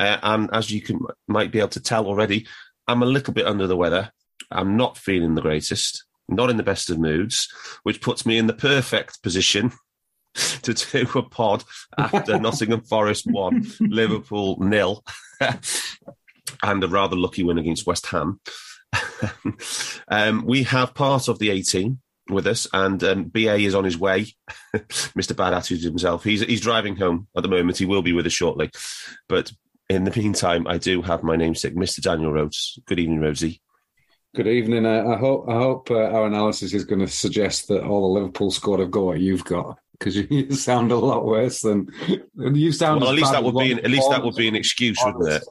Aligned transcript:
uh, 0.00 0.18
and 0.22 0.48
as 0.52 0.70
you 0.70 0.80
can 0.80 0.98
might 1.28 1.52
be 1.52 1.58
able 1.58 1.68
to 1.68 1.80
tell 1.80 2.06
already, 2.06 2.46
I'm 2.88 3.02
a 3.02 3.06
little 3.06 3.34
bit 3.34 3.46
under 3.46 3.66
the 3.66 3.76
weather. 3.76 4.10
I'm 4.50 4.76
not 4.76 4.96
feeling 4.96 5.34
the 5.34 5.42
greatest, 5.42 6.04
not 6.26 6.48
in 6.48 6.56
the 6.56 6.62
best 6.62 6.88
of 6.88 6.98
moods, 6.98 7.48
which 7.82 8.00
puts 8.00 8.24
me 8.24 8.38
in 8.38 8.46
the 8.46 8.54
perfect 8.54 9.22
position 9.22 9.72
to 10.62 10.72
do 10.72 11.06
a 11.18 11.22
pod 11.22 11.64
after 11.98 12.38
Nottingham 12.40 12.80
Forest 12.80 13.26
won, 13.28 13.66
Liverpool 13.78 14.56
nil, 14.58 15.04
and 16.62 16.82
a 16.82 16.88
rather 16.88 17.16
lucky 17.16 17.42
win 17.42 17.58
against 17.58 17.86
West 17.86 18.06
Ham. 18.06 18.40
um, 20.08 20.46
we 20.46 20.62
have 20.62 20.94
part 20.94 21.28
of 21.28 21.38
the 21.38 21.50
18 21.50 22.00
with 22.30 22.46
us, 22.46 22.66
and 22.72 23.04
um, 23.04 23.24
BA 23.24 23.56
is 23.56 23.74
on 23.74 23.84
his 23.84 23.98
way. 23.98 24.34
Mr. 24.74 25.36
Bad 25.36 25.52
Attitude 25.52 25.84
himself. 25.84 26.24
He's 26.24 26.40
he's 26.40 26.60
driving 26.62 26.96
home 26.96 27.28
at 27.36 27.42
the 27.42 27.48
moment. 27.48 27.76
He 27.76 27.84
will 27.84 28.02
be 28.02 28.14
with 28.14 28.26
us 28.26 28.32
shortly, 28.32 28.70
but 29.28 29.52
in 29.90 30.04
the 30.04 30.12
meantime, 30.16 30.68
I 30.68 30.78
do 30.78 31.02
have 31.02 31.24
my 31.24 31.34
namesake, 31.34 31.74
Mr. 31.74 32.00
Daniel 32.00 32.32
Rhodes. 32.32 32.78
Good 32.86 33.00
evening, 33.00 33.18
Rhodesy. 33.18 33.60
Good 34.36 34.46
evening. 34.46 34.86
Uh, 34.86 35.04
I 35.04 35.16
hope 35.16 35.48
I 35.48 35.54
hope 35.54 35.90
uh, 35.90 35.96
our 35.96 36.26
analysis 36.26 36.72
is 36.72 36.84
going 36.84 37.00
to 37.00 37.08
suggest 37.08 37.66
that 37.68 37.82
all 37.82 38.02
the 38.02 38.20
Liverpool 38.20 38.52
squad 38.52 38.78
have 38.78 38.92
got 38.92 39.04
what 39.04 39.20
you've 39.20 39.44
got 39.44 39.78
because 39.98 40.16
you 40.30 40.52
sound 40.52 40.92
a 40.92 40.96
lot 40.96 41.26
worse 41.26 41.62
than 41.62 41.88
you 42.36 42.70
sound. 42.70 43.00
Well, 43.00 43.10
at 43.10 43.16
least 43.16 43.32
that 43.32 43.42
would 43.42 43.56
be 43.56 43.72
an, 43.72 43.80
at 43.80 43.90
least 43.90 44.08
that 44.10 44.22
would 44.22 44.36
be 44.36 44.46
an 44.46 44.54
excuse, 44.54 44.96
wouldn't 45.04 45.42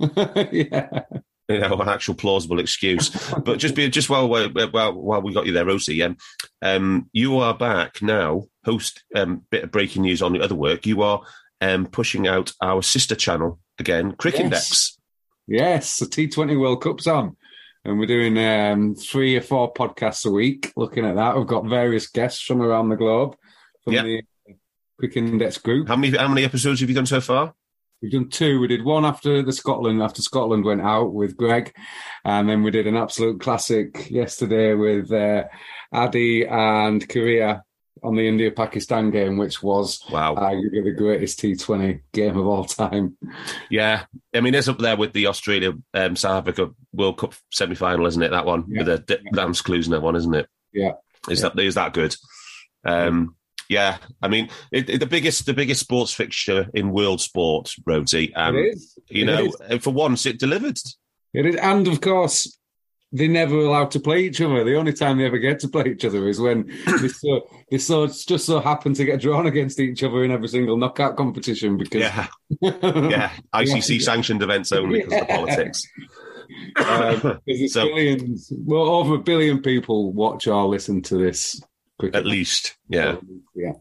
it? 0.00 0.70
yeah. 0.72 1.02
You 1.48 1.58
know, 1.58 1.78
an 1.78 1.88
actual 1.88 2.14
plausible 2.14 2.60
excuse. 2.60 3.10
but 3.44 3.58
just 3.58 3.74
be 3.74 3.90
just 3.90 4.08
while 4.08 4.26
while 4.26 4.94
while 4.94 5.20
we 5.20 5.34
got 5.34 5.44
you 5.44 5.52
there, 5.52 5.66
Rhodesy, 5.66 6.02
um, 6.02 6.16
um, 6.62 7.10
you 7.12 7.36
are 7.40 7.52
back 7.52 8.00
now. 8.00 8.44
Host 8.64 9.04
um, 9.14 9.44
bit 9.50 9.64
of 9.64 9.70
breaking 9.70 10.02
news 10.02 10.22
on 10.22 10.32
the 10.32 10.40
other 10.40 10.54
work. 10.54 10.86
You 10.86 11.02
are 11.02 11.22
um, 11.62 11.86
pushing 11.86 12.26
out 12.28 12.52
our 12.60 12.82
sister 12.82 13.14
channel 13.14 13.58
again, 13.78 14.12
Crick 14.12 14.34
Yes. 14.34 14.42
Index. 14.44 14.98
Yes, 15.46 15.98
the 15.98 16.06
T20 16.06 16.58
World 16.60 16.82
Cup's 16.82 17.06
on. 17.06 17.36
And 17.84 17.98
we're 17.98 18.06
doing 18.06 18.38
um, 18.38 18.94
three 18.94 19.36
or 19.36 19.40
four 19.40 19.72
podcasts 19.72 20.24
a 20.24 20.30
week 20.30 20.72
looking 20.76 21.04
at 21.04 21.16
that. 21.16 21.36
We've 21.36 21.46
got 21.46 21.66
various 21.66 22.06
guests 22.08 22.40
from 22.42 22.62
around 22.62 22.90
the 22.90 22.96
globe 22.96 23.34
from 23.82 23.94
Yeah. 23.94 24.02
the 24.02 24.22
Cricket 24.98 25.24
Index 25.24 25.58
group. 25.58 25.88
How 25.88 25.96
many 25.96 26.16
how 26.16 26.28
many 26.28 26.44
episodes 26.44 26.78
have 26.80 26.88
you 26.88 26.94
done 26.94 27.06
so 27.06 27.20
far? 27.20 27.54
We've 28.00 28.12
done 28.12 28.28
two. 28.28 28.60
We 28.60 28.68
did 28.68 28.84
one 28.84 29.04
after 29.04 29.42
the 29.42 29.52
Scotland, 29.52 30.00
after 30.02 30.22
Scotland 30.22 30.64
went 30.64 30.80
out 30.80 31.12
with 31.12 31.36
Greg. 31.36 31.72
And 32.24 32.48
then 32.48 32.62
we 32.62 32.70
did 32.70 32.86
an 32.86 32.96
absolute 32.96 33.40
classic 33.40 34.10
yesterday 34.10 34.74
with 34.74 35.10
uh, 35.12 35.44
Adi 35.92 36.46
and 36.46 37.08
Korea 37.08 37.62
on 38.02 38.16
the 38.16 38.26
India 38.26 38.50
Pakistan 38.50 39.10
game, 39.10 39.36
which 39.36 39.62
was 39.62 40.00
Wow. 40.10 40.34
arguably 40.34 40.82
the 40.84 40.92
greatest 40.92 41.40
T20 41.40 42.00
game 42.12 42.36
of 42.38 42.46
all 42.46 42.64
time. 42.64 43.16
Yeah, 43.70 44.04
I 44.34 44.40
mean, 44.40 44.54
it's 44.54 44.68
up 44.68 44.78
there 44.78 44.96
with 44.96 45.12
the 45.12 45.26
Australia 45.28 45.72
um, 45.94 46.16
South 46.16 46.38
Africa 46.42 46.70
World 46.92 47.18
Cup 47.18 47.34
semi 47.50 47.74
final, 47.74 48.06
isn't 48.06 48.22
it? 48.22 48.30
That 48.30 48.46
one 48.46 48.64
Yeah. 48.68 48.78
with 48.84 48.86
the 49.06 49.16
D- 49.16 49.28
Lance 49.32 49.62
Klusener 49.62 50.00
one, 50.00 50.16
isn't 50.16 50.34
it? 50.34 50.46
Yeah. 50.72 50.92
Is 51.30 51.42
that 51.42 51.58
is 51.58 51.74
that 51.76 51.92
good? 51.94 52.16
Um, 52.84 53.36
yeah, 53.68 53.98
I 54.20 54.28
mean, 54.28 54.48
it, 54.72 54.90
it- 54.90 54.98
the 54.98 55.06
biggest 55.06 55.46
the 55.46 55.54
biggest 55.54 55.80
sports 55.80 56.12
fixture 56.12 56.68
in 56.74 56.90
world 56.92 57.20
sport, 57.20 57.72
Rhodesy. 57.86 58.32
Um, 58.34 58.56
it 58.56 58.74
is. 58.74 58.98
You 59.08 59.24
know, 59.26 59.52
is. 59.70 59.82
for 59.82 59.90
once, 59.92 60.26
it 60.26 60.38
delivered. 60.40 60.78
It 61.32 61.46
is. 61.46 61.56
And 61.56 61.86
of 61.88 62.00
course, 62.00 62.58
they're 63.12 63.28
never 63.28 63.56
allowed 63.58 63.90
to 63.92 64.00
play 64.00 64.24
each 64.24 64.40
other. 64.40 64.64
The 64.64 64.76
only 64.76 64.92
time 64.92 65.18
they 65.18 65.26
ever 65.26 65.38
get 65.38 65.60
to 65.60 65.68
play 65.68 65.84
each 65.92 66.04
other 66.04 66.26
is 66.28 66.40
when 66.40 66.66
they 67.00 67.08
so 67.08 67.46
they 67.70 67.78
so 67.78 68.06
just 68.06 68.46
so 68.46 68.58
happen 68.60 68.94
to 68.94 69.04
get 69.04 69.20
drawn 69.20 69.46
against 69.46 69.78
each 69.80 70.02
other 70.02 70.24
in 70.24 70.30
every 70.30 70.48
single 70.48 70.76
knockout 70.76 71.16
competition 71.16 71.76
because 71.76 72.00
Yeah, 72.00 72.26
yeah. 72.60 73.30
ICC 73.54 74.00
sanctioned 74.02 74.42
events 74.42 74.72
only 74.72 75.00
because 75.02 75.20
of 75.22 75.26
the 75.28 75.34
politics. 75.34 75.82
Um, 76.76 77.38
So- 77.68 77.86
billions, 77.86 78.52
well, 78.66 78.82
over 78.82 79.14
a 79.14 79.18
billion 79.18 79.62
people 79.62 80.12
watch 80.12 80.46
or 80.46 80.66
listen 80.66 81.00
to 81.02 81.16
this. 81.16 81.60
cricket. 81.98 82.14
At 82.16 82.26
least, 82.26 82.76
yeah. 82.88 83.16
yeah. 83.54 83.72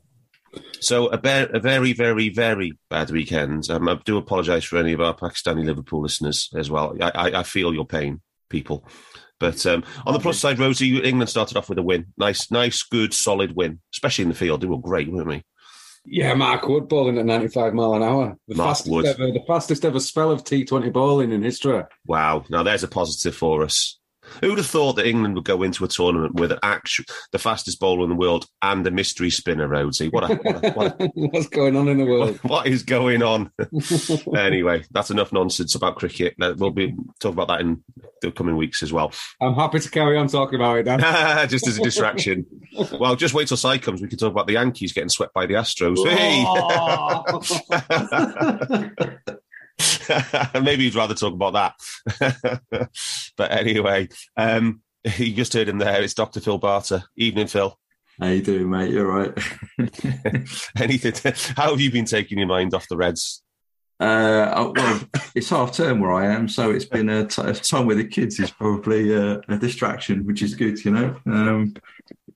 So 0.80 1.08
a, 1.08 1.18
be- 1.18 1.30
a 1.53 1.59
very, 1.59 1.91
very, 1.94 2.30
very 2.30 2.78
bad 2.90 3.09
weekend. 3.12 3.70
Um, 3.70 3.90
I 3.90 3.96
do 4.06 4.18
apologise 4.18 4.64
for 4.64 4.78
any 4.78 4.94
of 4.94 5.02
our 5.02 5.14
Pakistani 5.14 5.66
Liverpool 5.66 6.02
listeners 6.02 6.50
as 6.56 6.72
well. 6.72 6.96
I, 7.02 7.09
I, 7.14 7.40
I 7.40 7.44
feel 7.44 7.74
your 7.74 7.86
pain, 7.86 8.22
people. 8.52 8.86
But 9.40 9.66
um, 9.66 9.84
on 10.06 10.14
the 10.14 10.20
plus 10.20 10.38
side, 10.38 10.60
Rhodesy, 10.60 11.04
England 11.04 11.30
started 11.30 11.58
off 11.58 11.68
with 11.68 11.80
a 11.80 11.84
win. 11.84 12.14
Nice, 12.18 12.52
nice, 12.52 12.84
good, 12.84 13.12
solid 13.12 13.56
win, 13.56 13.80
especially 13.92 14.22
in 14.24 14.30
the 14.30 14.36
field. 14.36 14.62
They 14.62 14.68
were 14.68 14.78
great, 14.78 15.12
weren't 15.12 15.28
we? 15.28 15.44
Yeah, 16.06 16.34
Mark 16.34 16.68
Wood 16.68 16.88
bowling 16.88 17.18
at 17.18 17.26
95 17.26 17.74
mile 17.74 17.94
an 17.94 18.04
hour. 18.04 18.38
The 18.48 18.56
Mark 18.56 18.70
fastest 18.70 18.92
Wood. 18.92 19.06
ever, 19.06 19.28
the 19.32 19.44
fastest 19.48 19.86
ever 19.86 20.00
spell 20.00 20.32
of 20.32 20.44
T20 20.44 20.92
bowling 20.92 21.32
in 21.32 21.44
history. 21.44 21.84
Wow. 22.06 22.46
Now 22.50 22.64
there's 22.64 22.84
a 22.84 22.88
positive 22.88 23.36
for 23.36 23.64
us. 23.64 24.00
Who 24.42 24.50
would 24.50 24.58
have 24.58 24.68
thought 24.68 24.94
that 24.94 25.08
England 25.08 25.36
would 25.36 25.46
go 25.46 25.64
into 25.64 25.84
a 25.84 25.88
tournament 25.88 26.36
with 26.36 26.52
an 26.52 26.59
actual, 26.64 27.06
the 27.31 27.40
fastest 27.40 27.80
bowler 27.80 28.03
in 28.03 28.09
the 28.09 28.16
world 28.16 28.46
and 28.62 28.86
a 28.88 28.92
mystery 28.92 29.30
spinner, 29.30 29.68
Rhodesy? 29.68 30.09
What, 30.12 30.30
a, 30.30 30.36
what, 30.36 30.66
a, 30.66 30.72
what, 30.72 31.02
a, 31.02 31.08
What's 31.16 31.47
going 31.47 31.75
on 31.75 31.88
in 31.88 31.97
the 31.97 32.06
world? 32.06 32.40
what 32.44 32.68
is 32.68 32.84
going 32.84 33.24
on? 33.24 33.52
anyway, 34.38 34.84
that's 34.91 35.12
enough 35.12 35.34
nonsense 35.34 35.75
about 35.75 35.97
cricket. 35.97 36.36
We'll 36.40 36.72
be 36.72 36.96
talk 37.20 37.34
about 37.34 37.50
that 37.50 37.62
in 37.62 37.84
the 38.22 38.31
coming 38.31 38.56
weeks 38.56 38.84
as 38.84 38.94
well. 38.94 39.12
I'm 39.41 39.56
happy 39.56 39.80
to 39.80 39.90
carry 39.90 40.18
on 40.18 40.28
talking 40.28 40.56
about 40.56 40.78
it, 40.80 40.84
Dan. 40.84 41.00
just 41.50 41.68
as 41.68 41.78
a 41.78 41.84
distraction. 41.84 42.46
well, 43.00 43.16
just 43.16 43.34
wait 43.34 43.47
till 43.47 43.58
side 43.58 43.81
comes. 43.81 44.02
We 44.02 44.08
can 44.08 44.18
talk 44.18 44.31
about 44.31 44.47
the 44.47 44.53
Yankees 44.53 44.94
getting 44.94 45.09
swept 45.09 45.34
by 45.34 45.46
the 45.46 45.56
Astros. 45.56 45.97
Oh. 46.00 47.41
Hey! 49.28 49.47
Maybe 50.62 50.84
you'd 50.86 50.96
rather 50.96 51.16
talk 51.16 51.34
about 51.34 51.75
that. 52.19 52.90
but 53.38 53.52
anyway, 53.52 54.09
um, 54.38 54.81
you 55.18 55.34
just 55.34 55.53
heard 55.53 55.69
him 55.69 55.78
there. 55.78 56.02
It's 56.02 56.14
Dr. 56.14 56.40
Phil 56.40 56.58
Barter. 56.58 57.03
Evening, 57.16 57.47
Phil. 57.47 57.78
How 58.20 58.28
you 58.28 58.41
doing, 58.41 58.70
mate? 58.70 58.91
You're 58.91 59.08
right. 59.08 59.38
Anything? 60.78 61.34
How 61.56 61.72
have 61.72 61.81
you 61.81 61.91
been 61.91 62.06
taking 62.06 62.38
your 62.38 62.47
mind 62.47 62.74
off 62.74 62.88
the 62.88 62.97
Reds? 62.97 63.41
Uh, 64.00 64.72
well, 64.75 65.02
it's 65.36 65.50
half 65.50 65.74
term 65.74 66.00
where 66.00 66.12
I 66.12 66.25
am, 66.25 66.47
so 66.47 66.72
it's 66.72 66.85
been 66.85 67.08
a 67.08 67.26
t- 67.26 67.53
time 67.53 67.85
with 67.85 67.97
the 67.97 68.03
kids 68.03 68.40
is 68.40 68.50
probably 68.50 69.16
uh, 69.16 69.41
a 69.47 69.58
distraction, 69.58 70.26
which 70.26 70.41
is 70.41 70.56
good, 70.56 70.84
you 70.84 70.91
know. 70.91 71.16
Um, 71.28 71.76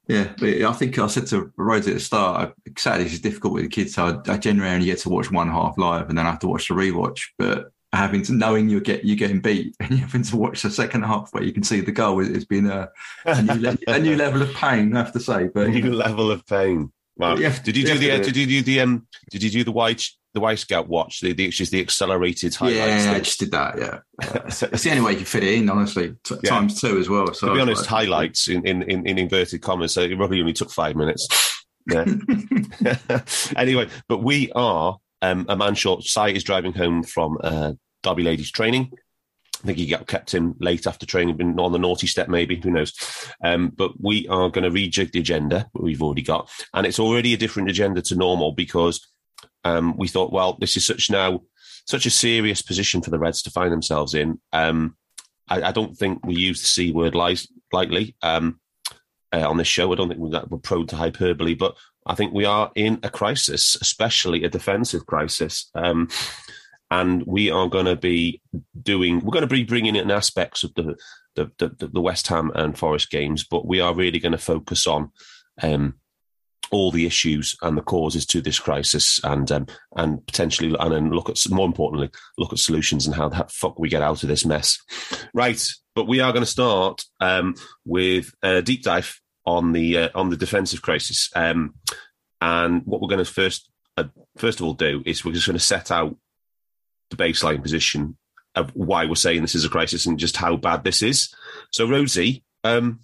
yeah, 0.07 0.33
but 0.37 0.49
I 0.49 0.73
think 0.73 0.99
I 0.99 1.07
said 1.07 1.27
to 1.27 1.51
Rose 1.57 1.87
at 1.87 1.95
the 1.95 1.99
start, 1.99 2.53
I, 2.67 2.71
Saturdays 2.77 3.13
is 3.13 3.21
difficult 3.21 3.53
with 3.53 3.63
the 3.63 3.69
kids, 3.69 3.95
so 3.95 4.21
I, 4.27 4.33
I 4.33 4.37
generally 4.37 4.71
only 4.71 4.85
get 4.85 4.99
to 4.99 5.09
watch 5.09 5.31
one 5.31 5.49
half 5.49 5.77
live, 5.77 6.09
and 6.09 6.17
then 6.17 6.25
I 6.25 6.31
have 6.31 6.39
to 6.39 6.47
watch 6.47 6.67
the 6.67 6.75
rewatch. 6.75 7.21
But 7.37 7.71
having 7.93 8.21
to 8.23 8.33
knowing 8.33 8.69
you're 8.69 8.81
get 8.81 9.05
you're 9.05 9.15
getting 9.15 9.39
beat 9.39 9.75
and 9.79 9.91
you're 9.91 9.99
having 9.99 10.23
to 10.23 10.37
watch 10.37 10.61
the 10.61 10.69
second 10.69 11.03
half 11.03 11.33
where 11.33 11.43
you 11.43 11.53
can 11.53 11.63
see 11.63 11.81
the 11.81 11.91
goal, 11.91 12.23
it's 12.23 12.45
been 12.45 12.67
a, 12.67 12.89
a, 13.25 13.41
new 13.41 13.61
le- 13.61 13.77
a 13.87 13.99
new 13.99 14.15
level 14.15 14.41
of 14.41 14.53
pain, 14.53 14.95
I 14.95 14.99
have 14.99 15.13
to 15.13 15.19
say. 15.19 15.47
But 15.47 15.73
you 15.73 15.81
New 15.83 15.93
level 15.93 16.31
of 16.31 16.45
pain. 16.45 16.91
Wow. 17.17 17.37
Yeah, 17.37 17.57
did 17.63 17.77
you 17.77 17.85
do 17.85 17.97
the? 17.97 18.11
Uh, 18.11 18.17
did 18.19 18.35
you 18.35 18.45
do 18.45 18.61
the? 18.61 18.81
Um, 18.81 19.07
did 19.31 19.41
you 19.41 19.49
do 19.49 19.63
the 19.63 19.71
white 19.71 20.05
the 20.35 20.41
Wyscout 20.41 20.87
watch? 20.87 21.21
The, 21.21 21.33
the 21.33 21.49
just 21.49 21.71
the 21.71 21.79
accelerated 21.81 22.53
highlights. 22.53 23.05
yeah, 23.05 23.11
I 23.13 23.19
just 23.19 23.39
did 23.39 23.51
that. 23.51 23.77
Yeah, 23.79 23.99
it's 24.45 24.83
the 24.83 24.91
only 24.91 25.01
way 25.01 25.11
you 25.13 25.17
can 25.17 25.25
fit 25.25 25.43
it 25.43 25.53
in, 25.55 25.69
honestly. 25.69 26.13
T- 26.23 26.35
Yeah. 26.43 26.49
Times 26.51 26.79
two 26.79 26.99
as 26.99 27.09
well. 27.09 27.33
So 27.33 27.47
to 27.47 27.55
be 27.55 27.61
honest, 27.61 27.81
like- 27.81 27.89
highlights 27.89 28.47
in, 28.47 28.67
in, 28.67 28.83
in, 28.83 29.07
in 29.07 29.17
inverted 29.17 29.61
commas. 29.63 29.93
So 29.93 30.01
it 30.01 30.15
probably 30.15 30.41
only 30.41 30.53
took 30.53 30.69
five 30.71 30.95
minutes. 30.95 31.27
Yeah. 31.87 32.03
anyway, 33.55 33.87
but 34.07 34.23
we 34.23 34.51
are 34.53 34.97
um, 35.21 35.45
a 35.47 35.55
man 35.55 35.75
short. 35.75 36.03
Si 36.03 36.35
is 36.35 36.43
driving 36.43 36.73
home 36.73 37.03
from 37.03 37.37
uh, 37.43 37.73
Derby 38.01 38.23
Ladies 38.23 38.51
training. 38.51 38.91
I 39.63 39.67
think 39.67 39.77
he 39.77 39.85
got 39.87 40.07
kept 40.07 40.33
in 40.33 40.55
late 40.59 40.85
after 40.87 41.05
training, 41.05 41.37
been 41.37 41.59
on 41.59 41.71
the 41.71 41.77
naughty 41.79 42.07
step, 42.07 42.27
maybe, 42.27 42.55
who 42.59 42.71
knows. 42.71 42.93
Um, 43.43 43.69
but 43.69 44.01
we 44.01 44.27
are 44.29 44.49
going 44.49 44.63
to 44.63 44.69
rejig 44.75 45.11
the 45.11 45.19
agenda 45.19 45.67
we've 45.73 46.01
already 46.01 46.21
got. 46.23 46.49
And 46.73 46.85
it's 46.87 46.99
already 46.99 47.33
a 47.33 47.37
different 47.37 47.69
agenda 47.69 48.01
to 48.03 48.15
normal 48.15 48.51
because 48.51 49.07
um, 49.65 49.97
we 49.97 50.07
thought, 50.07 50.31
well, 50.31 50.57
this 50.59 50.77
is 50.77 50.85
such 50.85 51.09
now 51.09 51.41
such 51.85 52.05
a 52.05 52.11
serious 52.11 52.61
position 52.61 53.01
for 53.01 53.09
the 53.09 53.19
Reds 53.19 53.41
to 53.43 53.51
find 53.51 53.71
themselves 53.71 54.13
in. 54.13 54.39
Um, 54.53 54.95
I, 55.49 55.63
I, 55.63 55.71
don't 55.71 55.95
think 55.95 56.25
we 56.25 56.35
use 56.35 56.61
the 56.61 56.67
C 56.67 56.91
word 56.91 57.13
lightly 57.13 58.15
um, 58.23 58.59
uh, 59.33 59.47
on 59.47 59.57
this 59.57 59.67
show. 59.67 59.91
I 59.91 59.95
don't 59.95 60.07
think 60.07 60.19
we're, 60.19 60.43
we're 60.49 60.57
prone 60.57 60.87
to 60.87 60.95
hyperbole, 60.95 61.53
but 61.53 61.75
I 62.05 62.15
think 62.15 62.33
we 62.33 62.45
are 62.45 62.71
in 62.75 62.99
a 63.03 63.09
crisis, 63.09 63.77
especially 63.81 64.43
a 64.43 64.49
defensive 64.49 65.05
crisis. 65.05 65.69
Um, 65.75 66.09
and 66.89 67.23
we 67.25 67.49
are 67.49 67.67
going 67.67 67.85
to 67.85 67.95
be 67.95 68.41
doing, 68.81 69.19
we're 69.19 69.31
going 69.31 69.47
to 69.47 69.53
be 69.53 69.63
bringing 69.63 69.95
in 69.95 70.11
aspects 70.11 70.63
of 70.63 70.73
the, 70.75 70.95
the, 71.35 71.51
the, 71.57 71.87
the 71.87 72.01
West 72.01 72.27
Ham 72.27 72.51
and 72.55 72.77
Forest 72.77 73.09
games, 73.09 73.43
but 73.43 73.67
we 73.67 73.79
are 73.79 73.95
really 73.95 74.19
going 74.19 74.31
to 74.31 74.37
focus 74.37 74.87
on 74.87 75.11
um, 75.61 75.95
all 76.71 76.91
the 76.91 77.05
issues 77.05 77.55
and 77.61 77.77
the 77.77 77.81
causes 77.81 78.25
to 78.27 78.41
this 78.41 78.59
crisis, 78.59 79.19
and 79.23 79.51
um, 79.51 79.67
and 79.95 80.25
potentially 80.25 80.75
and 80.79 80.91
then 80.91 81.09
look 81.09 81.29
at 81.29 81.39
more 81.49 81.65
importantly 81.65 82.09
look 82.37 82.53
at 82.53 82.59
solutions 82.59 83.05
and 83.05 83.15
how 83.15 83.29
the 83.29 83.45
fuck 83.49 83.79
we 83.79 83.89
get 83.89 84.01
out 84.01 84.23
of 84.23 84.29
this 84.29 84.45
mess. 84.45 84.79
Right, 85.33 85.61
but 85.95 86.07
we 86.07 86.19
are 86.19 86.31
going 86.31 86.45
to 86.45 86.49
start 86.49 87.03
um, 87.19 87.55
with 87.85 88.33
a 88.41 88.61
deep 88.61 88.83
dive 88.83 89.19
on 89.45 89.71
the 89.71 89.97
uh, 89.97 90.09
on 90.15 90.29
the 90.29 90.37
defensive 90.37 90.81
crisis, 90.81 91.29
um, 91.35 91.75
and 92.41 92.81
what 92.85 93.01
we're 93.01 93.09
going 93.09 93.23
to 93.23 93.31
first 93.31 93.69
uh, 93.97 94.05
first 94.37 94.59
of 94.59 94.65
all 94.65 94.73
do 94.73 95.01
is 95.05 95.23
we're 95.23 95.33
just 95.33 95.47
going 95.47 95.57
to 95.57 95.63
set 95.63 95.91
out 95.91 96.15
the 97.09 97.17
baseline 97.17 97.61
position 97.61 98.17
of 98.55 98.71
why 98.71 99.05
we're 99.05 99.15
saying 99.15 99.41
this 99.41 99.55
is 99.55 99.65
a 99.65 99.69
crisis 99.69 100.05
and 100.05 100.17
just 100.17 100.37
how 100.37 100.55
bad 100.55 100.83
this 100.83 101.01
is. 101.01 101.33
So, 101.71 101.87
Rhodesy, 101.87 102.43
um, 102.63 102.99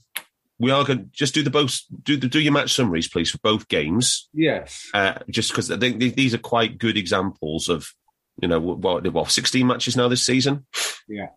we 0.61 0.69
are 0.69 0.85
going 0.85 0.99
to 0.99 1.05
just 1.05 1.33
do 1.33 1.41
the 1.41 1.49
both 1.49 1.81
do 2.03 2.15
the 2.15 2.27
do 2.27 2.39
your 2.39 2.53
match 2.53 2.73
summaries, 2.73 3.09
please, 3.09 3.31
for 3.31 3.39
both 3.39 3.67
games. 3.67 4.29
Yes. 4.31 4.89
Uh, 4.93 5.15
just 5.29 5.49
because 5.49 5.71
I 5.71 5.77
think 5.77 5.99
these 6.15 6.35
are 6.35 6.39
quite 6.39 6.77
good 6.77 6.97
examples 6.97 7.67
of 7.67 7.91
you 8.39 8.47
know 8.47 8.59
what 8.59 9.11
what 9.11 9.31
sixteen 9.31 9.65
matches 9.65 9.97
now 9.97 10.07
this 10.07 10.25
season. 10.25 10.67
Yeah. 11.07 11.29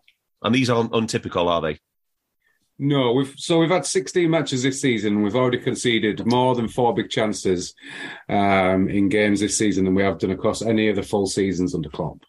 And 0.43 0.53
these 0.53 0.69
aren't 0.69 0.93
untypical, 0.93 1.49
are 1.49 1.61
they? 1.61 1.79
No, 2.77 3.13
we've 3.13 3.33
so 3.37 3.57
we've 3.59 3.69
had 3.69 3.85
16 3.85 4.29
matches 4.29 4.61
this 4.61 4.81
season. 4.81 5.23
We've 5.23 5.35
already 5.35 5.59
conceded 5.59 6.25
more 6.25 6.55
than 6.55 6.67
four 6.67 6.93
big 6.93 7.09
chances 7.09 7.73
um, 8.27 8.89
in 8.89 9.07
games 9.09 9.39
this 9.39 9.57
season 9.57 9.85
than 9.85 9.95
we 9.95 10.03
have 10.03 10.19
done 10.19 10.31
across 10.31 10.61
any 10.61 10.89
of 10.89 10.97
the 10.97 11.03
full 11.03 11.25
seasons 11.25 11.73
under 11.73 11.89
Klopp. 11.89 12.19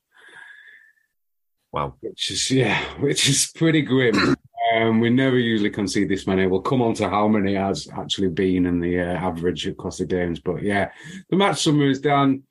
Wow, 1.73 1.97
which 2.01 2.31
is 2.31 2.51
yeah, 2.51 2.81
which 3.01 3.29
is 3.29 3.51
pretty 3.55 3.83
grim. 3.83 4.37
Um, 4.77 5.01
we 5.01 5.09
never 5.09 5.39
usually 5.39 5.71
concede 5.71 6.11
this 6.11 6.27
many. 6.27 6.47
We'll 6.47 6.61
come 6.61 6.83
on 6.83 6.93
to 6.95 7.09
how 7.09 7.29
many 7.29 7.55
has 7.55 7.89
actually 7.97 8.29
been 8.29 8.67
in 8.67 8.79
the 8.79 9.01
uh, 9.01 9.15
average 9.15 9.67
across 9.67 9.99
the 9.99 10.05
games. 10.05 10.39
But 10.39 10.63
yeah, 10.63 10.91
the 11.31 11.37
match 11.37 11.63
summary 11.63 11.91
is 11.91 12.01
done. 12.01 12.43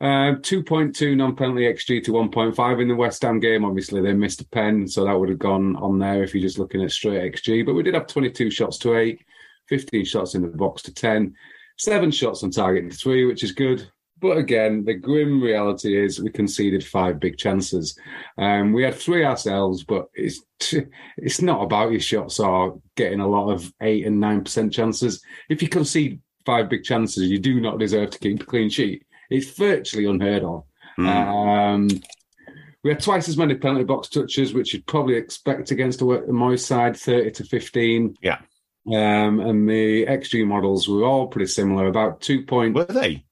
Uh, 0.00 0.40
2.2 0.40 1.16
non-penalty 1.16 1.62
XG 1.62 2.02
to 2.04 2.12
1.5 2.12 2.82
in 2.82 2.88
the 2.88 2.94
West 2.94 3.22
Ham 3.22 3.40
game. 3.40 3.64
Obviously, 3.64 4.00
they 4.00 4.14
missed 4.14 4.40
a 4.40 4.48
pen, 4.48 4.88
so 4.88 5.04
that 5.04 5.18
would 5.18 5.28
have 5.28 5.38
gone 5.38 5.76
on 5.76 5.98
there 5.98 6.22
if 6.22 6.34
you're 6.34 6.42
just 6.42 6.58
looking 6.58 6.82
at 6.82 6.92
straight 6.92 7.34
XG. 7.34 7.66
But 7.66 7.74
we 7.74 7.82
did 7.82 7.94
have 7.94 8.06
22 8.06 8.50
shots 8.50 8.78
to 8.78 8.96
8, 8.96 9.20
15 9.68 10.04
shots 10.04 10.34
in 10.34 10.42
the 10.42 10.48
box 10.48 10.82
to 10.82 10.94
10, 10.94 11.34
7 11.78 12.10
shots 12.10 12.42
on 12.42 12.50
target 12.50 12.90
to 12.90 12.96
3, 12.96 13.26
which 13.26 13.42
is 13.44 13.52
good. 13.52 13.90
But 14.26 14.38
again, 14.38 14.84
the 14.84 14.94
grim 14.94 15.40
reality 15.40 15.96
is 15.96 16.20
we 16.20 16.30
conceded 16.30 16.84
five 16.84 17.20
big 17.20 17.38
chances. 17.38 17.96
Um, 18.36 18.72
we 18.72 18.82
had 18.82 18.96
three 18.96 19.24
ourselves, 19.24 19.84
but 19.84 20.08
it's 20.14 20.42
it's 21.16 21.40
not 21.40 21.62
about 21.62 21.92
your 21.92 22.00
shots 22.00 22.40
or 22.40 22.80
getting 22.96 23.20
a 23.20 23.28
lot 23.28 23.52
of 23.52 23.72
eight 23.80 24.04
and 24.04 24.18
nine 24.18 24.42
percent 24.42 24.72
chances. 24.72 25.22
If 25.48 25.62
you 25.62 25.68
concede 25.68 26.20
five 26.44 26.68
big 26.68 26.82
chances, 26.82 27.30
you 27.30 27.38
do 27.38 27.60
not 27.60 27.78
deserve 27.78 28.10
to 28.10 28.18
keep 28.18 28.42
a 28.42 28.46
clean 28.46 28.68
sheet. 28.68 29.04
It's 29.30 29.56
virtually 29.56 30.06
unheard 30.06 30.42
of. 30.42 30.64
Mm. 30.98 31.06
Um, 31.06 31.88
we 32.82 32.90
had 32.90 33.00
twice 33.00 33.28
as 33.28 33.36
many 33.36 33.54
penalty 33.54 33.84
box 33.84 34.08
touches, 34.08 34.54
which 34.54 34.74
you'd 34.74 34.86
probably 34.86 35.14
expect 35.14 35.70
against 35.70 36.00
the 36.00 36.04
Moyes 36.04 36.64
side, 36.64 36.96
30 36.96 37.30
to 37.30 37.44
15. 37.44 38.16
Yeah. 38.22 38.38
Um, 38.88 39.38
and 39.38 39.68
the 39.68 40.06
XG 40.06 40.44
models 40.44 40.88
were 40.88 41.04
all 41.04 41.28
pretty 41.28 41.46
similar, 41.46 41.86
about 41.86 42.20
two 42.20 42.44
point. 42.44 42.74
Were 42.74 42.84
they? 42.84 43.25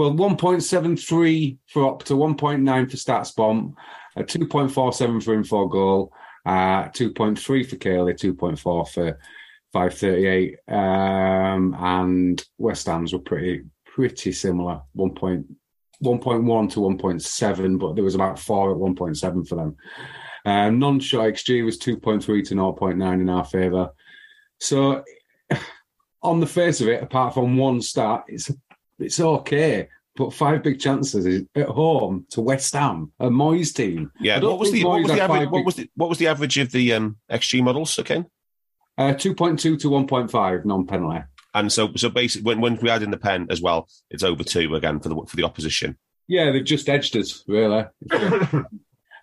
Well, 0.00 0.12
1.73 0.12 1.58
for 1.66 1.82
Opta, 1.82 2.16
1.9 2.16 2.90
for 2.90 2.96
StatsBomb, 2.96 3.74
a 4.16 4.24
2.47 4.24 5.22
for 5.22 5.36
Infogol, 5.36 6.08
uh, 6.46 6.88
2.3 6.88 7.68
for 7.68 7.76
Caley, 7.76 8.14
2.4 8.14 8.58
for 8.58 9.18
538. 9.74 10.56
Um, 10.68 11.76
and 11.78 12.42
West 12.56 12.86
Ham's 12.86 13.12
were 13.12 13.18
pretty 13.18 13.64
pretty 13.84 14.32
similar, 14.32 14.80
1.1 14.96 15.44
to 16.00 16.06
1.7, 16.08 17.78
but 17.78 17.94
there 17.94 18.02
was 18.02 18.14
about 18.14 18.38
four 18.38 18.70
at 18.70 18.78
1.7 18.78 19.46
for 19.46 19.56
them. 19.56 19.76
Um, 20.46 20.78
non-shot 20.78 21.26
XG 21.26 21.62
was 21.62 21.78
2.3 21.78 22.24
to 22.24 22.54
0.9 22.54 23.20
in 23.20 23.28
our 23.28 23.44
favour. 23.44 23.90
So, 24.60 25.04
on 26.22 26.40
the 26.40 26.46
face 26.46 26.80
of 26.80 26.88
it, 26.88 27.02
apart 27.02 27.34
from 27.34 27.58
one 27.58 27.82
start, 27.82 28.24
it's 28.28 28.50
it's 29.00 29.20
okay. 29.20 29.88
But 30.16 30.32
five 30.32 30.62
big 30.62 30.80
chances 30.80 31.46
at 31.54 31.66
home 31.68 32.26
to 32.30 32.40
West 32.40 32.74
Ham, 32.74 33.12
a 33.20 33.28
Moyes 33.28 33.74
team. 33.74 34.10
Yeah, 34.20 34.40
what 34.40 34.58
was 34.58 34.72
the 34.72 34.84
what 34.84 35.02
was 35.02 35.12
the 35.12 35.20
average? 35.20 35.48
What 35.50 35.64
was 35.64 35.76
the 35.76 35.90
what 35.94 36.08
was 36.08 36.18
the 36.18 36.26
average 36.26 36.58
of 36.58 36.72
the 36.72 36.92
um, 36.94 37.16
XG 37.30 37.62
models 37.62 37.98
again? 37.98 38.26
Uh, 38.98 39.14
two 39.14 39.34
point 39.34 39.58
two 39.60 39.76
to 39.78 39.88
one 39.88 40.06
point 40.06 40.30
five 40.30 40.64
non 40.64 40.86
penalty. 40.86 41.24
And 41.54 41.72
so, 41.72 41.92
so 41.96 42.10
basically, 42.10 42.44
when, 42.44 42.60
when 42.60 42.76
we 42.76 42.90
add 42.90 43.02
in 43.02 43.10
the 43.10 43.18
pen 43.18 43.48
as 43.50 43.60
well, 43.60 43.88
it's 44.08 44.22
over 44.22 44.44
two 44.44 44.74
again 44.74 45.00
for 45.00 45.08
the 45.08 45.16
for 45.26 45.36
the 45.36 45.44
opposition. 45.44 45.96
Yeah, 46.28 46.50
they've 46.52 46.64
just 46.64 46.88
edged 46.88 47.16
us, 47.16 47.44
really. 47.46 47.84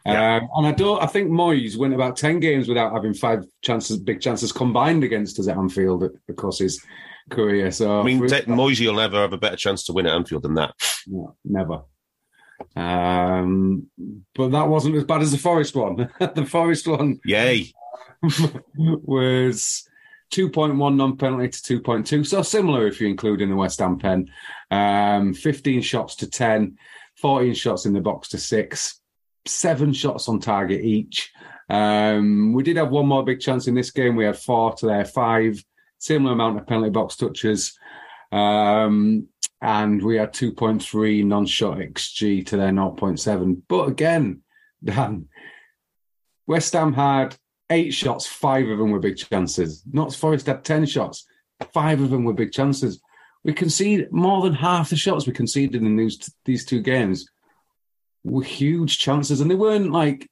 Yeah. 0.08 0.38
Um, 0.38 0.50
and 0.56 0.68
I 0.68 0.72
don't. 0.72 1.04
I 1.04 1.06
think 1.06 1.30
Moyes 1.30 1.76
went 1.76 1.94
about 1.94 2.16
ten 2.16 2.40
games 2.40 2.70
without 2.70 2.94
having 2.94 3.14
five 3.14 3.44
chances, 3.62 3.98
big 3.98 4.22
chances 4.22 4.54
combined 4.54 5.04
against 5.04 5.38
us 5.38 5.50
at 5.50 5.58
Anfield 5.58 6.06
because 6.28 6.60
his 6.60 6.82
career. 7.30 7.72
So 7.72 8.02
I 8.02 8.04
mean, 8.04 8.22
Moyes 8.22 8.86
will 8.86 8.96
never 8.96 9.18
have 9.18 9.34
a 9.34 9.38
better 9.38 9.56
chance 9.56 9.84
to 9.86 9.94
win 9.94 10.08
at 10.08 10.16
Anfield 10.16 10.44
than 10.44 10.56
that. 10.56 10.74
No, 11.08 11.36
never. 11.44 11.82
Um, 12.76 13.88
but 14.34 14.50
that 14.50 14.68
wasn't 14.68 14.96
as 14.96 15.04
bad 15.04 15.22
as 15.22 15.32
the 15.32 15.38
Forest 15.38 15.76
one. 15.76 16.10
the 16.20 16.46
Forest 16.46 16.88
one, 16.88 17.20
yay, 17.24 17.72
was 18.76 19.88
2.1 20.32 20.96
non-penalty 20.96 21.50
to 21.50 21.82
2.2. 21.82 22.26
So 22.26 22.42
similar 22.42 22.88
if 22.88 23.00
you 23.00 23.08
include 23.08 23.42
in 23.42 23.50
the 23.50 23.56
West 23.56 23.80
Ham 23.80 24.00
pen. 24.00 24.30
Um, 24.72 25.34
15 25.34 25.82
shots 25.82 26.16
to 26.18 26.30
10, 26.30 26.78
14 27.18 27.54
shots 27.54 27.86
in 27.86 27.94
the 27.94 28.02
box 28.02 28.30
to 28.30 28.38
six, 28.38 29.00
seven 29.46 29.94
shots 29.94 30.28
on 30.28 30.40
target 30.40 30.84
each. 30.84 31.32
Um, 31.70 32.54
we 32.54 32.64
did 32.64 32.78
have 32.78 32.92
one 32.92 33.08
more 33.08 33.24
big 33.24 33.40
chance 33.40 33.68
in 33.68 33.76
this 33.76 33.92
game. 33.92 34.16
We 34.16 34.26
had 34.26 34.38
four 34.38 34.74
to 34.76 34.86
their 34.86 35.06
five, 35.06 35.64
similar 36.00 36.34
amount 36.34 36.58
of 36.58 36.68
penalty 36.68 36.90
box 36.90 37.16
touches. 37.16 37.78
Um, 38.32 39.28
and 39.62 40.04
we 40.04 40.18
had 40.18 40.34
2.3 40.34 41.26
non-shot 41.26 41.78
XG 41.78 42.46
to 42.48 42.58
their 42.58 42.72
0.7. 42.72 43.62
But 43.68 43.88
again, 43.88 44.42
Dan, 44.84 45.28
West 46.46 46.74
Ham 46.74 46.94
had 46.94 47.36
eight 47.70 47.94
shots, 47.94 48.28
five 48.28 48.68
of 48.70 48.78
them 48.78 48.92
were 48.92 49.00
big 49.00 49.18
chances. 49.18 49.84
Not 49.92 50.14
Forest 50.14 50.46
had 50.46 50.64
10 50.64 50.86
shots, 50.86 51.26
five 51.74 52.02
of 52.02 52.10
them 52.10 52.24
were 52.24 52.34
big 52.34 52.52
chances. 52.52 53.02
We 53.44 53.54
conceded 53.54 54.12
more 54.12 54.42
than 54.42 54.54
half 54.54 54.90
the 54.90 54.96
shots 54.96 55.26
we 55.26 55.34
conceded 55.34 55.82
in 55.82 55.96
these, 55.96 56.30
these 56.46 56.66
two 56.66 56.82
games 56.82 57.28
were 58.24 58.44
huge 58.44 59.00
chances. 59.00 59.42
And 59.42 59.50
they 59.50 59.56
weren't 59.56 59.92
like 59.92 60.30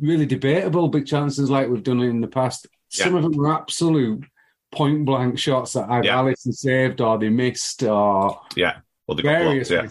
really 0.00 0.26
debatable 0.26 0.88
big 0.88 1.06
chances 1.06 1.50
like 1.50 1.68
we've 1.68 1.82
done 1.82 2.00
in 2.00 2.20
the 2.20 2.28
past. 2.28 2.66
Yeah. 2.92 3.04
Some 3.04 3.14
of 3.14 3.22
them 3.22 3.36
were 3.36 3.52
absolute 3.52 4.24
point 4.70 5.04
blank 5.04 5.38
shots 5.38 5.72
that 5.74 5.88
either 5.88 6.06
yeah. 6.06 6.16
Alisson 6.16 6.54
saved 6.54 7.00
or 7.00 7.18
they 7.18 7.28
missed 7.28 7.82
or 7.82 8.40
yeah, 8.56 8.78
well, 9.06 9.16
various. 9.16 9.68
Blocked, 9.68 9.84
yeah. 9.84 9.90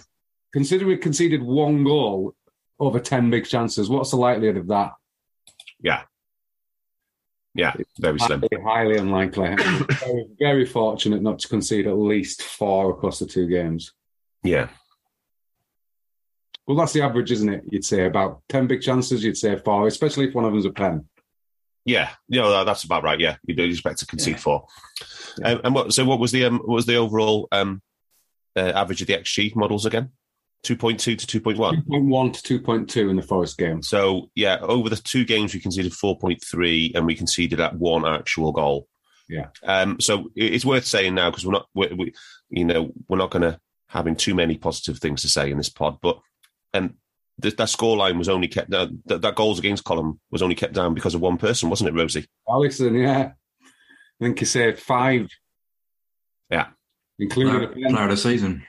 Considering 0.53 0.89
we 0.89 0.97
conceded 0.97 1.43
one 1.43 1.83
goal 1.83 2.35
over 2.79 2.99
10 2.99 3.29
big 3.29 3.45
chances, 3.45 3.89
what's 3.89 4.11
the 4.11 4.17
likelihood 4.17 4.57
of 4.57 4.67
that? 4.67 4.93
Yeah, 5.79 6.03
yeah, 7.57 7.73
very 7.99 8.19
slim. 8.19 8.41
Highly, 8.41 8.63
highly 8.63 8.97
unlikely. 8.97 9.55
very, 9.99 10.27
very 10.37 10.65
fortunate 10.65 11.23
not 11.23 11.39
to 11.39 11.47
concede 11.47 11.87
at 11.87 11.97
least 11.97 12.43
four 12.43 12.91
across 12.91 13.17
the 13.17 13.25
two 13.25 13.47
games. 13.47 13.93
Yeah. 14.43 14.69
Well, 16.67 16.77
that's 16.77 16.93
the 16.93 17.01
average, 17.01 17.31
isn't 17.31 17.49
it? 17.49 17.63
You'd 17.67 17.83
say 17.83 18.05
about 18.05 18.41
10 18.49 18.67
big 18.67 18.81
chances, 18.81 19.23
you'd 19.23 19.37
say 19.37 19.57
four, 19.57 19.87
especially 19.87 20.27
if 20.27 20.35
one 20.35 20.45
of 20.45 20.51
them's 20.51 20.65
a 20.65 20.69
pen. 20.69 21.05
Yeah, 21.87 22.09
you 22.27 22.41
know, 22.41 22.65
that's 22.65 22.83
about 22.83 23.03
right. 23.03 23.19
Yeah, 23.19 23.37
you'd 23.45 23.59
expect 23.59 23.99
to 23.99 24.05
concede 24.05 24.35
yeah. 24.35 24.39
four. 24.39 24.67
Yeah. 25.39 25.51
Um, 25.51 25.61
and 25.63 25.73
what? 25.73 25.93
So, 25.93 26.03
what 26.03 26.19
was 26.19 26.33
the 26.33 26.43
um, 26.43 26.59
what 26.59 26.75
was 26.75 26.85
the 26.85 26.97
overall 26.97 27.47
um, 27.53 27.81
uh, 28.57 28.73
average 28.75 29.01
of 29.01 29.07
the 29.07 29.13
XG 29.13 29.55
models 29.55 29.85
again? 29.85 30.11
2.2 30.63 31.17
to 31.17 31.41
2.1. 31.41 31.85
2.1 31.85 32.41
to 32.41 32.59
2.2 32.59 33.09
in 33.09 33.15
the 33.15 33.21
Forest 33.21 33.57
game. 33.57 33.81
So 33.81 34.29
yeah, 34.35 34.57
over 34.59 34.89
the 34.89 34.97
two 34.97 35.23
games 35.23 35.53
we 35.53 35.61
conceded 35.61 35.93
4.3 35.93 36.95
and 36.95 37.05
we 37.05 37.15
conceded 37.15 37.61
at 37.61 37.75
one 37.75 38.05
actual 38.05 38.51
goal. 38.51 38.87
Yeah. 39.29 39.47
Um, 39.63 40.01
so 40.01 40.29
it's 40.35 40.65
worth 40.65 40.85
saying 40.85 41.15
now 41.15 41.29
because 41.29 41.45
we're 41.45 41.53
not, 41.53 41.67
we, 41.73 41.87
we, 41.93 42.13
you 42.49 42.65
know, 42.65 42.91
we're 43.07 43.17
not 43.17 43.29
going 43.29 43.43
to 43.43 43.59
having 43.87 44.15
too 44.15 44.35
many 44.35 44.57
positive 44.57 44.97
things 44.99 45.21
to 45.21 45.29
say 45.29 45.51
in 45.51 45.57
this 45.57 45.69
pod, 45.69 45.99
but 46.01 46.19
um, 46.73 46.95
th- 47.41 47.55
that 47.55 47.67
scoreline 47.67 48.17
was 48.17 48.29
only 48.29 48.47
kept 48.47 48.69
down. 48.69 49.01
That, 49.05 49.21
that 49.21 49.35
goals 49.35 49.59
against 49.59 49.83
column 49.83 50.19
was 50.31 50.41
only 50.41 50.55
kept 50.55 50.73
down 50.73 50.93
because 50.93 51.15
of 51.15 51.21
one 51.21 51.37
person, 51.37 51.69
wasn't 51.69 51.89
it, 51.89 51.93
Rhodesy? 51.93 52.27
Alisson, 52.47 53.01
yeah. 53.01 53.31
I 53.63 54.23
think 54.23 54.39
he 54.39 54.45
said 54.45 54.79
five. 54.79 55.29
Yeah. 56.49 56.67
Including 57.19 57.53
Player, 57.53 57.63
a 57.87 57.91
player 57.91 58.03
of 58.05 58.09
the 58.11 58.17
season. 58.17 58.63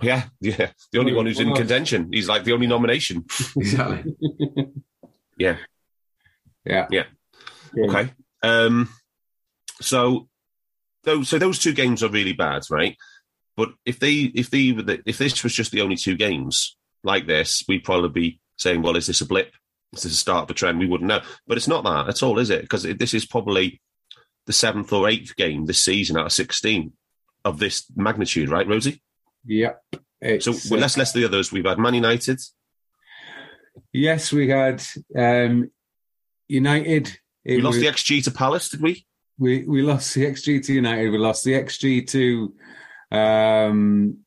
Yeah, 0.00 0.24
yeah. 0.40 0.70
The 0.92 0.98
only 0.98 1.12
one 1.12 1.26
who's 1.26 1.40
in 1.40 1.54
contention. 1.54 2.08
He's 2.12 2.28
like 2.28 2.44
the 2.44 2.52
only 2.52 2.66
nomination. 2.66 3.24
Exactly. 3.56 4.14
Yeah. 5.38 5.56
Yeah. 6.66 6.86
Yeah. 6.90 7.04
Okay. 7.88 8.12
Um, 8.42 8.90
so 9.80 10.28
those 11.04 11.30
so 11.30 11.38
those 11.38 11.58
two 11.58 11.72
games 11.72 12.02
are 12.02 12.10
really 12.10 12.34
bad, 12.34 12.62
right? 12.70 12.94
But 13.56 13.70
if 13.86 13.98
they 13.98 14.30
if 14.34 14.50
they 14.50 14.72
were 14.72 14.82
the- 14.82 15.02
if 15.06 15.16
this 15.16 15.42
was 15.42 15.54
just 15.54 15.70
the 15.72 15.80
only 15.80 15.96
two 15.96 16.14
games 16.16 16.76
like 17.02 17.26
this, 17.26 17.64
we'd 17.68 17.84
probably 17.84 18.08
be 18.10 18.40
saying, 18.56 18.82
well, 18.82 18.96
is 18.96 19.06
this 19.06 19.20
a 19.20 19.26
blip? 19.26 19.52
Is 19.94 20.02
this 20.04 20.12
a 20.12 20.16
start 20.16 20.44
of 20.44 20.50
a 20.50 20.54
trend? 20.54 20.78
We 20.78 20.86
wouldn't 20.86 21.08
know. 21.08 21.20
But 21.46 21.56
it's 21.56 21.68
not 21.68 21.84
that 21.84 22.08
at 22.08 22.22
all, 22.22 22.38
is 22.38 22.50
it? 22.50 22.62
Because 22.62 22.82
this 22.84 23.14
is 23.14 23.26
probably 23.26 23.80
the 24.46 24.52
seventh 24.52 24.92
or 24.92 25.08
eighth 25.08 25.34
game 25.36 25.66
this 25.66 25.82
season 25.82 26.16
out 26.16 26.26
of 26.26 26.32
sixteen 26.32 26.92
of 27.44 27.58
this 27.58 27.84
magnitude, 27.96 28.48
right, 28.50 28.66
Rhodesy? 28.66 29.00
Yep. 29.46 29.82
So 30.40 30.52
well, 30.70 30.78
uh, 30.78 30.82
let's 30.82 30.96
list 30.98 31.14
the 31.14 31.24
others. 31.24 31.50
We've 31.50 31.64
had 31.64 31.78
Man 31.78 31.94
United. 31.94 32.40
yes, 33.92 34.32
we 34.32 34.48
had 34.48 34.82
um, 35.16 35.70
United. 36.48 37.08
It 37.44 37.56
We 37.56 37.62
lost 37.62 37.76
was- 37.78 37.84
the 37.84 37.90
XG 37.90 38.24
to 38.24 38.30
Palace, 38.30 38.68
did 38.68 38.82
we? 38.82 39.06
we 39.38 39.64
we 39.66 39.80
lost 39.82 40.14
the 40.14 40.26
XG 40.26 40.62
to 40.66 40.72
United. 40.74 41.08
We 41.10 41.18
lost 41.18 41.44
the 41.44 41.52
XG 41.54 42.06
to 42.08 42.54
um, 43.16 44.18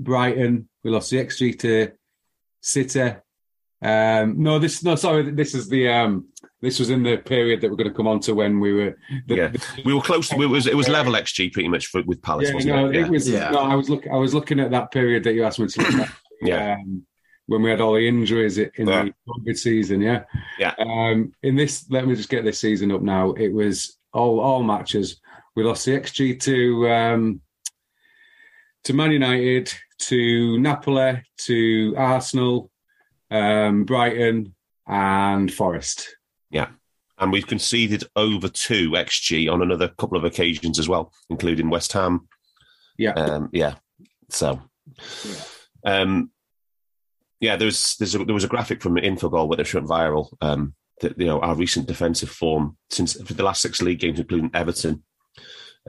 Brighton. 0.00 0.68
We 0.84 0.90
lost 0.90 1.10
the 1.10 1.18
XG 1.24 1.58
to 1.60 1.92
City. 2.60 3.14
Um, 3.80 4.42
no, 4.42 4.58
this 4.58 4.82
no 4.82 4.96
sorry. 4.96 5.30
This 5.30 5.54
is 5.54 5.68
the 5.68 5.88
um, 5.88 6.28
this 6.60 6.78
was 6.80 6.90
in 6.90 7.02
the 7.04 7.16
period 7.18 7.60
that 7.60 7.70
we're 7.70 7.76
going 7.76 7.88
to 7.90 7.94
come 7.94 8.08
on 8.08 8.18
to 8.20 8.34
when 8.34 8.58
we 8.58 8.72
were. 8.72 8.96
The, 9.26 9.34
Yeah. 9.36 9.48
the- 9.48 9.82
We 9.84 9.94
were 9.94 10.00
close. 10.00 10.28
To, 10.30 10.42
it 10.42 10.46
was 10.46 10.66
it 10.66 10.76
was 10.76 10.88
level 10.88 11.12
XG 11.12 11.52
pretty 11.52 11.68
much 11.68 11.86
for, 11.86 12.02
with 12.02 12.20
Palace, 12.22 12.48
yeah, 12.48 12.54
wasn't 12.54 12.74
no, 12.76 12.88
it? 12.90 12.96
it 12.96 13.08
was. 13.08 13.28
Yeah. 13.28 13.50
No, 13.50 13.58
I 13.60 13.74
was 13.76 13.88
look. 13.88 14.06
I 14.08 14.16
was 14.16 14.34
looking 14.34 14.58
at 14.60 14.70
that 14.72 14.90
period 14.90 15.22
that 15.24 15.34
you 15.34 15.44
asked 15.44 15.60
me 15.60 15.68
to 15.68 15.80
look 15.82 15.94
at. 16.00 16.10
Yeah. 16.40 16.74
Um, 16.74 17.04
when 17.46 17.62
we 17.62 17.70
had 17.70 17.80
all 17.80 17.94
the 17.94 18.06
injuries 18.06 18.58
in 18.58 18.70
Yeah. 18.76 19.04
the 19.04 19.14
COVID 19.28 19.56
season, 19.56 20.00
yeah. 20.02 20.22
Yeah. 20.58 20.74
Um, 20.78 21.32
in 21.42 21.56
this, 21.56 21.86
let 21.90 22.06
me 22.06 22.14
just 22.14 22.28
get 22.28 22.44
this 22.44 22.60
season 22.60 22.92
up 22.92 23.00
now. 23.02 23.32
It 23.32 23.48
was 23.52 23.96
all 24.12 24.38
all 24.38 24.62
matches. 24.62 25.20
We 25.56 25.64
lost 25.64 25.84
the 25.86 25.92
XG 25.98 26.38
to 26.42 26.88
um, 26.90 27.40
to 28.84 28.92
Man 28.92 29.10
United, 29.12 29.72
to 29.98 30.58
Napoli, 30.58 31.22
to 31.38 31.94
Arsenal, 31.96 32.70
um, 33.30 33.84
Brighton, 33.84 34.54
and 34.86 35.52
Forest. 35.52 36.16
Yeah. 36.50 36.68
And 37.18 37.32
we've 37.32 37.46
conceded 37.46 38.04
over 38.14 38.48
two 38.48 38.92
xG 38.92 39.52
on 39.52 39.60
another 39.60 39.88
couple 39.88 40.16
of 40.16 40.24
occasions 40.24 40.78
as 40.78 40.88
well, 40.88 41.12
including 41.30 41.68
West 41.68 41.92
Ham. 41.92 42.28
Yeah. 42.96 43.12
um, 43.12 43.50
yeah. 43.52 43.74
So, 44.30 44.60
um, 45.84 46.30
yeah, 47.40 47.56
there 47.56 47.66
was 47.66 47.96
there's 47.98 48.14
a, 48.14 48.24
there 48.24 48.34
was 48.34 48.44
a 48.44 48.48
graphic 48.48 48.82
from 48.82 48.96
Infogol 48.96 49.48
where 49.48 49.56
they 49.56 49.70
went 49.72 49.88
viral. 49.88 50.32
Um, 50.40 50.74
that 51.00 51.18
you 51.18 51.26
know 51.26 51.40
our 51.40 51.54
recent 51.54 51.86
defensive 51.86 52.30
form 52.30 52.76
since 52.90 53.14
for 53.22 53.34
the 53.34 53.42
last 53.42 53.62
six 53.62 53.80
league 53.82 54.00
games, 54.00 54.18
including 54.18 54.50
Everton. 54.54 55.02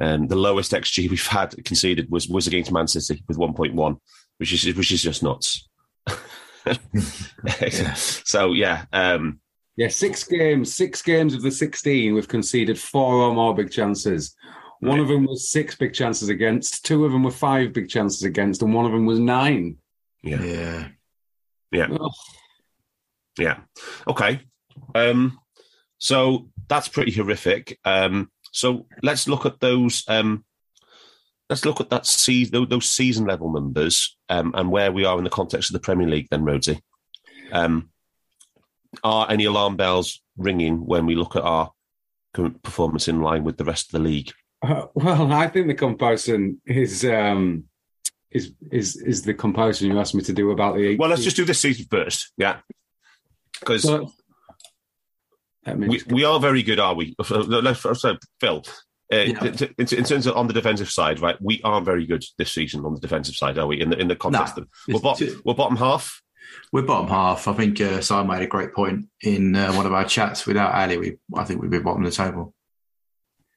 Um, 0.01 0.27
the 0.27 0.35
lowest 0.35 0.71
xG 0.71 1.09
we've 1.09 1.27
had 1.27 1.63
conceded 1.65 2.09
was 2.09 2.27
was 2.27 2.47
against 2.47 2.71
Man 2.71 2.87
City 2.87 3.23
with 3.27 3.37
1.1, 3.37 3.97
which 4.37 4.53
is 4.53 4.75
which 4.75 4.91
is 4.91 5.01
just 5.01 5.23
nuts. 5.23 5.67
So 7.95 8.53
yeah, 8.53 8.85
um, 8.93 9.39
Yeah, 9.75 9.87
six 9.87 10.23
games, 10.23 10.73
six 10.75 11.01
games 11.01 11.33
of 11.33 11.41
the 11.41 11.51
16, 11.51 12.13
we've 12.13 12.27
conceded 12.27 12.79
four 12.79 13.15
or 13.15 13.33
more 13.33 13.55
big 13.55 13.71
chances. 13.71 14.35
One 14.81 14.99
of 14.99 15.07
them 15.07 15.25
was 15.25 15.49
six 15.49 15.75
big 15.75 15.93
chances 15.93 16.29
against, 16.29 16.85
two 16.85 17.05
of 17.05 17.11
them 17.11 17.23
were 17.23 17.31
five 17.31 17.73
big 17.73 17.89
chances 17.89 18.23
against, 18.23 18.61
and 18.61 18.73
one 18.73 18.85
of 18.85 18.91
them 18.91 19.05
was 19.05 19.19
nine. 19.19 19.77
yeah. 20.21 20.41
Yeah. 20.41 20.87
Yeah. 21.71 21.87
Oh, 21.91 22.11
Yeah. 23.37 23.59
Okay. 24.07 24.41
Um, 24.95 25.39
so 25.97 26.49
that's 26.67 26.87
pretty 26.87 27.11
horrific. 27.11 27.77
Um, 27.83 28.31
so 28.51 28.87
let's 29.01 29.27
look 29.27 29.45
at 29.45 29.59
those. 29.59 30.03
Um, 30.07 30.45
let's 31.49 31.65
look 31.65 31.81
at 31.81 31.89
that 31.89 32.05
season, 32.05 32.67
those 32.69 32.89
season 32.89 33.25
level 33.25 33.51
numbers, 33.51 34.17
um, 34.29 34.53
and 34.55 34.71
where 34.71 34.91
we 34.91 35.05
are 35.05 35.17
in 35.17 35.23
the 35.23 35.29
context 35.29 35.69
of 35.69 35.73
the 35.73 35.79
Premier 35.79 36.07
League. 36.07 36.27
Then, 36.29 36.43
Rhodesy, 36.43 36.79
um, 37.51 37.89
are 39.03 39.29
any 39.29 39.45
alarm 39.45 39.75
bells 39.75 40.21
ringing 40.37 40.85
when 40.85 41.05
we 41.05 41.15
look 41.15 41.35
at 41.35 41.43
our 41.43 41.71
current 42.33 42.61
performance 42.63 43.07
in 43.07 43.21
line 43.21 43.43
with 43.43 43.57
the 43.57 43.65
rest 43.65 43.87
of 43.87 43.91
the 43.93 44.07
league? 44.07 44.31
Uh, 44.61 44.85
well, 44.93 45.31
I 45.31 45.47
think 45.47 45.67
the 45.67 45.73
comparison 45.73 46.61
is 46.65 47.05
um, 47.05 47.65
is 48.31 48.53
is 48.71 48.95
is 48.97 49.21
the 49.23 49.33
comparison 49.33 49.89
you 49.89 49.99
asked 49.99 50.15
me 50.15 50.23
to 50.23 50.33
do 50.33 50.51
about 50.51 50.75
the. 50.75 50.97
Well, 50.97 51.09
let's 51.09 51.23
just 51.23 51.37
do 51.37 51.45
this 51.45 51.61
season 51.61 51.85
first. 51.89 52.31
Yeah, 52.37 52.59
because 53.59 53.85
me 53.85 54.07
we, 55.65 56.01
we 56.09 56.23
are 56.23 56.39
very 56.39 56.63
good, 56.63 56.79
are 56.79 56.95
we? 56.95 57.15
So, 57.23 58.17
Phil. 58.39 58.63
Uh, 59.11 59.15
Yeah. 59.17 59.43
in, 59.43 59.53
in- 59.79 59.97
in 59.97 60.03
terms 60.03 60.27
of 60.27 60.37
on 60.37 60.45
the 60.47 60.53
defensive 60.53 60.89
side, 60.89 61.19
right? 61.19 61.35
We 61.41 61.61
aren't 61.63 61.85
very 61.85 62.05
good 62.05 62.23
this 62.37 62.51
season 62.51 62.85
on 62.85 62.93
the 62.93 62.99
defensive 62.99 63.35
side, 63.35 63.57
are 63.57 63.65
we? 63.65 63.81
In 63.81 63.89
the 63.89 63.97
in 63.97 64.07
the 64.07 64.15
context 64.15 64.55
No. 64.57 64.63
of 64.63 64.69
we're, 64.87 64.99
bottom, 64.99 65.41
we're 65.43 65.53
bottom 65.55 65.77
half. 65.77 66.21
We're 66.71 66.83
bottom 66.83 67.07
half. 67.09 67.47
I 67.47 67.53
think 67.53 67.81
uh, 67.81 68.01
Si 68.01 68.23
made 68.23 68.43
a 68.43 68.47
great 68.47 68.73
point 68.73 69.07
in 69.23 69.55
uh, 69.55 69.73
one 69.73 69.85
of 69.87 69.93
our 69.93 70.05
chats. 70.05 70.45
Without 70.45 70.73
Ali, 70.75 70.97
we 70.97 71.17
I 71.35 71.43
think 71.43 71.59
we'd 71.61 71.71
be 71.71 71.79
bottom 71.79 72.05
of 72.05 72.11
the 72.11 72.15
table. 72.15 72.53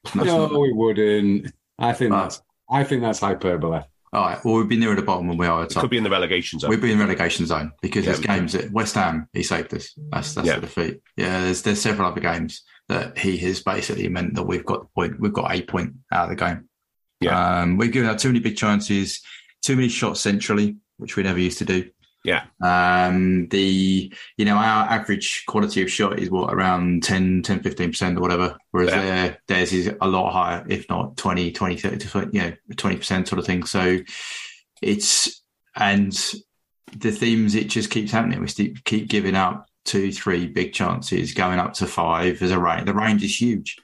That's 0.05 0.15
no, 0.25 0.47
not- 0.47 0.59
we 0.59 0.73
wouldn't. 0.73 1.51
I 1.77 1.93
think 1.93 2.09
But- 2.11 2.23
that's 2.23 2.41
I 2.69 2.83
think 2.83 3.03
that's 3.03 3.19
hyperbole. 3.19 3.81
All 4.13 4.21
right. 4.21 4.45
Well, 4.45 4.55
we'd 4.55 4.69
be 4.69 4.77
nearer 4.77 4.95
the 4.95 5.01
bottom 5.01 5.27
than 5.27 5.37
we 5.37 5.47
are 5.47 5.63
at 5.63 5.69
the 5.69 5.79
Could 5.79 5.89
be 5.89 5.97
in 5.97 6.03
the 6.03 6.09
relegation 6.09 6.59
zone. 6.59 6.69
We'd 6.69 6.81
be 6.81 6.91
in 6.91 6.99
relegation 6.99 7.45
zone 7.45 7.71
because 7.81 8.05
Yeah, 8.05 8.13
there's 8.13 8.25
games 8.25 8.55
at 8.55 8.71
West 8.71 8.95
Ham. 8.95 9.27
He 9.33 9.43
saved 9.43 9.73
us. 9.73 9.93
That's 10.11 10.33
that's 10.35 10.47
Yeah. 10.47 10.55
the 10.55 10.61
defeat. 10.61 11.01
Yeah, 11.17 11.41
there's 11.41 11.61
there's 11.63 11.81
several 11.81 12.07
other 12.09 12.21
games 12.21 12.63
that 12.89 13.17
he 13.17 13.37
has 13.37 13.61
basically 13.61 14.07
meant 14.09 14.35
that 14.35 14.43
we've 14.43 14.65
got 14.65 14.81
the 14.81 14.87
point. 14.95 15.19
We've 15.19 15.33
got 15.33 15.51
a 15.53 15.61
point 15.63 15.93
out 16.11 16.25
of 16.25 16.29
the 16.29 16.35
game. 16.45 16.69
Yeah. 17.21 17.61
um, 17.61 17.77
we've 17.77 17.91
given 17.91 18.09
out 18.09 18.19
too 18.19 18.27
many 18.29 18.39
big 18.39 18.57
chances, 18.57 19.21
too 19.61 19.75
many 19.77 19.87
shots 19.89 20.19
centrally, 20.19 20.75
which 20.97 21.15
we 21.15 21.23
never 21.23 21.39
used 21.39 21.57
to 21.59 21.65
do. 21.65 21.89
Yeah. 22.23 22.45
Um, 22.61 23.47
the, 23.49 24.13
you 24.37 24.45
know, 24.45 24.55
our 24.55 24.89
average 24.89 25.43
quality 25.45 25.81
of 25.81 25.91
shot 25.91 26.19
is 26.19 26.29
what 26.29 26.53
around 26.53 27.03
10, 27.03 27.41
10, 27.43 27.59
15% 27.59 28.17
or 28.17 28.21
whatever. 28.21 28.57
Whereas 28.71 28.91
Yeah. 28.91 29.01
their, 29.01 29.37
theirs 29.47 29.73
is 29.73 29.91
a 29.99 30.07
lot 30.07 30.31
higher, 30.31 30.65
if 30.69 30.89
not 30.89 31.17
20, 31.17 31.51
20, 31.51 31.77
30, 31.77 31.97
to 31.97 32.09
20, 32.09 32.37
you 32.37 32.43
know, 32.43 32.53
20% 32.71 33.27
sort 33.27 33.39
of 33.39 33.45
thing. 33.45 33.65
So 33.65 33.99
it's, 34.81 35.41
and 35.75 36.13
the 36.97 37.11
themes, 37.11 37.55
it 37.55 37.69
just 37.69 37.89
keeps 37.89 38.11
happening. 38.11 38.39
We 38.39 38.47
keep, 38.47 38.83
keep 38.85 39.09
giving 39.09 39.35
up 39.35 39.67
two, 39.83 40.11
three 40.13 40.47
big 40.47 40.71
chances, 40.71 41.33
going 41.33 41.59
up 41.59 41.73
to 41.73 41.87
five 41.87 42.41
as 42.41 42.51
a 42.51 42.59
range. 42.59 42.85
The 42.85 42.93
range 42.93 43.23
is 43.23 43.41
huge. 43.41 43.77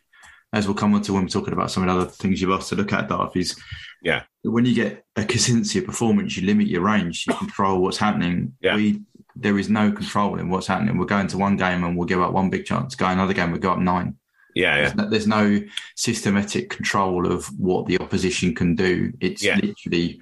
As 0.54 0.66
we'll 0.66 0.76
come 0.76 0.96
on 0.96 1.02
to 1.04 1.14
when 1.14 1.24
we're 1.24 1.30
talking 1.30 1.54
about 1.54 1.72
some 1.72 1.84
of 1.84 1.90
the 1.94 2.02
other 2.02 2.10
things 2.10 2.42
you've 2.42 2.52
asked 2.52 2.70
to 2.70 2.76
look 2.76 2.94
at, 2.94 3.08
Darth, 3.10 3.36
is 3.36 3.56
Yeah. 4.02 4.24
when 4.44 4.66
you 4.66 4.74
get 4.76 5.04
a 5.16 5.26
consistency 5.26 5.80
of 5.80 5.86
performance, 5.86 6.38
you 6.38 6.46
limit 6.48 6.68
your 6.68 6.82
range, 6.82 7.26
you 7.28 7.34
control 7.34 7.82
what's 7.82 7.98
happening. 7.98 8.54
Yeah. 8.62 8.76
We 8.76 9.02
there 9.36 9.58
is 9.60 9.70
no 9.70 9.92
control 9.92 10.38
in 10.38 10.50
what's 10.50 10.68
happening. 10.68 10.98
We're 10.98 11.06
going 11.06 11.28
to 11.28 11.38
one 11.38 11.56
game 11.56 11.84
and 11.86 11.96
we'll 11.98 12.08
give 12.08 12.20
up 12.22 12.34
one 12.34 12.50
big 12.50 12.66
chance. 12.66 12.96
Go 12.96 13.06
another 13.08 13.34
game, 13.34 13.52
we'll 13.52 13.62
go 13.62 13.72
up 13.72 13.80
nine. 13.80 14.18
Yeah, 14.56 14.76
yeah, 14.76 14.82
There's, 14.82 14.96
no, 14.96 15.10
there's 15.10 15.28
no 15.28 15.62
systematic 15.96 16.70
control 16.70 17.32
of 17.32 17.46
what 17.60 17.86
the 17.86 18.00
opposition 18.00 18.56
can 18.56 18.76
do. 18.76 19.14
It's 19.20 19.44
Yeah. 19.44 19.56
literally 19.62 20.22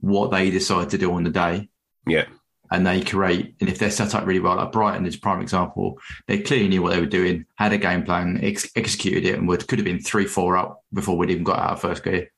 what 0.00 0.30
they 0.30 0.50
decide 0.50 0.90
to 0.90 0.98
do 0.98 1.12
on 1.12 1.24
the 1.24 1.30
day. 1.30 1.68
yeah, 2.06 2.26
And 2.70 2.86
they 2.86 3.00
create, 3.02 3.54
and 3.60 3.68
if 3.68 3.78
they're 3.78 3.90
set 3.90 4.14
up 4.14 4.26
really 4.26 4.40
well, 4.40 4.56
like 4.56 4.72
Brighton 4.72 5.06
is 5.06 5.16
a 5.16 5.20
prime 5.20 5.40
example, 5.40 5.98
they 6.26 6.38
clearly 6.40 6.68
knew 6.68 6.82
what 6.82 6.92
they 6.92 7.00
were 7.00 7.06
doing, 7.06 7.46
had 7.56 7.72
a 7.72 7.78
game 7.78 8.02
plan, 8.04 8.38
ex- 8.42 8.70
executed 8.76 9.24
it, 9.24 9.38
and 9.38 9.48
would 9.48 9.66
could 9.68 9.78
have 9.78 9.84
been 9.86 10.00
three, 10.00 10.26
four 10.26 10.56
up 10.56 10.82
before 10.92 11.16
we'd 11.16 11.30
even 11.30 11.44
got 11.44 11.58
out 11.58 11.72
of 11.72 11.80
first 11.80 12.04
gear. 12.04 12.30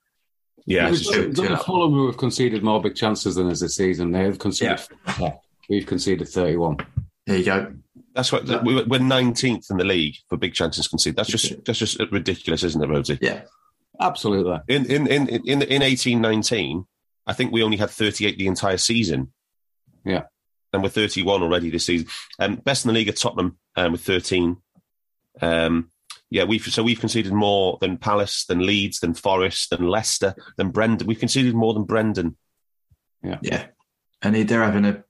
Yeah. 0.66 0.86
It 0.88 0.90
was- 0.92 1.06
So- 1.06 1.20
It's 1.22 1.38
only 1.38 1.56
Fulham 1.56 1.92
who 1.92 2.06
have 2.06 2.16
conceded 2.16 2.62
more 2.62 2.80
big 2.80 2.94
chances 2.94 3.34
than 3.34 3.50
us 3.50 3.60
this 3.60 3.76
season. 3.76 4.12
They 4.12 4.24
have 4.24 4.38
conceded. 4.38 4.80
Yeah. 5.20 5.34
We've 5.68 5.86
conceded 5.86 6.28
31. 6.28 6.78
There 7.26 7.38
you 7.38 7.44
go. 7.44 7.74
That's 8.14 8.30
what 8.30 8.46
we 8.64 8.74
were- 8.74 8.84
we're 8.86 8.98
nineteenth 9.00 9.66
in 9.70 9.76
the 9.76 9.84
league 9.84 10.16
for 10.28 10.36
big 10.36 10.54
chances 10.54 10.86
conceded. 10.86 11.16
That's 11.16 11.28
just 11.30 11.64
that's 11.64 11.78
just 11.78 11.98
ridiculous, 12.12 12.62
isn't 12.62 12.82
it, 12.82 12.86
Rhodesy? 12.88 13.18
Yeah, 13.20 13.42
Absolutely. 14.00 14.58
In 14.68 14.84
in 14.86 15.06
in 15.08 15.28
in 15.28 15.62
in 15.62 15.82
eighteen 15.82 16.20
nineteen, 16.20 16.86
I 17.26 17.32
think 17.32 17.50
we 17.52 17.62
only 17.62 17.76
had 17.76 17.90
38 17.90 18.38
the 18.38 18.46
entire 18.46 18.76
season. 18.76 19.32
Yeah. 20.04 20.24
And 20.72 20.82
we're 20.82 20.90
31 20.90 21.42
already 21.42 21.70
this 21.70 21.86
season. 21.86 22.06
Um, 22.38 22.56
best 22.56 22.84
in 22.84 22.88
the 22.88 22.94
league 22.94 23.08
at 23.08 23.16
Tottenham 23.16 23.58
um, 23.76 23.92
with 23.92 24.02
13. 24.02 24.58
Um, 25.40 25.90
yeah, 26.34 26.42
we've 26.42 26.62
so 26.62 26.82
we've 26.82 26.98
conceded 26.98 27.32
more 27.32 27.78
than 27.80 27.96
Palace, 27.96 28.44
than 28.46 28.66
Leeds, 28.66 28.98
than 28.98 29.14
Forest, 29.14 29.70
than 29.70 29.86
Leicester, 29.86 30.34
than 30.56 30.70
Brendan. 30.70 31.06
We've 31.06 31.16
conceded 31.16 31.54
more 31.54 31.72
than 31.74 31.84
Brendan. 31.84 32.36
Yeah. 33.22 33.38
Yeah, 33.40 33.66
and 34.20 34.34
they're 34.34 34.64
having 34.64 34.84
a 34.84 35.04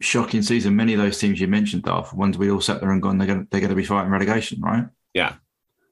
shocking 0.00 0.40
season. 0.40 0.74
Many 0.74 0.94
of 0.94 1.00
those 1.00 1.18
teams 1.18 1.38
you 1.38 1.48
mentioned, 1.48 1.82
Darth, 1.82 2.14
ones 2.14 2.38
we 2.38 2.50
all 2.50 2.62
sat 2.62 2.80
there 2.80 2.92
and 2.92 3.02
gone, 3.02 3.18
they're 3.18 3.26
going 3.26 3.46
they're 3.50 3.60
going 3.60 3.68
to 3.68 3.76
be 3.76 3.84
fighting 3.84 4.10
relegation, 4.10 4.62
right? 4.62 4.86
Yeah, 5.12 5.34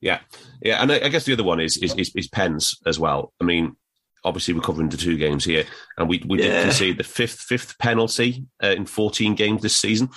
yeah, 0.01 0.21
yeah. 0.63 0.81
And 0.81 0.91
I, 0.91 1.01
I 1.05 1.09
guess 1.09 1.25
the 1.25 1.35
other 1.35 1.45
one 1.45 1.61
is, 1.61 1.77
is 1.77 1.95
is 1.97 2.11
is 2.17 2.29
Pens 2.29 2.79
as 2.87 2.99
well. 2.99 3.35
I 3.43 3.45
mean, 3.45 3.77
obviously 4.25 4.55
we're 4.55 4.63
covering 4.63 4.89
the 4.89 4.97
two 4.97 5.19
games 5.19 5.45
here, 5.45 5.67
and 5.99 6.09
we 6.09 6.25
we 6.27 6.39
did 6.39 6.63
concede 6.63 6.97
the 6.97 7.05
fifth 7.05 7.41
fifth 7.41 7.79
penalty 7.79 8.47
uh, 8.65 8.69
in 8.69 8.87
14 8.87 9.35
games 9.35 9.61
this 9.61 9.77
season. 9.77 10.09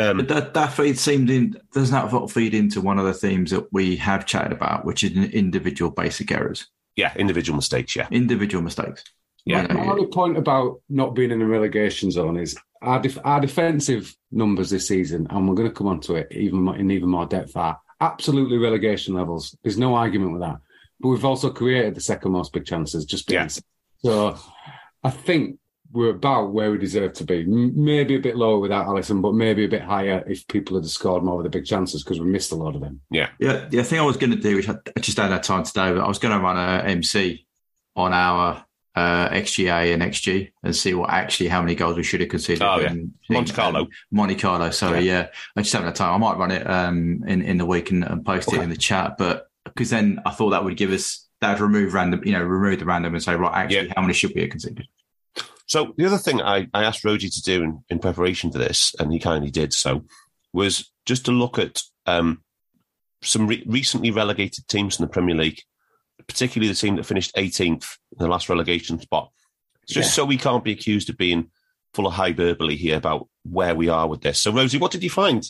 Um, 0.00 0.16
But 0.18 0.28
that, 0.28 0.54
that 0.54 0.72
feed 0.72 0.98
seemed 0.98 1.30
in, 1.30 1.56
doesn't 1.72 2.10
that 2.10 2.30
feed 2.30 2.54
into 2.54 2.80
one 2.80 2.98
of 2.98 3.04
the 3.04 3.14
themes 3.14 3.50
that 3.50 3.70
we 3.72 3.96
have 3.96 4.24
chatted 4.26 4.52
about, 4.52 4.84
which 4.84 5.04
is 5.04 5.12
individual 5.12 5.90
basic 5.90 6.32
errors, 6.32 6.68
yeah, 6.96 7.12
individual 7.16 7.56
mistakes. 7.56 7.94
Yeah, 7.94 8.08
individual 8.10 8.62
mistakes. 8.62 9.04
Yeah. 9.44 9.66
You 9.68 9.74
My 9.74 9.86
only 9.86 10.06
point 10.06 10.36
about 10.36 10.80
not 10.88 11.14
being 11.14 11.30
in 11.30 11.38
the 11.38 11.46
relegation 11.46 12.10
zone 12.10 12.36
is 12.36 12.56
our, 12.82 13.00
def- 13.00 13.18
our 13.24 13.40
defensive 13.40 14.14
numbers 14.30 14.70
this 14.70 14.88
season, 14.88 15.26
and 15.30 15.48
we're 15.48 15.54
going 15.54 15.68
to 15.68 15.74
come 15.74 15.86
on 15.88 16.00
to 16.00 16.16
it 16.16 16.28
even 16.30 16.62
more, 16.62 16.76
in 16.76 16.90
even 16.90 17.08
more 17.08 17.26
depth, 17.26 17.56
are 17.56 17.78
absolutely 18.00 18.58
relegation 18.58 19.14
levels. 19.14 19.56
There's 19.62 19.78
no 19.78 19.94
argument 19.94 20.32
with 20.32 20.42
that. 20.42 20.58
But 21.00 21.08
we've 21.08 21.24
also 21.24 21.50
created 21.50 21.94
the 21.94 22.00
second 22.00 22.32
most 22.32 22.52
big 22.52 22.64
chances, 22.66 23.04
just 23.04 23.26
being 23.26 23.42
Yeah. 23.42 23.48
so. 24.04 24.38
I 25.02 25.08
think 25.08 25.58
we're 25.92 26.10
about 26.10 26.52
where 26.52 26.70
we 26.70 26.78
deserve 26.78 27.12
to 27.14 27.24
be. 27.24 27.44
Maybe 27.44 28.14
a 28.14 28.20
bit 28.20 28.36
lower 28.36 28.58
without 28.58 28.86
Alisson, 28.86 29.20
but 29.22 29.34
maybe 29.34 29.64
a 29.64 29.68
bit 29.68 29.82
higher 29.82 30.22
if 30.26 30.46
people 30.46 30.76
had 30.76 30.86
scored 30.86 31.22
more 31.24 31.36
with 31.38 31.44
the 31.44 31.50
big 31.50 31.66
chances 31.66 32.04
because 32.04 32.20
we 32.20 32.26
missed 32.26 32.52
a 32.52 32.56
lot 32.56 32.74
of 32.74 32.80
them. 32.80 33.00
Yeah, 33.10 33.30
yeah. 33.38 33.66
the 33.68 33.82
thing 33.82 33.98
I 33.98 34.02
was 34.04 34.16
going 34.16 34.30
to 34.30 34.36
do, 34.38 34.56
which 34.56 34.68
I, 34.68 34.76
I 34.96 35.00
just 35.00 35.16
don't 35.16 35.30
have 35.32 35.42
time 35.42 35.64
today, 35.64 35.92
but 35.92 36.00
I 36.00 36.08
was 36.08 36.18
going 36.18 36.36
to 36.36 36.42
run 36.42 36.56
a 36.56 36.84
MC 36.84 37.46
on 37.96 38.12
our 38.12 38.64
uh, 38.94 39.28
XGA 39.30 39.92
and 39.94 40.02
XG 40.02 40.52
and 40.62 40.74
see 40.74 40.94
what 40.94 41.10
actually 41.10 41.48
how 41.48 41.60
many 41.60 41.74
goals 41.74 41.96
we 41.96 42.02
should 42.02 42.20
have 42.20 42.28
conceded. 42.30 42.62
Oh, 42.62 42.78
yeah. 42.80 42.90
in- 42.90 43.14
Monte 43.28 43.52
Carlo. 43.52 43.80
um, 43.80 43.88
Monte 44.10 44.34
Carlo. 44.36 44.70
Sorry, 44.70 45.00
yeah. 45.06 45.28
I 45.56 45.62
just 45.62 45.72
haven't 45.72 45.86
had 45.88 45.94
time. 45.96 46.14
I 46.14 46.18
might 46.18 46.38
run 46.38 46.50
it 46.50 46.68
um, 46.68 47.22
in 47.26 47.42
in 47.42 47.58
the 47.58 47.66
week 47.66 47.90
and, 47.90 48.04
and 48.04 48.24
post 48.24 48.52
it 48.52 48.60
in 48.60 48.68
the 48.70 48.76
chat, 48.76 49.16
but 49.18 49.48
because 49.64 49.90
then 49.90 50.20
I 50.26 50.30
thought 50.30 50.50
that 50.50 50.64
would 50.64 50.76
give 50.76 50.90
us 50.92 51.26
that 51.40 51.52
would 51.52 51.60
remove 51.60 51.94
random, 51.94 52.22
you 52.24 52.32
know, 52.32 52.42
remove 52.42 52.80
the 52.80 52.84
random 52.84 53.14
and 53.14 53.22
say 53.22 53.34
right, 53.34 53.64
actually, 53.64 53.86
Yeah. 53.86 53.92
how 53.96 54.02
many 54.02 54.12
should 54.14 54.32
we 54.34 54.42
have 54.42 54.50
conceded? 54.50 54.86
So 55.70 55.94
the 55.96 56.04
other 56.04 56.18
thing 56.18 56.42
I, 56.42 56.66
I 56.74 56.82
asked 56.82 57.04
Rhodesy 57.04 57.30
to 57.30 57.42
do 57.42 57.62
in, 57.62 57.84
in 57.90 58.00
preparation 58.00 58.50
for 58.50 58.58
this, 58.58 58.92
and 58.98 59.12
he 59.12 59.20
kindly 59.20 59.52
did 59.52 59.72
so, 59.72 60.04
was 60.52 60.90
just 61.06 61.26
to 61.26 61.30
look 61.30 61.60
at 61.60 61.80
um, 62.06 62.42
some 63.22 63.46
re- 63.46 63.62
recently 63.68 64.10
relegated 64.10 64.66
teams 64.66 64.98
in 64.98 65.04
the 65.04 65.08
Premier 65.12 65.36
League, 65.36 65.60
particularly 66.26 66.66
the 66.66 66.74
team 66.74 66.96
that 66.96 67.06
finished 67.06 67.36
18th 67.36 67.86
in 68.10 68.18
the 68.18 68.26
last 68.26 68.48
relegation 68.48 68.98
spot. 68.98 69.30
Just 69.86 70.08
Yeah. 70.08 70.14
so 70.14 70.24
we 70.24 70.38
can't 70.38 70.64
be 70.64 70.72
accused 70.72 71.08
of 71.08 71.16
being 71.16 71.52
full 71.94 72.08
of 72.08 72.14
hyperbole 72.14 72.74
here 72.74 72.96
about 72.96 73.28
where 73.44 73.76
we 73.76 73.88
are 73.88 74.08
with 74.08 74.22
this. 74.22 74.42
So, 74.42 74.50
Rhodesy, 74.50 74.80
what 74.80 74.90
did 74.90 75.04
you 75.04 75.10
find? 75.10 75.48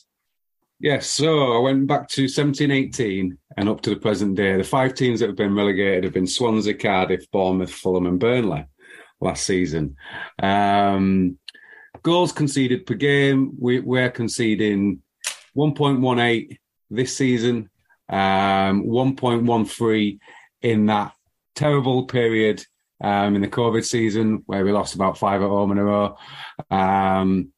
Yes, 0.81 1.07
so 1.07 1.57
I 1.57 1.61
went 1.61 1.87
back 1.87 2.11
to 2.11 2.29
17 2.29 2.71
18 2.71 3.39
and 3.57 3.69
up 3.71 3.81
to 3.81 3.91
the 3.91 3.97
present 3.97 4.35
day. 4.35 4.59
The 4.59 4.65
five 4.65 4.93
teams 4.93 5.21
that 5.21 5.29
have 5.29 5.37
been 5.37 5.55
relegated 5.55 6.05
have 6.05 6.13
been 6.13 6.27
Swansea, 6.27 6.75
Cardiff, 6.75 7.25
Bournemouth, 7.31 7.73
Fulham, 7.73 8.07
and 8.07 8.21
Burnley 8.21 8.67
last 9.21 9.45
season. 9.45 9.97
Um, 10.43 11.39
goals 12.03 12.33
conceded 12.33 12.87
per 12.87 12.95
game, 12.95 13.53
we, 13.59 13.81
we're 13.81 14.11
conceding 14.11 15.03
1.18 15.57 16.59
this 16.91 17.17
season, 17.17 17.71
um, 18.09 18.85
1.13 18.85 20.19
in 20.63 20.87
that 20.87 21.13
terrible 21.55 22.05
period 22.05 22.65
um, 23.01 23.35
in 23.35 23.41
the 23.41 23.49
COVID 23.49 23.85
season 23.85 24.43
where 24.47 24.65
we 24.65 24.73
lost 24.73 24.95
about 24.95 25.19
five 25.19 25.43
at 25.43 25.49
home 25.49 25.73
in 25.73 25.79
a 25.79 25.85
row. 25.85 26.17
Um, 26.71 27.53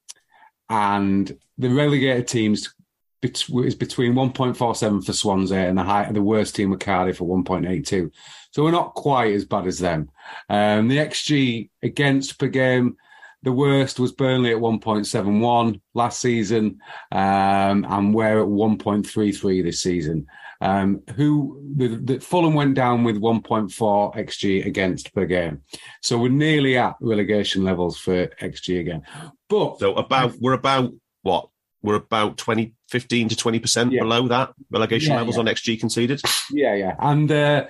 and 0.69 1.37
the 1.59 1.69
relegated 1.69 2.29
teams 2.29 2.75
is 3.23 3.75
between 3.75 4.15
1.47 4.15 5.05
for 5.05 5.13
Swansea 5.13 5.69
and 5.69 5.79
the 5.79 5.83
high, 5.83 6.11
the 6.11 6.23
worst 6.23 6.57
team 6.57 6.71
with 6.71 6.81
Cardiff 6.81 7.19
for 7.19 7.43
1.82. 7.43 8.11
So 8.53 8.63
we're 8.63 8.71
not 8.71 8.95
quite 8.95 9.33
as 9.33 9.45
bad 9.45 9.67
as 9.67 9.79
them. 9.79 10.11
Um, 10.49 10.89
the 10.89 10.99
XG 10.99 11.71
against 11.83 12.39
per 12.39 12.49
game, 12.49 12.97
the 13.43 13.53
worst 13.53 13.99
was 13.99 14.13
Burnley 14.13 14.53
at 14.53 14.59
1.71 14.59 15.81
last 15.95 16.21
season, 16.21 16.79
um, 17.11 17.85
and 17.89 18.15
we're 18.15 18.41
at 18.41 18.47
1.33 18.47 19.65
this 19.65 19.81
season. 19.81 20.27
Um, 20.61 21.03
who 21.17 21.61
the, 21.75 21.89
the 21.89 22.21
Fulham 22.21 22.55
went 22.55 22.75
down 22.75 23.03
with 23.03 23.21
1.4 23.21 24.15
xG 24.15 24.65
against 24.65 25.13
per 25.13 25.27
game, 25.27 25.63
so 26.03 26.17
we're 26.17 26.29
nearly 26.29 26.77
at 26.77 26.95
relegation 27.01 27.65
levels 27.65 27.99
for 27.99 28.29
xG 28.41 28.79
again. 28.79 29.03
But 29.49 29.81
So, 29.81 29.95
about 29.95 30.37
we're 30.39 30.53
about 30.53 30.93
what? 31.23 31.49
We're 31.83 31.97
about 31.97 32.37
20, 32.37 32.75
15 32.91 33.29
to 33.31 33.35
20% 33.35 33.91
Yeah. 33.93 34.01
below 34.01 34.29
that 34.29 34.53
relegation 34.71 35.11
Yeah, 35.13 35.17
levels 35.19 35.37
yeah. 35.37 35.41
on 35.41 35.47
XG 35.49 35.77
conceded. 35.81 36.23
Yeah, 36.53 36.75
yeah. 36.75 36.95
And 37.01 37.31
uh, 37.33 37.67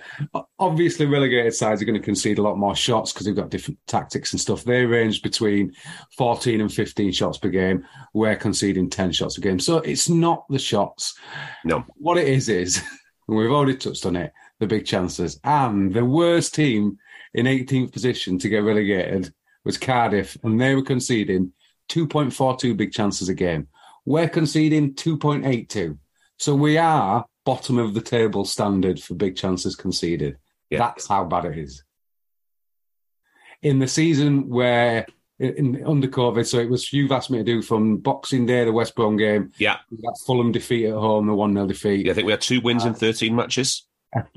obviously, 0.59 1.07
relegated 1.07 1.55
sides 1.55 1.81
are 1.81 1.85
going 1.85 1.98
to 1.98 2.05
concede 2.05 2.38
a 2.38 2.42
lot 2.42 2.59
more 2.59 2.77
shots 2.77 3.12
because 3.12 3.27
they've 3.27 3.35
got 3.35 3.51
different 3.51 3.79
tactics 3.87 4.33
and 4.33 4.40
stuff. 4.40 4.64
They 4.64 4.85
range 4.85 5.22
between 5.22 5.72
14 6.18 6.61
and 6.61 6.72
15 6.72 7.12
shots 7.12 7.38
per 7.38 7.48
game. 7.48 7.85
We're 8.12 8.37
conceding 8.37 8.90
10 8.90 9.12
shots 9.12 9.38
a 9.38 9.40
game. 9.40 9.59
So 9.59 9.79
it's 9.79 10.09
not 10.09 10.44
the 10.51 10.59
shots. 10.59 11.14
No. 11.64 11.85
What 11.96 12.18
it 12.18 12.29
is, 12.29 12.48
is, 12.48 12.77
and 13.29 13.37
we've 13.38 13.51
already 13.51 13.77
touched 13.77 14.05
on 14.05 14.16
it, 14.16 14.33
the 14.61 14.66
big 14.66 14.85
chances. 14.85 15.40
And 15.44 15.92
the 15.94 16.05
worst 16.05 16.55
team 16.55 16.98
in 17.35 17.46
18th 17.46 17.92
position 17.92 18.38
to 18.40 18.48
get 18.51 18.59
relegated 18.59 19.33
was 19.64 19.79
Cardiff, 19.79 20.37
and 20.42 20.61
they 20.61 20.75
were 20.75 20.83
conceding 20.83 21.53
2.42 21.88 22.77
big 22.77 22.92
chances 22.92 23.29
a 23.29 23.35
game. 23.35 23.68
We're 24.05 24.29
conceding 24.29 24.95
2.82. 24.95 25.99
So 26.38 26.55
we 26.55 26.77
are 26.79 27.25
bottom 27.45 27.79
of 27.79 27.95
the 27.95 28.01
table 28.01 28.45
standard 28.45 29.01
for 29.01 29.15
big 29.15 29.37
chances 29.37 29.77
conceded. 29.77 30.38
Yeah. 30.71 30.79
That's 30.79 31.07
how 31.07 31.25
bad 31.25 31.45
it 31.45 31.59
is. 31.59 31.85
In 33.62 33.79
the 33.79 33.87
season 33.87 34.49
where 34.49 35.07
in, 35.38 35.83
under 35.87 36.09
COVID, 36.09 36.47
so 36.47 36.59
it 36.59 36.69
was 36.71 36.93
you've 36.93 37.12
asked 37.12 37.31
me 37.31 37.38
to 37.38 37.45
do 37.45 37.62
from 37.62 37.99
Boxing 37.99 38.47
Day, 38.47 38.65
the 38.65 38.73
West 38.73 38.95
Brom 38.95 39.17
game, 39.17 39.53
Yeah. 39.59 39.79
that 39.91 40.19
Fulham 40.27 40.53
defeat 40.53 40.87
at 40.87 40.95
home, 40.95 41.27
the 41.27 41.35
one 41.35 41.53
0 41.55 41.67
defeat. 41.67 42.07
Yeah, 42.07 42.12
I 42.12 42.15
think 42.15 42.27
we 42.27 42.33
had 42.33 42.41
two 42.41 42.61
wins 42.61 42.85
in 42.85 42.95
13 42.95 43.35
matches. 43.35 43.87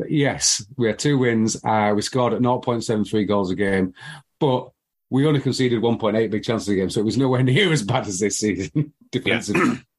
Yes, 0.07 0.63
we 0.77 0.87
had 0.87 0.99
two 0.99 1.17
wins. 1.17 1.57
Uh, 1.63 1.91
we 1.95 2.01
scored 2.01 2.33
at 2.33 2.41
0.73 2.41 3.27
goals 3.27 3.51
a 3.51 3.55
game, 3.55 3.93
but 4.39 4.69
we 5.09 5.27
only 5.27 5.41
conceded 5.41 5.81
1.8 5.81 6.31
big 6.31 6.43
chances 6.43 6.69
a 6.69 6.75
game, 6.75 6.89
so 6.89 7.01
it 7.01 7.05
was 7.05 7.17
nowhere 7.17 7.43
near 7.43 7.71
as 7.73 7.83
bad 7.83 8.07
as 8.07 8.19
this 8.19 8.37
season 8.37 8.93
defensively. 9.23 9.81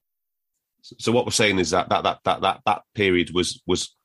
So 1.01 1.11
what 1.11 1.27
we're 1.27 1.33
saying 1.33 1.59
is 1.59 1.71
that 1.71 1.89
that 1.89 2.05
that 2.05 2.21
that 2.23 2.41
that, 2.43 2.61
that 2.65 2.83
period 2.95 3.35
was 3.35 3.61
was 3.67 3.97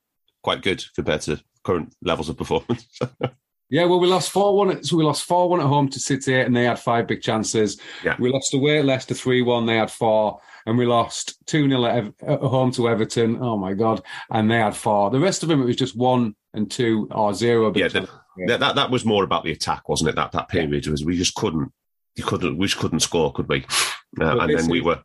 quite 0.41 0.63
good 0.63 0.84
compared 0.95 1.21
to 1.21 1.39
current 1.63 1.93
levels 2.02 2.28
of 2.28 2.38
performance. 2.38 3.00
Yeah, 3.71 3.86
well, 3.86 4.02
we 4.02 4.08
lost 4.10 4.32
four 4.32 4.58
one. 4.58 4.84
So 4.84 4.97
we 4.97 5.06
lost 5.06 5.24
four 5.24 5.47
one 5.47 5.62
at 5.62 5.65
home 5.65 5.88
to 5.91 6.00
City, 6.00 6.38
and 6.38 6.54
they 6.54 6.65
had 6.65 6.78
five 6.78 7.08
big 7.08 7.21
chances. 7.21 7.80
Yeah. 8.04 8.17
We 8.19 8.30
lost 8.30 8.54
away 8.54 8.80
at 8.80 8.86
Leicester 8.86 9.13
three 9.13 9.41
one. 9.41 9.65
They 9.65 9.78
had 9.78 9.89
four, 9.89 10.41
and 10.65 10.78
we 10.78 10.86
lost 10.86 11.38
two 11.47 11.69
0 11.69 11.86
at, 11.86 11.95
Ev- 11.95 12.13
at 12.21 12.39
home 12.41 12.71
to 12.74 12.89
Everton. 12.89 13.41
Oh 13.41 13.56
my 13.56 13.74
god! 13.74 14.02
And 14.30 14.52
they 14.52 14.58
had 14.58 14.76
four. 14.76 15.10
The 15.10 15.21
rest 15.21 15.41
of 15.41 15.47
them 15.47 15.62
it 15.62 15.65
was 15.65 15.78
just 15.78 15.95
one 15.95 16.36
and 16.54 16.69
two 16.69 17.08
or 17.12 17.34
zero. 17.34 17.71
Big 17.71 17.84
yeah, 17.84 17.88
the, 17.88 18.00
chances. 18.00 18.15
that, 18.47 18.60
that 18.60 18.76
that 18.76 18.91
was 18.91 19.06
more 19.06 19.24
about 19.24 19.45
the 19.45 19.54
attack, 19.54 19.88
wasn't 19.88 20.10
it? 20.10 20.17
That 20.17 20.34
that 20.34 20.50
period 20.50 20.88
was 20.88 21.06
we 21.06 21.15
just 21.15 21.36
couldn't, 21.36 21.71
you 22.17 22.26
couldn't, 22.26 22.58
we 22.58 22.67
just 22.67 22.78
couldn't 22.78 23.00
score, 23.00 23.32
could 23.32 23.47
we? 23.47 23.65
Uh, 24.19 24.38
and 24.39 24.58
then 24.58 24.67
we 24.69 24.80
is- 24.80 24.86
were, 24.86 25.02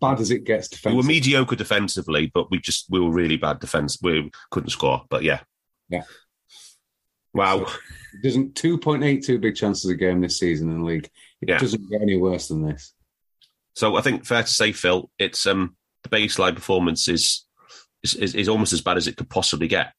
bad 0.00 0.18
as 0.18 0.30
it 0.30 0.44
gets 0.44 0.68
defensively. 0.68 0.92
we 0.92 0.96
were 1.02 1.06
mediocre 1.06 1.56
defensively, 1.56 2.30
but 2.32 2.50
we 2.50 2.58
just 2.58 2.86
we 2.88 2.98
were 3.00 3.10
really 3.12 3.36
bad 3.36 3.60
defense. 3.60 3.98
We 4.02 4.30
couldn't 4.50 4.70
score, 4.70 5.04
but 5.10 5.22
yeah, 5.22 5.40
Yeah. 5.88 6.02
Wow. 7.32 7.66
It 8.14 8.22
doesn't 8.24 8.56
two 8.56 8.76
point 8.78 9.04
eight 9.04 9.22
two 9.24 9.38
big 9.38 9.54
chances 9.54 9.88
a 9.90 9.94
game 9.94 10.20
this 10.20 10.38
season 10.38 10.68
in 10.70 10.78
the 10.80 10.84
league. 10.84 11.08
It 11.40 11.48
Yeah. 11.50 11.58
doesn't 11.58 11.88
get 11.90 12.02
any 12.02 12.16
worse 12.16 12.48
than 12.48 12.62
this. 12.66 12.92
So 13.76 13.94
I 13.96 14.00
think 14.00 14.24
fair 14.26 14.42
to 14.42 14.52
say, 14.52 14.72
Phil, 14.72 15.08
it's 15.18 15.46
um 15.46 15.76
the 16.02 16.08
baseline 16.08 16.54
performance 16.56 17.06
is 17.06 17.46
is, 18.02 18.14
is, 18.14 18.34
is 18.34 18.48
almost 18.48 18.72
as 18.72 18.80
bad 18.80 18.96
as 18.96 19.06
it 19.06 19.16
could 19.16 19.28
possibly 19.30 19.68
get. 19.68 19.92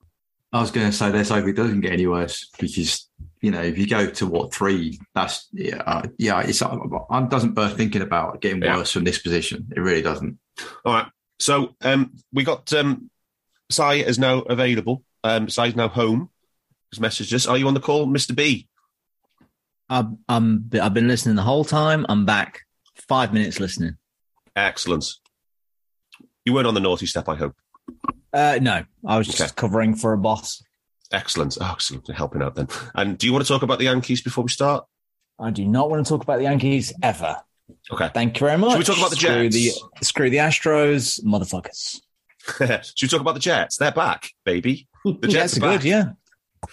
I 0.52 0.60
was 0.60 0.72
going 0.72 0.88
to 0.88 0.92
say 0.92 1.12
this 1.12 1.32
over 1.32 1.48
it 1.48 1.56
doesn't 1.56 1.80
get 1.82 1.94
any 1.94 2.08
worse 2.08 2.50
because 2.60 3.08
you 3.42 3.52
know 3.52 3.62
if 3.62 3.78
you 3.78 3.88
go 3.88 4.08
to 4.08 4.28
what 4.28 4.54
three, 4.54 5.00
that's 5.16 5.48
yeah, 5.52 5.78
uh, 5.86 6.04
yeah. 6.18 6.42
It's 6.42 6.62
uh, 6.62 6.78
I 7.10 7.22
doesn't 7.24 7.54
burst 7.54 7.76
thinking 7.78 8.02
about 8.02 8.42
getting 8.42 8.62
Yeah. 8.62 8.78
worse 8.78 8.92
from 8.92 9.04
this 9.04 9.20
position. 9.20 9.68
It 9.76 9.80
really 9.80 10.02
doesn't. 10.02 10.38
All 10.86 10.94
right. 10.94 11.08
So 11.40 11.76
um 11.82 12.14
we 12.32 12.44
got 12.44 12.72
um 12.74 13.10
Si 13.72 14.02
is 14.02 14.20
now 14.20 14.40
available. 14.42 15.04
Um 15.24 15.50
Si's 15.50 15.76
now 15.76 15.88
home. 15.88 16.30
He's 16.92 17.00
messaged 17.00 17.34
us. 17.34 17.48
Are 17.48 17.58
you 17.58 17.68
on 17.68 17.74
the 17.74 17.80
call, 17.80 18.06
Mr. 18.06 18.36
B? 18.36 18.68
I've, 19.90 20.08
I'm, 20.30 20.70
I've 20.82 20.94
been 20.94 21.08
listening 21.08 21.36
the 21.36 21.42
whole 21.42 21.66
time. 21.66 22.06
I'm 22.08 22.26
back. 22.26 22.62
Five 23.10 23.34
minutes 23.34 23.60
listening. 23.60 23.98
Excellent. 24.56 25.06
You 26.46 26.54
weren't 26.54 26.68
on 26.68 26.74
the 26.76 26.80
naughty 26.80 27.06
step, 27.06 27.28
I 27.28 27.36
hope. 27.36 27.56
Uh, 28.34 28.60
no, 28.62 28.84
I 29.06 29.18
was 29.18 29.28
just 29.28 29.42
Okay. 29.42 29.52
covering 29.56 29.96
for 29.96 30.14
a 30.14 30.18
boss. 30.18 30.64
Excellent. 31.12 31.58
Oh, 31.60 31.72
excellent. 31.72 32.08
Helping 32.10 32.42
out 32.42 32.56
then. 32.56 32.68
And 32.96 33.18
do 33.18 33.28
you 33.28 33.34
want 33.34 33.46
to 33.46 33.52
talk 33.52 33.64
about 33.64 33.80
the 33.80 33.86
Yankees 33.86 34.22
before 34.22 34.44
we 34.44 34.50
start? 34.50 34.86
I 35.40 35.50
do 35.52 35.66
not 35.66 35.90
want 35.90 36.06
to 36.06 36.10
talk 36.10 36.24
about 36.24 36.38
the 36.38 36.44
Yankees 36.44 36.94
ever. 37.02 37.38
Okay. 37.92 38.10
Thank 38.14 38.40
you 38.40 38.46
very 38.48 38.58
much. 38.58 38.72
Should 38.72 38.80
we 38.80 38.86
talk 38.86 38.98
about 38.98 39.10
the 39.10 39.16
screw 39.16 39.50
Jets? 39.50 39.56
The, 40.00 40.06
screw 40.06 40.30
the 40.30 40.38
Astros, 40.38 41.24
motherfuckers. 41.24 42.00
Should 42.96 43.06
we 43.06 43.08
talk 43.08 43.22
about 43.22 43.34
the 43.34 43.40
Jets? 43.40 43.78
They're 43.78 43.92
back, 43.92 44.32
baby. 44.46 44.88
The 45.06 45.14
Jets 45.28 45.58
are 45.58 45.62
good, 45.62 45.78
back. 45.80 45.84
yeah. 45.86 46.12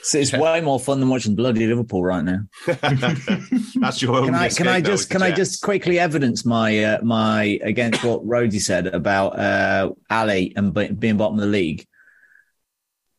It's, 0.01 0.15
it's 0.15 0.33
way 0.35 0.61
more 0.61 0.79
fun 0.79 1.01
than 1.01 1.09
watching 1.09 1.35
bloody 1.35 1.67
Liverpool 1.67 2.03
right 2.05 2.23
now. 2.23 2.41
That's 2.67 4.03
your 4.03 4.17
own. 4.17 4.27
Can 4.27 4.35
I 4.35 4.49
can 4.51 4.69
I 4.69 4.83
just 4.83 5.09
can 5.09 5.23
I 5.23 5.31
just 5.31 5.63
quickly 5.63 5.99
evidence 5.99 6.45
my 6.45 6.85
uh, 6.85 6.99
my 7.03 7.59
against 7.63 8.05
what 8.05 8.23
Rhodey 8.27 8.61
said 8.61 8.87
about 8.89 9.39
uh, 9.39 9.91
Ali 10.11 10.53
and 10.57 10.75
be- 10.75 10.93
being 10.93 11.17
bottom 11.17 11.39
of 11.39 11.41
the 11.41 11.51
league? 11.51 11.87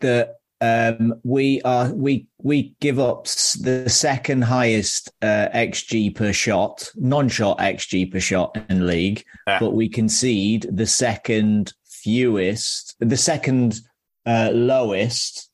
That 0.01 0.36
um, 0.62 1.13
we 1.24 1.62
are 1.62 1.93
we 1.93 2.28
we 2.41 2.76
give 2.82 3.00
up 3.00 3.26
the 3.62 3.86
second 3.88 4.43
highest 4.43 5.10
uh, 5.22 5.48
xG 5.54 6.13
per 6.15 6.34
shot, 6.34 6.91
non-shot 6.95 7.58
xG 7.60 8.12
per 8.12 8.19
shot 8.19 8.58
in 8.69 8.86
league, 8.86 9.24
Yeah. 9.48 9.60
but 9.60 9.74
we 9.74 9.88
concede 9.88 10.67
the 10.72 10.86
second 10.86 11.74
fewest, 11.86 12.95
the 13.00 13.17
second 13.17 13.80
uh, 14.26 14.52
lowest 14.54 15.50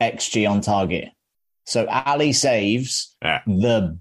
xG 0.00 0.48
on 0.50 0.60
target. 0.60 1.10
So 1.66 1.86
Ali 1.86 2.32
saves 2.32 3.14
Yeah. 3.22 3.42
the 3.46 3.98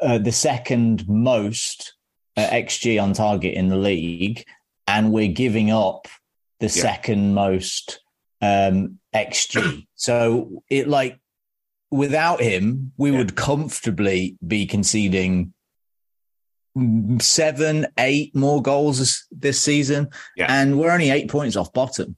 uh, 0.00 0.18
the 0.18 0.32
second 0.32 1.06
most 1.08 1.94
uh, 2.36 2.46
xG 2.46 3.02
on 3.02 3.12
target 3.12 3.54
in 3.54 3.68
the 3.68 3.76
league, 3.76 4.44
and 4.86 5.12
we're 5.12 5.28
giving 5.32 5.70
up 5.70 6.08
the 6.60 6.68
second 6.70 7.34
most 7.34 8.00
um, 8.42 8.99
xG. 9.14 9.86
so 9.94 10.62
it 10.68 10.86
like 10.88 11.18
without 11.90 12.40
him, 12.40 12.92
we 12.96 13.10
Yeah. 13.10 13.18
would 13.18 13.34
comfortably 13.34 14.36
be 14.46 14.66
conceding 14.66 15.52
seven, 17.20 17.86
eight 17.98 18.34
more 18.34 18.62
goals 18.62 18.98
this, 19.00 19.26
this 19.32 19.60
season, 19.60 20.08
Yeah. 20.36 20.46
and 20.48 20.78
we're 20.78 20.92
only 20.92 21.10
eight 21.10 21.28
points 21.28 21.56
off 21.56 21.72
bottom. 21.72 22.16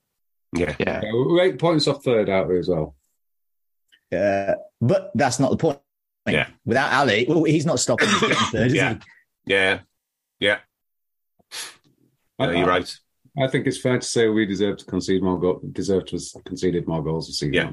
Yeah. 0.54 0.76
Yeah. 0.78 1.00
Yeah, 1.02 1.10
we're 1.14 1.40
eight 1.44 1.58
points 1.58 1.88
off 1.88 2.04
third 2.04 2.28
out 2.28 2.48
there 2.48 2.58
as 2.58 2.68
well. 2.68 2.94
Uh, 4.14 4.54
but 4.80 5.10
that's 5.14 5.40
not 5.40 5.50
the 5.52 5.56
point. 5.56 5.80
Yeah. 6.28 6.48
Without 6.66 6.92
Ali, 6.92 7.24
well, 7.26 7.44
he's 7.44 7.64
not 7.64 7.80
stopping 7.80 8.08
us 8.08 8.20
getting 8.20 8.36
third, 8.36 8.66
is 8.68 8.74
Yeah. 8.74 8.94
he? 8.94 9.00
Yeah. 9.54 9.80
Yeah. 10.38 10.58
I, 12.38 12.46
Yeah, 12.52 12.58
you're 12.58 12.66
right. 12.68 12.96
I 13.40 13.46
think 13.48 13.66
it's 13.66 13.80
fair 13.80 13.98
to 13.98 14.06
say 14.06 14.28
we 14.28 14.44
deserve 14.44 14.76
to 14.78 14.84
concede 14.84 15.22
more 15.22 15.38
goals. 15.40 15.64
Deserve 15.72 16.04
to 16.06 16.16
have 16.18 16.44
conceded 16.44 16.86
more 16.86 17.02
goals 17.02 17.28
this 17.28 17.38
season. 17.38 17.72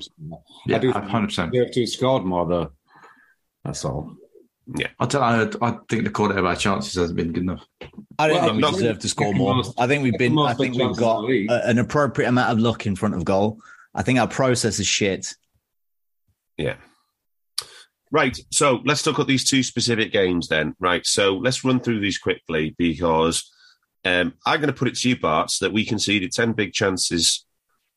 Yeah. 0.66 0.76
I 0.76 0.80
do 0.80 0.88
Yeah, 0.88 1.02
hundred 1.10 1.28
percent. 1.28 1.52
deserve 1.52 1.72
to 1.72 1.80
have 1.82 1.90
scored 1.90 2.24
more 2.26 2.48
though. 2.48 2.72
That's 3.66 3.84
all. 3.84 4.16
Yeah, 4.76 4.88
I 5.00 5.06
don't 5.08 5.22
know. 5.52 5.68
I 5.68 5.78
think 5.90 6.04
the 6.06 6.12
quality 6.12 6.40
of 6.40 6.46
our 6.46 6.56
chances 6.56 6.94
hasn't 6.94 7.18
been 7.18 7.34
good 7.34 7.44
enough. 7.44 7.66
I 8.20 8.28
don't 8.28 8.36
Well, 8.38 8.44
think 8.46 8.56
we 8.56 8.62
no, 8.62 8.72
deserve 8.72 9.00
to 9.00 9.10
score 9.10 9.28
second 9.28 9.38
more. 9.40 9.56
most- 9.56 9.80
I 9.80 9.88
think 9.88 10.04
we've 10.04 10.18
been. 10.18 10.38
I 10.38 10.54
think 10.54 10.76
we've 10.78 10.96
got 10.96 11.20
in 11.20 11.26
the 11.26 11.28
league. 11.32 11.52
a- 11.52 11.68
an 11.68 11.78
appropriate 11.80 12.28
amount 12.30 12.52
of 12.52 12.60
luck 12.60 12.86
in 12.86 12.96
front 12.96 13.16
of 13.16 13.26
goal. 13.26 13.60
I 13.96 14.04
think 14.04 14.20
our 14.20 14.28
process 14.28 14.80
is 14.80 14.88
shit. 14.88 15.34
Yeah. 16.58 16.76
Right. 18.12 18.40
So 18.52 18.82
let's 18.86 19.04
talk 19.04 19.16
about 19.16 19.28
these 19.28 19.44
two 19.44 19.64
specific 19.64 20.12
games 20.12 20.48
then. 20.48 20.76
Right. 20.80 21.06
So 21.06 21.36
let's 21.38 21.64
run 21.66 21.80
through 21.80 22.00
these 22.00 22.18
quickly 22.18 22.76
because 22.78 23.52
um, 24.06 24.34
I'm 24.46 24.60
going 24.60 24.74
to 24.74 24.78
put 24.78 24.88
it 24.88 24.96
to 24.96 25.10
you, 25.10 25.20
Bart, 25.20 25.54
that 25.62 25.74
we 25.74 25.86
conceded 25.86 26.32
10 26.32 26.54
big 26.54 26.74
chances 26.74 27.46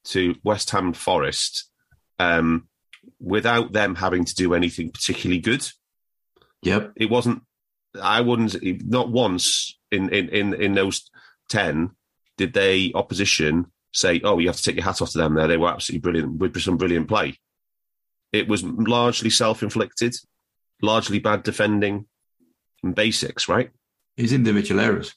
to 0.05 0.35
West 0.43 0.71
Ham 0.71 0.93
Forest 0.93 1.71
um, 2.19 2.69
without 3.21 3.73
them 3.73 3.95
having 3.95 4.25
to 4.25 4.35
do 4.35 4.55
anything 4.55 4.91
particularly 4.91 5.41
good. 5.41 5.67
Yep. 6.63 6.93
It 6.97 7.11
wasn't, 7.11 7.43
I 8.01 8.21
wouldn't, 8.21 8.57
not 8.89 9.11
once 9.11 9.77
in, 9.91 10.09
in, 10.11 10.29
in, 10.31 10.55
in 10.55 10.75
those 10.75 11.11
10 11.51 11.91
did 12.39 12.55
they, 12.55 12.93
opposition, 12.95 13.67
say, 13.93 14.21
oh, 14.25 14.39
you 14.39 14.49
have 14.49 14.57
to 14.57 14.63
take 14.63 14.77
your 14.77 14.85
hat 14.85 15.03
off 15.03 15.11
to 15.11 15.19
them 15.19 15.35
there. 15.35 15.47
They 15.47 15.57
were 15.57 15.69
absolutely 15.69 16.01
brilliant 16.01 16.39
with 16.39 16.61
some 16.61 16.79
brilliant 16.79 17.09
play. 17.09 17.39
It 18.33 18.49
was 18.49 18.65
largely 18.65 19.31
self 19.31 19.63
inflicted, 19.63 20.17
largely 20.81 21.19
bad 21.19 21.43
defending 21.43 22.07
and 22.83 22.95
basics, 22.95 23.49
right? 23.49 23.71
It's 24.17 24.33
individual 24.33 24.81
errors. 24.81 25.15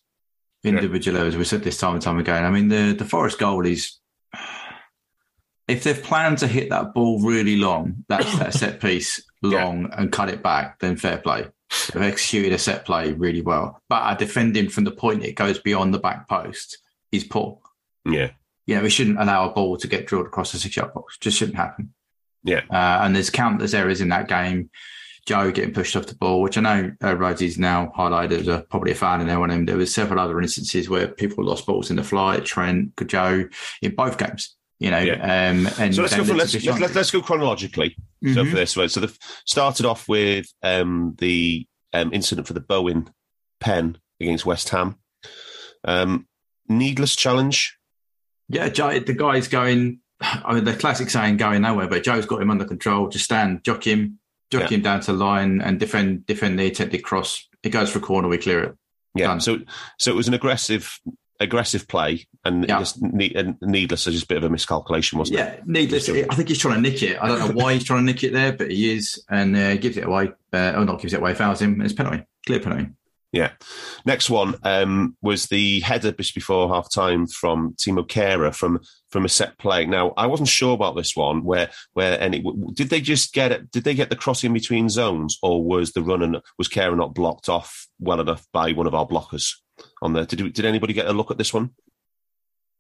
Individual 0.66 1.18
errors. 1.18 1.38
We 1.38 1.44
said 1.44 1.64
this 1.64 1.78
time 1.78 1.94
and 1.94 2.02
time 2.02 2.20
again. 2.20 2.44
I 2.46 2.50
mean, 2.50 2.68
the 2.70 2.94
the 2.94 3.06
Forest 3.06 3.40
goal 3.40 3.66
is. 3.66 3.98
If 5.68 5.84
they've 5.84 6.04
planned 6.04 6.38
to 6.40 6.48
hit 6.48 6.70
that 6.70 6.94
ball 6.94 7.20
really 7.22 7.58
long, 7.58 8.06
that's 8.08 8.38
that 8.38 8.54
set 8.54 8.80
piece 8.82 9.24
long 9.42 9.90
and 9.94 10.12
cut 10.12 10.30
it 10.30 10.44
back, 10.44 10.80
then 10.80 10.96
fair 10.96 11.18
play. 11.18 11.48
They've 11.92 12.04
executed 12.04 12.54
a 12.54 12.60
set 12.60 12.86
play 12.86 13.14
really 13.14 13.42
well. 13.42 13.82
But 13.90 14.04
our 14.04 14.16
defending 14.16 14.70
from 14.70 14.84
the 14.84 14.92
point 14.92 15.24
it 15.24 15.34
goes 15.34 15.58
beyond 15.60 15.94
the 15.94 16.00
back 16.00 16.30
post 16.30 16.78
is 17.12 17.24
poor. 17.24 17.60
Yeah. 18.06 18.32
yeah, 18.68 18.84
we 18.84 18.90
shouldn't 18.90 19.20
allow 19.20 19.50
a 19.50 19.54
ball 19.54 19.78
to 19.78 19.88
get 19.88 20.06
drilled 20.06 20.28
across 20.28 20.52
the 20.52 20.60
six 20.60 20.76
yard 20.76 20.94
box. 20.94 21.18
Just 21.18 21.38
shouldn't 21.38 21.58
happen. 21.58 21.94
Yeah. 22.44 22.62
Uh, 22.70 23.04
and 23.04 23.16
there's 23.16 23.32
countless 23.32 23.74
errors 23.74 24.02
in 24.02 24.10
that 24.10 24.28
game. 24.28 24.70
Joe 25.26 25.52
getting 25.52 25.74
pushed 25.74 25.96
off 25.96 26.06
the 26.06 26.16
ball, 26.16 26.42
which 26.42 26.58
I 26.58 26.62
know 26.62 26.92
uh, 27.02 27.16
Rhodey's 27.16 27.58
now 27.58 27.92
highlighted 27.98 28.42
as 28.42 28.48
a, 28.48 28.66
probably 28.70 28.92
a 28.92 28.96
fan 28.96 29.22
in 29.22 29.28
there 29.28 29.42
on 29.42 29.50
him. 29.50 29.66
There 29.66 29.78
was 29.78 29.94
several 29.94 30.20
other 30.20 30.40
instances 30.40 30.88
where 30.90 31.08
people 31.08 31.44
lost 31.44 31.66
balls 31.66 31.90
in 31.90 31.96
the 31.96 32.04
flight, 32.04 32.46
Trent, 32.46 32.92
Joe, 33.08 33.46
in 33.82 33.96
both 33.96 34.18
games. 34.18 34.56
You 34.80 34.92
know, 34.92 35.00
Yeah. 35.00 35.14
um, 35.24 35.68
and 35.80 35.96
So 35.96 36.02
let's 36.02 36.16
go 36.16 36.24
for, 36.26 36.34
let's, 36.36 36.54
let's, 36.66 36.96
let's, 36.96 37.12
go 37.12 37.22
chronologically. 37.22 37.96
So 38.24 38.44
Mhm. 38.44 38.50
for 38.50 38.56
this 38.56 38.76
one, 38.76 38.90
so 38.90 39.00
the 39.00 39.18
started 39.46 39.86
off 39.86 40.08
with 40.10 40.48
um, 40.62 41.16
the 41.18 41.66
um, 41.94 42.12
incident 42.14 42.46
for 42.46 42.54
the 42.54 42.60
Bowen 42.60 43.10
pen 43.60 43.98
against 44.20 44.46
West 44.46 44.70
Ham. 44.70 44.98
Um, 45.86 46.28
needless 46.68 47.16
challenge. 47.16 47.78
Yeah, 48.50 48.70
Joe, 48.70 49.00
the 49.00 49.14
guy's 49.14 49.48
going. 49.48 50.00
I 50.22 50.54
mean, 50.54 50.64
the 50.66 50.76
classic 50.76 51.10
saying 51.10 51.38
"going 51.38 51.62
nowhere," 51.62 51.88
but 51.88 52.04
Joe's 52.04 52.26
got 52.26 52.42
him 52.42 52.52
under 52.52 52.66
control. 52.66 53.08
Just 53.10 53.26
stand, 53.26 53.64
jock 53.64 53.86
him, 53.86 54.20
jock 54.52 54.64
Yeah. 54.70 54.78
him 54.78 54.82
down 54.82 55.02
to 55.02 55.14
line, 55.14 55.62
and 55.62 55.80
defend 55.80 56.26
defend 56.26 56.60
the 56.60 56.66
attempted 56.68 57.04
cross. 57.04 57.48
It 57.64 57.70
goes 57.70 57.90
for 57.92 58.00
a 58.00 58.02
corner, 58.02 58.28
we 58.28 58.38
clear 58.38 58.64
it. 58.64 58.76
Yeah. 59.16 59.28
Done. 59.28 59.42
So 59.42 59.60
so 59.98 60.12
it 60.12 60.16
was 60.16 60.28
an 60.28 60.34
aggressive 60.34 61.00
aggressive 61.40 61.86
play 61.88 62.26
and 62.46 62.66
Yeah. 62.68 62.80
just 62.80 63.02
ne- 63.02 63.34
and 63.36 63.58
needless. 63.62 64.06
Just 64.06 64.24
a 64.24 64.28
bit 64.28 64.38
of 64.38 64.44
a 64.46 64.50
miscalculation, 64.50 65.20
wasn't 65.20 65.38
Yeah, 65.40 65.46
it? 65.48 65.58
Yeah 65.60 65.64
needless. 65.66 66.08
I 66.10 66.36
think 66.36 66.48
he's 66.48 66.60
trying 66.60 66.76
to 66.76 66.82
nick 66.90 67.04
it. 67.04 67.18
I 67.22 67.28
don't 67.28 67.40
know 67.40 67.52
why 67.62 67.74
he's 67.74 67.84
trying 67.84 68.00
to 68.00 68.06
nick 68.06 68.24
it 68.24 68.32
there, 68.32 68.54
but 68.54 68.72
he 68.72 68.94
is, 68.94 69.22
and 69.30 69.56
uh, 69.56 69.76
gives 69.76 69.98
it 69.98 70.06
away. 70.06 70.32
Uh, 70.54 70.74
oh, 70.76 70.84
not 70.86 71.02
gives 71.02 71.14
it 71.14 71.20
away, 71.20 71.34
fouls 71.34 71.62
him. 71.62 71.82
It's 71.82 71.94
penalty, 71.94 72.24
clear 72.46 72.60
penalty. 72.62 72.88
Next 74.06 74.30
one 74.30 74.56
um, 74.64 75.18
was 75.22 75.48
the 75.48 75.82
header 75.82 76.12
just 76.12 76.36
before 76.36 76.70
half 76.70 76.92
time 76.92 77.28
from 77.28 77.74
Thilo 77.74 78.08
Kehrer 78.08 78.56
from 78.56 78.80
from 79.10 79.26
a 79.26 79.30
set 79.30 79.58
play. 79.58 79.86
Now 79.86 80.14
I 80.16 80.28
wasn't 80.28 80.50
sure 80.50 80.74
about 80.74 80.96
this 80.96 81.16
one 81.16 81.44
where 81.44 81.70
where 81.94 82.20
any 82.20 82.44
did 82.74 82.90
they 82.90 83.02
just 83.02 83.34
get 83.34 83.52
it? 83.52 83.72
Did 83.72 83.84
they 83.84 83.94
get 83.94 84.10
the 84.10 84.16
crossing 84.16 84.54
between 84.54 84.90
zones, 84.90 85.38
or 85.42 85.64
was 85.64 85.92
the 85.92 86.02
run 86.02 86.42
was 86.58 86.70
Kehrer 86.70 86.98
not 86.98 87.14
blocked 87.14 87.50
off 87.50 87.88
well 88.00 88.22
enough 88.22 88.46
by 88.54 88.72
one 88.72 88.88
of 88.88 88.96
our 88.96 89.08
blockers 89.08 89.56
on 90.02 90.14
there? 90.14 90.26
Did 90.26 90.54
did 90.54 90.66
anybody 90.66 90.94
get 90.94 91.08
a 91.08 91.14
look 91.14 91.32
at 91.32 91.38
this 91.38 91.54
one? 91.54 91.72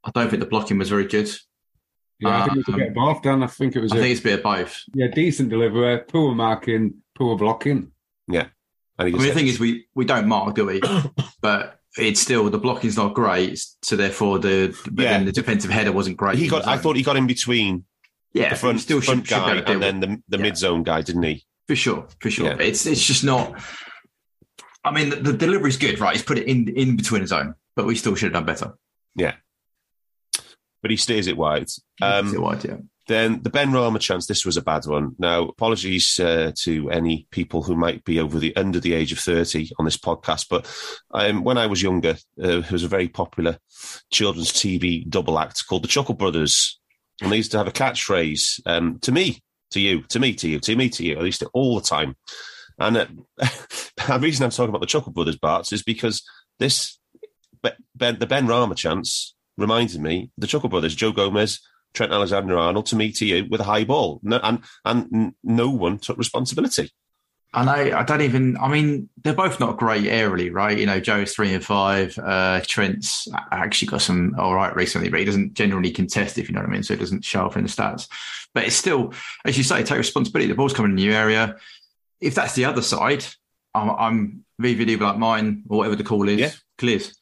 I 0.03 0.12
don't 0.12 0.29
think 0.29 0.39
the 0.39 0.49
blocking 0.49 0.77
was 0.77 0.89
very 0.89 1.08
good. 1.08 1.29
Yeah, 2.19 2.43
I 2.43 2.45
think 2.45 2.60
it 2.60 2.67
was 2.67 2.75
a 2.75 2.77
bit 2.77 2.88
of 2.89 2.93
both, 2.93 3.21
Dan. 3.23 3.43
I 3.43 3.47
think 3.47 3.75
it 3.75 3.81
was 3.81 3.91
I 3.91 3.97
a 3.97 3.99
think 3.99 4.12
it's 4.12 4.21
a 4.21 4.23
bit 4.23 4.38
of 4.39 4.43
both. 4.43 4.84
yeah, 4.93 5.08
decent 5.08 5.49
delivery, 5.49 5.97
poor 6.08 6.34
marking, 6.34 7.01
poor 7.13 7.36
blocking. 7.38 7.91
I 8.97 9.05
mean, 9.05 9.17
the 9.17 9.31
thing 9.31 9.47
is, 9.47 9.60
we 9.60 9.88
we 9.95 10.05
don't 10.05 10.27
mark, 10.27 10.55
do 10.55 10.65
we? 10.65 10.81
but 11.41 11.79
it's 11.97 12.19
still 12.19 12.49
the 12.49 12.58
blocking's 12.58 12.97
not 12.97 13.13
great, 13.13 13.63
so 13.81 13.95
therefore 13.95 14.39
the 14.39 14.75
but 14.91 15.03
Yeah. 15.03 15.12
then 15.12 15.25
the 15.25 15.31
defensive 15.31 15.71
header 15.71 15.91
wasn't 15.91 16.17
great. 16.17 16.38
he 16.38 16.47
got. 16.47 16.67
I 16.67 16.77
thought 16.77 16.95
he 16.95 17.03
got 17.03 17.17
in 17.17 17.27
between 17.27 17.86
yeah, 18.34 18.49
the 18.49 18.55
front, 18.55 18.79
still 18.81 19.01
front 19.01 19.27
should, 19.27 19.36
should 19.38 19.45
guy 19.45 19.62
deal 19.62 19.84
and 19.84 19.84
then 19.84 19.99
the, 19.99 20.08
the 20.29 20.38
Yeah. 20.38 20.43
mid 20.43 20.58
zone 20.58 20.84
guy, 20.84 21.01
didn't 21.01 21.23
he? 21.23 21.45
for 21.67 21.75
sure, 21.75 22.08
for 22.21 22.29
sure. 22.29 22.47
Yeah. 22.47 22.58
It's 22.60 22.86
it's 22.86 23.03
just 23.03 23.23
not. 23.23 23.60
I 24.84 24.91
mean, 24.91 25.10
the, 25.10 25.15
the 25.15 25.34
delivery's 25.34 25.77
good, 25.77 25.99
right? 25.99 26.13
He's 26.13 26.21
put 26.23 26.38
it 26.38 26.47
in 26.47 26.67
in 26.69 26.95
between 26.95 27.21
his 27.21 27.31
own, 27.31 27.55
but 27.75 27.86
we 27.86 27.95
still 27.95 28.13
should 28.15 28.27
have 28.27 28.34
done 28.34 28.45
better. 28.45 28.77
Yeah, 29.15 29.34
but 30.81 30.91
he 30.91 30.97
steers 30.97 31.27
it 31.27 31.38
wide. 31.38 31.69
Um, 32.01 32.27
Is 32.27 32.34
it 32.34 32.41
wide, 32.41 32.63
yeah. 32.63 32.77
Then 33.07 33.41
the 33.43 33.51
Benrahma 33.51 33.99
chance. 33.99 34.25
This 34.25 34.45
was 34.45 34.57
a 34.57 34.63
bad 34.63 34.85
one. 34.85 35.15
Now, 35.19 35.43
apologies 35.43 36.19
uh, 36.19 36.51
to 36.63 36.89
any 36.89 37.27
people 37.29 37.61
who 37.61 37.75
might 37.75 38.03
be 38.03 38.19
over 38.19 38.39
the 38.39 38.55
under 38.55 38.79
the 38.79 38.93
age 38.93 39.11
of 39.11 39.19
thirty 39.19 39.69
on 39.77 39.85
this 39.85 39.97
podcast, 39.97 40.47
but 40.49 40.65
um, 41.11 41.43
when 41.43 41.57
I 41.57 41.67
was 41.67 41.83
younger, 41.83 42.15
uh, 42.41 42.59
there 42.61 42.71
was 42.71 42.83
a 42.83 42.87
very 42.87 43.07
popular 43.07 43.59
children's 44.11 44.51
TV 44.51 45.07
double 45.07 45.37
act 45.37 45.67
called 45.67 45.83
the 45.83 45.87
Chuckle 45.87 46.15
Brothers, 46.15 46.79
and 47.21 47.31
they 47.31 47.37
used 47.37 47.51
to 47.51 47.57
have 47.57 47.67
a 47.67 47.71
catchphrase 47.71 48.59
um, 48.65 48.97
to 48.99 49.11
me, 49.11 49.39
to 49.71 49.79
you, 49.79 50.01
to 50.09 50.19
me, 50.19 50.33
to 50.33 50.49
you, 50.49 50.59
to 50.59 50.75
me, 50.75 50.89
to 50.89 51.05
you. 51.05 51.15
At 51.15 51.23
least 51.23 51.43
all 51.53 51.75
the 51.75 51.85
time. 51.85 52.15
And 52.79 52.97
uh, 52.97 53.05
the 53.37 54.19
reason 54.19 54.43
I'm 54.43 54.49
talking 54.49 54.69
about 54.69 54.81
the 54.81 54.87
Chuckle 54.87 55.11
Brothers, 55.11 55.37
Barts, 55.37 55.71
is 55.71 55.83
because 55.83 56.23
this 56.59 56.97
Ben, 57.95 58.19
the 58.19 58.27
Benrahma 58.27 58.75
chance 58.75 59.35
reminded 59.57 60.01
me 60.01 60.31
the 60.37 60.47
Chuckle 60.47 60.69
Brothers, 60.69 60.95
Joe 60.95 61.11
Gomez, 61.11 61.59
Trent 61.95 62.12
Alexander 62.12 62.58
Arnold 62.58 62.86
to 62.88 62.95
me 62.95 63.12
to 63.13 63.25
you 63.25 63.45
with 63.49 63.62
a 63.62 63.63
high 63.63 63.84
ball, 63.86 64.19
no, 64.23 64.39
and 64.43 64.60
and 64.84 65.34
no 65.43 65.69
one 65.69 65.97
took 65.97 66.17
responsibility. 66.17 66.91
And 67.53 67.69
I. 67.69 67.99
I 67.99 68.03
don't 68.03 68.21
even. 68.21 68.58
I 68.58 68.67
mean, 68.67 69.08
they're 69.23 69.34
both 69.34 69.62
not 69.62 69.77
great 69.77 70.03
aerially, 70.03 70.53
right? 70.53 70.77
You 70.77 70.86
know, 70.86 70.99
Joe's 70.99 71.34
three 71.34 71.53
and 71.53 71.63
five. 71.63 72.17
Uh, 72.19 72.60
Trent's 72.67 73.29
actually 73.51 73.88
got 73.88 74.01
some 74.01 74.36
all 74.38 74.53
right 74.53 74.75
recently, 74.75 75.08
but 75.10 75.19
he 75.19 75.25
doesn't 75.25 75.53
generally 75.53 75.89
contest, 75.91 76.38
if 76.38 76.49
you 76.49 76.53
know 76.53 76.60
what 76.60 76.69
I 76.69 76.73
mean. 76.73 76.84
So 76.84 76.93
it 76.93 76.99
doesn't 76.99 77.23
show 77.23 77.45
up 77.45 77.55
in 77.55 77.63
the 77.63 77.69
stats. 77.69 78.10
But 78.53 78.65
it's 78.65 78.75
still, 78.75 79.13
as 79.45 79.58
you 79.58 79.63
say, 79.63 79.84
take 79.84 79.97
responsibility. 79.97 80.49
The 80.49 80.55
ball's 80.55 80.73
coming 80.73 80.91
in 80.91 80.97
a 80.97 81.01
new 81.01 81.13
area. 81.13 81.55
If 82.19 82.36
that's 82.36 82.55
the 82.55 82.65
other 82.65 82.81
side, 82.81 83.25
I'm, 83.73 83.89
I'm 83.89 84.45
VVD 84.62 84.99
like 84.99 85.17
mine 85.17 85.63
or 85.69 85.77
whatever 85.77 85.95
the 85.95 86.03
call 86.03 86.27
is, 86.27 86.39
Yeah. 86.39 86.51
clears. 86.77 87.17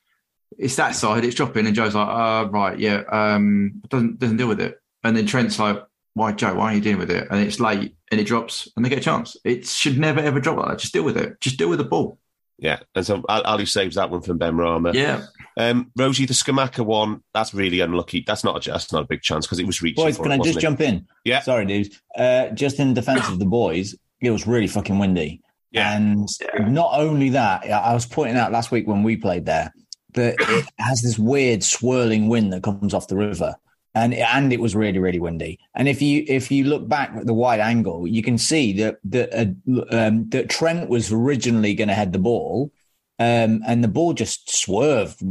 It's 0.57 0.75
that 0.75 0.95
side. 0.95 1.25
It's 1.25 1.35
dropping, 1.35 1.65
and 1.67 1.75
Joe's 1.75 1.95
like, 1.95 2.07
uh, 2.07 2.49
right, 2.49 2.77
yeah, 2.77 3.03
um, 3.11 3.81
doesn't 3.89 4.19
doesn't 4.19 4.37
deal 4.37 4.47
with 4.47 4.61
it. 4.61 4.79
And 5.03 5.15
then 5.15 5.25
Trent's 5.25 5.59
like, 5.59 5.83
why, 6.13 6.31
Joe? 6.31 6.55
Why 6.55 6.71
are 6.71 6.75
you 6.75 6.81
dealing 6.81 6.99
with 6.99 7.11
it? 7.11 7.27
And 7.29 7.39
it's 7.41 7.59
late, 7.59 7.95
and 8.11 8.19
it 8.21 8.25
drops, 8.25 8.69
and 8.75 8.85
they 8.85 8.89
get 8.89 8.99
a 8.99 9.01
chance. 9.01 9.35
It 9.43 9.65
should 9.65 9.97
never 9.97 10.19
ever 10.19 10.39
drop 10.39 10.57
like 10.57 10.69
that. 10.69 10.79
Just 10.79 10.93
deal 10.93 11.03
with 11.03 11.17
it. 11.17 11.39
Just 11.41 11.57
deal 11.57 11.69
with 11.69 11.79
the 11.79 11.85
ball. 11.85 12.19
Yeah, 12.59 12.79
and 12.95 13.05
so 13.05 13.23
Ali 13.27 13.65
saves 13.65 13.95
that 13.95 14.09
one 14.09 14.21
from 14.21 14.39
Benrahma. 14.39 14.93
Yeah, 14.93 15.25
Um, 15.57 15.91
Rhodesy, 15.97 16.27
the 16.27 16.33
Scamacca 16.33 16.85
one, 16.85 17.21
that's 17.33 17.53
really 17.53 17.79
unlucky. 17.79 18.23
That's 18.25 18.43
not 18.43 18.65
a 18.65 18.71
that's 18.71 18.93
not 18.93 19.03
a 19.03 19.07
big 19.07 19.21
chance 19.21 19.45
because 19.45 19.59
it 19.59 19.65
was 19.65 19.81
reaching. 19.81 20.03
Boys, 20.03 20.17
for 20.17 20.23
can 20.23 20.33
it, 20.33 20.41
I 20.41 20.43
just 20.43 20.59
it? 20.59 20.61
jump 20.61 20.79
in? 20.79 21.07
Yeah. 21.25 21.41
Sorry, 21.41 21.65
dude. 21.65 21.93
Uh, 22.15 22.49
just 22.49 22.79
in 22.79 22.93
defense 22.93 23.27
of 23.27 23.39
the 23.39 23.45
boys, 23.45 23.95
it 24.21 24.29
was 24.29 24.47
really 24.47 24.67
fucking 24.67 24.99
windy. 24.99 25.41
Yeah. 25.71 25.97
And 25.97 26.29
not 26.71 26.91
only 26.93 27.29
that, 27.29 27.63
I 27.65 27.69
I 27.69 27.93
was 27.95 28.05
pointing 28.05 28.37
out 28.37 28.51
last 28.51 28.71
week 28.71 28.87
when 28.87 29.01
we 29.01 29.17
played 29.17 29.45
there 29.45 29.73
that 30.13 30.35
it 30.39 30.65
has 30.79 31.01
this 31.01 31.19
weird 31.19 31.63
swirling 31.63 32.27
wind 32.27 32.53
that 32.53 32.63
comes 32.63 32.93
off 32.93 33.07
the 33.07 33.17
river. 33.17 33.55
And 33.95 34.13
and 34.15 34.51
it 34.51 34.59
was 34.59 34.75
really 34.75 34.97
really 34.97 35.19
windy. 35.19 35.59
And 35.75 35.87
if 35.87 36.01
you 36.01 36.25
if 36.27 36.49
you 36.49 36.63
look 36.63 36.87
back 36.87 37.11
at 37.15 37.27
the 37.27 37.33
wide 37.33 37.59
angle, 37.59 38.07
you 38.07 38.23
can 38.23 38.39
see 38.39 38.73
that 38.73 38.97
that 39.03 39.33
uh, 39.33 39.95
um, 39.95 40.29
that 40.29 40.49
Trent 40.49 40.89
was 40.89 41.11
originally 41.11 41.75
going 41.75 41.89
to 41.89 41.93
head 41.93 42.11
the 42.11 42.17
ball, 42.17 42.71
um, 43.19 43.61
and 43.67 43.83
the 43.83 43.87
ball 43.87 44.13
just 44.13 44.49
swerved 44.51 45.21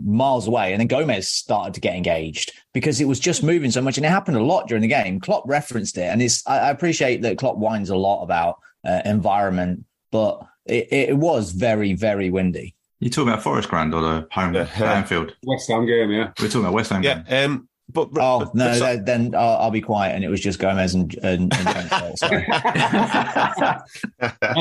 miles 0.00 0.46
away. 0.46 0.72
And 0.72 0.80
then 0.80 0.86
Gomez 0.86 1.28
started 1.28 1.74
to 1.74 1.80
get 1.80 1.96
engaged 1.96 2.52
because 2.72 3.00
it 3.00 3.06
was 3.06 3.20
just 3.20 3.42
moving 3.42 3.70
so 3.70 3.80
much. 3.80 3.96
And 3.96 4.06
it 4.06 4.10
happened 4.10 4.36
a 4.36 4.42
lot 4.42 4.68
during 4.68 4.82
the 4.82 4.88
game. 4.88 5.20
Klopp 5.20 5.44
referenced 5.46 5.98
it. 5.98 6.10
And 6.10 6.22
it's, 6.22 6.46
I 6.46 6.58
I 6.58 6.70
appreciate 6.70 7.22
that 7.22 7.38
Klopp 7.38 7.56
whines 7.56 7.90
a 7.90 7.96
lot 7.96 8.22
about 8.22 8.58
uh, 8.84 9.02
environment, 9.04 9.84
but 10.10 10.40
it, 10.66 10.92
it 10.92 11.16
was 11.16 11.52
very, 11.52 11.94
very 11.94 12.30
windy. 12.30 12.74
You 13.04 13.10
talking 13.10 13.28
about 13.28 13.42
Forest 13.42 13.68
Ground 13.68 13.94
or 13.94 14.00
the 14.00 14.26
home 14.32 14.54
Yeah. 14.54 14.66
Anfield? 14.80 15.36
West 15.44 15.68
Ham 15.68 15.84
game, 15.86 16.10
yeah. 16.10 16.32
We're 16.40 16.46
talking 16.48 16.62
about 16.62 16.72
West 16.72 16.90
Ham. 16.90 17.02
Yeah, 17.02 17.22
game. 17.22 17.50
um, 17.50 17.68
but 17.94 18.08
Oh, 18.18 18.40
but- 18.40 18.54
no, 18.54 18.66
but- 18.66 18.78
that- 18.80 19.06
then 19.06 19.34
I'll, 19.34 19.56
I'll 19.56 19.70
be 19.70 19.80
quiet. 19.80 20.14
And 20.14 20.24
it 20.24 20.28
was 20.28 20.40
just 20.40 20.58
Gomez 20.58 20.94
and, 20.94 21.14
and, 21.22 21.52
and 21.54 21.88
Trent's 21.88 22.22
I 22.22 23.82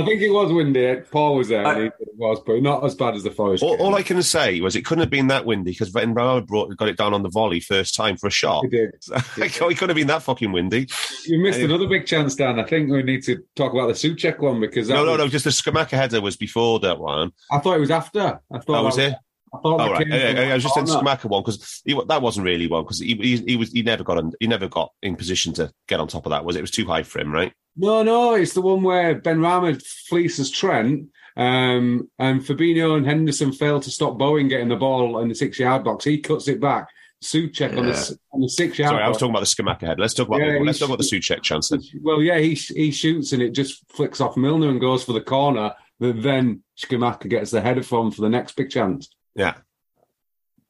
think 0.06 0.22
it 0.22 0.32
was 0.32 0.52
windy. 0.52 0.96
Paul 1.12 1.36
was 1.36 1.50
there, 1.50 1.66
and 1.66 1.78
he 1.80 1.86
it 1.88 1.94
was, 2.16 2.40
but 2.46 2.62
not 2.62 2.84
as 2.86 2.96
bad 2.96 3.16
as 3.16 3.24
the 3.24 3.32
Forest. 3.32 3.64
all, 3.64 3.76
all 3.82 3.96
I 3.96 4.04
can 4.04 4.22
say 4.24 4.60
was 4.62 4.76
it 4.76 4.86
couldn't 4.86 5.02
have 5.02 5.10
been 5.10 5.28
that 5.28 5.46
windy 5.46 5.72
because 5.72 5.92
Benrahma 5.92 6.78
got 6.78 6.88
it 6.90 6.98
down 6.98 7.14
on 7.14 7.24
the 7.24 7.30
volley 7.30 7.60
first 7.60 7.96
time 7.96 8.18
for 8.18 8.28
a 8.28 8.32
shot. 8.32 8.64
He 8.66 8.70
did. 8.70 8.92
Oh, 9.62 9.70
it 9.70 9.78
could 9.78 9.90
have 9.90 9.96
been 9.96 10.08
that 10.08 10.24
fucking 10.24 10.52
windy. 10.52 10.88
You 11.26 11.40
missed 11.42 11.60
Yeah. 11.60 11.66
another 11.66 11.88
big 11.88 12.06
chance, 12.06 12.36
Dan. 12.36 12.60
I 12.60 12.64
think 12.64 12.90
we 12.92 13.02
need 13.04 13.24
to 13.24 13.38
talk 13.56 13.72
about 13.74 13.88
the 13.88 13.94
Souček 13.94 14.40
one 14.40 14.60
because 14.60 14.90
No, 14.90 15.04
no, 15.06 15.12
was- 15.12 15.20
no. 15.20 15.28
Just 15.28 15.46
the 15.46 15.52
Scamacca 15.52 15.92
header 15.92 16.22
was 16.22 16.36
before 16.38 16.80
that 16.82 17.00
one. 17.00 17.32
I 17.52 17.60
thought 17.60 17.78
it 17.78 17.80
was 17.80 17.92
after. 17.92 18.40
I 18.52 18.60
thought 18.60 18.80
Oh, 18.80 18.84
was 18.84 18.96
that 18.98 19.12
it? 19.14 19.18
I 19.54 19.58
thought 19.62 19.82
Oh, 19.82 19.92
right. 19.92 20.12
I, 20.12 20.52
I- 20.52 20.54
was 20.56 20.64
just 20.64 20.78
in. 20.78 20.86
Scamacca 20.86 21.26
one 21.26 21.44
because 21.44 21.82
that 22.08 22.22
wasn't 22.22 22.46
really 22.46 22.68
one 22.68 22.84
because 22.84 23.00
he, 23.00 23.16
he 23.16 23.38
he 23.38 23.56
was 23.56 23.72
he 23.72 23.84
never 23.84 24.04
got 24.04 24.18
on, 24.18 24.32
he 24.40 24.48
never 24.48 24.68
got 24.68 24.92
in 25.02 25.16
position 25.16 25.54
to 25.54 25.72
get 25.88 26.00
on 26.00 26.08
top 26.08 26.26
of 26.26 26.32
that. 26.32 26.44
Was 26.44 26.56
it? 26.56 26.60
It 26.60 26.64
was 26.64 26.72
too 26.72 26.86
high 26.88 27.04
for 27.04 27.20
him, 27.20 27.32
right? 27.32 27.54
No, 27.76 28.04
no, 28.04 28.34
it's 28.36 28.54
the 28.54 28.62
one 28.62 28.84
where 28.84 29.20
Benrahma 29.20 29.82
fleeces 30.10 30.52
Trent, 30.52 31.10
um, 31.38 32.10
and 32.20 32.42
Fabinho 32.42 32.96
and 32.98 33.06
Henderson 33.06 33.52
fail 33.52 33.80
to 33.80 33.90
stop 33.92 34.18
Bowen 34.18 34.48
getting 34.48 34.70
the 34.70 34.76
ball 34.76 35.20
in 35.20 35.30
the 35.30 35.36
six-yard 35.36 35.84
box. 35.84 36.06
He 36.06 36.20
cuts 36.20 36.48
it 36.48 36.60
back. 36.62 36.88
Souček 37.24 37.78
on 37.78 37.86
the 37.86 38.18
on 38.32 38.42
the 38.42 38.50
six-yard. 38.50 38.92
Sorry, 38.92 39.04
I 39.04 39.08
was 39.08 39.18
talking 39.18 39.34
about 39.34 39.40
the 39.40 39.46
Scamacca 39.46 39.88
head. 39.88 40.00
Let's 40.00 40.14
talk 40.14 40.28
about 40.28 40.42
Yeah, 40.42 40.54
the, 40.54 40.60
let's 40.60 40.80
talk 40.80 40.90
about 40.90 40.98
the 41.00 41.06
Souček 41.06 41.42
chance 41.42 41.70
then. 41.70 41.82
Well, 42.02 42.22
yeah, 42.22 42.38
he 42.38 42.54
he 42.56 42.92
shoots 42.92 43.32
and 43.32 43.42
it 43.42 43.52
just 43.52 43.82
flicks 43.92 44.20
off 44.20 44.36
Milner 44.36 44.70
and 44.70 44.82
goes 44.82 45.04
for 45.04 45.14
the 45.14 45.22
corner. 45.22 45.74
That 46.00 46.22
then 46.22 46.64
Scamacca 46.78 47.30
gets 47.30 47.52
the 47.52 47.62
header 47.62 47.84
from 47.84 48.12
for 48.12 48.22
the 48.22 48.30
next 48.30 48.56
big 48.56 48.70
chance. 48.70 49.10
Yeah, 49.36 49.56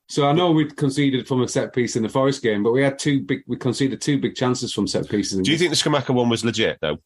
So 0.07 0.27
I 0.27 0.31
know 0.31 0.51
we 0.51 0.65
conceded 0.65 1.27
from 1.27 1.41
a 1.41 1.47
set 1.47 1.73
piece 1.73 1.95
in 1.95 2.03
the 2.03 2.09
Forest 2.09 2.41
game, 2.41 2.63
but 2.63 2.71
we 2.71 2.81
had 2.81 2.97
two 2.99 3.21
big. 3.21 3.41
We 3.47 3.57
conceded 3.57 3.99
two 4.01 4.19
big 4.19 4.35
chances 4.35 4.73
from 4.73 4.87
set 4.87 5.09
pieces. 5.09 5.39
do 5.41 5.51
you 5.51 5.57
think 5.57 5.71
the 5.71 5.75
Scamacca 5.75 6.13
one 6.13 6.29
was 6.29 6.45
legit 6.45 6.77
though? 6.81 6.97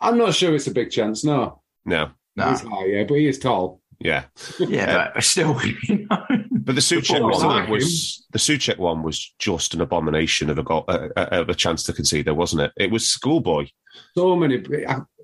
I'm 0.00 0.18
not 0.18 0.34
sure 0.34 0.54
it's 0.54 0.66
a 0.66 0.70
big 0.72 0.90
chance. 0.90 1.24
No, 1.24 1.62
No. 1.84 2.10
Nah. 2.36 2.50
he's 2.50 2.60
high, 2.60 2.84
yeah, 2.86 3.04
but 3.04 3.14
he 3.14 3.26
is 3.26 3.38
tall. 3.38 3.80
Yeah, 3.98 4.24
yeah, 4.58 5.10
but 5.14 5.24
still, 5.24 5.58
you 5.64 6.06
know. 6.10 6.26
but 6.50 6.74
the 6.74 6.82
Souček 6.82 7.18
ball 7.18 7.30
one 7.30 7.42
mark 7.46 7.68
was 7.70 8.26
the 8.32 8.38
Souček 8.38 8.76
one 8.76 9.02
was 9.02 9.34
just 9.38 9.72
an 9.72 9.80
abomination 9.80 10.50
of 10.50 10.58
a 10.58 10.62
goal, 10.62 10.84
uh, 10.88 11.08
uh, 11.16 11.28
of 11.30 11.48
a 11.48 11.54
chance 11.54 11.82
to 11.84 11.94
concede, 11.94 12.26
there 12.26 12.34
wasn't 12.34 12.60
it? 12.60 12.72
It 12.76 12.90
was 12.90 13.08
schoolboy. 13.08 13.68
So 14.14 14.36
many. 14.36 14.62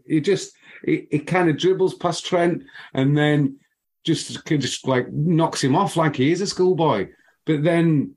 It 0.06 0.20
just 0.20 0.54
it, 0.84 1.06
it 1.10 1.26
kind 1.26 1.50
of 1.50 1.58
dribbles 1.58 1.94
past 1.94 2.24
Trent 2.24 2.62
and 2.94 3.14
then 3.16 3.58
just 4.04 4.44
just 4.46 4.86
like 4.86 5.10
knocks 5.12 5.62
him 5.62 5.76
off 5.76 5.96
like 5.96 6.16
he 6.16 6.32
is 6.32 6.40
a 6.40 6.46
schoolboy. 6.46 7.08
But 7.46 7.62
then, 7.64 8.16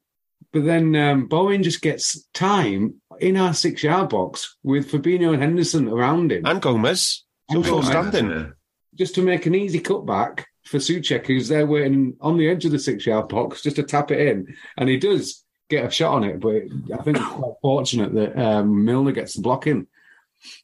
but 0.52 0.66
then 0.66 0.96
um, 0.96 1.28
Bowen 1.28 1.64
just 1.64 1.82
gets 1.82 2.26
time 2.34 2.96
in 3.20 3.38
our 3.38 3.54
six 3.54 3.84
yard 3.84 4.10
box 4.10 4.58
with 4.64 4.92
Fabinho 4.92 5.34
and 5.34 5.42
Henderson 5.42 5.88
around 5.90 6.32
him, 6.32 6.46
And 6.46 6.62
Gomez, 6.62 7.24
so 7.52 7.78
And 7.78 7.86
standing. 7.86 8.54
Just 8.96 9.16
to 9.16 9.22
make 9.22 9.46
an 9.46 9.56
easy 9.56 9.80
cutback 9.80 10.44
for 10.64 10.78
Souček, 10.78 11.28
who's 11.28 11.48
there 11.48 11.66
waiting 11.66 12.16
on 12.22 12.38
the 12.38 12.50
edge 12.50 12.66
of 12.66 12.72
the 12.72 12.80
six 12.80 13.06
yard 13.06 13.28
box 13.30 13.62
just 13.62 13.76
to 13.76 13.84
tap 13.84 14.12
it 14.12 14.28
in, 14.28 14.56
and 14.78 14.90
he 14.90 14.98
does 14.98 15.44
get 15.70 15.86
a 15.86 15.90
shot 15.92 16.14
on 16.16 16.24
it. 16.24 16.40
But 16.40 16.64
I 16.98 17.04
think 17.04 17.18
it's 17.18 17.26
quite 17.26 17.54
fortunate 17.62 18.14
that 18.14 18.38
um, 18.42 18.86
Milner 18.86 19.12
gets 19.12 19.34
the 19.34 19.42
blocking. 19.42 19.88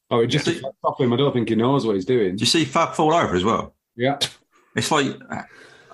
Oh, 0.09 0.19
it 0.19 0.27
just 0.27 0.45
Yeah. 0.47 0.53
deflects 0.53 0.77
off 0.83 0.99
him. 0.99 1.11
I 1.13 1.15
don't 1.17 1.33
think 1.33 1.49
he 1.49 1.55
knows 1.55 1.85
what 1.85 1.95
he's 1.95 2.05
doing. 2.05 2.35
Do 2.35 2.41
you 2.41 2.45
see 2.45 2.65
Fab 2.65 2.93
fall 2.93 3.13
over 3.13 3.35
as 3.35 3.43
well? 3.43 3.75
Yeah. 3.95 4.19
It's 4.75 4.91
like 4.91 5.17
uh, 5.29 5.43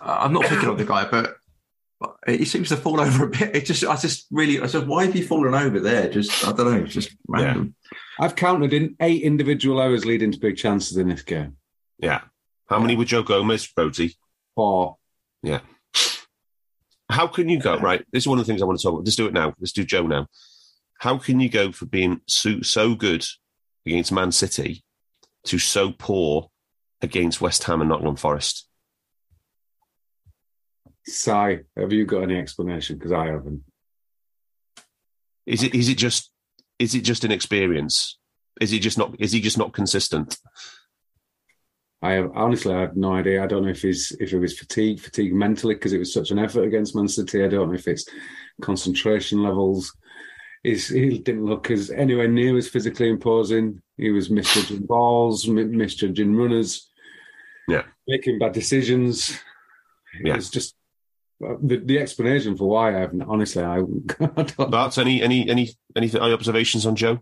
I'm 0.02 0.34
not 0.34 0.44
picking 0.44 0.70
on 0.70 0.78
the 0.78 0.86
guy, 0.86 1.06
but 1.10 1.38
he 2.28 2.46
seems 2.46 2.70
to 2.70 2.78
fall 2.78 3.00
over 3.02 3.26
a 3.26 3.30
bit. 3.30 3.56
It 3.56 3.66
just, 3.66 3.84
I 3.84 3.96
just 3.96 4.28
really, 4.32 4.62
I 4.62 4.68
said, 4.68 4.88
why 4.88 5.06
have 5.06 5.16
you 5.16 5.26
fallen 5.26 5.54
over 5.54 5.80
there? 5.80 6.10
Just, 6.10 6.48
I 6.48 6.52
don't 6.52 6.72
know, 6.72 6.84
it's 6.84 6.94
just 6.94 7.16
random. 7.28 7.76
I've 8.20 8.36
counted 8.36 8.74
in 8.74 8.96
eight 9.00 9.24
individual 9.24 9.82
errors 9.82 10.06
leading 10.06 10.32
to 10.32 10.40
big 10.40 10.58
chances 10.58 10.98
in 10.98 11.10
this 11.10 11.22
game. 11.22 11.58
Yeah. 12.00 12.22
How 12.68 12.80
many 12.80 12.96
were 12.96 13.06
Joe 13.06 13.24
Gomez, 13.24 13.68
Rhodesy? 13.78 14.16
Four. 14.56 14.98
Yeah. 15.42 15.60
How 17.10 17.28
can 17.28 17.48
you 17.48 17.60
go 17.60 17.78
right? 17.78 18.04
This 18.12 18.24
is 18.24 18.28
one 18.28 18.38
of 18.38 18.46
the 18.46 18.52
things 18.52 18.62
I 18.62 18.66
want 18.66 18.80
to 18.80 18.84
talk 18.84 18.94
about. 18.94 19.06
Let's 19.06 19.16
do 19.16 19.28
it 19.28 19.34
now. 19.34 19.54
Let's 19.60 19.72
do 19.72 19.86
Joe 19.86 20.06
now. 20.06 20.28
How 21.00 21.18
can 21.18 21.40
you 21.40 21.48
go 21.48 21.72
for 21.72 21.86
being 21.86 22.22
so, 22.28 22.62
so 22.62 22.96
good 22.96 23.26
against 23.86 24.12
Man 24.12 24.32
City 24.32 24.84
to 25.46 25.58
so 25.58 25.94
poor 25.98 26.50
against 27.02 27.40
West 27.40 27.63
Ham 27.63 27.82
and 27.82 27.90
Nottingham 27.90 28.18
Forest? 28.18 28.66
Si, 31.08 31.32
have 31.78 31.93
you 31.93 32.06
got 32.06 32.24
any 32.24 32.38
explanation? 32.38 32.98
Because 32.98 33.13
I 33.13 33.28
haven't. 33.28 33.63
Is 35.46 35.63
it 35.63 35.74
is 35.74 35.88
it 35.89 35.98
just 35.98 36.32
is 36.80 36.93
it 36.96 37.02
just 37.02 37.24
inexperience? 37.24 38.17
Is 38.60 38.72
he 38.72 38.80
just 38.80 38.98
not 38.98 39.15
is 39.20 39.32
he 39.32 39.39
just 39.39 39.58
not 39.58 39.74
consistent? 39.74 40.38
I 42.02 42.12
have 42.13 42.32
honestly, 42.36 42.74
I 42.74 42.82
have 42.82 42.96
no 42.98 43.13
idea. 43.13 43.43
I 43.43 43.48
don't 43.48 43.63
know 43.63 43.70
if 43.70 43.82
he's 43.82 44.12
if 44.20 44.34
it 44.34 44.39
was 44.39 44.58
fatigue, 44.60 45.00
fatigue 45.00 45.34
mentally 45.34 45.76
because 45.76 45.93
it 45.93 45.98
was 46.00 46.13
such 46.13 46.32
an 46.32 46.39
effort 46.39 46.63
against 46.63 46.96
Man 46.96 47.08
City. 47.08 47.43
I 47.43 47.48
don't 47.48 47.70
know 47.70 47.76
if 47.76 47.88
it's 47.88 48.06
concentration 48.62 49.41
levels. 49.43 49.96
He's, 50.63 50.89
he 50.89 51.20
didn't 51.20 51.46
look 51.46 51.72
as 51.72 51.89
anywhere 51.91 52.28
near 52.28 52.58
as 52.58 52.67
physically 52.67 53.10
imposing. 53.10 53.82
He 53.96 54.10
was 54.12 54.30
misjudging 54.30 54.86
balls, 54.86 55.48
mi- 55.48 55.63
misjudging 55.63 56.36
runners, 56.36 56.89
Yeah. 57.70 57.84
making 58.08 58.39
bad 58.39 58.52
decisions. 58.54 59.39
Yeah. 60.22 60.36
It's 60.36 60.50
just 60.50 60.76
uh, 60.76 60.77
the, 61.39 61.82
the 61.84 62.00
explanation 62.00 62.58
for 62.58 62.67
why 62.69 62.95
I 62.95 63.00
haven't. 63.02 63.21
Honestly, 63.21 63.63
I, 63.63 63.78
I 64.19 64.43
don't. 64.43 64.71
Bart, 64.71 64.97
any 64.97 65.21
any 65.21 65.50
any 65.50 65.69
any 65.95 66.12
any 66.13 66.34
observations 66.34 66.86
on 66.86 66.95
Joe? 66.95 67.19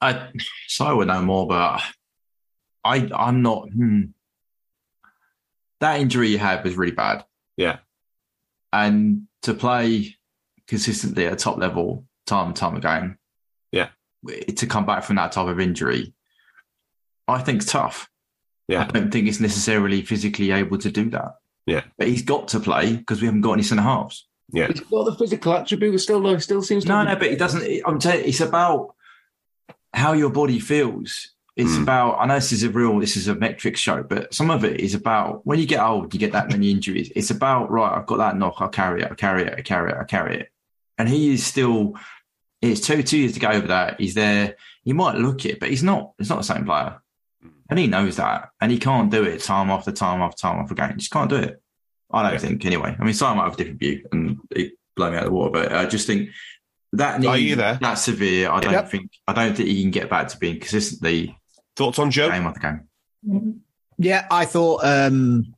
I, 0.00 0.30
so 0.66 0.86
I 0.86 0.92
would 0.92 1.08
know 1.08 1.20
more, 1.22 1.46
but 1.46 1.82
I, 2.84 3.08
I'm 3.14 3.42
not. 3.42 3.68
Hmm. 3.68 4.02
That 5.80 6.00
injury 6.00 6.28
you 6.28 6.38
had 6.38 6.64
was 6.64 6.76
really 6.76 6.92
bad, 6.92 7.24
Yeah, 7.56 7.78
and 8.72 9.26
to 9.42 9.54
play 9.54 10.16
consistently 10.66 11.26
at 11.26 11.32
a 11.32 11.36
top 11.36 11.56
level, 11.58 12.04
time 12.26 12.48
and 12.48 12.56
time 12.56 12.76
again, 12.76 13.16
Yeah. 13.72 13.88
to 14.56 14.66
come 14.66 14.84
back 14.84 15.04
from 15.04 15.16
that 15.16 15.32
type 15.32 15.48
of 15.48 15.58
injury, 15.58 16.12
I 17.26 17.40
think 17.42 17.66
tough. 17.66 18.08
Yeah. 18.68 18.82
I 18.82 18.86
don't 18.86 19.10
think 19.10 19.26
it's 19.26 19.40
necessarily 19.40 20.02
physically 20.02 20.50
able 20.52 20.78
to 20.78 20.90
do 20.90 21.08
that. 21.10 21.32
Yeah. 21.66 21.82
But 21.98 22.08
he's 22.08 22.22
got 22.22 22.48
to 22.48 22.60
play 22.60 22.96
because 22.96 23.20
we 23.20 23.26
haven't 23.26 23.42
got 23.42 23.52
any 23.54 23.62
centre 23.62 23.82
halves. 23.82 24.26
Yeah. 24.52 24.66
He's 24.68 24.80
got 24.80 25.04
the 25.04 25.14
physical 25.14 25.52
attribute. 25.54 26.00
Still, 26.00 26.20
though, 26.22 26.38
still 26.38 26.62
seems 26.62 26.84
to. 26.84 26.88
No, 26.88 26.96
have- 26.98 27.08
no, 27.08 27.16
but 27.16 27.30
he 27.30 27.36
doesn't. 27.36 27.62
I'm 27.86 27.98
telling 27.98 28.20
you, 28.20 28.24
it's 28.26 28.40
about 28.40 28.94
how 29.92 30.12
your 30.12 30.30
body 30.30 30.58
feels. 30.58 31.30
It's 31.56 31.72
Mm. 31.72 31.82
about. 31.82 32.18
I 32.20 32.26
know 32.26 32.36
this 32.36 32.52
is 32.52 32.62
a 32.62 32.70
real. 32.70 32.98
This 32.98 33.16
is 33.16 33.28
a 33.28 33.34
metric 33.34 33.76
show, 33.76 34.02
but 34.02 34.32
some 34.32 34.50
of 34.50 34.64
it 34.64 34.80
is 34.80 34.94
about 34.94 35.46
when 35.46 35.58
you 35.58 35.66
get 35.66 35.80
old, 35.82 36.12
you 36.14 36.20
get 36.20 36.32
that 36.32 36.48
many 36.50 36.70
injuries. 36.70 37.12
It's 37.14 37.30
about 37.30 37.70
right. 37.70 37.96
I've 37.96 38.06
got 38.06 38.16
that 38.18 38.36
knock. 38.38 38.56
I'll 38.58 38.68
carry 38.68 39.02
it. 39.02 39.08
I'll 39.10 39.16
carry 39.16 39.42
it. 39.44 39.54
I 39.58 39.62
carry 39.62 39.90
it. 39.92 39.98
I 40.00 40.04
carry 40.04 40.40
it. 40.40 40.48
And 40.98 41.08
he 41.08 41.32
is 41.34 41.44
still. 41.44 41.94
It's 42.62 42.80
two 42.80 43.02
two 43.02 43.18
years 43.18 43.32
to 43.34 43.40
go 43.40 43.48
over 43.50 43.68
that. 43.68 44.00
He's 44.00 44.14
there. 44.14 44.56
He 44.84 44.92
might 44.92 45.16
look 45.16 45.44
it, 45.44 45.60
but 45.60 45.70
he's 45.70 45.82
not. 45.82 46.12
He's 46.18 46.28
not 46.30 46.38
the 46.38 46.44
same 46.44 46.64
player, 46.64 47.00
and 47.70 47.78
he 47.78 47.86
knows 47.86 48.16
that, 48.16 48.50
and 48.60 48.70
he 48.70 48.78
can't 48.78 49.10
do 49.10 49.22
it 49.24 49.40
time 49.42 49.70
after 49.70 49.92
time 49.92 50.20
after 50.20 50.36
time 50.42 50.58
after 50.58 50.74
again. 50.74 50.90
He 50.90 50.96
just 50.96 51.10
can't 51.12 51.30
do 51.30 51.36
it. 51.36 51.62
I 52.12 52.22
don't 52.24 52.32
Yeah. 52.32 52.38
think 52.38 52.66
anyway. 52.66 52.96
I 52.98 53.04
mean, 53.04 53.14
Simon 53.14 53.38
might 53.38 53.44
have 53.44 53.54
a 53.54 53.56
different 53.56 53.78
view 53.78 54.04
and 54.12 54.38
it 54.50 54.72
blow 54.96 55.10
me 55.10 55.16
out 55.16 55.22
of 55.22 55.28
the 55.30 55.32
water, 55.32 55.52
but 55.52 55.72
I 55.72 55.86
just 55.86 56.06
think 56.06 56.30
that 56.92 57.24
Are 57.24 57.38
you 57.38 57.54
there? 57.54 57.78
that 57.80 57.94
severe. 57.94 58.50
I 58.50 58.58
don't 58.60 58.72
Yep. 58.72 58.90
think 58.90 59.12
I 59.28 59.32
don't 59.32 59.56
think 59.56 59.68
he 59.68 59.80
can 59.82 59.92
get 59.92 60.10
back 60.10 60.26
to 60.28 60.38
being 60.38 60.58
consistently 60.58 61.38
Thoughts 61.76 62.00
on 62.00 62.10
Joe? 62.10 62.28
game 62.28 62.46
after 62.48 62.60
game. 63.22 63.60
Yeah, 63.96 64.26
I 64.30 64.44
thought 64.44 64.84
um, 64.84 65.54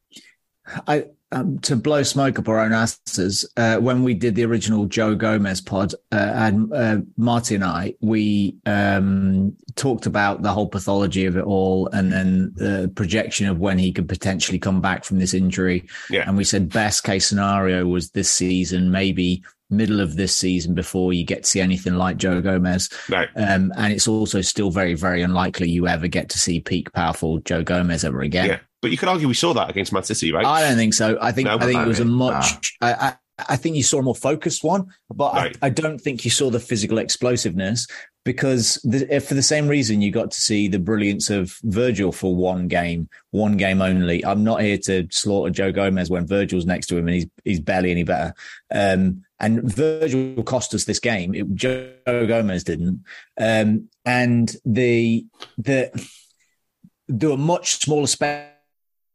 I 0.87 1.07
um, 1.33 1.59
to 1.61 1.77
blow 1.77 2.03
smoke 2.03 2.39
up 2.39 2.49
our 2.49 2.61
own 2.61 2.73
asses 2.73 3.51
uh, 3.57 3.77
when 3.79 4.03
we 4.03 4.15
did 4.15 4.35
the 4.35 4.45
original 4.45 4.87
Joe 4.87 5.15
Gomez 5.15 5.61
pod, 5.61 5.95
uh, 6.13 6.33
and 6.35 6.73
uh, 6.73 6.99
Marty 7.17 7.55
and 7.55 7.65
I 7.65 7.95
we 8.01 8.57
um, 8.67 9.57
talked 9.75 10.07
about 10.07 10.43
the 10.43 10.53
whole 10.53 10.69
pathology 10.69 11.27
of 11.27 11.37
it 11.37 11.45
all, 11.45 11.89
and 11.89 12.13
then 12.13 12.53
the 12.57 12.93
projection 12.95 13.49
of 13.49 13.59
when 13.59 13.79
he 13.79 13.93
could 13.93 14.09
potentially 14.09 14.59
come 14.59 14.81
back 14.81 15.05
from 15.05 15.19
this 15.19 15.35
injury. 15.35 15.89
Yeah. 16.11 16.25
and 16.27 16.37
we 16.37 16.45
said 16.45 16.69
best 16.69 17.05
case 17.05 17.27
scenario 17.27 17.87
was 17.87 18.11
this 18.11 18.31
season, 18.31 18.91
maybe 18.91 19.43
middle 19.73 20.01
of 20.01 20.17
this 20.17 20.37
season 20.37 20.75
before 20.75 21.13
you 21.13 21.25
get 21.25 21.43
to 21.43 21.49
see 21.49 21.61
anything 21.61 21.95
like 21.95 22.19
Joe 22.19 22.41
Gomez. 22.41 22.91
Right. 23.09 23.29
Um, 23.35 23.73
and 23.77 23.93
it's 23.93 24.07
also 24.07 24.43
still 24.43 24.71
very, 24.71 24.95
very 24.95 25.23
unlikely 25.23 25.71
you 25.71 25.89
ever 25.89 26.07
get 26.07 26.29
to 26.31 26.39
see 26.39 26.61
peak 26.61 26.93
powerful 26.93 27.39
Joe 27.39 27.65
Gomez 27.65 28.05
ever 28.05 28.21
again. 28.21 28.49
Yeah. 28.49 28.59
But 28.83 28.91
you 28.91 28.99
could 28.99 29.09
argue 29.09 29.29
we 29.29 29.35
saw 29.35 29.55
that 29.55 29.71
against 29.71 29.93
Man 29.93 30.03
City, 30.03 30.33
right? 30.33 30.45
I 30.45 30.61
don't 30.61 30.77
think 30.77 30.93
so. 30.93 31.17
I 31.21 31.31
think 31.33 31.47
No, 31.47 31.57
I 31.57 31.65
think 31.65 31.81
it 31.81 31.87
was 31.87 32.01
a 32.01 32.05
much. 32.05 32.77
I, 32.81 32.93
I 32.93 33.15
I 33.49 33.57
think 33.57 33.77
you 33.77 33.83
saw 33.83 34.01
a 34.01 34.03
more 34.03 34.15
focused 34.15 34.63
one, 34.63 34.87
but 35.13 35.35
Right. 35.35 35.57
I, 35.63 35.67
I 35.67 35.71
don't 35.71 36.01
think 36.01 36.25
you 36.25 36.31
saw 36.31 36.51
the 36.51 36.61
physical 36.61 36.99
explosiveness 36.99 37.87
because 38.25 38.79
the, 38.85 39.07
if 39.15 39.27
for 39.27 39.35
the 39.35 39.43
same 39.43 39.67
reason 39.69 40.03
you 40.03 40.11
got 40.11 40.31
to 40.31 40.41
see 40.41 40.69
the 40.69 40.79
brilliance 40.79 41.31
of 41.31 41.57
Virgil 41.63 42.13
for 42.13 42.35
one 42.37 42.69
game, 42.69 43.09
one 43.31 43.57
game 43.57 43.81
only. 43.81 44.25
I'm 44.25 44.45
not 44.45 44.61
here 44.61 44.79
to 44.79 45.09
slaughter 45.11 45.51
Joe 45.51 45.73
Gomez 45.73 46.11
when 46.11 46.27
Virgil's 46.27 46.67
next 46.67 46.89
to 46.89 46.97
him 46.99 47.09
and 47.09 47.15
he's 47.15 47.27
he's 47.45 47.61
barely 47.61 47.91
any 47.91 48.05
better. 48.05 48.35
Um, 48.73 49.25
and 49.41 49.63
Virgil 49.63 50.43
cost 50.43 50.75
us 50.75 50.85
this 50.85 51.01
game. 51.01 51.35
It, 51.35 51.53
Joe 51.55 51.93
Gomez 52.05 52.65
didn't. 52.65 53.05
Um, 53.41 53.89
and 54.05 54.55
the 54.65 55.27
the 55.59 55.91
there 57.09 57.31
were 57.31 57.37
much 57.37 57.81
smaller 57.81 58.07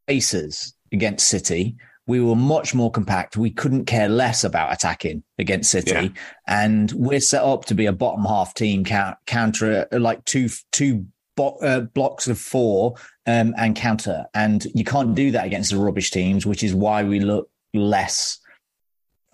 spaces 0.08 0.74
against 0.92 1.28
City. 1.28 1.76
We 2.06 2.20
were 2.22 2.34
much 2.36 2.74
more 2.74 2.90
compact. 2.90 3.36
We 3.36 3.50
couldn't 3.50 3.84
care 3.84 4.08
less 4.08 4.42
about 4.42 4.72
attacking 4.72 5.22
against 5.38 5.70
City, 5.70 5.90
Yeah. 5.92 6.08
and 6.46 6.90
we're 6.92 7.20
set 7.20 7.42
up 7.42 7.66
to 7.66 7.74
be 7.74 7.84
a 7.84 7.92
bottom 7.92 8.24
half 8.24 8.54
team 8.54 8.82
counter 9.26 9.86
like 9.92 10.24
two 10.24 10.48
two 10.72 11.04
bo- 11.36 11.58
uh, 11.60 11.80
blocks 11.80 12.26
of 12.26 12.38
four 12.38 12.94
um, 13.26 13.54
and 13.58 13.76
counter, 13.76 14.24
and 14.32 14.66
you 14.74 14.84
can't 14.84 15.14
do 15.14 15.30
that 15.32 15.44
against 15.44 15.70
the 15.70 15.76
rubbish 15.76 16.10
teams, 16.10 16.46
which 16.46 16.62
is 16.62 16.74
why 16.74 17.04
we 17.04 17.20
look 17.20 17.50
less. 17.74 18.38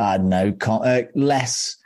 I 0.00 0.16
don't 0.16 0.28
know, 0.28 0.50
con- 0.52 0.84
uh, 0.84 1.02
less 1.14 1.76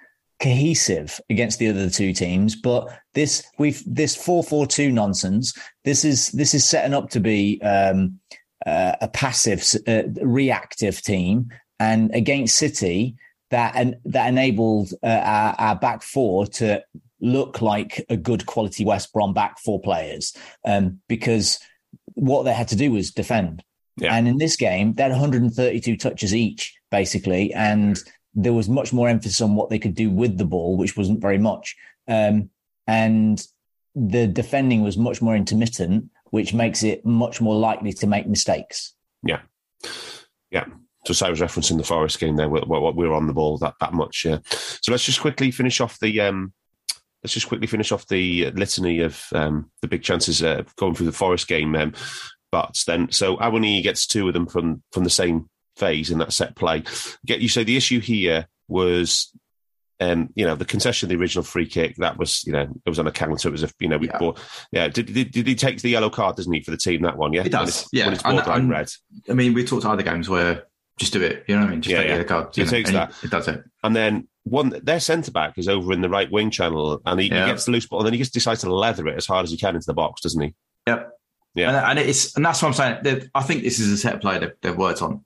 cohesive 0.41 1.21
against 1.29 1.59
the 1.59 1.69
other 1.69 1.91
two 1.91 2.15
teams. 2.15 2.57
But 2.57 2.89
this 3.13 3.45
we've 3.59 3.83
this 3.85 4.17
four 4.17 4.43
four 4.43 4.67
two 4.67 4.91
nonsense. 4.91 5.53
This 5.85 6.03
is 6.07 6.29
this 6.31 6.55
is 6.55 6.67
setting 6.67 6.95
up 6.95 7.11
to 7.11 7.21
be 7.21 7.61
um, 7.61 8.19
uh, 8.67 8.97
a 9.01 9.09
passive, 9.09 9.65
uh, 9.87 10.03
reactive 10.23 11.03
team, 11.03 11.51
and 11.79 12.15
against 12.15 12.57
City 12.57 13.17
that 13.51 13.75
and 13.77 13.97
that 14.05 14.29
enabled 14.29 14.93
uh, 15.03 15.07
our, 15.07 15.55
our 15.59 15.77
back 15.77 16.03
four 16.03 16.47
to 16.47 16.83
look 17.21 17.63
like 17.63 18.05
a 18.09 18.17
good 18.17 18.47
quality 18.47 18.85
West 18.85 19.13
Brom 19.13 19.35
back 19.35 19.59
four 19.59 19.81
players 19.81 20.37
um, 20.65 21.01
because 21.09 21.59
what 22.15 22.45
they 22.45 22.53
had 22.53 22.69
to 22.69 22.77
do 22.77 22.93
was 22.93 23.11
defend. 23.11 23.63
Yeah. 23.97 24.15
And 24.15 24.29
in 24.29 24.39
this 24.39 24.57
game, 24.57 24.95
they 24.95 25.03
had 25.03 25.13
132 25.13 25.97
touches 25.97 26.35
each, 26.35 26.77
basically, 26.91 27.53
and 27.53 27.99
there 28.35 28.53
was 28.53 28.69
much 28.69 28.93
more 28.93 29.09
emphasis 29.09 29.41
on 29.41 29.57
what 29.57 29.71
they 29.71 29.79
could 29.79 29.95
do 29.95 30.11
with 30.11 30.39
the 30.39 30.45
ball, 30.45 30.77
which 30.77 30.97
wasn't 30.97 31.21
very 31.21 31.39
much. 31.39 31.75
Um, 32.07 32.51
and 32.87 33.45
the 33.97 34.29
defending 34.29 34.83
was 34.83 34.97
much 34.97 35.21
more 35.21 35.35
intermittent, 35.35 36.11
which 36.31 36.55
makes 36.55 36.83
it 36.83 37.05
much 37.05 37.41
more 37.41 37.57
likely 37.57 37.93
to 37.95 38.07
make 38.07 38.27
mistakes. 38.27 38.95
Yeah. 39.23 39.41
Yeah. 40.51 40.67
So 41.07 41.27
I 41.27 41.31
was 41.31 41.41
referencing 41.41 41.79
the 41.79 41.85
Forest 41.85 42.19
game 42.19 42.37
there. 42.37 42.49
We, 42.49 42.61
we 42.61 43.09
were 43.09 43.15
on 43.15 43.27
the 43.27 43.33
ball 43.33 43.57
that, 43.59 43.75
that 43.81 43.95
much. 43.95 44.25
Yeah. 44.25 44.39
So 44.51 44.93
let's 44.93 45.05
just 45.05 45.21
quickly 45.21 45.51
finish 45.51 45.81
off 45.81 45.99
the 46.01 46.21
um, 46.21 46.53
let's 47.23 47.35
just 47.35 47.49
quickly 47.49 47.67
finish 47.67 47.93
off 47.93 48.07
the 48.09 48.51
litany 48.51 49.01
of 49.01 49.25
um, 49.33 49.71
the 49.81 49.89
big 49.89 50.03
chances 50.03 50.43
uh, 50.43 50.65
going 50.77 50.95
through 50.95 51.07
the 51.07 51.13
Forest 51.13 51.49
game. 51.49 51.75
Um, 51.75 51.95
but 52.53 52.83
then, 52.87 53.11
so 53.11 53.37
Awoniyi 53.37 53.83
gets 53.83 54.07
two 54.07 54.29
of 54.29 54.35
them 54.35 54.47
from 54.47 54.83
from 54.93 55.05
the 55.05 55.11
same 55.11 55.49
phase 55.77 56.11
in 56.11 56.19
that 56.19 56.33
set 56.33 56.57
play. 56.57 56.83
Get 57.25 57.41
you 57.41 57.49
say 57.49 57.65
the 57.65 57.77
issue 57.77 58.01
here 58.01 58.47
was. 58.69 59.33
Um, 60.01 60.29
you 60.37 60.45
know, 60.47 60.55
the 60.55 60.65
concession 60.65 61.07
of 61.07 61.11
the 61.11 61.21
original 61.21 61.43
free 61.43 61.67
kick, 61.67 61.97
that 61.97 62.19
was, 62.19 62.45
you 62.47 62.53
know, 62.53 62.63
it 62.85 62.89
was 62.89 63.01
on 63.01 63.09
a 63.09 63.13
counter. 63.13 63.49
It 63.49 63.53
was 63.53 63.65
a, 63.65 63.71
you 63.81 63.89
know, 63.89 63.99
we 63.99 64.07
Yeah. 64.07 64.19
bought, 64.19 64.39
yeah. 64.71 64.87
Did, 64.87 65.07
did, 65.13 65.33
did 65.33 65.47
he 65.47 65.57
take 65.57 65.83
the 65.83 65.89
yellow 65.91 66.09
card, 66.09 66.37
doesn't 66.37 66.53
he, 66.53 66.61
for 66.63 66.71
the 66.71 66.77
team, 66.77 67.03
that 67.03 67.17
one? 67.17 67.33
Yeah. 67.33 67.41
He 67.43 67.49
When 67.49 67.63
does, 67.63 67.69
it's- 67.69 67.89
yeah. 67.93 68.05
When 68.05 68.15
it's 68.15 68.23
And- 68.25 68.39
and- 68.39 68.71
red. 68.71 68.91
I 69.29 69.33
mean, 69.33 69.55
we 69.55 69.65
talked 69.65 69.83
to 69.83 69.91
other 69.91 70.05
games 70.05 70.29
where 70.29 70.65
just 71.01 71.13
do 71.13 71.21
it. 71.23 71.45
You 71.49 71.55
know 71.57 71.63
what 71.63 71.69
I 71.69 71.71
mean? 71.73 71.83
Just 71.83 71.93
Yeah, 71.93 71.99
take 72.03 72.09
yeah. 72.11 72.19
the 72.19 72.25
card. 72.25 72.49
He 72.55 72.63
know, 72.63 72.69
takes 72.71 72.91
that. 72.93 73.13
It 73.25 73.31
does 73.31 73.49
it. 73.49 73.63
And 73.83 73.95
then 73.97 74.29
one, 74.45 74.71
their 74.83 75.01
centre 75.01 75.31
back 75.33 75.59
is 75.59 75.69
over 75.69 75.93
in 75.93 76.01
the 76.01 76.09
right 76.09 76.31
wing 76.31 76.51
channel, 76.51 77.01
and 77.05 77.21
he, 77.21 77.27
Yeah. 77.29 77.47
he 77.47 77.51
gets 77.53 77.65
the 77.67 77.73
loose 77.73 77.87
ball, 77.87 78.01
and 78.01 78.07
then 78.07 78.13
he 78.15 78.19
just 78.21 78.35
decides 78.35 78.61
to 78.63 78.73
leather 78.73 79.07
it 79.09 79.17
as 79.17 79.27
hard 79.27 79.45
as 79.45 79.51
he 79.51 79.57
can 79.57 79.75
into 79.75 79.87
the 79.87 79.95
box, 79.95 80.21
doesn't 80.23 80.41
he? 80.41 80.55
Yep. 80.87 81.11
Yeah. 81.55 81.69
And, 81.91 81.99
and 81.99 82.09
it's 82.09 82.37
and 82.37 82.45
that's 82.47 82.63
what 82.63 82.69
I'm 82.69 82.75
saying. 82.75 82.99
They've- 83.03 83.29
I 83.35 83.43
think 83.43 83.63
this 83.65 83.79
is 83.81 83.91
a 83.91 83.97
set 83.97 84.21
play 84.21 84.39
they've, 84.39 84.53
they've 84.63 84.77
worked 84.77 85.03
on. 85.03 85.23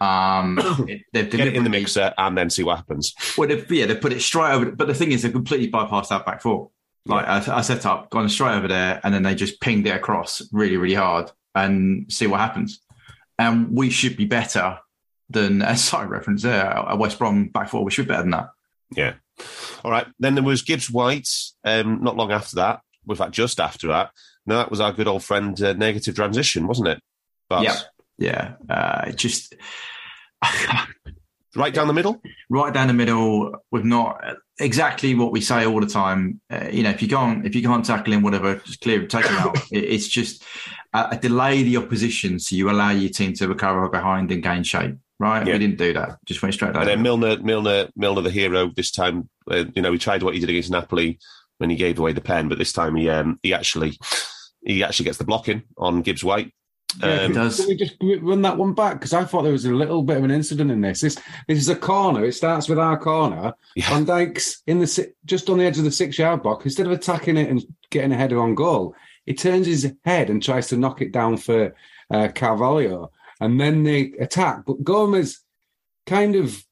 Um, 0.00 0.58
it, 0.88 1.02
they've 1.12 1.30
Get 1.30 1.48
it 1.48 1.56
in 1.56 1.64
the 1.64 1.70
mixer 1.70 2.12
and 2.16 2.36
then 2.36 2.50
see 2.50 2.62
what 2.62 2.76
happens. 2.76 3.14
Well, 3.36 3.48
they've, 3.48 3.70
yeah, 3.70 3.86
they 3.86 3.96
put 3.96 4.12
it 4.12 4.20
straight 4.20 4.52
over. 4.52 4.70
But 4.72 4.88
the 4.88 4.94
thing 4.94 5.12
is, 5.12 5.22
they 5.22 5.30
completely 5.30 5.70
bypassed 5.70 6.08
that 6.08 6.26
back 6.26 6.42
four. 6.42 6.70
Like 7.06 7.26
I, 7.26 7.58
I 7.58 7.60
set 7.62 7.86
up, 7.86 8.10
gone 8.10 8.28
straight 8.28 8.56
over 8.56 8.68
there, 8.68 9.00
and 9.02 9.14
then 9.14 9.22
they 9.22 9.34
just 9.34 9.60
pinged 9.60 9.86
it 9.86 9.96
across 9.96 10.42
really, 10.52 10.76
really 10.76 10.94
hard 10.94 11.30
and 11.54 12.10
see 12.12 12.26
what 12.26 12.40
happens. 12.40 12.80
And 13.38 13.76
we 13.76 13.90
should 13.90 14.16
be 14.16 14.26
better 14.26 14.78
than, 15.28 15.62
as 15.62 15.82
sorry 15.84 16.08
reference 16.08 16.42
there, 16.42 16.70
a 16.70 16.96
West 16.96 17.18
Brom 17.18 17.48
back 17.48 17.68
four. 17.68 17.84
We 17.84 17.90
should 17.90 18.06
be 18.06 18.10
better 18.10 18.22
than 18.22 18.32
that. 18.32 18.50
Yeah. 18.94 19.14
All 19.84 19.90
right. 19.90 20.06
Then 20.18 20.34
there 20.34 20.44
was 20.44 20.62
Gibbs 20.62 20.90
White. 20.90 21.28
Um, 21.64 22.02
not 22.02 22.16
long 22.16 22.30
after 22.32 22.56
that, 22.56 22.80
in 23.08 23.14
fact, 23.14 23.32
just 23.32 23.60
after 23.60 23.88
that. 23.88 24.10
Now 24.46 24.56
that 24.58 24.70
was 24.70 24.80
our 24.80 24.92
good 24.92 25.08
old 25.08 25.22
friend 25.22 25.60
uh, 25.62 25.72
negative 25.74 26.14
transition, 26.14 26.66
wasn't 26.66 26.88
it? 26.88 27.02
But 27.48 27.62
Yeah. 27.62 27.78
Yeah, 28.20 28.52
uh, 28.68 29.10
just 29.12 29.54
right 31.56 31.74
down 31.74 31.88
the 31.88 31.94
middle. 31.94 32.20
right 32.48 32.72
down 32.72 32.86
the 32.86 32.94
middle 32.94 33.56
with 33.72 33.84
not 33.84 34.22
exactly 34.60 35.14
what 35.14 35.32
we 35.32 35.40
say 35.40 35.66
all 35.66 35.80
the 35.80 35.86
time. 35.86 36.40
Uh, 36.50 36.68
you 36.70 36.82
know, 36.82 36.90
if 36.90 37.02
you 37.02 37.08
can't 37.08 37.46
if 37.46 37.54
you 37.54 37.62
can't 37.62 37.84
tackle 37.84 38.12
him, 38.12 38.22
whatever, 38.22 38.56
just 38.56 38.80
clear 38.82 39.06
take 39.06 39.26
him 39.26 39.36
out. 39.36 39.56
It, 39.72 39.84
it's 39.84 40.06
just 40.06 40.44
uh, 40.92 41.16
delay 41.16 41.62
the 41.62 41.78
opposition 41.78 42.38
so 42.38 42.54
you 42.54 42.70
allow 42.70 42.90
your 42.90 43.10
team 43.10 43.32
to 43.34 43.48
recover 43.48 43.88
behind 43.88 44.30
and 44.30 44.42
gain 44.42 44.62
shape. 44.62 44.96
Right? 45.18 45.46
Yeah. 45.46 45.54
We 45.54 45.58
didn't 45.58 45.78
do 45.78 45.92
that. 45.94 46.18
Just 46.24 46.40
went 46.42 46.54
straight 46.54 46.72
down. 46.72 46.82
And 46.82 46.88
then 46.88 46.98
the. 46.98 47.02
Milner, 47.02 47.42
Milner, 47.42 47.88
Milner, 47.94 48.22
the 48.22 48.30
hero 48.30 48.70
this 48.74 48.90
time. 48.90 49.28
Uh, 49.50 49.64
you 49.74 49.82
know, 49.82 49.92
he 49.92 49.98
tried 49.98 50.22
what 50.22 50.32
he 50.32 50.40
did 50.40 50.48
against 50.48 50.70
Napoli 50.70 51.18
when 51.58 51.68
he 51.68 51.76
gave 51.76 51.98
away 51.98 52.14
the 52.14 52.22
pen, 52.22 52.48
but 52.48 52.56
this 52.56 52.72
time 52.72 52.96
he 52.96 53.10
um, 53.10 53.38
he 53.42 53.52
actually 53.52 53.98
he 54.64 54.82
actually 54.82 55.04
gets 55.04 55.18
the 55.18 55.24
blocking 55.24 55.62
on 55.76 56.02
Gibbs 56.02 56.24
White. 56.24 56.52
Yeah, 57.00 57.22
Um, 57.22 57.30
it 57.30 57.34
does. 57.34 57.56
Can 57.56 57.68
we 57.68 57.76
just 57.76 57.94
run 58.00 58.42
that 58.42 58.56
one 58.56 58.72
back? 58.74 58.94
Because 58.94 59.12
I 59.12 59.24
thought 59.24 59.42
there 59.42 59.52
was 59.52 59.64
a 59.64 59.72
little 59.72 60.02
bit 60.02 60.16
of 60.16 60.24
an 60.24 60.30
incident 60.30 60.70
in 60.70 60.80
this. 60.80 61.00
This 61.00 61.16
this 61.46 61.58
is 61.58 61.68
a 61.68 61.76
corner. 61.76 62.24
It 62.24 62.32
starts 62.32 62.68
with 62.68 62.78
our 62.78 62.98
corner. 62.98 63.54
Yeah. 63.76 63.90
Van 63.90 64.04
Dijk's 64.04 64.62
in 64.66 64.80
the 64.80 65.12
just 65.24 65.48
on 65.48 65.58
the 65.58 65.64
edge 65.64 65.78
of 65.78 65.84
the 65.84 65.92
six 65.92 66.18
yard 66.18 66.42
box. 66.42 66.64
Instead 66.64 66.86
of 66.86 66.92
attacking 66.92 67.36
it 67.36 67.48
and 67.48 67.62
getting 67.90 68.12
a 68.12 68.16
header 68.16 68.40
on 68.40 68.54
goal, 68.54 68.94
he 69.26 69.34
turns 69.34 69.66
his 69.66 69.92
head 70.04 70.30
and 70.30 70.42
tries 70.42 70.68
to 70.68 70.76
knock 70.76 71.00
it 71.00 71.12
down 71.12 71.36
for 71.36 71.74
uh, 72.10 72.28
Carvalho, 72.34 73.12
and 73.40 73.60
then 73.60 73.84
they 73.84 74.12
attack. 74.18 74.64
But 74.66 74.82
Gomez 74.82 75.40
kind 76.06 76.34
of 76.34 76.64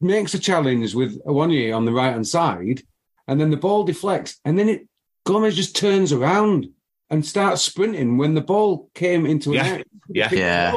makes 0.00 0.34
a 0.34 0.38
challenge 0.38 0.94
with 0.94 1.24
Awoniyi 1.24 1.74
on 1.74 1.84
the 1.86 1.92
right 1.92 2.12
hand 2.12 2.26
side, 2.26 2.82
and 3.26 3.40
then 3.40 3.50
the 3.50 3.56
ball 3.56 3.84
deflects, 3.84 4.38
and 4.44 4.58
then 4.58 4.68
it 4.68 4.86
Gomez 5.24 5.56
just 5.56 5.76
turns 5.76 6.12
around 6.12 6.68
and 7.12 7.24
start 7.24 7.58
sprinting 7.60 8.16
when 8.16 8.34
the 8.34 8.40
ball 8.40 8.90
came 8.94 9.26
into 9.26 9.52
Yeah. 9.52 9.64
an 9.64 9.70
area. 9.72 9.84
Yeah. 10.08 10.28
Yeah. 10.32 10.76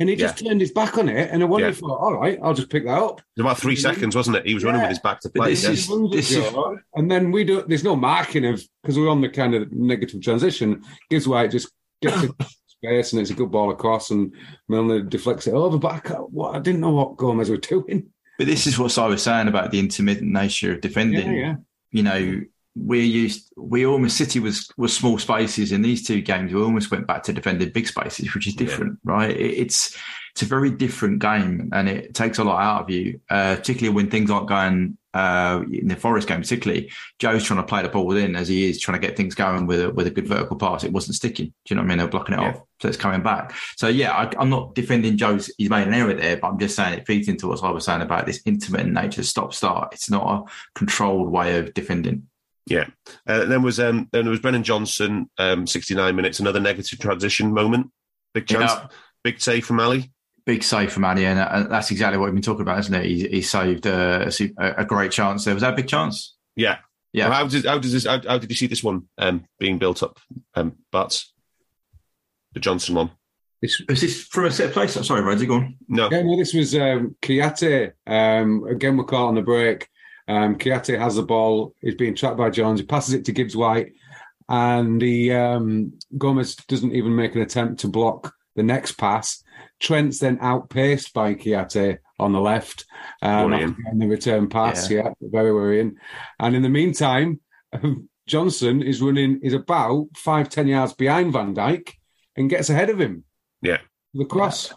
And 0.00 0.08
he 0.08 0.16
just 0.16 0.44
turned 0.44 0.60
his 0.60 0.72
back 0.72 0.98
on 0.98 1.08
it, 1.08 1.30
and 1.30 1.42
I 1.42 1.46
wonder 1.46 1.66
Yeah. 1.66 1.72
if, 1.74 1.82
all 1.84 2.14
right, 2.14 2.36
I'll 2.42 2.54
just 2.54 2.70
pick 2.70 2.84
that 2.86 2.98
up. 3.00 3.20
It 3.20 3.24
was 3.42 3.44
about 3.44 3.58
three 3.58 3.76
seconds, 3.76 4.16
wasn't 4.16 4.36
it? 4.38 4.44
He 4.46 4.52
was 4.54 4.64
running 4.64 4.80
with 4.80 4.90
his 4.90 4.98
back 4.98 5.20
to 5.20 5.28
But 5.28 5.40
play. 5.42 5.50
this 5.50 5.64
is- 5.64 5.86
He 5.86 5.92
runs 5.94 6.06
at 6.10 6.16
this 6.16 6.32
is- 6.32 6.54
and 6.96 7.08
then 7.08 7.30
we 7.30 7.44
do. 7.44 7.62
There's 7.68 7.84
no 7.84 7.94
marking 7.94 8.44
of 8.46 8.60
because 8.82 8.98
we're 8.98 9.08
on 9.08 9.20
the 9.20 9.28
kind 9.28 9.54
of 9.54 9.70
negative 9.70 10.20
transition. 10.20 10.82
Gives 11.08 11.28
way, 11.28 11.44
it 11.44 11.52
just 11.52 11.70
gets 12.00 12.20
into 12.20 12.34
space, 12.66 13.12
and 13.12 13.20
it's 13.22 13.30
a 13.30 13.34
good 13.34 13.52
ball 13.52 13.70
across, 13.70 14.10
and 14.10 14.34
Milner 14.68 15.02
deflects 15.02 15.46
it 15.46 15.54
over. 15.54 15.78
But 15.78 15.92
I, 15.92 15.98
can't, 16.00 16.30
what, 16.30 16.56
I 16.56 16.58
didn't 16.58 16.80
know 16.80 16.90
what 16.90 17.16
Gomez 17.16 17.48
was 17.50 17.60
doing. 17.60 18.06
But 18.38 18.48
this 18.48 18.66
is 18.66 18.78
what 18.80 18.98
I 18.98 19.06
was 19.06 19.22
saying 19.22 19.46
about 19.46 19.70
the 19.70 19.78
intermittent 19.78 20.32
nature 20.32 20.72
of 20.72 20.80
defending. 20.80 21.32
Yeah, 21.32 21.40
yeah. 21.40 21.54
You 21.92 22.02
know, 22.02 22.40
we're 22.74 23.02
used. 23.02 23.52
We 23.56 23.84
almost 23.86 24.16
City 24.16 24.40
was 24.40 24.70
was 24.76 24.96
small 24.96 25.18
spaces 25.18 25.72
in 25.72 25.82
these 25.82 26.06
two 26.06 26.20
games. 26.22 26.52
We 26.52 26.62
almost 26.62 26.90
went 26.90 27.06
back 27.06 27.22
to 27.24 27.32
defending 27.32 27.70
big 27.70 27.86
spaces, 27.86 28.34
which 28.34 28.46
is 28.46 28.54
different, 28.54 28.98
right? 29.04 29.30
It, 29.30 29.58
it's 29.58 29.96
it's 30.32 30.42
a 30.42 30.46
very 30.46 30.70
different 30.70 31.18
game, 31.20 31.68
and 31.72 31.88
it 31.88 32.14
takes 32.14 32.38
a 32.38 32.44
lot 32.44 32.62
out 32.62 32.82
of 32.82 32.90
you, 32.90 33.20
uh, 33.28 33.56
particularly 33.56 33.94
when 33.94 34.10
things 34.10 34.30
aren't 34.30 34.48
going. 34.48 34.96
Uh, 35.14 35.62
in 35.70 35.88
the 35.88 35.94
Forest 35.94 36.26
game, 36.26 36.40
particularly, 36.40 36.90
Joe's 37.18 37.44
trying 37.44 37.60
to 37.60 37.66
play 37.66 37.82
the 37.82 37.90
ball 37.90 38.06
within 38.06 38.34
as 38.34 38.48
he 38.48 38.70
is 38.70 38.80
trying 38.80 38.98
to 38.98 39.06
get 39.06 39.14
things 39.14 39.34
going 39.34 39.66
with 39.66 39.82
a, 39.82 39.90
with 39.90 40.06
a 40.06 40.10
good 40.10 40.26
vertical 40.26 40.56
pass. 40.56 40.84
It 40.84 40.92
wasn't 40.92 41.16
sticking. 41.16 41.48
Do 41.48 41.52
you 41.68 41.76
know 41.76 41.82
what 41.82 41.84
I 41.84 41.88
mean? 41.90 41.98
They're 41.98 42.08
blocking 42.08 42.34
it 42.34 42.40
Yeah. 42.40 42.48
off, 42.52 42.62
so 42.80 42.88
it's 42.88 42.96
coming 42.96 43.22
back. 43.22 43.52
So 43.76 43.88
yeah, 43.88 44.12
I, 44.12 44.30
I'm 44.38 44.48
not 44.48 44.74
defending 44.74 45.18
Joe's. 45.18 45.52
He's 45.58 45.68
made 45.68 45.86
an 45.86 45.92
error 45.92 46.14
there, 46.14 46.38
but 46.38 46.48
I'm 46.48 46.58
just 46.58 46.74
saying 46.76 46.98
it 46.98 47.06
feeds 47.06 47.28
into 47.28 47.46
what 47.46 47.62
I 47.62 47.70
was 47.70 47.84
saying 47.84 48.00
about 48.00 48.24
this 48.24 48.40
intermittent 48.46 48.94
nature, 48.94 49.22
stop 49.22 49.52
start. 49.52 49.92
It's 49.92 50.08
not 50.08 50.26
a 50.46 50.50
controlled 50.74 51.30
way 51.30 51.58
of 51.58 51.74
defending. 51.74 52.26
Yeah. 52.66 52.86
Uh, 53.26 53.44
then 53.44 53.62
was 53.62 53.80
um, 53.80 54.08
then 54.12 54.24
there 54.24 54.30
was 54.30 54.40
Brennan 54.40 54.62
Johnson, 54.62 55.28
um, 55.38 55.66
69 55.66 56.14
minutes, 56.14 56.40
another 56.40 56.60
negative 56.60 56.98
transition 56.98 57.52
moment. 57.52 57.90
Big 58.34 58.46
chance, 58.46 58.72
Yeah. 58.72 58.86
big 59.24 59.40
save 59.40 59.66
from 59.66 59.80
Ali. 59.80 60.12
Big 60.44 60.62
save 60.64 60.92
from 60.92 61.04
Addy, 61.04 61.24
and 61.24 61.38
uh, 61.38 61.68
that's 61.68 61.90
exactly 61.92 62.18
what 62.18 62.26
we've 62.26 62.34
been 62.34 62.42
talking 62.42 62.62
about, 62.62 62.78
isn't 62.80 62.94
it? 62.94 63.04
He, 63.04 63.28
he 63.28 63.42
saved 63.42 63.86
uh, 63.86 64.28
a, 64.28 64.50
a 64.58 64.74
a 64.78 64.84
great 64.84 65.12
chance 65.12 65.44
there. 65.44 65.54
Was 65.54 65.60
that 65.60 65.74
a 65.74 65.76
big 65.76 65.86
chance? 65.88 66.36
Yeah. 66.56 66.78
Yeah. 67.12 67.32
How 67.32 67.46
did 67.46 67.64
how 67.64 67.78
does 67.78 67.92
this 67.92 68.06
how, 68.06 68.20
how 68.26 68.38
did 68.38 68.50
you 68.50 68.56
see 68.56 68.66
this 68.66 68.82
one 68.82 69.08
um, 69.18 69.44
being 69.60 69.78
built 69.78 70.02
up? 70.02 70.18
Um, 70.54 70.78
but 70.90 71.22
the 72.54 72.60
Johnson 72.60 72.94
one. 72.96 73.10
Is 73.60 73.80
this 73.86 74.24
from 74.24 74.46
a 74.46 74.50
set 74.50 74.72
place? 74.72 74.96
I'm 74.96 75.04
sorry, 75.04 75.20
Rhodesy, 75.22 75.46
go 75.46 75.54
on. 75.54 75.76
No. 75.86 76.08
Yeah, 76.10 76.22
no, 76.22 76.36
this 76.36 76.52
was 76.52 76.74
um, 76.74 77.14
Kiate. 77.22 77.92
Um, 78.08 78.64
again, 78.68 78.96
we're 78.96 79.04
caught 79.04 79.28
on 79.28 79.36
the 79.36 79.42
break. 79.42 79.88
Um, 80.28 80.56
Kiate 80.56 80.98
has 80.98 81.16
the 81.16 81.22
ball. 81.22 81.74
He's 81.80 81.94
being 81.94 82.14
trapped 82.14 82.36
by 82.36 82.50
Jones. 82.50 82.80
He 82.80 82.86
passes 82.86 83.14
it 83.14 83.24
to 83.26 83.32
Gibbs 83.32 83.56
White, 83.56 83.92
and 84.48 85.00
he 85.00 85.32
um, 85.32 85.98
Gomez 86.16 86.56
doesn't 86.56 86.94
even 86.94 87.14
make 87.14 87.34
an 87.34 87.42
attempt 87.42 87.80
to 87.80 87.88
block 87.88 88.32
the 88.54 88.62
next 88.62 88.92
pass. 88.92 89.42
Trent's 89.80 90.18
then 90.18 90.38
outpaced 90.40 91.12
by 91.12 91.34
Kiate 91.34 91.98
on 92.18 92.32
the 92.32 92.40
left. 92.40 92.84
Um, 93.20 93.50
Worrying. 93.50 93.70
after 93.70 93.98
the 93.98 94.06
return 94.06 94.48
pass, 94.48 94.90
yeah. 94.90 95.10
very 95.20 95.52
worrying. 95.52 95.96
And 96.38 96.54
in 96.54 96.62
the 96.62 96.68
meantime, 96.68 97.40
Johnson 98.26 98.82
is 98.82 99.02
running 99.02 99.40
is 99.42 99.54
about 99.54 100.08
five 100.16 100.48
ten 100.48 100.68
yards 100.68 100.92
behind 100.92 101.32
Van 101.32 101.54
Dijk 101.54 101.92
and 102.36 102.50
gets 102.50 102.70
ahead 102.70 102.90
of 102.90 103.00
him. 103.00 103.24
Yeah. 103.60 103.78
The 104.14 104.24
cross. 104.24 104.72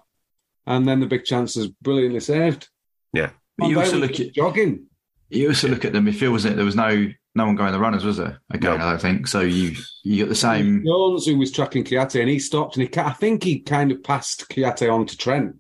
And 0.66 0.88
then 0.88 1.00
the 1.00 1.06
big 1.06 1.26
chance 1.26 1.56
is 1.58 1.68
brilliantly 1.68 2.22
saved. 2.22 2.68
Yeah. 3.14 3.30
But 3.58 3.70
you 3.70 3.76
Van 3.76 3.84
also 3.86 3.98
look 3.98 4.20
at 4.20 4.34
jogging. 4.34 4.85
You 5.30 5.50
also 5.50 5.68
look 5.68 5.86
at 5.86 5.94
the 5.94 6.00
midfield, 6.00 6.32
wasn't 6.32 6.54
it? 6.54 6.56
There 6.58 6.66
was 6.66 6.76
no 6.76 7.08
no 7.36 7.46
one 7.46 7.56
going 7.56 7.74
the 7.74 7.80
runners, 7.80 8.06
was 8.06 8.18
there? 8.18 8.40
Again, 8.52 8.80
No. 8.80 8.86
I 8.86 8.90
don't 8.92 9.02
think 9.02 9.28
so. 9.28 9.42
You 9.42 9.76
you 10.04 10.24
got 10.24 10.30
the 10.30 10.36
same. 10.36 10.84
Jones, 10.86 11.26
who 11.26 11.38
was 11.38 11.52
tracking 11.52 11.84
Kiate, 11.84 12.20
and 12.20 12.30
he 12.30 12.40
stopped, 12.40 12.78
and 12.78 12.88
he, 12.88 13.00
I 13.00 13.12
think 13.12 13.44
he 13.44 13.60
kind 13.60 13.92
of 13.92 14.04
passed 14.04 14.50
Kiate 14.50 14.92
on 14.92 15.06
to 15.06 15.18
Trent. 15.18 15.56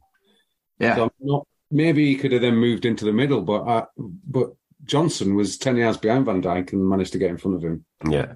Yeah, 0.79 0.95
So 0.95 1.11
not, 1.19 1.47
maybe 1.71 2.05
he 2.05 2.15
could 2.15 2.31
have 2.31 2.41
then 2.41 2.55
moved 2.55 2.85
into 2.85 3.05
the 3.05 3.11
middle, 3.13 3.41
but 3.41 3.63
uh, 3.63 3.85
but 3.97 4.51
Johnson 4.85 5.35
was 5.35 5.57
ten 5.57 5.77
yards 5.77 5.97
behind 5.97 6.25
Van 6.25 6.41
Dijk 6.41 6.73
and 6.73 6.87
managed 6.87 7.13
to 7.13 7.19
get 7.19 7.29
in 7.29 7.37
front 7.37 7.57
of 7.57 7.63
him. 7.63 7.85
Yeah. 8.09 8.33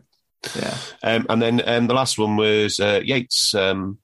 yeah. 0.55 0.77
Um, 1.03 1.25
and 1.29 1.41
then 1.41 1.61
um, 1.65 1.87
the 1.87 1.93
last 1.93 2.17
one 2.17 2.35
was 2.35 2.79
uh, 2.79 3.01
Yates, 3.03 3.53
um, 3.55 3.99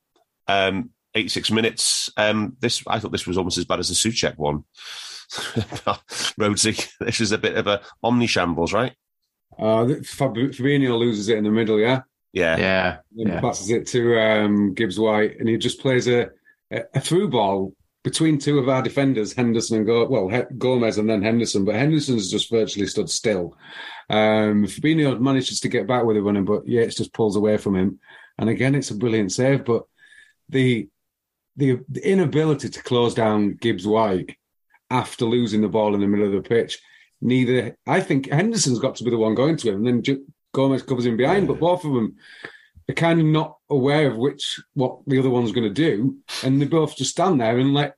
um, 0.47 0.91
86 1.13 1.51
minutes. 1.51 2.09
Um, 2.17 2.55
this 2.59 2.83
I 2.87 2.99
thought 2.99 3.11
this 3.11 3.27
was 3.27 3.37
almost 3.37 3.57
as 3.57 3.65
bad 3.65 3.79
as 3.79 3.89
the 3.89 3.95
Souček 3.95 4.37
one. 4.37 4.63
Rhodesy, 6.39 6.87
this 6.99 7.21
is 7.21 7.31
a 7.31 7.37
bit 7.37 7.57
of 7.57 7.67
a 7.67 7.81
omni 8.03 8.27
shambles, 8.27 8.73
right? 8.73 8.93
Uh, 9.57 9.85
Fabinho 10.03 10.97
loses 10.97 11.29
it 11.29 11.37
in 11.37 11.43
the 11.43 11.51
middle, 11.51 11.79
yeah. 11.79 12.01
Yeah. 12.33 12.57
Yeah, 12.57 12.97
and 13.17 13.29
yeah. 13.29 13.39
passes 13.39 13.69
it 13.69 13.87
to 13.87 14.19
um, 14.19 14.73
Gibbs 14.73 14.99
White, 14.99 15.39
and 15.39 15.47
he 15.47 15.57
just 15.57 15.79
plays 15.79 16.07
a, 16.07 16.29
a, 16.71 16.81
a 16.93 16.99
through 16.99 17.29
ball 17.29 17.73
between 18.03 18.37
two 18.37 18.59
of 18.59 18.69
our 18.69 18.83
defenders, 18.83 19.33
Henderson 19.33 19.77
and 19.77 19.85
Go- 19.85 20.05
well 20.07 20.27
he- 20.27 20.55
Gomez 20.57 20.97
and 20.97 21.09
then 21.09 21.23
Henderson, 21.23 21.65
but 21.65 21.75
Henderson's 21.75 22.29
just 22.29 22.51
virtually 22.51 22.87
stood 22.87 23.09
still. 23.09 23.57
Um, 24.09 24.65
Fabinho 24.65 25.19
manages 25.19 25.59
to 25.61 25.69
get 25.69 25.87
back 25.87 26.03
with 26.03 26.17
a 26.17 26.21
running, 26.21 26.45
but 26.45 26.67
yeah, 26.67 26.81
it 26.81 26.95
just 26.95 27.13
pulls 27.13 27.35
away 27.35 27.57
from 27.57 27.75
him, 27.75 27.99
and 28.37 28.49
again 28.49 28.75
it's 28.75 28.91
a 28.91 28.95
brilliant 28.95 29.31
save. 29.31 29.65
But 29.65 29.83
the 30.49 30.87
the, 31.55 31.79
the 31.87 32.07
inability 32.07 32.69
to 32.69 32.83
close 32.83 33.13
down 33.13 33.55
Gibbs 33.55 33.87
White 33.87 34.35
after 34.89 35.25
losing 35.25 35.61
the 35.61 35.67
ball 35.67 35.95
in 35.95 36.01
the 36.01 36.07
middle 36.07 36.27
of 36.27 36.31
the 36.43 36.47
pitch, 36.47 36.79
neither 37.21 37.75
I 37.87 38.01
think 38.01 38.29
Henderson's 38.29 38.79
got 38.79 38.95
to 38.97 39.03
be 39.03 39.09
the 39.11 39.17
one 39.17 39.35
going 39.35 39.57
to 39.57 39.69
him, 39.69 39.75
and 39.77 39.87
then 39.87 40.03
Ju- 40.03 40.25
Gomez 40.53 40.83
covers 40.83 41.05
him 41.05 41.17
behind, 41.17 41.47
but 41.47 41.59
both 41.59 41.83
of 41.83 41.93
them 41.93 42.15
are 42.89 42.93
kind 42.93 43.19
of 43.19 43.25
not 43.25 43.57
aware 43.69 44.09
of 44.09 44.17
which 44.17 44.59
what 44.73 44.99
the 45.07 45.19
other 45.19 45.29
one's 45.29 45.51
going 45.51 45.67
to 45.67 45.73
do, 45.73 46.17
and 46.43 46.61
they 46.61 46.65
both 46.65 46.95
just 46.95 47.11
stand 47.11 47.41
there 47.41 47.57
and 47.57 47.73
let 47.73 47.95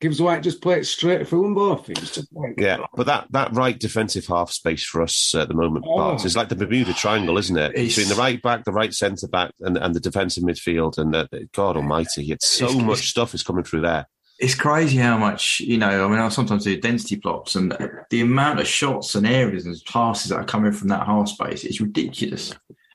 Gibbs 0.00 0.20
White 0.20 0.42
just 0.42 0.60
play 0.60 0.80
it 0.80 0.86
straight 0.86 1.28
through 1.28 1.42
them 1.42 1.54
both. 1.54 1.88
It's 1.88 2.12
just 2.14 2.26
like, 2.34 2.54
Yeah, 2.58 2.78
but 2.96 3.06
that, 3.06 3.28
that 3.30 3.52
right 3.52 3.78
defensive 3.78 4.26
half 4.26 4.50
space 4.50 4.84
for 4.84 5.00
us 5.00 5.32
at 5.36 5.46
the 5.46 5.54
moment, 5.54 5.84
Oh. 5.86 5.96
Bart, 5.96 6.24
is 6.24 6.34
like 6.34 6.48
the 6.48 6.56
Bermuda 6.56 6.92
Triangle, 6.92 7.38
isn't 7.38 7.56
it? 7.56 7.70
It's- 7.72 7.94
Between 7.94 8.08
the 8.08 8.16
right 8.20 8.42
back, 8.42 8.64
the 8.64 8.72
right 8.72 8.92
centre 8.92 9.28
back, 9.28 9.52
and, 9.60 9.76
and 9.76 9.94
the 9.94 10.00
defensive 10.00 10.42
midfield, 10.42 10.98
and 10.98 11.14
the, 11.14 11.48
God 11.54 11.76
Almighty, 11.76 12.32
it's 12.32 12.50
so 12.50 12.64
It's- 12.64 12.82
much 12.82 13.10
stuff 13.10 13.32
is 13.32 13.44
coming 13.44 13.62
through 13.62 13.82
there. 13.82 14.08
It's 14.42 14.56
crazy 14.56 14.96
how 14.96 15.16
much 15.16 15.60
you 15.60 15.78
know. 15.78 16.04
I 16.04 16.08
mean, 16.08 16.18
I 16.18 16.28
sometimes 16.28 16.64
do 16.64 16.78
density 16.80 17.16
plots, 17.16 17.54
and 17.54 17.70
the 18.10 18.20
amount 18.20 18.58
of 18.60 18.66
shots 18.66 19.14
and 19.14 19.24
areas 19.26 19.66
and 19.66 19.76
passes 19.86 20.30
that 20.30 20.36
are 20.36 20.44
coming 20.44 20.72
from 20.72 20.88
that 20.88 21.06
half 21.06 21.28
space 21.28 21.64
is 21.64 21.80
ridiculous. 21.80 22.52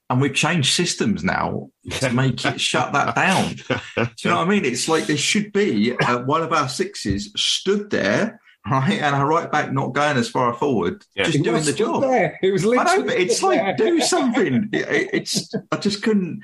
And 0.10 0.20
we've 0.22 0.34
changed 0.34 0.74
systems 0.74 1.24
now 1.24 1.70
to 2.00 2.10
make 2.12 2.44
it 2.46 2.60
shut 2.72 2.92
that 2.94 3.16
down. 3.16 3.56
Do 3.56 4.10
you 4.24 4.30
know 4.30 4.38
what 4.38 4.46
I 4.48 4.50
mean? 4.50 4.66
It's 4.66 4.88
like 4.90 5.06
there 5.08 5.18
should 5.18 5.52
be 5.54 5.98
uh, 5.98 6.20
one 6.24 6.44
of 6.44 6.52
our 6.54 6.68
sixes 6.70 7.32
stood 7.36 7.90
there, 7.92 8.40
right, 8.70 9.00
and 9.02 9.16
our 9.16 9.26
right 9.26 9.50
back 9.52 9.72
not 9.74 9.94
going 9.94 10.18
as 10.18 10.30
far 10.30 10.54
forward, 10.54 11.04
Yeah. 11.16 11.24
just 11.26 11.38
It 11.40 11.44
doing 11.44 11.56
was 11.56 11.66
the 11.66 11.74
job. 11.74 12.02
There. 12.04 12.38
It 12.42 12.52
was 12.52 12.66
I 12.66 12.84
know, 12.84 13.04
but 13.04 13.16
it's 13.16 13.42
like 13.42 13.60
there. 13.78 13.88
do 13.90 14.02
something. 14.02 14.70
It- 14.74 14.88
it- 14.90 15.10
it's 15.14 15.54
I 15.72 15.78
just 15.78 16.04
couldn't. 16.04 16.42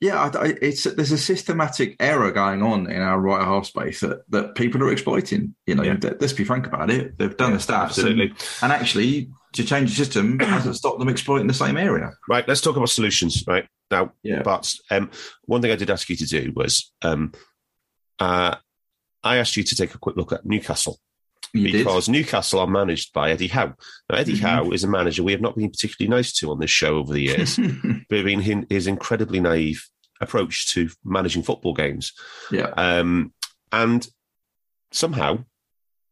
Yeah, 0.00 0.30
I, 0.34 0.54
it's 0.60 0.84
there's 0.84 1.12
a 1.12 1.16
systematic 1.18 1.96
error 2.00 2.30
going 2.30 2.62
on 2.62 2.90
in 2.90 3.00
our 3.00 3.18
right 3.18 3.42
half 3.44 3.64
space 3.66 4.00
that, 4.00 4.30
that 4.30 4.54
people 4.54 4.82
are 4.82 4.92
exploiting. 4.92 5.54
You 5.66 5.74
know, 5.76 5.82
Yeah. 5.84 5.96
let- 6.02 6.20
let's 6.20 6.34
be 6.34 6.44
frank 6.44 6.66
about 6.66 6.90
it. 6.90 7.16
They've 7.18 7.36
done 7.36 7.52
the 7.52 7.58
stats, 7.58 7.84
Absolutely. 7.84 8.28
and, 8.28 8.34
and 8.62 8.72
actually 8.72 9.30
to 9.54 9.64
change 9.64 9.90
the 9.90 9.96
system 9.96 10.38
hasn't 10.40 10.76
stopped 10.76 10.98
them 10.98 11.08
exploiting 11.08 11.46
the 11.46 11.54
same 11.54 11.78
area. 11.78 12.12
Right, 12.28 12.46
let's 12.46 12.60
talk 12.60 12.76
about 12.76 12.90
solutions. 12.90 13.42
Right 13.46 13.66
now, 13.90 14.12
Yeah. 14.22 14.42
but 14.42 14.70
um, 14.90 15.10
one 15.44 15.62
thing 15.62 15.70
I 15.72 15.76
did 15.76 15.88
ask 15.90 16.08
you 16.10 16.16
to 16.16 16.26
do 16.26 16.52
was 16.54 16.92
um, 17.02 17.32
uh, 18.18 18.56
I 19.24 19.36
asked 19.38 19.56
you 19.56 19.62
to 19.62 19.74
take 19.76 19.94
a 19.94 19.98
quick 19.98 20.16
look 20.16 20.32
at 20.32 20.44
Newcastle 20.44 20.98
You 21.52 21.70
did. 21.70 21.78
because 21.84 22.08
Newcastle 22.08 22.60
are 22.60 22.66
managed 22.66 23.12
by 23.14 23.30
Eddie 23.30 23.48
Howe. 23.48 23.74
Now, 24.10 24.16
Eddie 24.18 24.34
Mhm. 24.36 24.40
Howe 24.40 24.70
is 24.72 24.84
a 24.84 24.88
manager 24.88 25.22
we 25.22 25.32
have 25.32 25.40
not 25.40 25.56
been 25.56 25.70
particularly 25.70 26.10
nice 26.14 26.32
to 26.34 26.50
on 26.50 26.58
this 26.60 26.70
show 26.70 26.96
over 26.98 27.12
the 27.14 27.20
years, 27.22 27.56
hin- 28.40 28.66
his 28.68 28.86
incredibly 28.86 29.40
naive 29.40 29.88
approach 30.20 30.66
to 30.74 30.90
managing 31.04 31.42
football 31.42 31.72
games. 31.74 32.12
yeah, 32.50 32.68
Um, 32.76 33.32
and 33.72 34.06
somehow 34.92 35.44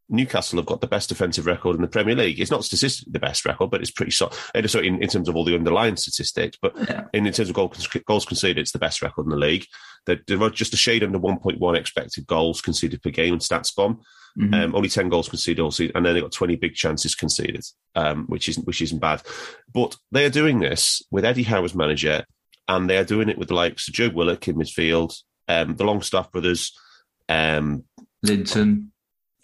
Newcastle 0.08 0.58
have 0.58 0.66
got 0.66 0.80
the 0.80 0.86
best 0.86 1.08
defensive 1.08 1.46
record 1.46 1.76
in 1.76 1.82
the 1.82 1.88
Premier 1.88 2.14
League. 2.14 2.38
It's 2.40 2.50
not 2.50 2.64
statistically 2.64 3.12
the 3.12 3.18
best 3.20 3.44
record, 3.46 3.70
but 3.70 3.80
it's 3.80 3.90
pretty 3.90 4.12
solid. 4.12 4.34
So 4.66 4.80
in, 4.80 5.02
in 5.02 5.08
terms 5.08 5.28
of 5.28 5.36
all 5.36 5.44
the 5.44 5.54
underlying 5.54 5.96
statistics, 5.96 6.58
but 6.60 6.74
Yeah. 6.88 7.04
in, 7.14 7.26
in 7.26 7.32
terms 7.32 7.48
of 7.48 7.54
goal, 7.54 7.72
goals 8.06 8.24
conceded, 8.26 8.58
it's 8.58 8.72
the 8.72 8.78
best 8.78 9.00
record 9.02 9.24
in 9.26 9.30
the 9.30 9.36
league. 9.36 9.66
They're, 10.06 10.20
they're 10.26 10.50
just 10.50 10.74
a 10.74 10.76
shade 10.76 11.02
under 11.02 11.18
1.1 11.18 11.76
expected 11.78 12.26
goals 12.26 12.60
conceded 12.60 13.02
per 13.02 13.10
game 13.10 13.32
in 13.34 13.40
StatsBomb. 13.40 13.98
Mhm. 14.38 14.64
Um, 14.64 14.74
only 14.74 14.88
10 14.88 15.08
goals 15.08 15.28
conceded 15.28 15.60
all 15.60 15.70
season, 15.70 15.92
and 15.96 16.04
then 16.04 16.12
they 16.12 16.20
got 16.20 16.32
20 16.32 16.56
big 16.56 16.74
chances 16.74 17.14
conceded, 17.14 17.64
um, 17.94 18.24
which 18.26 18.48
isn't 18.48 18.66
which 18.66 18.82
isn't 18.82 18.98
bad. 18.98 19.22
But 19.72 19.96
they 20.10 20.24
are 20.24 20.30
doing 20.30 20.58
this 20.58 21.02
with 21.12 21.24
Eddie 21.24 21.44
Howe 21.44 21.62
as 21.64 21.72
manager, 21.76 22.24
and 22.66 22.90
they 22.90 22.96
are 22.98 23.04
doing 23.04 23.28
it 23.28 23.38
with 23.38 23.46
the 23.46 23.54
likes 23.54 23.86
of 23.86 23.94
Joe 23.94 24.08
Willock 24.08 24.48
in 24.48 24.56
midfield, 24.56 25.14
um, 25.46 25.76
the 25.76 25.84
Longstaff 25.84 26.32
brothers, 26.32 26.76
um, 27.28 27.84
Linton. 28.24 28.90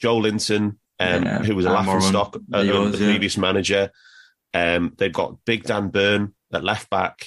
Joelinton, 0.03 0.77
um, 0.99 1.23
Yeah, 1.25 1.39
who 1.43 1.55
was 1.55 1.67
a 1.67 1.71
laughing 1.71 2.01
stock, 2.01 2.37
uh, 2.53 2.59
um, 2.59 2.67
was, 2.69 2.93
the 2.93 2.99
yeah. 2.99 3.11
previous 3.13 3.37
manager. 3.37 3.91
Um, 4.53 4.95
they've 4.99 5.13
got 5.13 5.45
Big 5.45 5.65
Dan 5.65 5.89
Burn 5.89 6.35
at 6.53 6.65
left 6.65 6.91
back. 6.91 7.27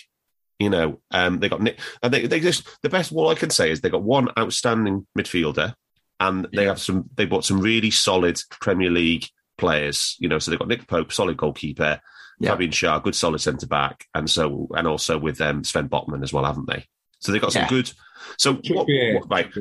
You 0.60 0.70
know, 0.70 1.02
um, 1.12 1.40
they 1.40 1.50
got 1.50 1.62
Nick, 1.62 1.80
and 2.02 2.14
they 2.14 2.28
they 2.28 2.40
just 2.40 2.68
the 2.84 2.90
best. 2.90 3.12
All 3.12 3.30
I 3.30 3.36
can 3.36 3.50
say 3.50 3.72
is 3.72 3.82
they 3.82 3.90
got 3.90 4.04
one 4.04 4.30
outstanding 4.38 5.08
midfielder, 5.18 5.74
and 6.20 6.48
they 6.54 6.66
have 6.66 6.80
some. 6.80 7.10
They 7.16 7.26
bought 7.26 7.46
some 7.46 7.60
really 7.60 7.92
solid 7.92 8.40
Premier 8.50 8.92
League 8.92 9.26
players. 9.58 10.16
You 10.20 10.30
know, 10.30 10.40
so 10.40 10.52
they 10.52 10.58
got 10.58 10.68
Nick 10.68 10.88
Pope, 10.88 11.12
solid 11.12 11.38
goalkeeper, 11.38 12.00
Yeah. 12.40 12.52
Fabian 12.52 12.72
Schär, 12.72 13.04
good 13.04 13.16
solid 13.16 13.40
centre 13.40 13.68
back, 13.68 14.06
and 14.14 14.30
so 14.30 14.68
and 14.76 14.88
also 14.88 15.18
with 15.18 15.42
um, 15.42 15.64
Sven 15.64 15.90
Botman 15.90 16.24
as 16.24 16.32
well, 16.32 16.46
haven't 16.46 16.68
they? 16.68 16.86
So 17.24 17.32
they've 17.32 17.42
got 17.42 17.54
some 17.54 17.64
Yeah. 17.64 17.70
good. 17.70 17.92
So 18.38 18.54
what, 18.54 18.64
Trippier. 18.64 19.16
what, 19.16 19.30
right, 19.30 19.52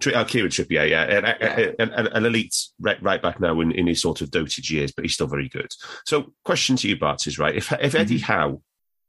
Tri- 0.00 0.12
uh, 0.12 0.24
Kieran 0.24 0.50
Trippier, 0.50 0.88
yeah, 0.88 1.02
and, 1.04 1.26
and, 1.26 1.74
and, 1.78 1.90
and 1.92 2.08
an 2.08 2.24
elite 2.26 2.56
right, 2.80 3.00
right 3.02 3.22
back 3.22 3.40
now 3.40 3.60
in, 3.60 3.70
in 3.72 3.86
his 3.86 4.00
sort 4.00 4.20
of 4.20 4.30
dotage 4.30 4.70
years, 4.70 4.92
but 4.92 5.04
he's 5.04 5.14
still 5.14 5.26
very 5.28 5.48
good. 5.48 5.70
So, 6.04 6.32
question 6.44 6.76
to 6.76 6.88
you, 6.88 6.98
Bart, 6.98 7.26
is 7.26 7.38
right: 7.38 7.54
if 7.54 7.72
if 7.72 7.94
Eddie 7.94 8.16
Mm-hmm. 8.18 8.32
Howe, 8.32 8.62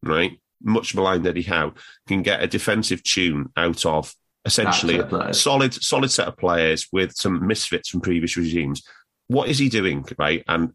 right, 0.04 0.40
much 0.62 0.96
maligned 0.96 1.26
Eddie 1.26 1.42
Howe, 1.44 1.74
can 2.08 2.22
get 2.22 2.44
a 2.44 2.48
defensive 2.48 3.04
tune 3.04 3.50
out 3.58 3.86
of 3.86 4.14
essentially 4.46 4.98
That 4.98 5.10
set 5.10 5.22
of 5.22 5.30
a 5.30 5.34
solid 5.34 5.74
solid 5.74 6.12
set 6.12 6.28
of 6.28 6.38
players 6.38 6.88
with 6.92 7.14
some 7.16 7.48
misfits 7.48 7.90
from 7.90 8.02
previous 8.02 8.38
regimes. 8.38 8.84
What 9.28 9.50
is 9.50 9.58
he 9.58 9.70
doing, 9.70 10.06
right? 10.20 10.44
And 10.48 10.74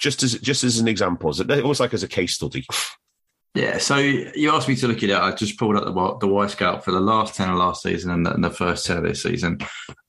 just 0.00 0.22
as 0.22 0.34
just 0.34 0.64
as 0.64 0.78
an 0.80 0.88
example, 0.88 1.30
it 1.30 1.50
almost 1.62 1.80
like 1.80 1.94
as 1.94 2.02
a 2.02 2.08
case 2.08 2.34
study. 2.34 2.66
Yeah, 3.54 3.78
so 3.78 3.96
you 3.96 4.52
asked 4.52 4.68
me 4.68 4.76
to 4.76 4.86
look 4.86 5.02
at 5.02 5.10
it. 5.10 5.16
I 5.16 5.32
just 5.32 5.58
pulled 5.58 5.76
up 5.76 5.84
the 5.84 5.92
the 5.92 6.32
Wyscout 6.32 6.84
for 6.84 6.92
the 6.92 7.00
last 7.00 7.34
ten 7.34 7.50
of 7.50 7.56
last 7.56 7.82
season 7.82 8.12
and 8.12 8.24
the, 8.24 8.32
and 8.32 8.44
the 8.44 8.50
first 8.50 8.86
ten 8.86 8.98
of 8.98 9.02
this 9.02 9.22
season, 9.22 9.58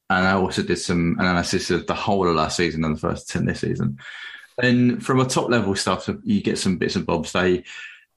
and 0.09 0.27
I 0.27 0.33
also 0.33 0.61
did 0.61 0.77
some 0.77 1.15
analysis 1.19 1.71
of 1.71 1.87
the 1.87 1.95
whole 1.95 2.27
of 2.27 2.35
last 2.35 2.57
season 2.57 2.83
and 2.83 2.95
the 2.95 2.99
first 2.99 3.29
ten 3.29 3.45
this 3.45 3.61
season. 3.61 3.97
And 4.61 5.03
from 5.03 5.19
a 5.19 5.25
top 5.25 5.49
level 5.49 5.75
stuff, 5.75 6.07
you 6.23 6.41
get 6.41 6.59
some 6.59 6.77
bits 6.77 6.95
and 6.95 7.05
bobs. 7.05 7.31
They 7.31 7.63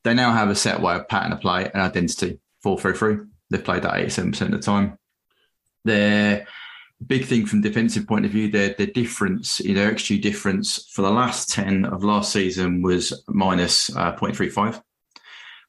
they 0.03 0.12
now 0.12 0.33
have 0.33 0.51
a 0.51 0.55
set 0.55 0.81
way 0.81 0.95
of 0.95 1.09
pattern 1.09 1.33
of 1.33 1.41
play 1.41 1.70
and 1.72 1.83
identity 1.83 2.39
four 2.62 2.79
three 2.79 2.95
three. 2.95 3.16
They've 3.49 3.64
played 3.64 3.83
that 3.83 3.97
eighty 3.97 4.11
seven 4.11 4.33
percent 4.33 4.53
of 4.53 4.61
the 4.61 4.66
time. 4.66 4.99
Their 5.87 6.47
big 7.07 7.25
thing 7.25 7.47
from 7.47 7.62
defensive 7.62 8.07
point 8.07 8.27
of 8.27 8.31
view, 8.31 8.51
their 8.51 8.75
their 8.75 8.89
difference, 8.89 9.61
you 9.61 9.75
know, 9.75 9.91
XG 9.91 10.20
difference 10.20 10.87
for 10.91 11.01
the 11.01 11.11
last 11.11 11.49
ten 11.49 11.87
of 11.87 12.05
last 12.05 12.31
season 12.31 12.83
was 12.83 13.25
minus 13.27 13.89
uh, 13.97 14.14
0.35. 14.16 14.83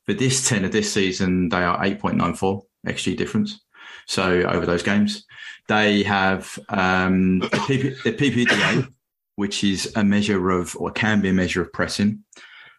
For 0.06 0.14
this 0.14 0.48
10 0.48 0.66
of 0.66 0.72
this 0.72 0.92
season, 0.92 1.50
they 1.50 1.64
are 1.64 1.84
8.94 1.84 2.62
XG 2.88 3.18
difference. 3.18 3.60
So 4.08 4.44
over 4.44 4.66
those 4.66 4.84
games, 4.84 5.26
they 5.68 6.04
have 6.04 6.60
um, 6.70 7.40
the, 7.40 7.48
PP, 7.48 8.04
the 8.04 8.14
PPDA, 8.14 8.94
which 9.36 9.64
is 9.64 9.92
a 9.96 10.04
measure 10.04 10.52
of, 10.52 10.76
or 10.78 10.92
can 10.92 11.22
be 11.22 11.30
a 11.30 11.34
measure 11.34 11.62
of 11.62 11.74
pressing, 11.74 12.24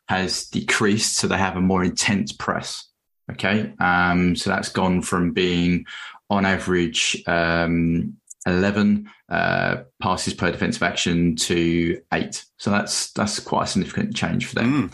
has 0.08 0.46
decreased. 0.46 1.16
So 1.16 1.26
they 1.26 1.38
have 1.38 1.56
a 1.56 1.60
more 1.60 1.82
intense 1.82 2.32
press. 2.32 2.88
Okay. 3.32 3.72
Um, 3.80 4.36
so 4.36 4.50
that's 4.50 4.68
gone 4.68 5.02
from 5.02 5.32
being 5.32 5.86
on 6.30 6.46
average 6.46 7.22
um, 7.26 8.16
11 8.46 9.10
uh, 9.28 9.76
passes 10.00 10.34
per 10.34 10.52
defensive 10.52 10.82
action 10.82 11.34
to 11.36 12.00
eight. 12.12 12.44
So 12.58 12.70
that's 12.70 13.12
that's 13.12 13.40
quite 13.40 13.64
a 13.64 13.66
significant 13.66 14.14
change 14.14 14.46
for 14.46 14.54
them. 14.54 14.90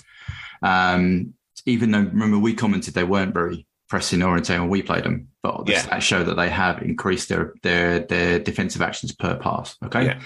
Mm. 0.63 0.67
Um, 0.67 1.35
even 1.67 1.91
though 1.91 2.01
remember 2.01 2.39
we 2.39 2.55
commented 2.55 2.95
they 2.95 3.05
weren't 3.05 3.35
very 3.35 3.67
pressing 3.89 4.23
oriented 4.23 4.59
when 4.59 4.69
we 4.71 4.83
played 4.83 5.05
them, 5.05 5.29
but 5.43 5.67
the 5.67 5.73
Yeah. 5.73 5.83
stats 5.83 6.01
show 6.03 6.25
that 6.25 6.35
they 6.37 6.49
have 6.49 6.83
increased 6.83 7.29
their 7.29 7.55
their 7.63 8.01
their 8.01 8.39
defensive 8.39 8.83
actions 8.83 9.13
per 9.13 9.37
pass. 9.37 9.77
Okay, 9.85 10.07
Yeah. 10.07 10.21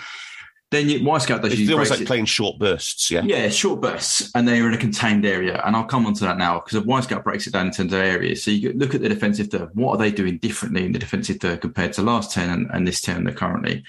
then 0.71 0.89
you, 0.89 1.01
Wyscout 1.01 1.43
does 1.43 1.53
It's 1.59 1.71
almost 1.71 1.91
like 1.91 2.01
it- 2.03 2.07
playing 2.07 2.27
short 2.27 2.59
bursts, 2.59 3.11
yeah. 3.11 3.23
yeah, 3.25 3.49
short 3.49 3.81
bursts, 3.81 4.31
and 4.35 4.47
they're 4.47 4.67
in 4.69 4.75
a 4.75 4.79
contained 4.79 5.25
area. 5.27 5.61
And 5.65 5.75
I'll 5.77 5.85
come 5.85 6.07
on 6.07 6.15
to 6.15 6.25
that 6.25 6.39
now 6.39 6.61
because 6.61 6.81
Wyscout 6.85 7.25
breaks 7.25 7.47
it 7.47 7.53
down 7.53 7.67
in 7.67 7.73
terms 7.73 7.93
of 7.93 7.99
areas. 8.01 8.43
So 8.45 8.51
you 8.53 8.73
look 8.73 8.95
at 8.95 9.01
the 9.03 9.09
defensive 9.09 9.49
third. 9.49 9.71
What 9.75 9.93
are 9.93 9.99
they 9.99 10.11
doing 10.13 10.39
differently 10.39 10.85
in 10.85 10.93
the 10.93 10.99
defensive 10.99 11.39
third 11.41 11.61
compared 11.61 11.93
to 11.95 12.03
last 12.03 12.33
10 12.33 12.49
and, 12.51 12.69
and 12.73 12.87
this 12.87 13.01
10 13.01 13.25
they're 13.25 13.35
currently? 13.35 13.85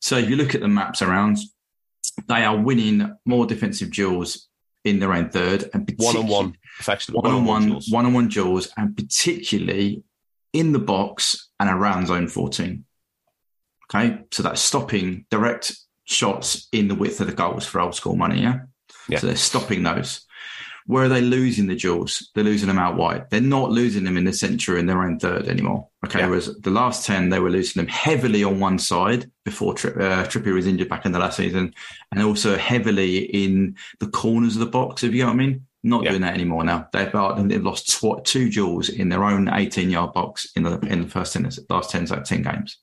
So 0.00 0.16
if 0.18 0.28
you 0.30 0.36
look 0.36 0.54
at 0.54 0.60
the 0.60 0.68
maps 0.68 1.02
around, 1.02 1.38
they 2.26 2.44
are 2.44 2.56
winning 2.56 3.12
more 3.26 3.46
defensive 3.46 3.90
duels 3.92 4.48
in 4.84 4.98
their 4.98 5.12
own 5.12 5.28
third 5.30 5.68
and 5.74 5.92
One 5.98 6.16
on 6.16 6.26
one, 6.26 6.56
effectively. 6.80 7.20
one 7.20 7.30
on 7.32 7.44
one, 7.44 7.80
one 7.90 8.06
on 8.06 8.12
one 8.14 8.28
duels, 8.28 8.68
and 8.76 8.96
particularly 8.96 10.02
in 10.52 10.72
the 10.72 10.78
box 10.80 11.48
and 11.60 11.70
around 11.70 12.06
zone 12.08 12.26
14. 12.26 12.84
Okay, 13.94 14.18
so 14.30 14.42
that's 14.42 14.60
stopping 14.60 15.26
direct 15.30 15.76
shots 16.04 16.68
in 16.72 16.88
the 16.88 16.94
width 16.94 17.20
of 17.20 17.26
the 17.26 17.32
goals 17.32 17.66
for 17.66 17.80
old 17.80 17.94
school 17.94 18.16
money. 18.16 18.40
Yeah, 18.42 18.60
Yeah. 19.08 19.18
so 19.18 19.26
they're 19.26 19.36
stopping 19.36 19.82
those. 19.82 20.22
Where 20.86 21.04
are 21.04 21.08
they 21.08 21.20
losing 21.20 21.66
the 21.68 21.76
duels? 21.76 22.30
They're 22.34 22.42
losing 22.42 22.66
them 22.66 22.78
out 22.78 22.96
wide. 22.96 23.26
They're 23.30 23.40
not 23.40 23.70
losing 23.70 24.02
them 24.02 24.16
in 24.16 24.24
the 24.24 24.32
centre 24.32 24.76
in 24.76 24.86
their 24.86 25.02
own 25.04 25.18
third 25.20 25.46
anymore. 25.46 25.88
Okay, 26.04 26.20
Yeah. 26.20 26.26
whereas 26.28 26.56
the 26.62 26.70
last 26.70 27.06
10, 27.06 27.28
they 27.28 27.38
were 27.38 27.50
losing 27.50 27.80
them 27.80 27.88
heavily 27.88 28.42
on 28.42 28.58
one 28.58 28.78
side 28.78 29.30
before 29.44 29.74
Tri- 29.74 29.90
uh, 29.92 30.26
Trippier 30.26 30.54
was 30.54 30.66
injured 30.66 30.88
back 30.88 31.06
in 31.06 31.12
the 31.12 31.18
last 31.20 31.36
season, 31.36 31.74
and 32.10 32.22
also 32.22 32.56
heavily 32.56 33.18
in 33.18 33.76
the 34.00 34.08
corners 34.08 34.56
of 34.56 34.60
the 34.60 34.66
box, 34.66 35.04
if 35.04 35.12
you 35.12 35.20
know 35.20 35.26
what 35.26 35.34
I 35.34 35.36
mean. 35.36 35.66
Not 35.82 36.02
Yeah. 36.04 36.10
doing 36.10 36.22
that 36.22 36.34
anymore 36.34 36.62
now. 36.64 36.88
They've, 36.92 37.14
uh, 37.14 37.42
they've 37.42 37.62
lost 37.64 37.88
tw- 37.90 38.22
two 38.24 38.50
duels 38.50 38.88
in 38.90 39.08
their 39.08 39.24
own 39.24 39.48
18 39.48 39.88
yard 39.90 40.12
box 40.12 40.46
in 40.54 40.62
the 40.62 40.78
in 40.80 41.02
the 41.02 41.08
first 41.08 41.32
10, 41.32 41.48
last 41.70 41.90
10, 41.90 42.06
so 42.06 42.16
10 42.20 42.42
games. 42.42 42.76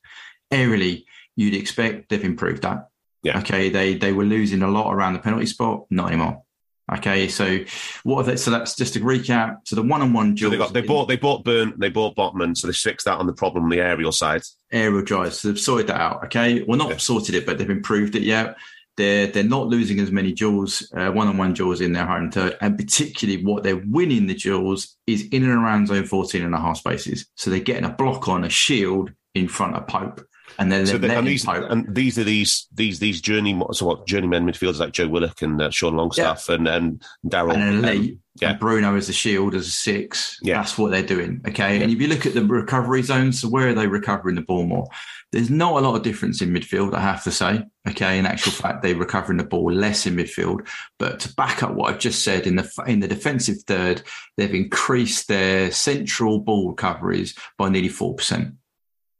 Aerially, 0.51 1.05
you'd 1.35 1.53
expect 1.55 2.09
they've 2.09 2.23
improved 2.23 2.63
that. 2.63 2.87
Yeah. 3.23 3.39
Okay, 3.39 3.69
they 3.69 3.95
they 3.95 4.13
were 4.13 4.23
losing 4.25 4.61
a 4.63 4.67
lot 4.69 4.91
around 4.93 5.13
the 5.13 5.19
penalty 5.19 5.45
spot, 5.45 5.85
not 5.89 6.07
anymore. 6.07 6.43
Okay, 6.91 7.27
so 7.27 7.59
what 8.03 8.21
are 8.21 8.23
they? 8.31 8.37
So 8.37 8.49
that's 8.49 8.73
just 8.75 8.95
a 8.95 8.99
recap. 9.01 9.57
So 9.65 9.75
the 9.75 9.83
one-on-one 9.83 10.37
So 10.37 10.49
duels, 10.49 10.51
they 10.51 10.57
got 10.57 10.73
they 10.73 10.81
bought 10.81 11.07
they 11.07 11.17
bought 11.17 11.43
Burn, 11.43 11.73
they 11.77 11.89
bought 11.89 12.15
Botman, 12.15 12.55
so 12.57 12.65
they 12.67 12.73
fixed 12.73 13.05
that 13.05 13.17
on 13.19 13.27
the 13.27 13.33
problem 13.33 13.65
on 13.65 13.69
the 13.69 13.81
aerial 13.81 14.11
side. 14.13 14.41
aerial 14.71 15.01
drives. 15.03 15.39
So 15.41 15.49
they've 15.49 15.59
sorted 15.59 15.87
that 15.87 15.99
out. 15.99 16.23
Okay, 16.25 16.63
well, 16.63 16.77
not 16.77 16.89
Yeah. 16.91 16.97
sorted 16.97 17.35
it, 17.35 17.45
but 17.45 17.57
they've 17.57 17.69
improved 17.69 18.15
it. 18.15 18.23
Yeah, 18.23 18.53
they're 18.97 19.27
they're 19.27 19.43
not 19.43 19.67
losing 19.67 19.99
as 19.99 20.11
many 20.11 20.33
duels, 20.33 20.91
uh, 20.95 21.11
one-on-one 21.11 21.53
duels 21.53 21.81
in 21.81 21.93
their 21.93 22.05
home 22.05 22.31
third, 22.31 22.57
and 22.61 22.77
particularly 22.77 23.43
what 23.43 23.63
they're 23.63 23.81
winning 23.85 24.27
the 24.27 24.33
duels 24.33 24.97
is 25.05 25.27
in 25.29 25.43
and 25.43 25.53
around 25.53 25.87
zone 25.87 26.05
14 26.05 26.43
and 26.43 26.55
a 26.55 26.59
half 26.59 26.77
spaces. 26.77 27.27
So 27.35 27.49
they're 27.49 27.59
getting 27.59 27.85
a 27.85 27.93
block 27.93 28.27
on 28.27 28.43
a 28.43 28.49
shield 28.49 29.11
in 29.35 29.47
front 29.47 29.75
of 29.75 29.87
Pope, 29.87 30.25
and 30.57 30.71
then 30.71 30.85
So 30.87 30.97
they're 30.97 31.17
and 31.17 31.27
these 31.27 31.45
Pope. 31.45 31.69
and 31.69 31.93
these 31.93 32.17
are 32.17 32.23
these 32.23 32.67
these 32.73 32.99
these 32.99 33.21
journey 33.21 33.59
so 33.71 33.85
what 33.85 34.07
journeymen 34.07 34.45
midfielders 34.45 34.79
like 34.79 34.93
Joe 34.93 35.07
Willock 35.07 35.41
and 35.41 35.61
uh, 35.61 35.69
Sean 35.69 35.95
Longstaff 35.95 36.49
and 36.49 36.67
and 36.67 37.03
Daryl. 37.25 37.53
and 37.53 37.63
an 37.63 37.77
um, 37.77 37.85
elite. 37.85 38.17
Yeah. 38.41 38.51
And 38.51 38.59
Bruno 38.59 38.95
as 38.95 39.09
a 39.09 39.13
shield, 39.13 39.55
as 39.55 39.67
a 39.67 39.71
six. 39.71 40.37
Yeah. 40.41 40.57
That's 40.57 40.77
what 40.77 40.91
they're 40.91 41.03
doing. 41.03 41.41
Okay. 41.47 41.81
And 41.81 41.91
if 41.91 42.01
you 42.01 42.07
look 42.07 42.25
at 42.25 42.33
the 42.33 42.43
recovery 42.43 43.01
zones, 43.01 43.41
so 43.41 43.49
where 43.49 43.69
are 43.69 43.73
they 43.73 43.87
recovering 43.87 44.35
the 44.35 44.41
ball 44.41 44.65
more? 44.65 44.87
There's 45.31 45.49
not 45.49 45.73
a 45.73 45.85
lot 45.85 45.95
of 45.95 46.03
difference 46.03 46.41
in 46.41 46.53
midfield, 46.53 46.93
I 46.93 47.01
have 47.01 47.23
to 47.23 47.31
say. 47.31 47.63
Okay. 47.87 48.17
In 48.17 48.25
actual 48.25 48.51
fact, 48.51 48.81
they're 48.81 48.95
recovering 48.95 49.37
the 49.37 49.43
ball 49.43 49.71
less 49.71 50.05
in 50.05 50.15
midfield. 50.15 50.67
But 50.99 51.19
to 51.21 51.33
back 51.35 51.63
up 51.63 51.73
what 51.73 51.93
I've 51.93 51.99
just 51.99 52.23
said, 52.23 52.47
in 52.47 52.55
the 52.55 52.83
in 52.87 52.99
the 52.99 53.07
defensive 53.07 53.63
third, 53.63 54.03
they've 54.37 54.53
increased 54.53 55.27
their 55.27 55.71
central 55.71 56.39
ball 56.39 56.69
recoveries 56.69 57.35
by 57.57 57.69
nearly 57.69 57.89
four 57.89 58.15
percent. 58.15 58.55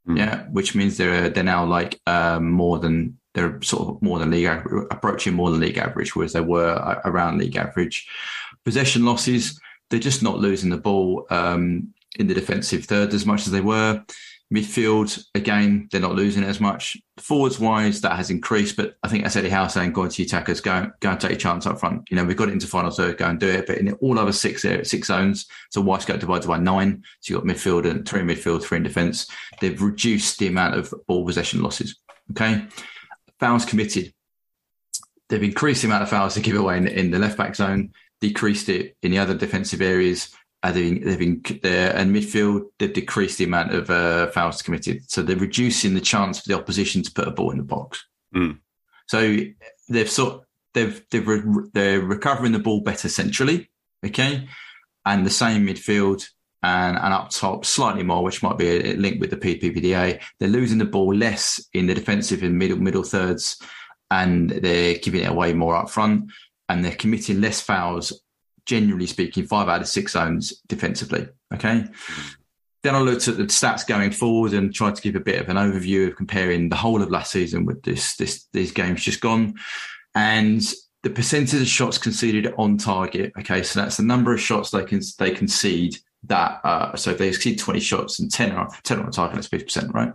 Mm. 0.07 0.17
Yeah, 0.17 0.43
which 0.45 0.75
means 0.75 0.97
they're 0.97 1.29
they're 1.29 1.43
now 1.43 1.65
like 1.65 1.99
um, 2.07 2.49
more 2.49 2.79
than 2.79 3.17
they're 3.33 3.61
sort 3.61 3.87
of 3.87 4.01
more 4.01 4.17
than 4.19 4.31
league 4.31 4.47
approaching 4.89 5.33
more 5.33 5.51
than 5.51 5.59
league 5.59 5.77
average, 5.77 6.15
whereas 6.15 6.33
they 6.33 6.41
were 6.41 6.99
around 7.05 7.37
league 7.37 7.55
average. 7.55 8.07
Possession 8.67 9.05
losses, 9.05 9.57
they're 9.89 9.97
just 9.97 10.21
not 10.21 10.39
losing 10.39 10.69
the 10.69 10.75
ball 10.75 11.25
um, 11.29 11.93
in 12.19 12.27
the 12.27 12.33
defensive 12.33 12.83
third 12.83 13.13
as 13.13 13.25
much 13.25 13.47
as 13.47 13.53
they 13.53 13.61
were. 13.61 14.03
Midfield, 14.53 15.25
again, 15.35 15.87
they're 15.89 16.01
not 16.01 16.15
losing 16.15 16.43
it 16.43 16.47
as 16.47 16.59
much. 16.59 16.97
Forwards 17.15 17.61
wise, 17.61 18.01
that 18.01 18.17
has 18.17 18.29
increased, 18.29 18.75
but 18.75 18.97
I 19.03 19.07
think 19.07 19.23
as 19.23 19.37
Eddie 19.37 19.47
Howe 19.47 19.67
saying, 19.67 19.93
go 19.93 20.03
into 20.03 20.21
your 20.21 20.27
attackers, 20.27 20.59
go, 20.59 20.91
go 20.99 21.11
and 21.11 21.17
take 21.17 21.31
a 21.31 21.37
chance 21.37 21.65
up 21.65 21.79
front. 21.79 22.11
You 22.11 22.17
know, 22.17 22.25
we've 22.25 22.35
got 22.35 22.49
it 22.49 22.51
into 22.51 22.67
final 22.67 22.91
third, 22.91 23.17
go 23.17 23.27
and 23.27 23.39
do 23.39 23.47
it. 23.47 23.67
But 23.67 23.77
in 23.77 23.93
all 23.93 24.19
other 24.19 24.33
six 24.33 24.63
six 24.63 25.07
zones, 25.07 25.45
so 25.69 25.79
Westgate 25.79 26.19
divided 26.19 26.49
by 26.49 26.59
nine. 26.59 27.03
So 27.21 27.33
you've 27.33 27.45
got 27.45 27.55
midfield 27.55 27.89
and 27.89 28.05
three 28.05 28.19
in 28.19 28.27
midfield, 28.27 28.63
three 28.63 28.79
in 28.79 28.83
defence. 28.83 29.27
They've 29.61 29.81
reduced 29.81 30.39
the 30.39 30.47
amount 30.47 30.75
of 30.75 30.93
ball 31.07 31.25
possession 31.25 31.61
losses. 31.61 31.97
Okay. 32.31 32.65
Fouls 33.39 33.63
committed. 33.63 34.13
They've 35.29 35.43
increased 35.43 35.83
the 35.83 35.87
amount 35.87 36.03
of 36.03 36.09
fouls 36.09 36.35
they 36.35 36.41
give 36.41 36.57
away 36.57 36.75
in, 36.75 36.87
in 36.87 37.11
the 37.11 37.19
left 37.19 37.37
back 37.37 37.55
zone, 37.55 37.93
decreased 38.21 38.69
it 38.69 38.95
in 39.01 39.11
the 39.11 39.19
other 39.19 39.35
defensive 39.35 39.81
areas. 39.81 40.29
They've, 40.63 41.03
they've 41.03 41.19
been 41.19 41.43
there 41.63 41.95
and 41.95 42.13
midfield. 42.15 42.65
They've 42.79 42.91
decreased 42.91 43.37
the 43.37 43.45
amount 43.45 43.73
of 43.73 43.89
uh, 43.89 44.27
fouls 44.31 44.61
committed, 44.61 45.09
so 45.09 45.21
they're 45.21 45.37
reducing 45.37 45.93
the 45.93 46.01
chance 46.01 46.39
for 46.39 46.49
the 46.49 46.57
opposition 46.57 47.03
to 47.03 47.11
put 47.11 47.27
a 47.27 47.31
ball 47.31 47.51
in 47.51 47.57
the 47.57 47.63
box. 47.63 48.05
Mm. 48.35 48.59
So 49.07 49.37
they've 49.89 50.09
sort 50.09 50.43
they've 50.73 51.01
they've 51.09 51.27
re- 51.27 51.69
they're 51.73 52.01
recovering 52.01 52.51
the 52.51 52.59
ball 52.59 52.81
better 52.81 53.07
centrally, 53.07 53.69
okay, 54.05 54.47
and 55.05 55.25
the 55.25 55.29
same 55.29 55.65
midfield 55.65 56.27
and 56.63 56.97
and 56.97 57.13
up 57.13 57.29
top 57.29 57.65
slightly 57.65 58.03
more, 58.03 58.23
which 58.23 58.43
might 58.43 58.57
be 58.57 58.67
a, 58.67 58.93
a 58.93 58.95
link 58.95 59.21
with 59.21 59.29
the 59.29 59.37
PPPDA. 59.37 60.21
They're 60.39 60.49
losing 60.49 60.79
the 60.79 60.85
ball 60.85 61.13
less 61.13 61.63
in 61.73 61.87
the 61.87 61.93
defensive 61.93 62.43
and 62.43 62.57
middle 62.57 62.77
middle 62.77 63.03
thirds, 63.03 63.61
and 64.11 64.49
they're 64.49 64.97
giving 64.97 65.21
it 65.21 65.29
away 65.29 65.53
more 65.53 65.75
up 65.75 65.89
front, 65.89 66.31
and 66.69 66.83
they're 66.83 66.95
committing 66.95 67.41
less 67.41 67.61
fouls 67.61 68.21
generally 68.67 69.07
speaking, 69.07 69.47
five 69.47 69.69
out 69.69 69.81
of 69.81 69.87
six 69.87 70.11
zones 70.11 70.61
defensively. 70.67 71.27
Okay. 71.53 71.85
Then 72.83 72.95
I 72.95 72.99
looked 72.99 73.27
at 73.27 73.37
the 73.37 73.43
stats 73.43 73.87
going 73.87 74.11
forward 74.11 74.53
and 74.53 74.73
tried 74.73 74.95
to 74.95 75.01
give 75.01 75.15
a 75.15 75.21
bit 75.21 75.41
of 75.41 75.49
an 75.49 75.57
overview 75.57 76.09
of 76.09 76.15
comparing 76.15 76.69
the 76.69 76.75
whole 76.75 77.01
of 77.01 77.09
last 77.09 77.31
season 77.31 77.65
with 77.65 77.81
this 77.81 78.15
this 78.17 78.45
these 78.53 78.71
games 78.71 79.03
just 79.03 79.19
gone, 79.19 79.55
and 80.13 80.61
the 81.03 81.09
percentage 81.09 81.61
of 81.61 81.67
shots 81.67 81.97
conceded 81.97 82.53
on 82.57 82.77
target. 82.77 83.31
Okay, 83.39 83.63
so 83.63 83.81
that's 83.81 83.97
the 83.97 84.03
number 84.03 84.33
of 84.33 84.39
shots 84.39 84.69
they 84.69 84.83
can 84.83 85.01
they 85.17 85.31
concede 85.31 85.97
that 86.23 86.59
uh, 86.63 86.95
so 86.95 87.11
if 87.11 87.17
they 87.17 87.29
exceed 87.29 87.59
20 87.59 87.79
shots 87.79 88.19
and 88.19 88.31
10 88.31 88.51
are 88.51 88.69
10 88.83 88.99
on 88.99 89.11
target 89.11 89.35
that's 89.35 89.47
50% 89.47 89.93
right 89.93 90.11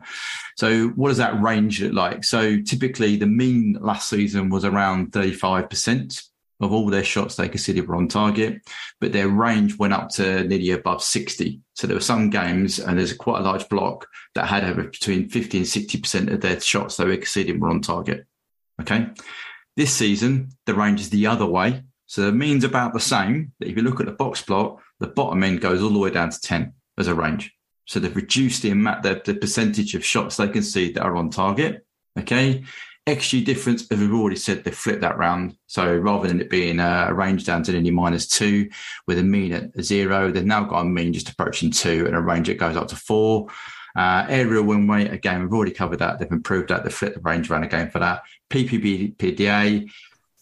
so 0.57 0.89
what 0.89 1.09
does 1.09 1.19
that 1.19 1.41
range 1.41 1.81
look 1.81 1.93
like 1.93 2.25
so 2.25 2.61
typically 2.61 3.17
the 3.17 3.27
mean 3.27 3.79
last 3.81 4.09
season 4.09 4.51
was 4.51 4.65
around 4.65 5.13
35% 5.13 6.29
of 6.63 6.73
all 6.73 6.87
their 6.87 7.05
shots 7.05 7.37
they 7.37 7.49
conceded 7.49 7.87
were 7.87 7.97
on 7.97 8.09
target 8.09 8.61
but 9.01 9.13
their 9.13 9.29
range 9.29 9.77
went 9.79 9.93
up 9.93 10.09
to 10.09 10.45
nearly 10.45 10.71
above 10.71 11.03
60 11.03 11.61
so 11.75 11.87
there 11.87 11.97
were 11.97 12.01
some 12.01 12.31
games 12.31 12.79
and 12.79 12.99
there's 12.99 13.13
quite 13.13 13.41
a 13.41 13.45
large 13.45 13.69
block 13.69 14.07
that 14.35 14.47
had 14.47 14.65
over 14.65 14.85
between 14.85 15.29
50 15.29 15.59
and 15.59 15.67
60% 15.67 16.33
of 16.33 16.41
their 16.41 16.61
shots 16.61 16.97
they 16.97 17.05
were 17.05 17.17
conceding 17.17 17.61
were 17.61 17.71
on 17.71 17.81
target 17.81 18.27
okay 18.81 19.09
this 19.77 19.93
season 19.93 20.51
the 20.67 20.75
range 20.75 21.01
is 21.01 21.11
the 21.11 21.27
other 21.27 21.47
way 21.47 21.83
so 22.07 22.23
the 22.23 22.33
mean's 22.33 22.65
about 22.65 22.93
the 22.93 23.01
same 23.01 23.53
That 23.59 23.69
if 23.69 23.77
you 23.77 23.83
look 23.83 24.01
at 24.01 24.07
the 24.07 24.13
box 24.13 24.43
plot 24.43 24.79
the 25.03 25.09
bottom 25.09 25.43
end 25.43 25.61
goes 25.61 25.83
all 25.83 25.91
the 25.91 25.99
way 25.99 26.11
down 26.11 26.31
to 26.31 26.41
10 26.41 26.73
as 26.97 27.09
a 27.09 27.15
range. 27.15 27.53
So 27.87 28.01
they've 28.01 28.15
reduced 28.15 28.63
the 28.63 28.71
amount, 28.71 29.03
the, 29.03 29.21
the 29.25 29.35
percentage 29.35 29.95
of 29.95 30.05
shots 30.05 30.37
they 30.37 30.49
can 30.49 30.63
see 30.63 30.93
that 30.93 31.03
are 31.03 31.17
on 31.17 31.31
target. 31.31 31.85
Okay. 32.19 32.65
XG 33.07 33.45
difference, 33.45 33.87
as 33.91 33.99
we've 33.99 34.15
already 34.15 34.37
said, 34.37 34.63
they've 34.63 34.75
flipped 34.75 35.01
that 35.01 35.19
round. 35.19 35.57
So 35.67 35.97
rather 35.97 36.29
than 36.29 36.41
it 36.41 36.51
being 36.51 36.79
a 36.79 37.13
range 37.13 37.45
down 37.45 37.65
to 37.65 37.73
nearly 37.73 37.91
minus 37.91 38.29
two 38.29 38.71
with 39.07 39.19
a 39.19 39.25
mean 39.25 39.53
at 39.53 39.83
zero, 39.83 40.31
they've 40.31 40.45
now 40.45 40.65
got 40.65 40.81
a 40.81 40.85
mean 40.85 41.13
just 41.13 41.29
approaching 41.29 41.71
two 41.71 42.07
and 42.07 42.15
a 42.15 42.21
range 42.21 42.47
that 42.47 42.59
goes 42.59 42.77
up 42.77 42.89
to 42.89 42.97
four. 42.97 43.49
Uh, 43.97 44.25
aerial 44.29 44.65
win 44.65 44.89
rate, 44.89 45.13
again, 45.13 45.43
we've 45.43 45.53
already 45.53 45.73
covered 45.73 45.99
that. 45.99 46.19
They've 46.19 46.31
improved 46.31 46.69
that. 46.69 46.85
They've 46.85 46.95
flipped 46.95 47.17
the 47.17 47.21
range 47.23 47.51
around 47.51 47.65
again 47.65 47.91
for 47.91 47.99
that. 47.99 48.23
PPDA, 48.51 49.91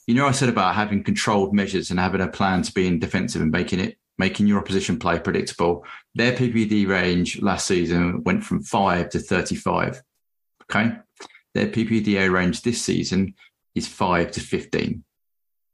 you 0.06 0.14
know, 0.14 0.26
I 0.26 0.32
said 0.32 0.50
about 0.50 0.74
having 0.74 1.02
controlled 1.02 1.54
measures 1.54 1.90
and 1.90 1.98
having 1.98 2.20
a 2.20 2.28
plan 2.28 2.62
to 2.62 2.72
be 2.72 2.86
in 2.86 2.98
defensive 2.98 3.42
and 3.42 3.50
making 3.50 3.80
it 3.80 3.96
making 4.18 4.46
your 4.46 4.58
opposition 4.58 4.98
play 4.98 5.18
predictable. 5.18 5.82
Their 6.14 6.32
PPD 6.32 6.86
range 6.86 7.40
last 7.40 7.66
season 7.66 8.22
went 8.22 8.44
from 8.44 8.62
five 8.62 9.08
to 9.10 9.18
35. 9.18 10.02
Okay. 10.64 10.92
Their 11.54 11.66
PPDA 11.66 12.30
range 12.32 12.62
this 12.62 12.80
season 12.80 13.34
is 13.74 13.88
five 13.88 14.30
to 14.32 14.40
15 14.40 15.04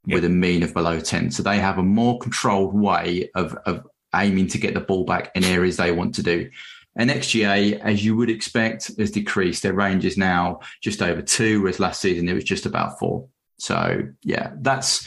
with 0.07 0.25
a 0.25 0.29
mean 0.29 0.63
of 0.63 0.73
below 0.73 1.01
10. 1.01 1.31
So 1.31 1.43
they 1.43 1.59
have 1.59 1.79
a 1.79 1.83
more 1.83 2.19
controlled 2.19 2.75
way 2.75 3.31
of, 3.35 3.55
of 3.67 3.87
aiming 4.15 4.49
to 4.49 4.59
get 4.59 4.75
the 4.75 4.81
ball 4.81 5.05
back 5.05 5.33
in 5.35 5.45
areas 5.45 5.77
they 5.77 5.93
want 5.93 6.15
to 6.17 6.23
do. 6.23 6.51
And 6.97 7.11
XGA, 7.11 7.79
as 7.81 8.05
you 8.05 8.17
would 8.17 8.31
expect, 8.31 8.91
has 8.99 9.11
decreased. 9.11 9.63
Their 9.63 9.75
range 9.75 10.05
is 10.05 10.17
now 10.17 10.61
just 10.81 11.03
over 11.03 11.21
two, 11.21 11.61
whereas 11.61 11.81
last 11.81 12.01
season 12.01 12.29
it 12.29 12.35
was 12.35 12.45
just 12.45 12.67
about 12.67 12.99
four. 12.99 13.29
So 13.59 14.03
yeah, 14.23 14.53
that's 14.57 15.07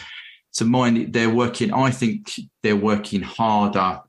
to 0.54 0.66
mind 0.66 1.14
they're 1.14 1.34
working. 1.34 1.74
I 1.74 1.92
think 1.92 2.32
they're 2.62 2.76
working 2.76 3.22
harder 3.22 4.02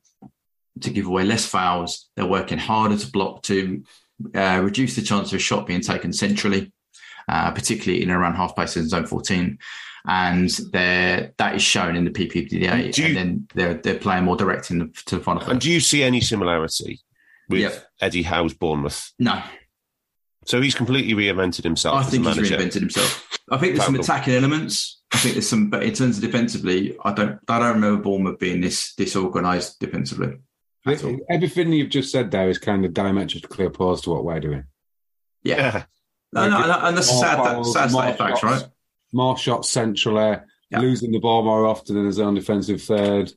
to 0.80 0.90
give 0.90 1.06
away 1.06 1.24
less 1.24 1.46
fouls. 1.46 2.10
They're 2.16 2.26
working 2.26 2.58
harder 2.58 2.96
to 2.96 3.10
block 3.10 3.42
to 3.44 3.82
uh, 4.34 4.60
reduce 4.62 4.96
the 4.96 5.02
chance 5.02 5.32
of 5.32 5.36
a 5.36 5.42
shot 5.42 5.66
being 5.66 5.80
taken 5.80 6.12
centrally, 6.12 6.72
uh, 7.28 7.50
particularly 7.52 8.02
in 8.02 8.10
around 8.10 8.34
half 8.34 8.56
pace 8.56 8.76
in 8.76 8.88
zone 8.88 9.06
14. 9.06 9.58
And 10.06 10.48
that 10.72 11.52
is 11.54 11.62
shown 11.62 11.94
in 11.94 12.04
the 12.04 12.10
PPDA. 12.10 12.96
You, 12.96 13.04
and 13.06 13.16
then 13.16 13.48
they're 13.54 13.74
they're 13.74 13.98
playing 13.98 14.24
more 14.24 14.36
direct 14.36 14.70
in 14.70 14.78
the, 14.78 15.02
to 15.06 15.16
the 15.16 15.22
final. 15.22 15.42
And 15.42 15.60
do 15.60 15.70
you 15.70 15.80
see 15.80 16.02
any 16.02 16.22
similarity 16.22 17.00
with 17.50 17.60
yep. 17.60 17.86
Eddie 18.00 18.22
Howe's 18.22 18.54
Bournemouth? 18.54 19.12
No. 19.18 19.42
So 20.46 20.60
he's 20.62 20.74
completely 20.74 21.12
reinvented 21.12 21.64
himself. 21.64 21.96
I 21.96 22.02
think 22.04 22.26
he's 22.26 22.50
reinvented 22.50 22.80
himself. 22.80 23.38
I 23.50 23.58
think 23.58 23.74
there's 23.74 23.84
some 23.84 23.94
attacking 23.94 24.34
elements 24.34 25.00
I 25.12 25.18
think 25.18 25.34
there's 25.34 25.48
some, 25.48 25.70
but 25.70 25.82
in 25.82 25.92
terms 25.92 26.16
of 26.16 26.22
defensively, 26.22 26.96
I 27.04 27.12
don't, 27.12 27.38
I 27.48 27.58
don't 27.58 27.74
remember 27.74 28.02
Bournemouth 28.02 28.38
being 28.38 28.60
this 28.60 28.94
disorganised 28.94 29.78
defensively. 29.80 30.38
Everything 30.86 31.72
you've 31.72 31.90
just 31.90 32.10
said 32.10 32.30
there 32.30 32.48
is 32.48 32.58
kind 32.58 32.84
of 32.84 32.94
diametrically 32.94 33.66
opposed 33.66 34.04
to 34.04 34.10
what 34.10 34.24
we're 34.24 34.40
doing. 34.40 34.64
Yeah, 35.42 35.56
yeah. 35.56 35.84
No, 36.32 36.48
no, 36.48 36.66
no, 36.66 36.78
and 36.82 36.96
that's 36.96 37.10
a 37.10 37.14
sad, 37.14 37.36
fouls, 37.36 37.72
sad 37.72 37.90
state 37.90 38.16
facts, 38.16 38.42
right? 38.42 38.64
More 39.12 39.36
shots 39.36 39.68
centrally, 39.68 40.38
yeah. 40.70 40.78
losing 40.78 41.10
the 41.10 41.18
ball 41.18 41.42
more 41.42 41.66
often 41.66 41.96
than 41.96 42.06
his 42.06 42.20
own 42.20 42.34
defensive 42.34 42.82
third. 42.82 43.32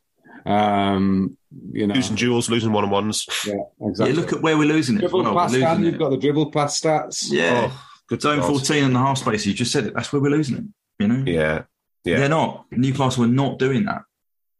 Um, 0.46 1.38
you 1.72 1.88
know, 1.88 1.96
losing 1.96 2.16
duels, 2.16 2.50
losing 2.50 2.72
one 2.72 2.84
on 2.84 2.92
ones. 2.92 3.26
Yeah, 3.48 3.56
exactly. 3.82 4.14
Yeah, 4.14 4.22
look 4.22 4.34
at 4.34 4.42
where 4.42 4.58
we're 4.58 4.68
losing 4.68 4.98
dribble 4.98 5.22
it. 5.22 5.24
Dribble 5.24 5.40
pass, 5.40 5.52
losing 5.54 5.84
you've 5.84 6.00
got 6.00 6.10
the 6.12 6.18
dribble 6.18 6.52
pass 6.52 6.80
stats. 6.80 7.32
Yeah, 7.32 7.72
oh, 7.72 7.88
good 8.08 8.22
zone 8.22 8.40
God. 8.40 8.50
14 8.50 8.84
and 8.84 8.96
the 8.96 9.00
half 9.00 9.18
space. 9.18 9.46
You 9.46 9.54
just 9.54 9.72
said 9.72 9.88
it. 9.88 9.94
That's 9.96 10.14
where 10.14 10.22
we're 10.22 10.30
losing 10.30 10.58
it. 10.58 10.64
You 11.00 11.08
know? 11.08 11.24
Yeah. 11.26 11.64
Yeah. 12.04 12.20
They're 12.20 12.30
not. 12.30 12.66
Newcastle 12.72 13.24
are 13.24 13.28
not 13.28 13.60
doing 13.60 13.86
that. 13.86 14.02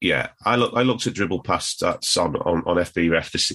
Yeah, 0.04 0.32
I 0.44 0.58
look. 0.58 0.74
I 0.76 0.82
looked 0.82 1.08
at 1.08 1.14
dribble 1.14 1.44
pass 1.44 1.76
stats 1.76 2.22
on 2.22 2.36
on, 2.36 2.62
on 2.66 2.76
FBref 2.76 3.32
this, 3.32 3.54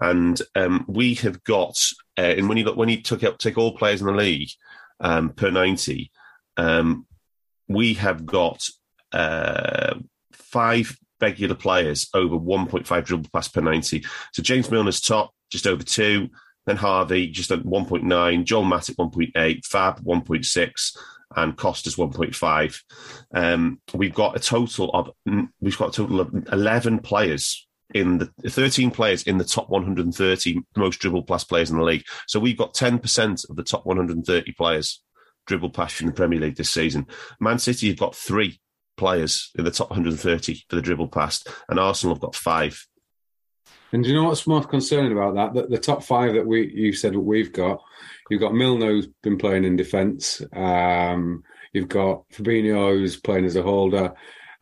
and 0.00 0.42
um, 0.56 0.84
we 0.88 1.14
have 1.14 1.44
got. 1.44 1.78
Uh, 2.18 2.22
and 2.22 2.48
when 2.48 2.58
you 2.58 2.64
look, 2.64 2.76
when 2.76 2.88
you 2.88 3.00
took 3.00 3.22
up 3.22 3.38
take 3.38 3.56
all 3.56 3.76
players 3.76 4.00
in 4.00 4.08
the 4.08 4.12
league 4.12 4.48
um, 4.98 5.30
per 5.30 5.48
ninety, 5.48 6.10
um, 6.56 7.06
we 7.68 7.94
have 7.94 8.26
got 8.26 8.68
uh, 9.12 9.94
five 10.32 10.98
regular 11.20 11.54
players 11.54 12.08
over 12.14 12.36
one 12.36 12.66
point 12.66 12.88
five 12.88 13.04
dribble 13.04 13.30
pass 13.32 13.46
per 13.46 13.60
ninety. 13.60 14.04
So 14.32 14.42
James 14.42 14.68
Milner's 14.72 15.00
top, 15.00 15.30
just 15.52 15.68
over 15.68 15.84
two. 15.84 16.30
Then 16.66 16.78
Harvey 16.78 17.28
just 17.28 17.52
at 17.52 17.64
one 17.64 17.86
point 17.86 18.02
nine. 18.02 18.44
Joel 18.44 18.64
Matip 18.64 18.98
one 18.98 19.10
point 19.10 19.30
eight. 19.36 19.64
Fab 19.64 20.00
one 20.00 20.22
point 20.22 20.46
six 20.46 20.96
and 21.34 21.56
Kostas 21.56 21.96
1.5. 21.96 22.82
Um, 23.34 23.80
we've 23.94 24.14
got 24.14 24.36
a 24.36 24.40
total 24.40 24.90
of 24.90 25.10
we've 25.60 25.78
got 25.78 25.88
a 25.88 25.92
total 25.92 26.20
of 26.20 26.32
11 26.52 27.00
players 27.00 27.66
in 27.94 28.18
the 28.18 28.50
13 28.50 28.90
players 28.90 29.22
in 29.24 29.38
the 29.38 29.44
top 29.44 29.68
130 29.70 30.60
most 30.76 30.98
dribble 30.98 31.22
pass 31.22 31.44
players 31.44 31.70
in 31.70 31.78
the 31.78 31.84
league. 31.84 32.04
So 32.26 32.40
we've 32.40 32.56
got 32.56 32.74
10% 32.74 33.48
of 33.48 33.56
the 33.56 33.62
top 33.62 33.86
130 33.86 34.52
players 34.52 35.02
dribble 35.46 35.70
pass 35.70 36.00
in 36.00 36.06
the 36.06 36.12
Premier 36.12 36.40
League 36.40 36.56
this 36.56 36.70
season. 36.70 37.06
Man 37.40 37.58
City 37.58 37.88
have 37.88 37.98
got 37.98 38.14
three 38.14 38.60
players 38.96 39.50
in 39.56 39.64
the 39.64 39.70
top 39.70 39.90
130 39.90 40.64
for 40.68 40.76
the 40.76 40.82
dribble 40.82 41.08
pass, 41.08 41.44
and 41.68 41.78
Arsenal 41.78 42.14
have 42.14 42.22
got 42.22 42.34
five. 42.34 42.84
And 43.92 44.02
do 44.02 44.10
you 44.10 44.16
know 44.16 44.24
what's 44.24 44.46
most 44.46 44.68
concerning 44.68 45.12
about 45.12 45.34
that? 45.36 45.54
That 45.54 45.70
the 45.70 45.78
top 45.78 46.02
five 46.02 46.34
that 46.34 46.46
we 46.46 46.72
you 46.74 46.92
said 46.92 47.14
we've 47.14 47.52
got 47.52 47.82
You've 48.30 48.40
got 48.40 48.54
Milner 48.54 48.88
who's 48.88 49.08
been 49.22 49.38
playing 49.38 49.64
in 49.64 49.76
defence. 49.76 50.42
Um, 50.52 51.44
you've 51.72 51.88
got 51.88 52.28
Fabinho 52.30 52.90
who's 52.90 53.16
playing 53.16 53.44
as 53.44 53.56
a 53.56 53.62
holder. 53.62 54.14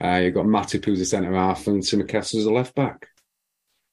Uh, 0.02 0.16
you've 0.16 0.34
got 0.34 0.46
Matip 0.46 0.84
who's 0.84 1.00
a 1.00 1.06
centre 1.06 1.34
half 1.34 1.66
and 1.66 1.82
Tsimikas 1.82 2.34
as 2.34 2.44
a 2.44 2.52
left 2.52 2.74
back. 2.74 3.08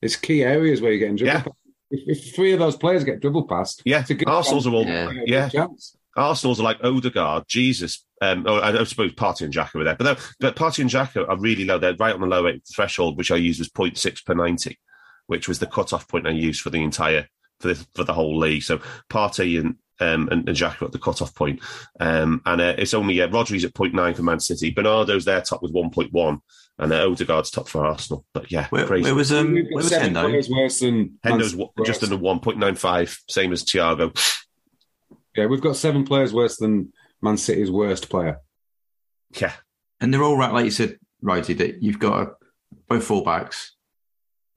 It's 0.01 0.15
key 0.15 0.43
areas 0.43 0.81
where 0.81 0.91
you're 0.91 0.99
getting 0.99 1.15
dribble. 1.15 1.55
Yeah. 1.91 1.97
If, 1.99 2.17
if, 2.17 2.35
three 2.35 2.53
of 2.53 2.59
those 2.59 2.75
players 2.75 3.03
get 3.03 3.21
dribble 3.21 3.47
passed, 3.47 3.81
yeah, 3.85 4.03
Arsenal's 4.25 4.65
are 4.65 4.73
all 4.73 4.85
yeah. 4.85 5.49
yeah. 5.53 5.67
Arsenal's 6.15 6.59
are 6.59 6.63
like 6.63 6.83
Odegaard, 6.83 7.47
Jesus. 7.47 8.05
Um, 8.21 8.45
oh, 8.47 8.61
I 8.61 8.83
suppose 8.83 9.13
Partey 9.13 9.41
and 9.41 9.53
Xhaka 9.53 9.75
were 9.75 9.83
there, 9.83 9.95
but 9.95 10.19
but 10.39 10.55
Partey 10.55 10.79
and 10.79 10.89
Xhaka 10.89 11.27
are 11.27 11.39
really 11.39 11.65
low. 11.65 11.79
They're 11.79 11.95
right 11.95 12.13
on 12.13 12.21
the 12.21 12.27
low 12.27 12.51
threshold, 12.73 13.17
which 13.17 13.31
I 13.31 13.35
used 13.35 13.59
was 13.59 13.69
0.6 13.69 14.25
per 14.25 14.33
90, 14.33 14.77
which 15.27 15.47
was 15.47 15.59
the 15.59 15.67
cut-off 15.67 16.07
point 16.07 16.27
I 16.27 16.31
used 16.31 16.61
for 16.61 16.69
the 16.69 16.83
entire 16.83 17.27
for 17.61 17.69
the, 17.69 17.87
for 17.95 18.03
the 18.03 18.13
whole 18.13 18.37
league. 18.37 18.63
So 18.63 18.79
Partey 19.09 19.59
and 19.59 19.75
um, 20.01 20.27
and, 20.31 20.47
and 20.47 20.57
Jack 20.57 20.81
at 20.81 20.91
the 20.91 20.99
cut-off 20.99 21.33
point. 21.35 21.61
Um, 21.99 22.41
and 22.45 22.59
uh, 22.59 22.75
it's 22.77 22.93
only 22.93 23.21
uh, 23.21 23.27
Rodri's 23.27 23.63
at 23.63 23.73
0.9 23.73 24.15
for 24.15 24.23
Man 24.23 24.39
City. 24.39 24.73
Bernardo's 24.73 25.25
there 25.25 25.41
top 25.41 25.61
with 25.61 25.73
1.1, 25.73 26.41
and 26.79 26.91
uh, 26.91 27.07
Odegaard's 27.07 27.51
top 27.51 27.69
for 27.69 27.85
Arsenal. 27.85 28.25
But 28.33 28.51
yeah, 28.51 28.67
where, 28.69 28.87
crazy. 28.87 29.03
Where 29.03 29.15
was 29.15 29.31
um, 29.31 29.53
where 29.53 29.65
was 29.75 29.91
Hendo? 29.91 30.49
Worse 30.49 30.79
than 30.79 31.19
Hendo's 31.23 31.55
just 31.85 32.03
under 32.03 32.17
1.95, 32.17 33.19
same 33.29 33.53
as 33.53 33.63
Thiago. 33.63 34.17
Yeah, 35.35 35.45
we've 35.45 35.61
got 35.61 35.77
seven 35.77 36.03
players 36.03 36.33
worse 36.33 36.57
than 36.57 36.91
Man 37.21 37.37
City's 37.37 37.71
worst 37.71 38.09
player. 38.09 38.41
Yeah, 39.39 39.53
and 40.01 40.13
they're 40.13 40.23
all 40.23 40.37
right, 40.37 40.51
like 40.51 40.65
you 40.65 40.71
said, 40.71 40.97
Righty, 41.21 41.53
that 41.53 41.81
you've 41.81 41.99
got 41.99 42.21
a, 42.21 42.31
both 42.89 43.07
fullbacks 43.07 43.69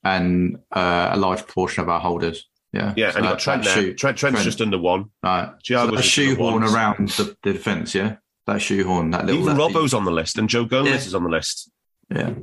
and 0.03 0.59
uh, 0.73 1.11
a 1.13 1.17
large 1.17 1.47
portion 1.47 1.83
of 1.83 1.89
our 1.89 2.01
holders 2.01 2.49
yeah, 2.75 2.93
yeah, 2.97 3.11
so 3.11 3.19
and 3.19 3.25
you 3.25 3.31
got 3.31 3.39
Trent 3.39 3.65
there. 3.65 3.75
Trent, 3.95 4.19
Trent's 4.19 4.21
Trent. 4.21 4.39
just 4.39 4.61
under 4.61 4.79
one. 4.79 5.11
Right, 5.23 5.53
so 5.63 5.95
a 5.95 6.03
shoehorn 6.03 6.65
around 6.65 7.11
the, 7.11 7.37
the, 7.43 7.53
defence. 7.53 7.95
Yeah, 7.95 8.17
that 8.47 8.61
shoehorn. 8.61 9.11
That 9.11 9.27
little 9.27 9.43
even 9.43 9.57
Robbo's 9.57 9.95
on 9.95 10.05
the 10.05 10.11
list, 10.11 10.39
and 10.39 10.49
Joe 10.49 10.65
Gomez 10.65 10.91
yeah. 10.91 10.97
is 10.97 11.15
on 11.15 11.23
the 11.23 11.31
list. 11.31 11.71
Yeah, 12.11 12.35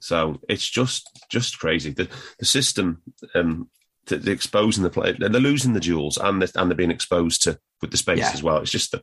so 0.00 0.40
it's 0.48 0.68
just 0.68 1.08
just 1.30 1.60
crazy. 1.60 1.90
The 1.90 2.08
the 2.40 2.44
system, 2.44 3.02
um, 3.36 3.70
the, 4.06 4.16
the 4.16 4.32
exposing 4.32 4.82
the 4.82 4.90
play, 4.90 5.12
they're 5.12 5.30
losing 5.30 5.74
the 5.74 5.80
duels, 5.80 6.18
and 6.18 6.42
they're, 6.42 6.48
and 6.56 6.68
they're 6.68 6.76
being 6.76 6.90
exposed 6.90 7.42
to 7.44 7.58
with 7.80 7.92
the 7.92 7.96
space 7.96 8.18
yeah. 8.18 8.32
as 8.32 8.42
well. 8.42 8.58
It's 8.58 8.72
just 8.72 8.90
the, 8.90 9.02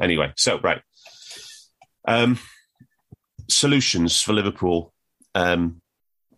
anyway. 0.00 0.32
So 0.36 0.58
right, 0.60 0.80
um, 2.08 2.38
solutions 3.48 4.22
for 4.22 4.32
Liverpool 4.32 4.94
Um, 5.34 5.82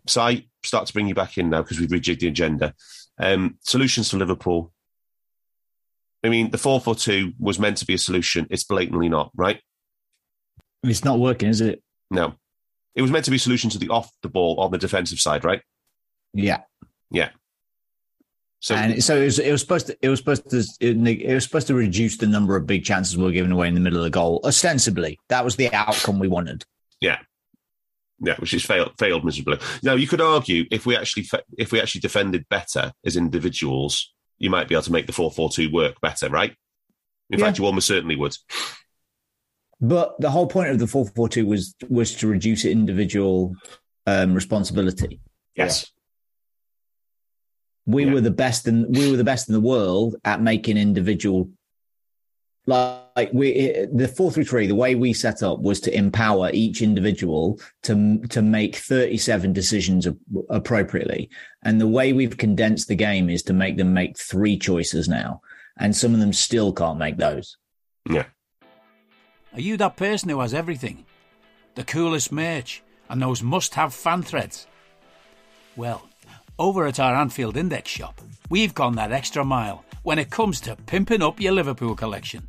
so 0.06 0.20
I 0.20 0.46
start 0.64 0.86
to 0.86 0.92
bring 0.92 1.08
you 1.08 1.14
back 1.14 1.38
in 1.38 1.50
now 1.50 1.62
because 1.62 1.78
we've 1.80 1.90
rejigged 1.90 2.20
the 2.20 2.28
agenda. 2.28 2.74
Um, 3.18 3.58
solutions 3.60 4.10
for 4.10 4.16
Liverpool. 4.16 4.72
I 6.24 6.28
mean, 6.28 6.50
the 6.50 6.58
4 6.58 6.80
4 6.80 6.94
2 6.94 7.32
was 7.38 7.58
meant 7.58 7.78
to 7.78 7.86
be 7.86 7.94
a 7.94 7.98
solution. 7.98 8.46
It's 8.50 8.64
blatantly 8.64 9.08
not, 9.08 9.30
right? 9.34 9.60
It's 10.84 11.04
not 11.04 11.18
working, 11.18 11.48
is 11.48 11.60
it? 11.60 11.82
No. 12.10 12.34
It 12.94 13.02
was 13.02 13.10
meant 13.10 13.24
to 13.24 13.30
be 13.30 13.36
a 13.36 13.40
solution 13.40 13.70
to 13.70 13.78
the 13.78 13.88
off 13.88 14.10
the 14.22 14.28
ball 14.28 14.60
on 14.60 14.70
the 14.70 14.78
defensive 14.78 15.18
side, 15.20 15.44
right? 15.44 15.62
Yeah. 16.34 16.62
Yeah. 17.10 17.30
So, 18.60 18.76
and 18.76 19.02
so 19.02 19.20
it 19.20 19.24
was, 19.24 19.38
it 19.40 19.50
was 19.50 19.60
supposed 19.60 19.88
to 19.88 19.98
it 20.00 20.08
was 20.08 20.20
supposed 20.20 20.48
to 20.50 20.58
it, 20.58 20.96
it 21.20 21.34
was 21.34 21.42
supposed 21.42 21.66
to 21.66 21.74
reduce 21.74 22.16
the 22.18 22.28
number 22.28 22.54
of 22.54 22.64
big 22.64 22.84
chances 22.84 23.16
we 23.16 23.24
were 23.24 23.32
giving 23.32 23.50
away 23.50 23.66
in 23.66 23.74
the 23.74 23.80
middle 23.80 23.98
of 23.98 24.04
the 24.04 24.10
goal. 24.10 24.40
Ostensibly, 24.44 25.18
that 25.28 25.44
was 25.44 25.56
the 25.56 25.72
outcome 25.74 26.20
we 26.20 26.28
wanted. 26.28 26.64
yeah. 27.00 27.18
Yeah, 28.24 28.36
which 28.36 28.54
is 28.54 28.64
failed 28.64 28.92
failed 28.98 29.24
miserably. 29.24 29.58
Now 29.82 29.94
you 29.94 30.06
could 30.06 30.20
argue 30.20 30.64
if 30.70 30.86
we 30.86 30.96
actually 30.96 31.24
fe- 31.24 31.42
if 31.58 31.72
we 31.72 31.80
actually 31.80 32.02
defended 32.02 32.48
better 32.48 32.92
as 33.04 33.16
individuals, 33.16 34.12
you 34.38 34.48
might 34.48 34.68
be 34.68 34.74
able 34.76 34.82
to 34.84 34.92
make 34.92 35.06
the 35.06 35.12
four 35.12 35.30
four 35.30 35.50
two 35.50 35.70
work 35.72 36.00
better, 36.00 36.28
right? 36.28 36.54
In 37.30 37.38
Yeah. 37.38 37.46
fact, 37.46 37.58
you 37.58 37.66
almost 37.66 37.88
certainly 37.88 38.14
would. 38.16 38.36
But 39.80 40.14
the 40.20 40.30
whole 40.30 40.46
point 40.46 40.70
of 40.70 40.78
the 40.78 40.86
four 40.86 41.06
four 41.16 41.28
two 41.28 41.46
was 41.46 41.74
was 41.88 42.14
to 42.16 42.28
reduce 42.28 42.64
individual 42.64 43.54
um, 44.06 44.34
responsibility. 44.34 45.20
Yes. 45.56 45.90
We 47.86 48.04
Yeah. 48.04 48.12
were 48.12 48.20
the 48.20 48.30
best 48.30 48.68
in 48.68 48.92
we 48.92 49.10
were 49.10 49.16
the 49.16 49.24
best 49.24 49.48
in 49.48 49.52
the 49.54 49.60
world 49.60 50.14
at 50.24 50.40
making 50.40 50.76
individual 50.76 51.50
like 52.66 53.30
we 53.32 53.86
the 53.92 54.08
four 54.08 54.30
through 54.30 54.44
three. 54.44 54.66
The 54.66 54.74
way 54.74 54.94
we 54.94 55.12
set 55.12 55.42
up 55.42 55.60
was 55.60 55.80
to 55.80 55.96
empower 55.96 56.50
each 56.52 56.82
individual 56.82 57.60
to 57.82 58.20
to 58.28 58.42
make 58.42 58.76
thirty 58.76 59.16
seven 59.16 59.52
decisions 59.52 60.06
appropriately. 60.48 61.28
And 61.64 61.80
the 61.80 61.88
way 61.88 62.12
we've 62.12 62.36
condensed 62.36 62.88
the 62.88 62.94
game 62.94 63.28
is 63.28 63.42
to 63.44 63.52
make 63.52 63.76
them 63.76 63.92
make 63.92 64.16
three 64.18 64.58
choices 64.58 65.08
now, 65.08 65.40
and 65.78 65.96
some 65.96 66.14
of 66.14 66.20
them 66.20 66.32
still 66.32 66.72
can't 66.72 66.98
make 66.98 67.16
those. 67.16 67.56
Yeah. 68.08 68.26
Are 69.54 69.60
you 69.60 69.76
that 69.76 69.96
person 69.96 70.30
who 70.30 70.40
has 70.40 70.54
everything? 70.54 71.04
The 71.74 71.84
coolest 71.84 72.32
merch 72.32 72.82
and 73.08 73.20
those 73.20 73.42
must 73.42 73.74
have 73.74 73.92
fan 73.92 74.22
threads? 74.22 74.66
Well, 75.76 76.08
over 76.58 76.86
at 76.86 76.98
our 76.98 77.14
Anfield 77.14 77.56
Index 77.56 77.90
shop, 77.90 78.20
we've 78.48 78.74
gone 78.74 78.94
that 78.96 79.12
extra 79.12 79.44
mile 79.44 79.84
when 80.02 80.18
it 80.18 80.30
comes 80.30 80.60
to 80.62 80.76
pimping 80.76 81.22
up 81.22 81.40
your 81.40 81.52
Liverpool 81.52 81.94
collection. 81.94 82.48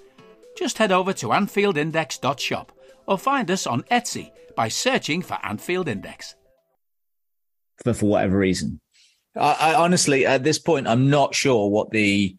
Just 0.61 0.77
head 0.77 0.91
over 0.91 1.11
to 1.13 1.29
AnfieldIndex.shop 1.29 2.71
or 3.07 3.17
find 3.17 3.49
us 3.49 3.65
on 3.65 3.81
Etsy 3.89 4.29
by 4.55 4.67
searching 4.67 5.23
for 5.23 5.39
Anfield 5.43 5.87
Index. 5.87 6.35
for 7.83 7.95
for 7.95 8.05
whatever 8.05 8.37
reason. 8.37 8.79
I, 9.35 9.57
I 9.59 9.73
honestly, 9.73 10.23
at 10.23 10.43
this 10.43 10.59
point, 10.59 10.87
I'm 10.87 11.09
not 11.09 11.33
sure 11.33 11.67
what 11.67 11.89
the 11.89 12.37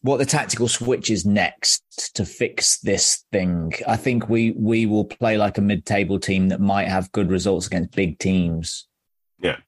what 0.00 0.16
the 0.16 0.24
tactical 0.24 0.68
switch 0.68 1.10
is 1.10 1.26
next 1.26 1.82
to 2.14 2.24
fix 2.24 2.78
this 2.78 3.26
thing. 3.30 3.74
I 3.86 3.98
think 3.98 4.30
we 4.30 4.52
we 4.52 4.86
will 4.86 5.04
play 5.04 5.36
like 5.36 5.58
a 5.58 5.60
mid-table 5.60 6.18
team 6.18 6.48
that 6.48 6.62
might 6.62 6.88
have 6.88 7.12
good 7.12 7.30
results 7.30 7.66
against 7.66 7.90
big 7.90 8.18
teams. 8.18 8.88
Yeah. 9.38 9.58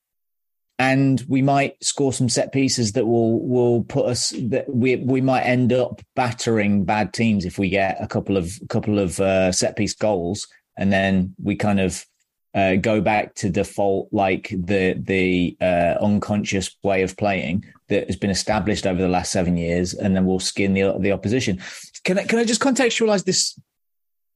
And 0.81 1.23
we 1.29 1.43
might 1.43 1.77
score 1.85 2.11
some 2.11 2.31
set 2.31 2.53
pieces 2.53 2.93
that 2.93 3.07
will 3.07 3.47
will 3.47 3.85
put 3.85 4.07
us 4.07 4.33
that 4.45 4.65
we 4.67 4.97
we 4.97 5.21
might 5.21 5.43
end 5.43 5.75
up 5.75 6.01
battering 6.17 6.85
bad 6.85 7.13
teams 7.13 7.45
if 7.45 7.59
we 7.59 7.69
get 7.69 8.03
a 8.03 8.07
couple 8.07 8.39
of 8.39 8.51
couple 8.71 8.99
of 8.99 9.21
uh, 9.21 9.53
set 9.53 9.77
piece 9.77 9.95
goals 9.95 10.49
and 10.79 10.91
then 10.91 11.35
we 11.43 11.55
kind 11.55 11.81
of 11.81 12.07
uh, 12.55 12.77
go 12.77 13.01
back 13.01 13.35
to 13.37 13.49
default 13.49 14.09
like 14.13 14.49
the 14.49 14.95
the 14.99 15.57
uh, 15.61 15.95
unconscious 16.01 16.75
way 16.83 17.03
of 17.03 17.17
playing 17.17 17.65
that 17.89 18.07
has 18.07 18.17
been 18.17 18.31
established 18.31 18.87
over 18.87 19.01
the 19.01 19.09
last 19.09 19.31
seven 19.31 19.57
years, 19.57 19.95
and 19.95 20.17
then 20.17 20.25
we'll 20.25 20.41
skin 20.41 20.75
the 20.75 20.97
the 20.99 21.13
opposition. 21.13 21.61
Can 22.03 22.19
I 22.19 22.25
can 22.25 22.39
I 22.39 22.45
just 22.45 22.61
contextualize 22.61 23.25
this? 23.25 23.59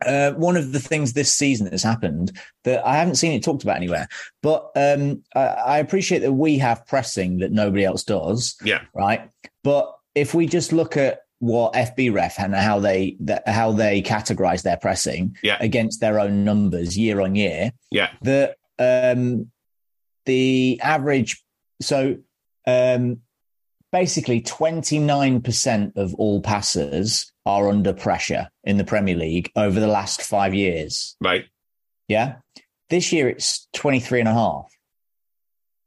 Uh, 0.04 0.32
one 0.32 0.56
of 0.56 0.72
the 0.72 0.80
things 0.80 1.12
this 1.12 1.32
season 1.32 1.68
that's 1.68 1.82
happened 1.82 2.32
that 2.64 2.84
I 2.86 2.96
haven't 2.96 3.14
seen 3.14 3.32
it 3.32 3.42
talked 3.42 3.62
about 3.62 3.76
anywhere, 3.76 4.08
but 4.42 4.70
um, 4.76 5.22
I, 5.34 5.40
I 5.46 5.78
appreciate 5.78 6.18
that 6.20 6.32
we 6.32 6.58
have 6.58 6.86
pressing 6.86 7.38
that 7.38 7.52
nobody 7.52 7.84
else 7.84 8.02
does 8.04 8.56
Yeah. 8.64 8.82
right? 8.94 9.30
But 9.62 9.94
if 10.14 10.34
we 10.34 10.46
just 10.46 10.72
look 10.72 10.96
at 10.96 11.20
what 11.38 11.74
FB 11.74 12.12
ref 12.12 12.38
and 12.38 12.54
how 12.54 12.80
they 12.80 13.16
that, 13.20 13.46
how 13.48 13.72
they 13.72 14.02
categorize 14.02 14.62
their 14.62 14.76
pressing 14.76 15.36
Yeah. 15.42 15.58
against 15.60 16.00
their 16.00 16.18
own 16.20 16.44
numbers 16.44 16.98
year 16.98 17.20
on 17.20 17.34
year, 17.34 17.72
Yeah. 17.90 18.10
the 18.20 18.54
um 18.78 19.50
the 20.26 20.80
average 20.82 21.42
so 21.80 22.16
um 22.66 23.20
basically 23.94 24.40
29% 24.40 25.96
of 25.96 26.14
all 26.16 26.40
passers 26.40 27.32
are 27.46 27.68
under 27.68 27.92
pressure 27.92 28.50
in 28.64 28.76
the 28.76 28.82
Premier 28.82 29.14
League 29.14 29.52
over 29.54 29.78
the 29.78 29.86
last 29.86 30.20
5 30.20 30.52
years. 30.52 31.16
Right. 31.20 31.44
Yeah. 32.08 32.38
This 32.90 33.12
year 33.12 33.28
it's 33.28 33.68
23 33.74 34.18
and 34.18 34.28
a 34.28 34.32
half. 34.32 34.66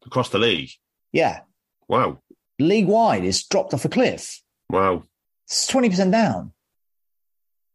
Across 0.05 0.29
the 0.29 0.39
league. 0.39 0.69
Yeah. 1.11 1.41
Wow. 1.89 2.19
League 2.59 2.87
wide 2.87 3.25
it's 3.25 3.43
dropped 3.45 3.73
off 3.73 3.83
a 3.83 3.89
cliff. 3.89 4.41
Wow. 4.69 5.03
It's 5.45 5.69
20% 5.69 6.09
down. 6.09 6.53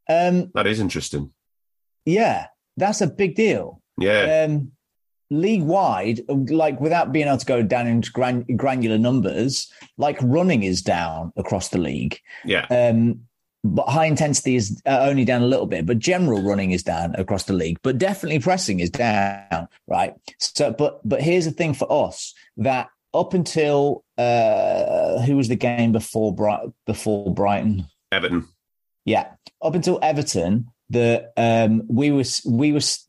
Um 0.09 0.51
That 0.55 0.66
is 0.66 0.80
interesting. 0.80 1.35
Yeah, 2.07 2.47
that's 2.78 3.03
a 3.03 3.07
big 3.07 3.35
deal. 3.35 3.83
Yeah. 3.99 4.47
Um, 4.49 4.72
league 5.33 5.62
wide, 5.62 6.20
like 6.28 6.80
without 6.80 7.12
being 7.12 7.26
able 7.26 7.39
to 7.39 7.47
go 7.47 7.62
down 7.62 7.87
into 7.87 8.12
gran- 8.12 8.45
granular 8.57 8.99
numbers, 8.99 9.72
like 9.97 10.18
running 10.20 10.62
is 10.62 10.83
down 10.83 11.33
across 11.37 11.68
the 11.68 11.78
league. 11.78 12.20
yeah. 12.45 12.66
Um, 12.70 13.22
but 13.64 13.89
high 13.89 14.07
intensity 14.07 14.57
is 14.57 14.83
uh, 14.87 15.07
only 15.09 15.24
down 15.24 15.41
a 15.41 15.47
little 15.47 15.66
bit, 15.66 15.87
but 15.87 16.01
general 16.01 16.43
running 16.43 16.72
is 16.72 16.83
down 16.83 17.14
across 17.14 17.45
the 17.45 17.53
league, 17.53 17.78
but 17.83 17.97
definitely 17.97 18.41
pressing 18.41 18.80
is 18.80 18.91
down, 18.91 19.68
right? 19.87 20.14
So, 20.39 20.72
but, 20.72 21.01
but 21.09 21.22
here's 21.22 21.45
the 21.45 21.53
thing 21.53 21.72
for 21.72 21.87
us 21.89 22.35
that 22.57 22.89
up 23.14 23.35
until, 23.35 24.05
uh, 24.18 25.22
who 25.22 25.37
was 25.37 25.47
the 25.47 25.55
game 25.55 25.93
before, 25.93 26.35
Bright, 26.35 26.70
before 26.87 27.33
Brighton? 27.33 27.87
Everton. 28.11 28.49
Yeah, 29.05 29.30
up 29.62 29.76
until 29.76 30.01
Everton, 30.03 30.66
the 30.93 31.30
um, 31.36 31.82
we 31.88 32.11
was 32.11 32.43
we 32.49 32.72
was 32.72 33.05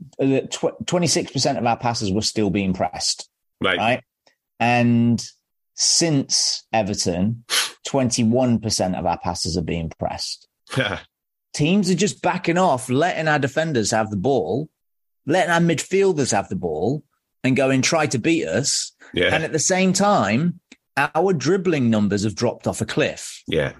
twenty 0.86 1.08
six 1.08 1.32
percent 1.32 1.58
of 1.58 1.66
our 1.66 1.78
passes 1.78 2.12
were 2.12 2.22
still 2.22 2.50
being 2.50 2.74
pressed, 2.74 3.30
Right. 3.62 3.78
right? 3.78 4.04
And 4.60 5.24
since 5.76 6.66
Everton, 6.72 7.44
twenty 7.86 8.24
one 8.24 8.60
percent 8.60 8.96
of 8.96 9.06
our 9.06 9.18
passes 9.20 9.58
are 9.58 9.62
being 9.64 9.92
pressed. 10.00 10.48
Teams 11.54 11.90
are 11.92 11.96
just 11.96 12.22
backing 12.22 12.58
off, 12.58 12.90
letting 12.90 13.28
our 13.28 13.38
defenders 13.38 13.92
have 13.92 14.10
the 14.10 14.18
ball, 14.18 14.70
letting 15.28 15.52
our 15.52 15.60
midfielders 15.60 16.32
have 16.32 16.50
the 16.50 16.56
ball, 16.56 17.04
and 17.44 17.56
go 17.56 17.70
and 17.70 17.84
try 17.84 18.08
to 18.08 18.18
beat 18.18 18.48
us. 18.48 18.92
yeah. 19.14 19.34
And 19.36 19.44
at 19.44 19.52
the 19.52 19.60
same 19.60 19.94
time, 19.94 20.60
our 20.98 21.32
dribbling 21.34 21.90
numbers 21.92 22.24
have 22.24 22.34
dropped 22.36 22.66
off 22.68 22.82
a 22.82 22.86
cliff 22.86 23.44
yeah. 23.48 23.74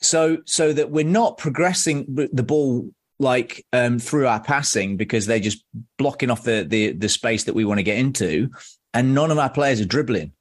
So 0.00 0.38
so 0.46 0.72
that 0.72 0.90
we're 0.90 1.04
not 1.04 1.38
progressing 1.38 2.04
the 2.32 2.42
ball 2.42 2.90
like 3.18 3.64
um, 3.72 3.98
through 3.98 4.26
our 4.26 4.40
passing 4.40 4.96
because 4.96 5.26
they're 5.26 5.38
just 5.38 5.64
blocking 5.98 6.30
off 6.30 6.42
the, 6.44 6.64
the 6.68 6.92
the 6.92 7.08
space 7.08 7.44
that 7.44 7.54
we 7.54 7.64
want 7.64 7.78
to 7.78 7.84
get 7.84 7.98
into, 7.98 8.50
and 8.92 9.14
none 9.14 9.30
of 9.30 9.38
our 9.38 9.50
players 9.50 9.80
are 9.80 9.84
dribbling, 9.86 10.32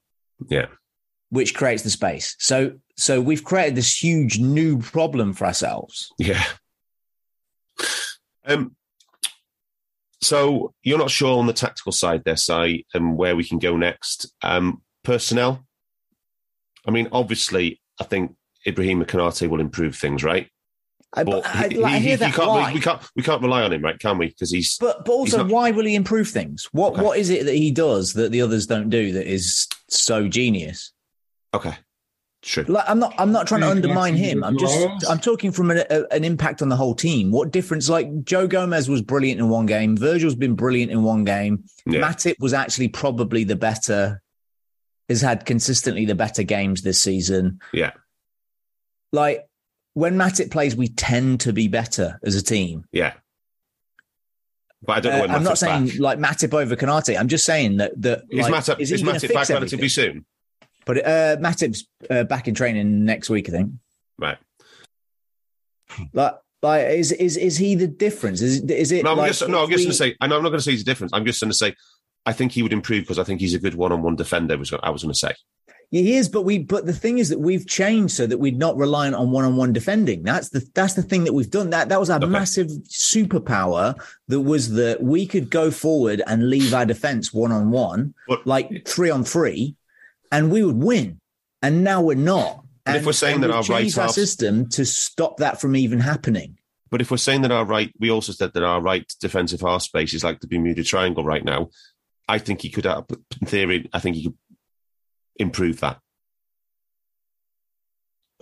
Yeah. 0.49 0.65
which 1.29 1.53
creates 1.53 1.83
the 1.83 1.89
space. 1.91 2.35
So 2.39 2.73
so 2.97 3.21
we've 3.21 3.43
created 3.43 3.75
this 3.75 4.03
huge 4.03 4.39
new 4.39 4.79
problem 4.79 5.33
for 5.33 5.45
ourselves. 5.45 6.11
Yeah. 6.17 6.43
Um. 8.45 8.75
So 10.21 10.73
you're 10.83 10.97
not 10.97 11.11
sure 11.11 11.37
on 11.37 11.47
the 11.47 11.53
tactical 11.53 11.91
side 11.91 12.23
there, 12.23 12.37
Si, 12.37 12.85
and 12.93 13.17
where 13.17 13.35
we 13.35 13.43
can 13.43 13.59
go 13.59 13.75
next. 13.77 14.31
Um, 14.41 14.81
personnel. 15.03 15.65
I 16.87 16.91
mean, 16.91 17.09
obviously, 17.11 17.81
I 17.99 18.05
think 18.05 18.35
Ibrahim 18.65 19.03
Konaté 19.05 19.49
will 19.49 19.59
improve 19.59 19.95
things, 19.95 20.23
right? 20.23 20.47
I, 21.15 21.23
But 21.23 21.43
but 21.43 21.55
I, 21.55 21.67
he- 21.67 21.75
like, 21.77 21.93
I 21.93 21.99
hear 21.99 22.09
he 22.11 22.15
that. 22.17 22.33
can't, 22.33 22.47
why? 22.47 22.67
we, 22.69 22.75
we 22.75 22.79
can't 22.81 23.01
we 23.15 23.23
can't 23.23 23.41
rely 23.41 23.61
on 23.63 23.71
him, 23.73 23.83
right? 23.83 23.99
Can 23.99 24.17
we? 24.17 24.27
Because 24.27 24.51
he's 24.51 24.77
But 24.79 25.05
but 25.05 25.11
also, 25.11 25.37
not- 25.39 25.47
why 25.49 25.71
will 25.71 25.85
he 25.85 25.95
improve 25.95 26.29
things? 26.29 26.67
What 26.71 26.93
Okay. 26.93 27.01
what 27.03 27.17
is 27.19 27.29
it 27.29 27.45
that 27.45 27.55
he 27.55 27.69
does 27.71 28.13
that 28.13 28.31
the 28.31 28.41
others 28.41 28.65
don't 28.65 28.89
do 28.89 29.11
that 29.13 29.27
is 29.31 29.67
so 29.89 30.27
genius? 30.27 30.91
okay. 31.53 31.75
True. 32.45 32.65
Like 32.67 32.83
I'm 32.89 32.99
not 32.99 33.13
I'm 33.17 33.31
not 33.31 33.47
trying 33.47 33.61
to 33.61 33.69
undermine 33.69 34.15
him. 34.15 34.43
I'm 34.43 34.57
just 34.57 35.09
I'm 35.09 35.19
talking 35.19 35.53
from 35.53 35.71
an, 35.71 35.77
a, 35.89 36.03
an 36.13 36.25
impact 36.25 36.61
on 36.61 36.67
the 36.67 36.75
whole 36.75 36.93
team. 36.93 37.31
What 37.31 37.51
difference? 37.51 37.87
Like 37.87 38.25
Joe 38.25 38.47
Gomez 38.47 38.89
was 38.89 39.01
brilliant 39.01 39.39
in 39.39 39.47
one 39.47 39.65
game. 39.65 39.95
Virgil's 39.95 40.35
been 40.35 40.53
brilliant 40.55 40.91
in 40.91 41.03
one 41.03 41.23
game. 41.23 41.63
Yeah. 41.85 42.01
Matip 42.01 42.35
was 42.41 42.51
actually 42.53 42.89
probably 42.89 43.45
the 43.45 43.55
better. 43.55 44.21
Has 45.07 45.21
had 45.21 45.45
consistently 45.45 46.03
the 46.03 46.15
better 46.15 46.43
games 46.43 46.81
this 46.81 47.01
season. 47.01 47.61
Yeah. 47.71 47.91
Like 49.13 49.45
when 49.93 50.15
Matip 50.15 50.51
plays, 50.51 50.75
we 50.75 50.89
tend 50.89 51.39
to 51.41 51.53
be 51.53 51.69
better 51.69 52.19
as 52.23 52.35
a 52.35 52.43
team. 52.43 52.83
Yeah. 52.91 53.13
But 54.85 54.97
I 54.97 54.99
don't 54.99 55.17
know 55.27 55.33
Uh, 55.33 55.37
I'm 55.37 55.43
not 55.43 55.57
saying 55.57 55.85
back. 55.87 55.99
like 55.99 56.19
Matip 56.19 56.53
over 56.53 56.75
Konaté. 56.75 57.17
I'm 57.17 57.29
just 57.29 57.45
saying 57.45 57.77
that 57.77 57.93
that 58.01 58.23
Is 58.29 58.49
like, 58.49 58.53
Matip, 58.53 58.79
is 58.81 58.91
is 58.91 59.01
Matip 59.03 59.33
back 59.33 59.47
relatively 59.47 59.87
soon? 59.87 60.25
But 60.85 60.97
uh, 61.07 61.37
Matip's 61.37 61.87
uh, 62.09 62.25
back 62.25 62.49
in 62.49 62.55
training 62.55 63.05
next 63.05 63.29
week, 63.29 63.47
I 63.47 63.51
think. 63.53 63.71
Right. 64.17 64.37
Like, 66.11 66.33
like 66.61 66.87
is 66.87 67.11
is 67.13 67.37
is 67.37 67.57
he 67.57 67.75
the 67.75 67.87
difference? 67.87 68.41
Is 68.41 68.61
is 68.61 68.91
it? 68.91 69.03
No, 69.05 69.11
I'm 69.11 69.17
like, 69.19 69.27
just 69.29 69.47
no. 69.47 69.63
I'm 69.63 69.69
just 69.69 69.77
we- 69.79 69.83
going 69.85 69.91
to 69.91 69.97
say. 69.97 70.15
I 70.19 70.27
know 70.27 70.37
I'm 70.37 70.43
not 70.43 70.49
going 70.49 70.59
to 70.59 70.63
say 70.63 70.71
he's 70.71 70.81
a 70.81 70.85
difference. 70.85 71.13
I'm 71.13 71.23
just 71.25 71.39
going 71.39 71.51
to 71.51 71.57
say. 71.57 71.75
I 72.25 72.33
think 72.33 72.53
he 72.53 72.63
would 72.63 72.73
improve 72.73 73.03
because 73.03 73.19
I 73.19 73.23
think 73.25 73.41
he's 73.41 73.53
a 73.53 73.59
good 73.59 73.75
one-on-one 73.75 74.15
defender. 74.15 74.57
Was 74.57 74.73
I 74.81 74.89
was 74.89 75.03
going 75.03 75.13
to 75.13 75.19
say. 75.19 75.33
He 76.01 76.15
is, 76.15 76.27
but 76.27 76.41
we 76.41 76.57
but 76.57 76.87
the 76.87 76.93
thing 76.93 77.19
is 77.19 77.29
that 77.29 77.39
we've 77.39 77.67
changed 77.67 78.15
so 78.15 78.25
that 78.25 78.39
we're 78.39 78.51
not 78.55 78.75
reliant 78.77 79.15
on 79.15 79.29
one-on-one 79.29 79.73
defending. 79.73 80.23
That's 80.23 80.49
the 80.49 80.67
that's 80.73 80.95
the 80.95 81.03
thing 81.03 81.23
that 81.25 81.33
we've 81.33 81.51
done. 81.51 81.69
That 81.69 81.89
that 81.89 81.99
was 81.99 82.09
our 82.09 82.17
Okay. 82.17 82.25
massive 82.25 82.67
superpower 82.89 83.93
that 84.27 84.41
was 84.41 84.71
that 84.71 85.03
we 85.03 85.27
could 85.27 85.51
go 85.51 85.69
forward 85.69 86.23
and 86.25 86.49
leave 86.49 86.73
our 86.73 86.85
defense 86.85 87.31
one-on-one, 87.31 88.15
But- 88.27 88.47
like 88.47 88.87
three 88.87 89.11
on 89.11 89.23
three, 89.23 89.75
and 90.31 90.51
we 90.51 90.63
would 90.63 90.77
win. 90.77 91.19
And 91.61 91.83
now 91.83 92.01
we're 92.01 92.15
not. 92.15 92.63
And, 92.87 92.97
if 92.97 93.05
we're 93.05 93.13
saying 93.13 93.41
that 93.41 93.51
our 93.51 93.61
right 93.63 93.97
our 93.97 94.09
system 94.09 94.67
to 94.69 94.85
stop 94.85 95.37
that 95.37 95.61
from 95.61 95.75
even 95.75 95.99
happening. 95.99 96.57
But 96.89 97.01
if 97.01 97.11
we're 97.11 97.17
saying 97.17 97.43
that 97.43 97.51
our 97.51 97.65
right, 97.65 97.91
we 97.99 98.09
also 98.09 98.33
said 98.33 98.53
that 98.53 98.63
our 98.63 98.81
right 98.81 99.05
defensive 99.21 99.61
half 99.61 99.83
space 99.83 100.13
is 100.15 100.23
like 100.23 100.39
the 100.41 100.47
Bermuda 100.47 100.83
Triangle 100.83 101.23
right 101.23 101.45
now. 101.45 101.69
I 102.27 102.39
think 102.39 102.61
he 102.61 102.69
could, 102.69 102.85
uh, 102.85 103.03
in 103.41 103.47
theory, 103.47 103.89
I 103.93 103.99
think 103.99 104.15
he 104.15 104.23
could 104.23 104.37
improve 105.37 105.79
that. 105.81 105.99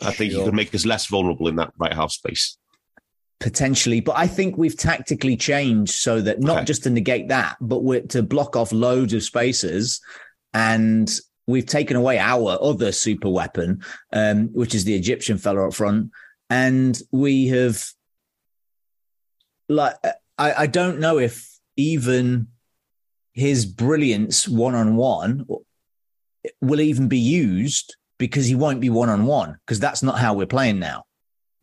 I 0.01 0.11
think 0.11 0.31
Sure. 0.33 0.45
could 0.45 0.53
make 0.55 0.73
us 0.73 0.85
less 0.85 1.05
vulnerable 1.07 1.47
in 1.47 1.55
that 1.57 1.71
right 1.77 1.93
half 1.93 2.11
space. 2.11 2.57
potentially 3.39 3.99
but 4.01 4.15
i 4.15 4.27
think 4.27 4.55
we've 4.55 4.77
tactically 4.77 5.35
changed 5.35 5.93
so 5.95 6.21
that 6.21 6.39
not 6.39 6.57
Okay. 6.57 6.65
just 6.65 6.83
to 6.83 6.91
negate 6.91 7.27
that 7.29 7.57
but 7.59 7.83
we're 7.83 8.01
to 8.01 8.21
block 8.21 8.55
off 8.55 8.71
loads 8.71 9.13
of 9.13 9.23
spaces 9.23 9.99
and 10.53 11.11
we've 11.47 11.65
taken 11.65 11.97
away 11.97 12.19
our 12.19 12.55
other 12.61 12.91
super 12.91 13.29
weapon 13.29 13.81
um, 14.13 14.49
which 14.53 14.75
is 14.75 14.83
the 14.83 14.93
egyptian 14.93 15.39
fella 15.39 15.67
up 15.67 15.73
front 15.73 16.11
and 16.51 17.01
we 17.11 17.47
have 17.47 17.83
like 19.69 19.95
i, 20.37 20.53
I 20.53 20.67
don't 20.67 20.99
know 20.99 21.17
if 21.17 21.49
even 21.75 22.47
his 23.33 23.65
brilliance 23.65 24.47
one-on-one 24.47 25.45
will 26.61 26.81
even 26.81 27.07
be 27.07 27.19
used 27.19 27.95
because 28.17 28.45
he 28.45 28.55
won't 28.55 28.79
be 28.79 28.89
one-on-one 28.89 29.57
because 29.65 29.79
that's 29.79 30.03
not 30.03 30.19
how 30.19 30.33
we're 30.33 30.45
playing 30.45 30.79
now. 30.79 31.03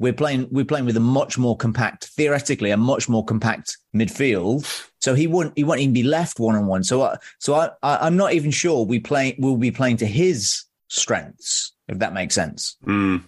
We're 0.01 0.12
playing 0.12 0.49
we're 0.51 0.64
playing 0.64 0.87
with 0.87 0.97
a 0.97 1.01
much 1.01 1.39
more 1.39 1.57
compact 1.57 2.07
theoretically 2.07 2.70
a 2.70 2.76
much 2.76 3.09
more 3.09 3.24
compact 3.24 3.76
midfield. 3.95 4.64
So 5.01 5.14
he 5.14 5.26
wouldn't 5.26 5.57
he 5.57 5.64
won't 5.64 5.81
even 5.81 5.95
be 5.95 6.05
left 6.05 6.39
one 6.39 6.55
on 6.55 6.66
one 6.66 6.85
so 6.85 7.03
I, 7.03 7.16
so 7.39 7.55
I, 7.55 7.70
I 7.83 8.07
i'm 8.07 8.16
not 8.16 8.33
even 8.33 8.51
sure 8.51 8.85
we 8.85 9.01
play 9.01 9.35
we'll 9.39 9.57
be 9.57 9.72
playing 9.72 9.97
to 9.99 10.07
his 10.07 10.64
strengths 10.89 11.72
if 11.89 11.99
that 11.99 12.12
makes 12.12 12.35
sense. 12.35 12.76
Mm, 12.87 13.24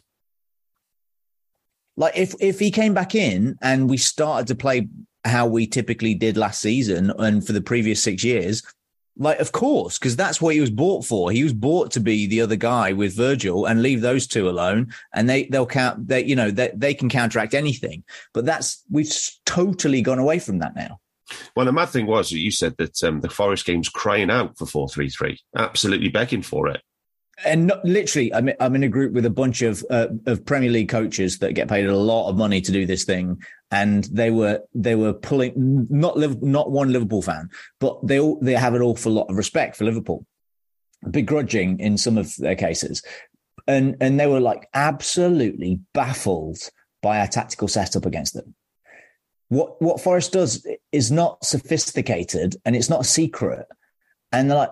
like 1.96 2.16
if 2.16 2.34
if 2.40 2.59
he 2.59 2.70
came 2.70 2.94
back 2.94 3.14
in 3.14 3.57
and 3.62 3.88
we 3.88 3.96
started 3.96 4.46
to 4.48 4.55
play 4.55 4.88
how 5.24 5.46
we 5.46 5.66
typically 5.66 6.14
did 6.14 6.36
last 6.36 6.61
season 6.61 7.12
and 7.18 7.46
for 7.46 7.53
the 7.53 7.61
previous 7.61 8.03
6 8.03 8.24
years 8.24 8.62
like 9.16 9.38
of 9.38 9.52
course 9.52 9.98
because 9.98 10.16
that's 10.16 10.40
what 10.40 10.54
he 10.54 10.61
was 10.61 10.70
bought 10.70 11.04
for. 11.04 11.30
He 11.30 11.44
was 11.44 11.52
bought 11.52 11.90
to 11.92 12.00
be 12.00 12.26
the 12.26 12.40
other 12.40 12.56
guy 12.56 12.92
with 12.92 13.16
Virgil 13.16 13.66
and 13.66 13.82
leave 13.82 14.00
those 14.00 14.26
two 14.26 14.48
alone. 14.48 14.92
And 15.12 15.28
they 15.28 15.44
they'll 15.44 15.66
count 15.66 16.08
they 16.08 16.24
you 16.24 16.36
know 16.36 16.50
they, 16.50 16.70
they 16.74 16.94
can 16.94 17.08
counteract 17.08 17.54
anything. 17.54 18.04
But 18.32 18.46
that's 18.46 18.82
we've 18.90 19.12
totally 19.46 20.02
gone 20.02 20.18
away 20.18 20.38
from 20.38 20.58
that 20.58 20.74
now. 20.74 21.00
Well, 21.54 21.66
the 21.66 21.72
mad 21.72 21.90
thing 21.90 22.06
was 22.06 22.30
that 22.30 22.38
you 22.38 22.50
said 22.50 22.76
that 22.78 23.02
um, 23.04 23.20
the 23.20 23.30
Forest 23.30 23.64
game's 23.64 23.88
crying 23.88 24.30
out 24.30 24.58
for 24.58 24.66
four 24.66 24.88
three 24.88 25.08
three, 25.08 25.38
absolutely 25.56 26.08
begging 26.08 26.42
for 26.42 26.68
it. 26.68 26.82
And 27.45 27.66
not, 27.68 27.84
literally, 27.84 28.32
I'm 28.34 28.51
I'm 28.61 28.74
in 28.74 28.84
a 28.84 28.88
group 28.88 29.12
with 29.12 29.24
a 29.24 29.30
bunch 29.30 29.62
of 29.62 29.84
uh, 29.91 30.09
of 30.26 30.45
Premier 30.45 30.70
League 30.70 30.88
coaches 30.88 31.38
that 31.38 31.55
get 31.55 31.68
paid 31.68 31.86
a 31.86 31.97
lot 31.97 32.28
of 32.28 32.36
money 32.36 32.61
to 32.61 32.72
do 32.72 32.86
this 32.86 33.05
thing, 33.05 33.43
and 33.70 34.05
they 34.05 34.30
were 34.30 34.61
they 34.74 34.95
were 34.95 35.12
pulling 35.12 35.86
not 35.91 36.16
Liv- 36.16 36.43
not 36.43 36.70
one 36.70 36.93
Liverpool 36.93 37.22
fan, 37.22 37.49
but 37.78 38.07
they 38.07 38.20
all 38.20 38.38
they 38.41 38.53
have 38.53 38.74
an 38.74 38.82
awful 38.82 39.12
lot 39.12 39.30
of 39.30 39.36
respect 39.36 39.76
for 39.76 39.84
Liverpool, 39.84 40.26
begrudging 41.11 41.80
in 41.80 41.97
some 41.97 42.18
of 42.18 42.34
their 42.36 42.57
cases, 42.57 43.03
and 43.66 43.97
and 44.01 44.18
they 44.18 44.26
were 44.26 44.41
like 44.41 44.68
absolutely 44.74 45.80
baffled 45.95 46.59
by 47.03 47.20
our 47.20 47.28
tactical 47.28 47.68
setup 47.68 48.07
against 48.07 48.34
them. 48.34 48.55
What 49.49 49.80
what 49.80 50.01
Forest 50.01 50.32
does 50.32 50.66
is 50.93 51.11
not 51.11 51.45
sophisticated 51.45 52.57
and 52.64 52.76
it's 52.76 52.91
not 52.91 53.01
a 53.01 53.05
secret, 53.05 53.66
and 54.32 54.51
they're 54.51 54.59
like. 54.59 54.70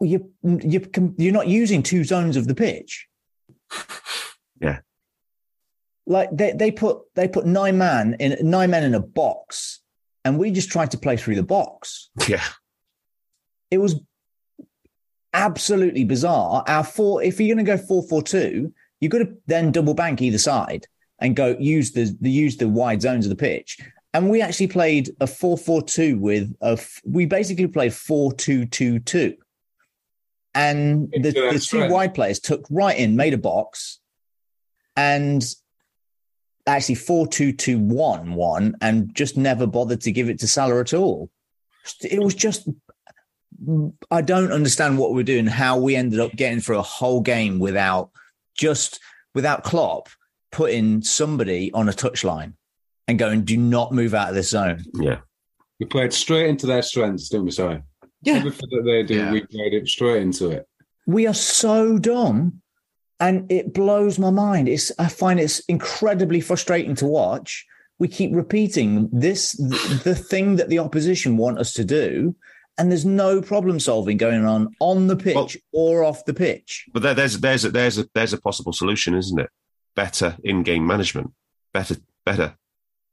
"Oh, 0.00 0.04
you 0.04 0.30
you 0.42 0.88
you're 1.18 1.32
not 1.32 1.48
using 1.48 1.82
two 1.82 2.04
zones 2.04 2.36
of 2.36 2.46
the 2.46 2.54
pitch. 2.54 3.08
Yeah. 4.60 4.80
Like 6.06 6.30
they 6.32 6.52
they 6.52 6.70
put 6.70 6.98
they 7.14 7.28
put 7.28 7.46
nine 7.46 7.78
man 7.78 8.16
in 8.18 8.50
nine 8.50 8.70
men 8.70 8.82
in 8.82 8.94
a 8.94 9.00
box, 9.00 9.80
and 10.24 10.38
we 10.38 10.50
just 10.50 10.70
tried 10.70 10.90
to 10.92 10.98
play 10.98 11.16
through 11.16 11.36
the 11.36 11.42
box. 11.42 12.10
Yeah, 12.26 12.42
It 13.70 13.78
was 13.78 14.00
absolutely 15.34 16.04
bizarre. 16.04 16.64
Our 16.66 16.82
four, 16.84 17.22
if 17.22 17.38
you're 17.38 17.54
going 17.54 17.64
to 17.64 17.76
go 17.76 17.78
four 17.78 18.02
four 18.02 18.22
two, 18.22 18.72
you've 19.00 19.12
got 19.12 19.18
to 19.18 19.36
then 19.46 19.70
double 19.70 19.94
bank 19.94 20.22
either 20.22 20.38
side 20.38 20.86
and 21.20 21.36
go 21.36 21.56
use 21.58 21.92
the, 21.92 22.16
the 22.20 22.30
use 22.30 22.56
the 22.56 22.68
wide 22.68 23.02
zones 23.02 23.26
of 23.26 23.30
the 23.30 23.36
pitch. 23.36 23.78
And 24.14 24.30
we 24.30 24.40
actually 24.40 24.68
played 24.68 25.10
a 25.20 25.26
four 25.26 25.58
four 25.58 25.82
two 25.82 26.18
with 26.18 26.54
a 26.62 26.80
We 27.04 27.26
basically 27.26 27.66
played 27.66 27.92
four 27.92 28.32
two 28.32 28.64
two 28.64 28.98
two, 29.00 29.36
and 30.54 31.10
the, 31.12 31.30
the 31.30 31.50
two 31.52 31.58
strength. 31.58 31.92
wide 31.92 32.14
players 32.14 32.40
took 32.40 32.64
right 32.70 32.98
in, 32.98 33.16
made 33.16 33.34
a 33.34 33.38
box, 33.38 34.00
and 34.96 35.44
actually 36.66 36.96
four 36.96 37.26
two 37.26 37.52
two 37.52 37.78
one 37.78 38.34
one, 38.34 38.76
and 38.80 39.14
just 39.14 39.36
never 39.36 39.66
bothered 39.66 40.00
to 40.02 40.12
give 40.12 40.28
it 40.28 40.40
to 40.40 40.48
Salah 40.48 40.80
at 40.80 40.94
all. 40.94 41.30
It 42.02 42.22
was 42.22 42.34
just 42.34 42.68
I 44.10 44.20
don't 44.20 44.52
understand 44.52 44.98
what 44.98 45.14
we're 45.14 45.22
doing, 45.22 45.46
how 45.46 45.78
we 45.78 45.96
ended 45.96 46.20
up 46.20 46.32
getting 46.32 46.60
through 46.60 46.78
a 46.78 46.82
whole 46.82 47.20
game 47.20 47.58
without 47.58 48.10
just 48.56 49.00
without 49.34 49.64
Klopp 49.64 50.08
putting 50.50 51.02
somebody 51.02 51.70
on 51.72 51.88
a 51.88 51.92
touchline 51.92 52.54
and 53.06 53.18
going, 53.18 53.44
do 53.44 53.56
not 53.56 53.92
move 53.92 54.14
out 54.14 54.28
of 54.28 54.34
this 54.34 54.50
zone. 54.50 54.84
yeah. 54.94 55.20
We 55.80 55.86
played 55.86 56.12
straight 56.12 56.48
into 56.48 56.66
their 56.66 56.82
strengths, 56.82 57.28
didn't 57.28 57.46
we? 57.46 57.50
Sorry. 57.52 57.82
Yeah. 58.22 58.34
Everything 58.34 58.68
that 58.70 58.82
they 58.84 59.02
do, 59.02 59.14
Yeah. 59.16 59.32
we 59.32 59.40
played 59.46 59.74
it 59.74 59.88
straight 59.88 60.22
into 60.22 60.50
it. 60.50 60.66
We 61.06 61.26
are 61.26 61.34
so 61.34 61.98
dumb 61.98 62.60
and 63.20 63.50
it 63.50 63.72
blows 63.72 64.18
my 64.18 64.30
mind. 64.30 64.68
It's 64.68 64.92
I 64.98 65.08
find 65.08 65.40
it's 65.40 65.60
incredibly 65.60 66.40
frustrating 66.40 66.94
to 66.96 67.06
watch. 67.06 67.64
We 67.98 68.08
keep 68.08 68.34
repeating 68.34 69.08
this 69.12 69.52
the 69.52 70.14
thing 70.14 70.56
that 70.56 70.68
the 70.68 70.78
opposition 70.78 71.36
want 71.36 71.58
us 71.58 71.72
to 71.74 71.84
do, 71.84 72.36
and 72.76 72.90
there's 72.92 73.04
no 73.04 73.42
problem 73.42 73.80
solving 73.80 74.16
going 74.18 74.44
on 74.44 74.68
on 74.80 75.08
the 75.08 75.16
pitch 75.16 75.34
Well- 75.34 75.48
or 75.72 76.04
off 76.04 76.24
the 76.24 76.34
pitch. 76.34 76.86
But 76.92 77.02
there, 77.02 77.14
there's 77.14 77.38
there's 77.40 77.64
a, 77.64 77.70
there's 77.72 77.98
a 77.98 78.08
there's 78.14 78.32
a 78.32 78.40
possible 78.40 78.72
solution, 78.72 79.14
isn't 79.14 79.40
it? 79.40 79.50
Better 79.96 80.36
in-game 80.44 80.86
management. 80.86 81.32
Better, 81.72 81.96
better. 82.24 82.54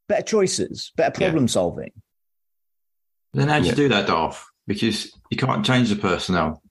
Better 0.07 0.21
choices, 0.23 0.91
better 0.95 1.13
Yeah. 1.19 1.27
problem 1.29 1.47
solving. 1.47 1.91
Then 3.33 3.47
how 3.47 3.57
do 3.59 3.65
Yeah. 3.65 3.71
you 3.71 3.75
do 3.75 3.89
that, 3.89 4.05
Dolph? 4.05 4.45
Because 4.67 5.11
you 5.29 5.37
can't 5.37 5.65
change 5.65 5.89
the 5.89 5.95
personnel. 5.95 6.61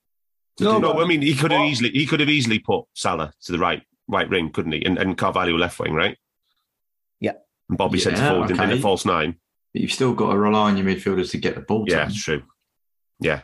No, 0.60 0.78
No, 0.78 0.92
but- 0.94 1.04
I 1.04 1.06
mean 1.08 1.22
he 1.22 1.34
could 1.34 1.50
have 1.50 1.60
What? 1.60 1.68
easily 1.68 1.90
he 1.90 2.06
could 2.06 2.20
have 2.20 2.28
easily 2.28 2.58
put 2.58 2.84
Salah 2.94 3.32
to 3.44 3.52
the 3.52 3.58
right 3.58 3.82
right 4.08 4.28
ring, 4.28 4.50
couldn't 4.50 4.72
he? 4.72 4.84
And, 4.84 4.98
and 4.98 5.16
Carvalho 5.16 5.56
left 5.56 5.78
wing, 5.78 5.94
right? 5.94 6.16
Yeah. 7.20 7.32
And 7.68 7.78
Bobby 7.78 7.98
Yeah, 7.98 8.04
centre 8.04 8.28
forward 8.28 8.50
in, 8.50 8.56
in 8.60 8.62
okay. 8.70 8.78
a 8.78 8.82
false 8.82 9.04
nine. 9.04 9.36
But 9.72 9.82
you've 9.82 9.92
still 9.92 10.14
got 10.14 10.32
to 10.32 10.38
rely 10.38 10.70
on 10.70 10.76
your 10.76 10.86
midfielders 10.86 11.30
to 11.32 11.38
get 11.38 11.54
the 11.54 11.60
ball. 11.62 11.86
to 11.86 11.90
Yeah, 11.92 12.00
them. 12.00 12.08
it's 12.10 12.22
true. 12.22 12.42
Yeah. 13.20 13.42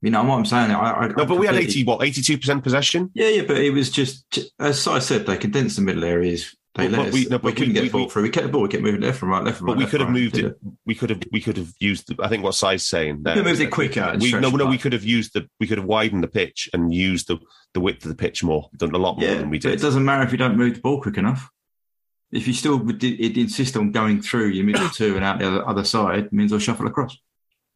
You 0.00 0.10
know 0.10 0.22
what 0.22 0.36
I'm 0.38 0.46
saying? 0.46 0.70
I, 0.70 0.92
I, 0.92 1.08
No, 1.08 1.26
but 1.26 1.38
we 1.38 1.46
had 1.46 1.56
eighty 1.56 1.82
what 1.84 2.02
eighty 2.06 2.22
two 2.22 2.38
percent 2.38 2.62
possession. 2.62 3.10
Yeah, 3.14 3.28
yeah, 3.28 3.42
but 3.42 3.56
it 3.58 3.70
was 3.70 3.90
just 3.90 4.50
as 4.60 4.86
I 4.86 5.00
said, 5.00 5.26
they 5.26 5.36
condensed 5.36 5.76
the 5.76 5.82
middle 5.82 6.04
areas. 6.04 6.54
They 6.78 6.84
Well, 6.84 6.92
let 6.92 6.96
but 6.98 7.06
us, 7.08 7.12
we- 7.14 7.20
we, 7.24 7.28
no, 7.28 7.38
but 7.40 7.56
couldn't 7.56 7.68
we- 7.68 7.74
get 7.74 7.82
we- 7.82 7.88
the 7.88 7.92
ball 7.92 8.08
through. 8.08 8.22
We 8.22 8.30
kept 8.30 8.46
the 8.46 8.52
ball. 8.52 8.62
We 8.62 8.68
kept 8.68 8.82
moving 8.84 9.00
left 9.00 9.20
and 9.20 9.30
right, 9.32 9.42
left 9.42 9.58
and 9.58 9.66
right. 9.68 9.74
But 9.74 9.78
we 9.84 9.90
could 9.90 10.00
have 10.00 10.08
right, 10.10 10.14
moved 10.20 10.34
did 10.36 10.44
it. 10.44 10.58
We 10.86 10.94
could 10.94 11.10
have. 11.10 11.22
We 11.32 11.40
could 11.40 11.56
have 11.56 11.72
used. 11.80 12.06
The, 12.08 12.22
I 12.24 12.28
think 12.28 12.44
what 12.44 12.54
Si's 12.54 12.86
saying. 12.86 13.24
There 13.24 13.34
could 13.34 13.38
have 13.44 13.46
moved 13.50 13.60
it 13.60 13.64
that 13.64 13.70
quicker 13.72 14.00
and 14.00 14.22
We, 14.22 14.30
no, 14.32 14.48
no. 14.50 14.66
it 14.66 14.70
We 14.70 14.78
could 14.78 14.92
have 14.92 15.04
used 15.04 15.34
the. 15.34 15.48
We 15.58 15.66
could 15.66 15.78
have 15.78 15.86
widened 15.86 16.22
the 16.22 16.28
pitch 16.28 16.70
and 16.72 16.94
used 16.94 17.26
the 17.28 17.38
the 17.74 17.80
width 17.80 18.04
of 18.04 18.08
the 18.10 18.14
pitch 18.14 18.44
more. 18.44 18.70
Done 18.76 18.94
a 18.94 18.98
lot 18.98 19.18
more 19.18 19.28
Yeah, 19.28 19.34
than 19.38 19.50
we 19.50 19.58
but 19.58 19.72
it 19.72 19.80
doesn't 19.80 20.04
matter 20.04 20.22
if 20.22 20.30
you 20.32 20.38
don't 20.38 20.56
move 20.56 20.74
the 20.76 20.80
ball 20.80 21.02
quick 21.02 21.18
enough. 21.18 21.50
If 22.30 22.46
you 22.46 22.52
still 22.54 22.76
would 22.76 23.02
insist 23.02 23.76
on 23.76 23.90
going 23.90 24.22
through 24.22 24.48
your 24.50 24.64
middle 24.64 24.88
two 24.90 25.16
and 25.16 25.24
out 25.24 25.38
the 25.40 25.48
other, 25.48 25.66
other 25.68 25.84
side, 25.84 26.18
it 26.26 26.32
means 26.32 26.52
I'll 26.52 26.58
shuffle 26.58 26.86
across. 26.86 27.16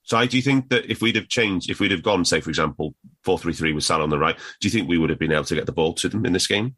Si, 0.04 0.26
do 0.26 0.36
you 0.36 0.42
think 0.42 0.68
that 0.68 0.90
if 0.90 1.00
we'd 1.00 1.16
have 1.16 1.28
changed, 1.28 1.70
if 1.70 1.80
we'd 1.80 1.90
have 1.90 2.02
gone, 2.02 2.24
say, 2.24 2.40
for 2.40 2.50
example, 2.50 2.94
four 3.24 3.38
three 3.38 3.52
three 3.54 3.72
with 3.72 3.84
Salah 3.84 4.02
on 4.04 4.10
the 4.10 4.18
right, 4.18 4.36
do 4.60 4.68
you 4.68 4.70
think 4.70 4.88
we 4.88 4.98
would 4.98 5.10
have 5.10 5.18
been 5.18 5.32
able 5.32 5.44
to 5.44 5.54
get 5.54 5.64
the 5.66 5.72
ball 5.72 5.92
to 5.94 6.08
them 6.08 6.26
in 6.26 6.32
this 6.32 6.46
game? 6.46 6.76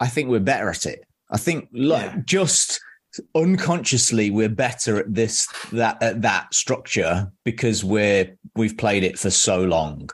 I 0.00 0.08
think 0.08 0.28
we're 0.28 0.40
better 0.40 0.68
at 0.68 0.84
it. 0.86 1.04
I 1.34 1.36
think 1.36 1.68
like 1.72 2.12
Yeah. 2.12 2.20
just 2.24 2.80
unconsciously 3.34 4.30
we're 4.30 4.48
better 4.48 4.98
at 4.98 5.12
this 5.14 5.46
that 5.72 6.02
at 6.02 6.22
that 6.22 6.52
structure 6.52 7.30
because 7.44 7.84
we're 7.84 8.36
we've 8.56 8.76
played 8.76 9.04
it 9.04 9.18
for 9.18 9.30
so 9.30 9.62
long. 9.62 10.08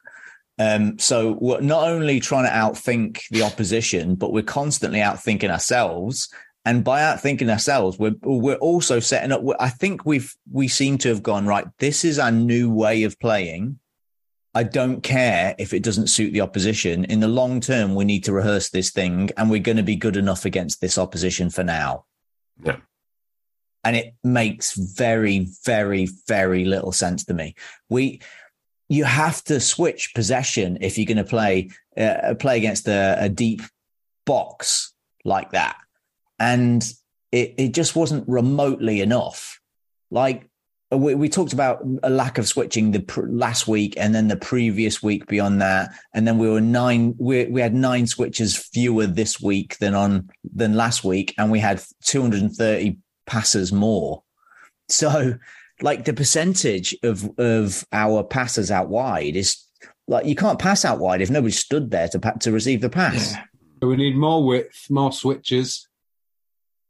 Um, 0.59 0.99
so 0.99 1.39
we're 1.41 1.61
not 1.63 1.89
only 1.89 2.21
trying 2.21 2.45
to 2.45 2.51
outthink 2.51 3.21
the 3.31 3.43
opposition, 3.43 4.15
but 4.15 4.33
we're 4.33 4.43
constantly 4.43 4.99
outthinking 4.99 5.51
ourselves. 5.51 6.29
And 6.67 6.85
by 6.85 7.01
outthinking 7.01 7.51
ourselves, 7.51 7.99
we're 7.99 8.17
we're 8.23 8.57
also 8.57 9.01
setting 9.01 9.33
up. 9.33 9.43
I 9.59 9.71
think 9.71 10.05
we've 10.05 10.35
we 10.53 10.69
seem 10.69 10.99
to 10.99 11.09
have 11.09 11.23
gone 11.23 11.47
right. 11.47 11.67
This 11.79 12.05
is 12.05 12.19
our 12.19 12.31
new 12.31 12.71
way 12.71 13.05
of 13.05 13.19
playing. 13.19 13.79
I 14.55 14.65
don't 14.65 15.03
care 15.03 15.55
if 15.59 15.73
it 15.73 15.83
doesn't 15.83 16.09
suit 16.09 16.33
the 16.33 16.41
opposition. 16.41 17.05
In 17.05 17.21
the 17.21 17.29
long 17.29 17.61
term, 17.61 17.95
we 17.95 18.05
need 18.05 18.25
to 18.25 18.33
rehearse 18.33 18.71
this 18.71 18.91
thing 18.91 19.31
and 19.37 19.49
we're 19.49 19.61
going 19.61 19.77
to 19.77 19.83
be 19.83 19.97
good 19.97 20.17
enough 20.17 20.45
against 20.45 20.81
this 20.81 20.99
opposition 20.99 21.51
for 21.51 21.63
now. 21.63 22.05
Yeah. 22.63 22.77
And 23.85 23.97
it 23.97 24.15
makes 24.25 24.75
very, 24.75 25.49
very, 25.65 26.09
very 26.27 26.65
little 26.65 26.93
sense 26.93 27.25
to 27.27 27.35
me. 27.35 27.55
We, 27.89 28.21
you 28.89 29.05
have 29.05 29.43
to 29.45 29.61
switch 29.61 30.15
possession 30.15 30.79
if 30.81 30.99
you're 30.99 31.07
going 31.07 31.17
to 31.17 31.25
play, 31.25 31.71
uh, 31.97 32.35
play 32.39 32.57
against 32.59 32.89
a, 32.89 33.17
a 33.21 33.29
deep 33.29 33.63
box 34.27 34.93
like 35.25 35.53
that. 35.53 35.77
And 36.41 36.83
it, 37.31 37.55
it 37.57 37.75
just 37.75 37.95
wasn't 37.95 38.29
remotely 38.29 39.01
enough. 39.01 39.61
Like 40.11 40.50
we, 40.93 41.15
we 41.15 41.29
talked 41.29 41.53
about 41.53 41.85
a 42.03 42.11
lack 42.11 42.39
of 42.39 42.49
switching 42.49 42.91
the 42.91 43.01
pr- 43.01 43.27
last 43.29 43.69
week 43.69 43.95
and 43.97 44.15
then 44.15 44.29
the 44.29 44.37
previous 44.37 45.03
week 45.03 45.27
beyond 45.27 45.61
that 45.61 45.91
and 46.15 46.27
then 46.27 46.39
we 46.39 46.49
were 46.49 46.61
nine 46.61 47.15
we, 47.19 47.47
we 47.47 47.61
had 47.61 47.75
nine 47.75 48.07
switches 48.07 48.57
fewer 48.57 49.07
this 49.07 49.41
week 49.41 49.79
than 49.79 49.95
on 49.95 50.29
than 50.55 50.75
last 50.75 51.05
week 51.05 51.35
and 51.39 51.51
we 51.51 51.61
had 51.61 51.83
230 52.05 52.99
passes 53.27 53.73
more 53.73 54.23
so 54.89 55.35
like 55.83 56.05
the 56.05 56.13
percentage 56.13 56.97
of 57.03 57.31
of 57.39 57.85
our 57.93 58.25
passes 58.25 58.71
out 58.71 58.89
wide 58.89 59.37
is 59.37 59.65
like 60.09 60.27
you 60.27 60.35
can't 60.35 60.59
pass 60.59 60.85
out 60.85 60.99
wide 60.99 61.21
if 61.21 61.31
nobody 61.31 61.53
stood 61.53 61.91
there 61.91 62.09
to 62.09 62.19
to 62.41 62.51
receive 62.51 62.81
the 62.81 62.91
pass 62.91 63.33
Yeah. 63.33 63.45
So 63.81 63.89
we 63.89 63.97
need 63.97 64.17
more 64.17 64.45
width, 64.45 64.91
more 64.91 65.13
switches. 65.13 65.89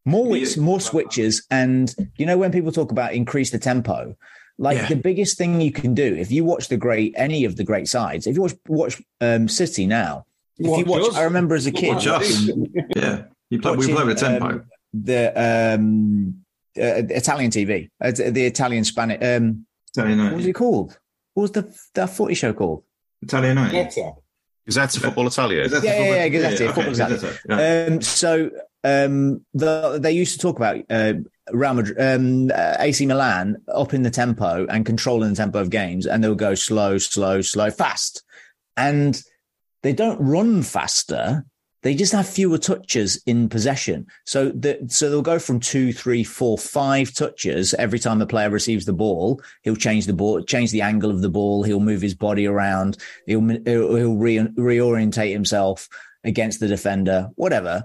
More 0.05 0.24
Yeah. 0.26 0.30
wits, 0.32 0.57
more 0.57 0.80
switches, 0.80 1.46
and 1.51 1.94
you 2.16 2.26
know 2.26 2.38
when 2.38 2.53
people 2.53 2.72
talk 2.72 2.90
about 2.92 3.12
increase 3.14 3.51
the 3.51 3.59
tempo, 3.59 4.16
like 4.59 4.76
Yeah. 4.78 4.88
the 4.88 4.96
biggest 4.96 5.36
thing 5.38 5.61
you 5.61 5.72
can 5.72 5.94
do 5.94 6.14
if 6.14 6.30
you 6.30 6.44
watch 6.44 6.68
the 6.68 6.76
great 6.76 7.14
any 7.16 7.44
of 7.44 7.57
the 7.57 7.64
great 7.64 7.88
sides, 7.88 8.26
if 8.26 8.36
you 8.36 8.42
watch 8.42 8.55
watch 8.68 9.03
um, 9.20 9.48
City 9.48 9.86
now, 9.86 10.24
if 10.59 10.66
you 10.66 10.70
Watch 10.84 10.86
watch, 10.86 11.09
us. 11.11 11.16
I 11.16 11.22
remember 11.24 11.55
as 11.55 11.66
a 11.66 11.72
kid 11.72 11.94
Watch 11.94 12.07
us. 12.07 12.46
watching 12.46 12.72
Yeah, 12.96 13.22
you 13.51 13.61
play, 13.61 13.76
we 13.76 13.86
play 13.92 14.05
with 14.05 14.16
a 14.16 14.20
tempo. 14.20 14.46
um, 14.46 14.64
the 14.92 15.32
um, 15.78 16.34
uh, 16.78 17.03
Italian 17.11 17.51
TV, 17.51 17.90
uh, 18.01 18.11
the 18.12 18.44
Italian 18.46 18.84
Spanish. 18.84 19.18
Um, 19.22 19.66
Italian 19.94 20.22
what 20.24 20.34
was 20.36 20.46
it 20.46 20.53
called? 20.53 20.98
What 21.34 21.42
was 21.42 21.51
the 21.53 21.74
that 21.94 22.11
footy 22.11 22.34
show 22.34 22.53
called? 22.53 22.84
Italian 23.22 23.57
night. 23.57 23.72
Better. 23.72 24.12
Is 24.66 24.74
that 24.76 24.92
Football 24.92 25.26
Italia? 25.26 25.62
Is 25.62 25.72
that 25.72 25.82
Yeah, 25.82 25.90
the 25.90 26.05
yeah, 26.05 26.22
football- 26.22 26.42
yeah, 26.42 26.51
Gazzetta, 26.51 26.55
okay, 26.55 26.72
football 26.72 26.94
Gazzetta. 26.94 27.38
Gazzetta, 27.48 27.88
yeah. 27.88 27.94
Um, 27.94 28.01
so 28.03 28.51
um, 28.85 29.45
the, 29.53 29.99
they 30.01 30.12
used 30.12 30.33
to 30.33 30.39
talk 30.39 30.57
about 30.57 30.78
uh, 30.89 31.14
Real 31.53 31.74
Madrid, 31.74 32.01
um, 32.01 32.51
uh, 32.55 32.76
AC 32.78 33.05
Milan 33.07 33.57
up 33.68 33.93
in 33.93 34.03
the 34.03 34.11
tempo 34.11 34.66
and 34.68 34.87
controlling 34.87 35.31
the 35.31 35.37
tempo 35.37 35.61
of 35.61 35.70
games, 35.70 36.07
and 36.07 36.22
they'll 36.22 36.35
go 36.35 36.55
slow, 36.55 36.99
slow, 36.99 37.41
slow, 37.43 37.70
fast, 37.70 38.22
and 38.76 39.22
they 39.83 39.93
don't 39.93 40.20
run 40.20 40.62
faster. 40.62 41.45
They 41.83 41.95
just 41.95 42.12
have 42.12 42.28
fewer 42.28 42.59
touches 42.59 43.22
in 43.24 43.49
possession. 43.49 44.07
So 44.26 44.51
the, 44.51 44.87
so 44.89 45.09
they'll 45.09 45.22
go 45.22 45.39
from 45.39 45.61
two, 45.61 45.95
three, 45.95 46.24
four, 46.24 46.59
five 46.59 47.14
touches 47.14 47.72
every 47.74 47.99
time 47.99 48.18
the 48.18 48.26
player 48.26 48.51
receives 48.51 48.85
the 48.85 48.93
ball. 48.93 49.41
He'll 49.62 49.76
change 49.76 50.05
the 50.05 50.12
ball, 50.12 50.43
change 50.43 50.72
the 50.72 50.83
angle 50.83 51.11
of 51.11 51.22
the 51.22 51.31
ball. 51.31 51.62
He'll 51.62 51.81
move 51.81 52.03
his 52.03 52.14
body 52.14 52.47
around. 52.47 52.99
He'll 53.26 53.41
he'll, 53.41 53.97
he'll 53.97 54.16
re, 54.16 54.37
reorientate 54.37 55.33
himself 55.33 55.89
against 56.22 56.61
the 56.61 56.68
defender, 56.68 57.31
whatever. 57.37 57.85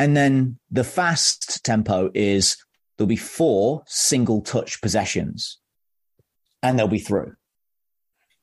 And 0.00 0.16
then 0.16 0.58
the 0.70 0.82
fast 0.82 1.62
tempo 1.62 2.10
is 2.14 2.56
there'll 2.96 3.06
be 3.06 3.16
four 3.16 3.82
single 3.86 4.40
touch 4.40 4.80
possessions 4.80 5.58
and 6.62 6.78
they'll 6.78 6.88
be 6.88 6.98
through. 6.98 7.34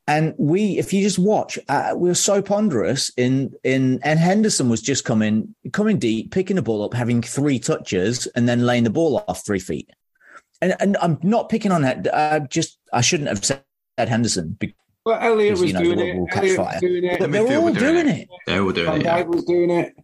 And 0.05 0.36
we, 0.38 0.78
if 0.78 0.93
you 0.93 1.01
just 1.01 1.18
watch, 1.18 1.58
uh, 1.68 1.93
we 1.97 2.10
were 2.10 2.16
so 2.16 2.43
ponderous 2.43 3.12
in, 3.18 3.53
in, 3.64 3.99
and 4.03 4.20
Henderson 4.20 4.70
was 4.70 4.84
just 4.84 5.03
coming, 5.03 5.55
coming 5.74 5.97
deep, 5.97 6.32
picking 6.32 6.58
the 6.58 6.62
ball 6.62 6.86
up, 6.86 6.93
having 6.93 7.24
three 7.24 7.58
touches 7.58 8.28
and 8.28 8.47
then 8.47 8.64
laying 8.64 8.84
the 8.84 8.91
ball 8.91 9.24
off 9.28 9.43
three 9.43 9.60
feet. 9.60 9.89
And, 10.62 10.76
and 10.80 10.95
I'm 11.01 11.18
not 11.24 11.49
picking 11.49 11.72
on 11.72 11.82
that. 11.82 12.08
I 12.14 12.38
just, 12.38 12.78
I 12.93 13.01
shouldn't 13.01 13.30
have 13.30 13.43
said 13.43 13.64
Henderson 13.97 14.55
because 14.60 14.76
Well, 15.08 15.20
Elliot 15.20 15.60
was 15.60 15.64
you 15.64 15.74
know, 15.74 15.84
doing 15.84 15.99
it. 15.99 16.38
Elliot 16.38 16.60
was 16.60 16.82
doing 16.82 17.03
it. 17.03 17.20
They're 17.20 17.58
all 17.58 17.64
were 17.64 17.72
doing 17.72 17.93
doing 17.95 18.08
it. 18.10 18.20
it. 18.20 18.30
They're 18.45 18.62
all 18.62 18.72
doing 18.72 18.86
Van 18.86 19.01
it. 19.01 19.05
Yeah. 19.05 19.24
Dijk 19.24 19.28
was 19.28 19.43
doing 19.43 19.72
it. 19.72 19.95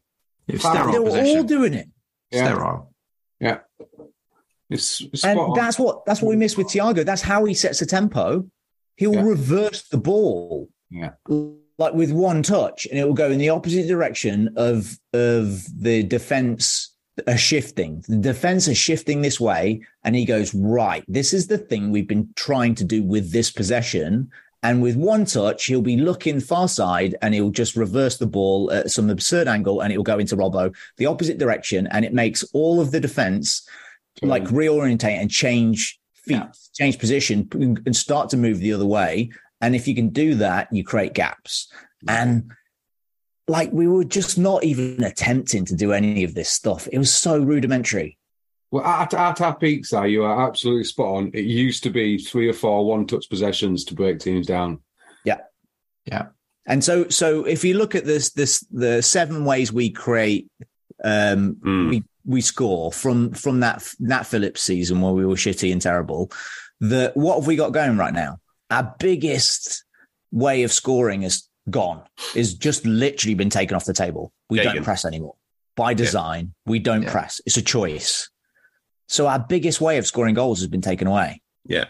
It's 0.47 0.63
They're 0.63 0.73
sterile 0.73 1.11
They're 1.11 1.37
all 1.37 1.43
doing 1.43 1.73
it. 1.73 1.87
Yeah. 2.31 2.45
Sterile. 2.45 2.93
Yeah. 3.39 3.59
It's, 4.69 5.01
it's 5.01 5.23
And 5.23 5.39
on. 5.39 5.53
that's 5.55 5.77
what 5.77 6.05
that's 6.05 6.21
what 6.21 6.29
we 6.29 6.35
miss 6.35 6.57
with 6.57 6.67
Thiago. 6.67 7.05
That's 7.05 7.21
how 7.21 7.45
he 7.45 7.53
sets 7.53 7.79
the 7.79 7.85
tempo. 7.85 8.49
He'll 8.95 9.13
Yeah. 9.13 9.23
reverse 9.23 9.87
the 9.87 9.97
ball, 9.97 10.69
Yeah. 10.89 11.11
like 11.77 11.93
with 11.93 12.11
one 12.11 12.43
touch, 12.43 12.87
and 12.89 12.97
it 12.99 13.05
will 13.05 13.13
go 13.13 13.29
in 13.31 13.37
the 13.37 13.49
opposite 13.49 13.87
direction 13.87 14.53
of 14.55 14.97
of 15.13 15.65
the 15.79 16.03
defense 16.03 16.89
are 17.27 17.37
shifting. 17.37 18.03
The 18.07 18.17
defense 18.17 18.67
are 18.67 18.73
shifting 18.75 19.21
this 19.21 19.39
way, 19.39 19.81
and 20.03 20.15
he 20.15 20.25
goes 20.25 20.53
right. 20.55 21.03
This 21.07 21.33
is 21.33 21.45
the 21.47 21.59
thing 21.59 21.91
we've 21.91 22.07
been 22.07 22.29
trying 22.35 22.73
to 22.75 22.83
do 22.83 23.03
with 23.03 23.31
this 23.31 23.51
possession. 23.51 24.29
And 24.63 24.81
with 24.81 24.95
one 24.95 25.25
touch, 25.25 25.65
he'll 25.65 25.81
be 25.81 25.97
looking 25.97 26.39
far 26.39 26.69
side 26.69 27.15
and 27.21 27.33
he'll 27.33 27.49
just 27.51 27.75
reverse 27.75 28.17
the 28.17 28.25
ball 28.25 28.71
at 28.71 28.89
some 28.89 29.09
absurd 29.09 29.47
angle 29.47 29.81
and 29.81 29.91
it'll 29.91 30.03
go 30.05 30.19
into 30.19 30.37
Robbo, 30.37 30.73
the 30.97 31.05
opposite 31.05 31.37
direction. 31.37 31.87
And 31.87 32.05
it 32.05 32.13
makes 32.13 32.43
all 32.53 32.79
of 32.79 32.91
the 32.91 33.01
defense 33.01 33.67
like 34.21 34.43
reorientate 34.45 35.19
and 35.19 35.29
change 35.29 35.99
feet, 36.13 36.35
Yeah. 36.37 36.47
change 36.73 36.97
position 36.97 37.49
and 37.53 37.95
start 37.95 38.29
to 38.29 38.37
move 38.37 38.59
the 38.59 38.71
other 38.71 38.85
way. 38.85 39.31
And 39.59 39.75
if 39.75 39.87
you 39.87 39.95
can 39.95 40.09
do 40.09 40.35
that, 40.35 40.69
you 40.71 40.83
create 40.83 41.13
gaps. 41.13 41.71
And 42.07 42.51
like 43.47 43.71
we 43.73 43.87
were 43.87 44.05
just 44.05 44.37
not 44.37 44.63
even 44.63 45.03
attempting 45.03 45.65
to 45.65 45.75
do 45.75 45.91
any 45.91 46.23
of 46.23 46.35
this 46.35 46.49
stuff. 46.49 46.87
It 46.91 46.97
was 46.97 47.13
so 47.13 47.37
rudimentary. 47.37 48.17
Well, 48.73 48.83
at, 48.83 49.13
at 49.13 49.39
our 49.39 49.55
peak, 49.55 49.85
Si, 49.85 50.07
you 50.07 50.23
are 50.23 50.47
absolutely 50.47 50.85
spot 50.85 51.05
on. 51.15 51.31
It 51.35 51.45
used 51.45 51.83
to 51.83 51.91
be 51.91 52.17
three 52.17 52.49
or 52.49 52.53
four 52.53 52.83
one-touch 52.87 53.29
possessions 53.29 53.85
to 53.85 53.93
break 53.93 54.17
teams 54.17 54.47
down. 54.47 54.81
Yeah, 55.23 55.41
yeah. 56.05 56.29
And 56.65 56.83
so, 56.83 57.07
so 57.09 57.45
if 57.45 57.63
you 57.63 57.75
look 57.75 57.93
at 57.93 58.03
this, 58.05 58.31
this 58.31 58.61
the 58.71 59.03
seven 59.03 59.45
ways 59.45 59.71
we 59.71 59.91
create, 59.91 60.49
um, 61.03 61.57
Mm. 61.63 61.89
we 61.91 62.03
we 62.25 62.41
score 62.41 62.91
from 62.91 63.31
from 63.33 63.59
that 63.59 63.87
that 63.99 64.25
Phillips 64.25 64.63
season 64.63 65.01
where 65.01 65.13
we 65.13 65.23
were 65.23 65.35
shitty 65.35 65.71
and 65.71 65.79
terrible. 65.79 66.31
The 66.79 67.11
what 67.13 67.35
have 67.35 67.45
we 67.45 67.55
got 67.55 67.73
going 67.73 67.97
right 67.97 68.13
now? 68.13 68.39
Our 68.71 68.95
biggest 68.97 69.83
way 70.31 70.63
of 70.63 70.71
scoring 70.73 71.21
is 71.21 71.47
gone. 71.69 72.01
Is 72.33 72.55
just 72.55 72.87
literally 72.87 73.35
been 73.35 73.51
taken 73.51 73.75
off 73.75 73.85
the 73.85 73.93
table. 73.93 74.33
We 74.49 74.57
Yeah, 74.63 74.73
don't 74.73 74.83
press 74.83 75.05
anymore 75.05 75.35
by 75.75 75.93
design. 75.93 76.55
We 76.65 76.79
don't 76.79 77.03
Yeah. 77.03 77.11
press. 77.11 77.39
It's 77.45 77.57
a 77.57 77.61
choice. 77.61 78.29
So 79.13 79.27
our 79.27 79.37
biggest 79.37 79.79
way 79.79 79.99
of 79.99 80.07
scoring 80.07 80.33
goals 80.33 80.57
has 80.61 80.67
been 80.67 80.81
taken 80.81 81.07
away. 81.07 81.39
Yeah. 81.65 81.85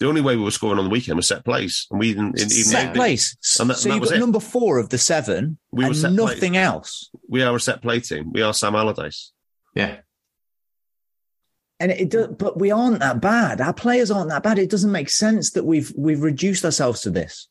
The 0.00 0.08
only 0.08 0.20
way 0.20 0.34
we 0.34 0.42
were 0.42 0.50
scoring 0.50 0.80
on 0.80 0.84
the 0.84 0.90
weekend 0.90 1.16
was 1.16 1.28
set 1.28 1.44
plays, 1.44 1.86
and 1.88 2.00
we 2.00 2.08
didn't. 2.14 2.36
Even 2.40 2.50
set 2.50 2.94
place. 2.94 3.36
And 3.60 3.70
that- 3.70 3.76
so 3.76 3.88
that 3.88 3.94
you've 3.94 4.00
was 4.00 4.10
got 4.10 4.16
it. 4.16 4.20
number 4.20 4.40
four 4.40 4.78
of 4.78 4.88
the 4.88 4.98
seven 4.98 5.56
We 5.70 5.84
were 5.84 5.90
and 5.90 5.96
set 5.96 6.08
place. 6.16 6.18
nothing 6.34 6.56
else. 6.56 7.10
We 7.28 7.44
are 7.44 7.54
a 7.54 7.60
set 7.60 7.80
play 7.80 8.00
team. 8.00 8.32
We 8.32 8.42
are 8.42 8.52
Sam 8.52 8.74
Allardyce. 8.74 9.30
Yeah. 9.76 9.98
And 11.78 11.92
it, 11.92 12.10
does, 12.10 12.28
but 12.36 12.58
we 12.58 12.72
aren't 12.72 12.98
that 12.98 13.20
bad. 13.20 13.60
Our 13.60 13.72
players 13.72 14.10
aren't 14.10 14.30
that 14.30 14.42
bad. 14.42 14.58
It 14.58 14.68
doesn't 14.70 14.90
make 14.90 15.10
sense 15.10 15.52
that 15.52 15.62
we've 15.64 15.92
we've 15.96 16.22
reduced 16.22 16.64
ourselves 16.64 17.02
to 17.02 17.10
this. 17.10 17.46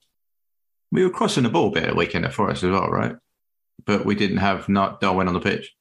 We 0.92 1.06
were 1.06 1.10
crossing 1.10 1.44
the 1.44 1.50
ball 1.50 1.70
a 1.70 1.72
bit 1.72 1.84
at 1.86 1.96
weekend 1.96 2.26
at 2.26 2.34
Forest 2.34 2.64
as 2.64 2.72
well, 2.72 2.90
right? 2.90 3.16
But 3.86 4.06
we 4.06 4.16
didn't 4.16 4.38
have 4.40 4.68
not 4.68 5.00
Darwin 5.00 5.30
on 5.30 5.34
the 5.34 5.40
pitch. 5.40 5.72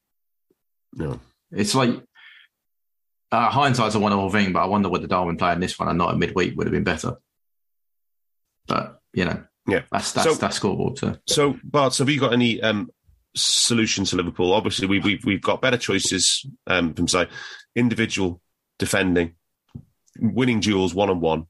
No. 0.93 1.19
It's 1.51 1.75
like 1.75 2.01
uh, 3.31 3.49
hindsight's 3.49 3.95
a 3.95 3.99
wonderful 3.99 4.29
thing, 4.29 4.53
but 4.53 4.61
I 4.61 4.65
wonder 4.65 4.89
whether 4.89 5.07
Darwin 5.07 5.37
playing 5.37 5.59
this 5.59 5.77
one 5.79 5.87
and 5.87 5.97
not 5.97 6.13
a 6.13 6.17
midweek 6.17 6.55
would 6.57 6.67
have 6.67 6.73
been 6.73 6.83
better. 6.83 7.15
But 8.67 8.99
you 9.13 9.25
know, 9.25 9.43
Yeah. 9.67 9.83
that's 9.91 10.11
that's 10.13 10.27
So- 10.29 10.35
that's 10.35 10.55
scoreboard. 10.57 10.97
So 10.97 11.17
So, 11.27 11.57
Bart, 11.63 11.97
have 11.97 12.09
you 12.09 12.19
got 12.19 12.33
any 12.33 12.61
um, 12.61 12.89
solutions 13.35 14.09
to 14.11 14.15
Liverpool? 14.17 14.53
Obviously, 14.53 14.87
we, 14.87 14.99
we've 14.99 15.23
we've 15.25 15.41
got 15.41 15.61
better 15.61 15.77
choices 15.77 16.45
um, 16.67 16.93
from 16.93 17.07
say 17.07 17.27
individual 17.75 18.41
defending, 18.79 19.35
winning 20.19 20.59
duels 20.59 20.93
one 20.93 21.09
on 21.09 21.19
one. 21.19 21.45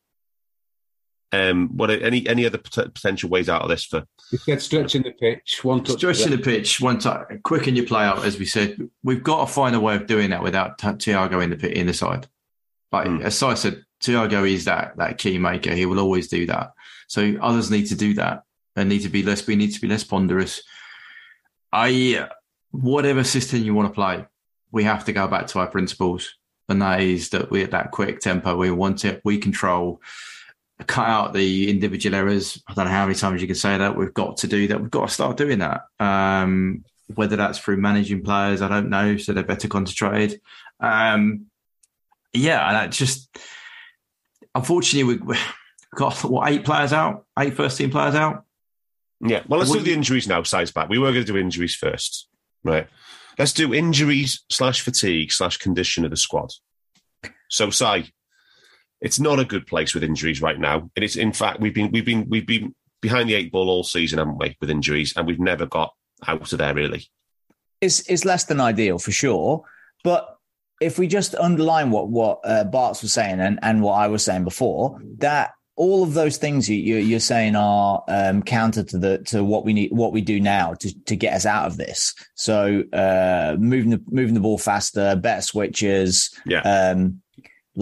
Um, 1.34 1.70
what 1.78 1.90
are- 1.90 2.00
any 2.02 2.28
any 2.28 2.46
other 2.46 2.58
pot- 2.58 2.94
potential 2.94 3.30
ways 3.30 3.48
out 3.48 3.62
of 3.62 3.70
this 3.70 3.86
for? 3.86 4.06
He 4.32 4.38
said 4.38 4.62
stretching 4.62 5.04
the 5.04 5.12
pitch, 5.12 5.64
one 5.64 5.84
touch. 5.84 5.98
stretching 5.98 6.32
the 6.32 6.38
pitch, 6.38 6.82
one 6.82 7.00
time, 7.00 7.40
quicken 7.44 7.76
your 7.76 7.86
play 7.86 8.04
out. 8.04 8.26
As 8.26 8.38
we 8.38 8.46
said, 8.46 8.78
we've 9.04 9.24
got 9.24 9.46
to 9.46 9.52
find 9.54 9.76
a 9.76 9.80
way 9.80 9.96
of 9.96 10.08
doing 10.08 10.32
that 10.32 10.44
without 10.44 10.78
T- 10.78 10.88
Thiago 10.88 11.42
in 11.44 11.50
the 11.50 11.56
pit 11.56 11.74
in 11.74 11.88
the 11.88 11.94
side. 11.94 12.28
Like 12.92 13.08
Mm. 13.08 13.22
as 13.24 13.42
I 13.42 13.54
said, 13.54 13.84
Thiago 14.02 14.50
is 14.50 14.66
that 14.66 14.98
that 14.98 15.18
key 15.18 15.38
maker. 15.38 15.74
He 15.74 15.86
will 15.86 16.00
always 16.00 16.28
do 16.28 16.46
that. 16.48 16.72
So 17.08 17.36
others 17.42 17.72
need 17.72 17.86
to 17.88 17.96
do 17.96 18.14
that 18.16 18.44
and 18.76 18.90
need 18.90 19.04
to 19.04 19.10
be 19.10 19.24
less. 19.24 19.48
We 19.48 19.56
need 19.56 19.74
to 19.74 19.80
be 19.82 19.88
less 19.88 20.04
ponderous. 20.04 20.62
I 21.72 22.28
whatever 22.72 23.24
system 23.24 23.64
you 23.64 23.74
want 23.74 23.90
to 23.90 23.94
play, 23.94 24.26
we 24.72 24.84
have 24.84 25.06
to 25.06 25.14
go 25.14 25.28
back 25.28 25.48
to 25.48 25.60
our 25.60 25.68
principles, 25.68 26.36
and 26.70 26.82
that 26.82 27.02
is 27.02 27.30
that 27.30 27.52
we're 27.52 27.64
at 27.66 27.72
that 27.72 27.92
quick 27.92 28.20
tempo. 28.20 28.56
We 28.58 28.72
want 28.72 29.06
it. 29.06 29.22
We 29.24 29.38
control. 29.38 30.02
Cut 30.88 31.08
out 31.08 31.34
the 31.34 31.70
individual 31.70 32.16
errors. 32.16 32.62
I 32.68 32.74
don't 32.74 32.86
know 32.86 32.92
how 32.92 33.06
many 33.06 33.16
times 33.16 33.42
you 33.42 33.48
can 33.48 33.56
say 33.56 33.78
that. 33.78 33.96
We've 33.96 34.14
got 34.14 34.38
to 34.38 34.48
do 34.48 34.68
that. 34.68 34.82
We've 34.82 34.92
got 34.92 35.08
to 35.08 35.14
start 35.14 35.38
doing 35.38 35.60
that. 35.60 35.82
Um, 36.00 36.84
whether 37.14 37.36
that's 37.36 37.60
through 37.60 37.78
managing 37.78 38.24
players, 38.24 38.62
I 38.62 38.68
don't 38.68 38.90
know. 38.90 39.18
So 39.18 39.34
they're 39.34 39.44
better 39.44 39.68
concentrated. 39.68 40.42
Um, 40.80 41.48
yeah, 42.34 42.68
and 42.68 42.78
I 42.78 42.88
just 42.88 43.30
unfortunately 44.56 45.16
we- 45.16 45.22
we've 45.26 45.54
got 45.96 46.24
what 46.24 46.50
eight 46.50 46.64
players 46.64 46.94
out, 46.94 47.26
eight 47.38 47.54
first 47.56 47.78
team 47.78 47.90
players 47.92 48.16
out. 48.16 48.46
Yeah, 49.24 49.44
well, 49.48 49.60
let's 49.60 49.72
do 49.72 49.80
the 49.80 49.94
injuries 49.94 50.28
now. 50.28 50.42
Size 50.44 50.72
back. 50.72 50.90
We 50.90 50.98
were 50.98 51.12
going 51.12 51.26
to 51.26 51.32
do 51.32 51.38
injuries 51.38 51.76
first, 51.76 52.28
right? 52.64 52.88
Let's 53.38 53.54
do 53.54 53.74
injuries 53.74 54.44
slash 54.50 54.82
fatigue 54.82 55.32
slash 55.32 55.58
condition 55.58 56.06
of 56.06 56.12
the 56.12 56.18
squad. 56.18 56.50
So, 57.48 57.70
Si, 57.70 58.12
it's 59.02 59.20
not 59.20 59.40
a 59.40 59.46
good 59.46 59.68
place 59.68 59.94
with 59.94 60.04
injuries 60.04 60.42
right 60.42 60.60
now. 60.60 60.90
And 60.96 61.04
it's 61.04 61.16
in 61.16 61.34
fact 61.34 61.60
we've 61.60 61.74
been 61.74 61.92
we've 61.92 62.06
been 62.06 62.28
we've 62.30 62.46
been 62.48 62.74
behind 63.02 63.30
the 63.30 63.36
eight 63.36 63.52
ball 63.52 63.70
all 63.70 63.84
season, 63.84 64.20
haven't 64.20 64.38
we, 64.38 64.56
with 64.62 64.70
injuries, 64.70 65.14
and 65.18 65.26
we've 65.26 65.40
never 65.40 65.66
got 65.66 65.94
out 66.28 66.52
of 66.54 66.60
there 66.60 66.74
really. 66.74 67.08
It's 67.82 68.02
it's 68.10 68.26
less 68.26 68.46
than 68.46 68.62
ideal 68.62 69.00
for 69.00 69.12
sure. 69.12 69.64
But 70.04 70.38
if 70.80 70.98
we 70.98 71.08
just 71.08 71.36
underline 71.36 71.92
what 71.92 72.10
what 72.10 72.40
uh, 72.44 72.64
Bart's 72.64 73.02
was 73.02 73.14
saying 73.14 73.40
and, 73.40 73.60
and 73.62 73.82
what 73.82 73.94
I 73.94 74.08
was 74.08 74.24
saying 74.24 74.44
before, 74.44 75.00
that 75.18 75.52
all 75.78 76.04
of 76.04 76.14
those 76.14 76.38
things 76.38 76.70
you, 76.70 76.76
you 76.76 76.98
you're 76.98 77.20
saying 77.20 77.56
are 77.56 78.04
um, 78.08 78.44
counter 78.44 78.84
to 78.84 78.98
the 79.00 79.18
to 79.20 79.44
what 79.44 79.66
we 79.66 79.74
need 79.74 79.92
what 79.92 80.14
we 80.14 80.22
do 80.22 80.40
now 80.40 80.74
to 80.76 81.04
to 81.06 81.16
get 81.16 81.34
us 81.34 81.46
out 81.46 81.66
of 81.66 81.78
this. 81.78 82.14
So 82.36 82.84
uh, 82.94 83.56
moving 83.58 83.90
the 83.92 84.04
moving 84.10 84.36
the 84.36 84.42
ball 84.42 84.60
faster, 84.60 85.16
better 85.16 85.42
switches, 85.42 86.30
Yeah. 86.46 86.62
um, 86.62 87.22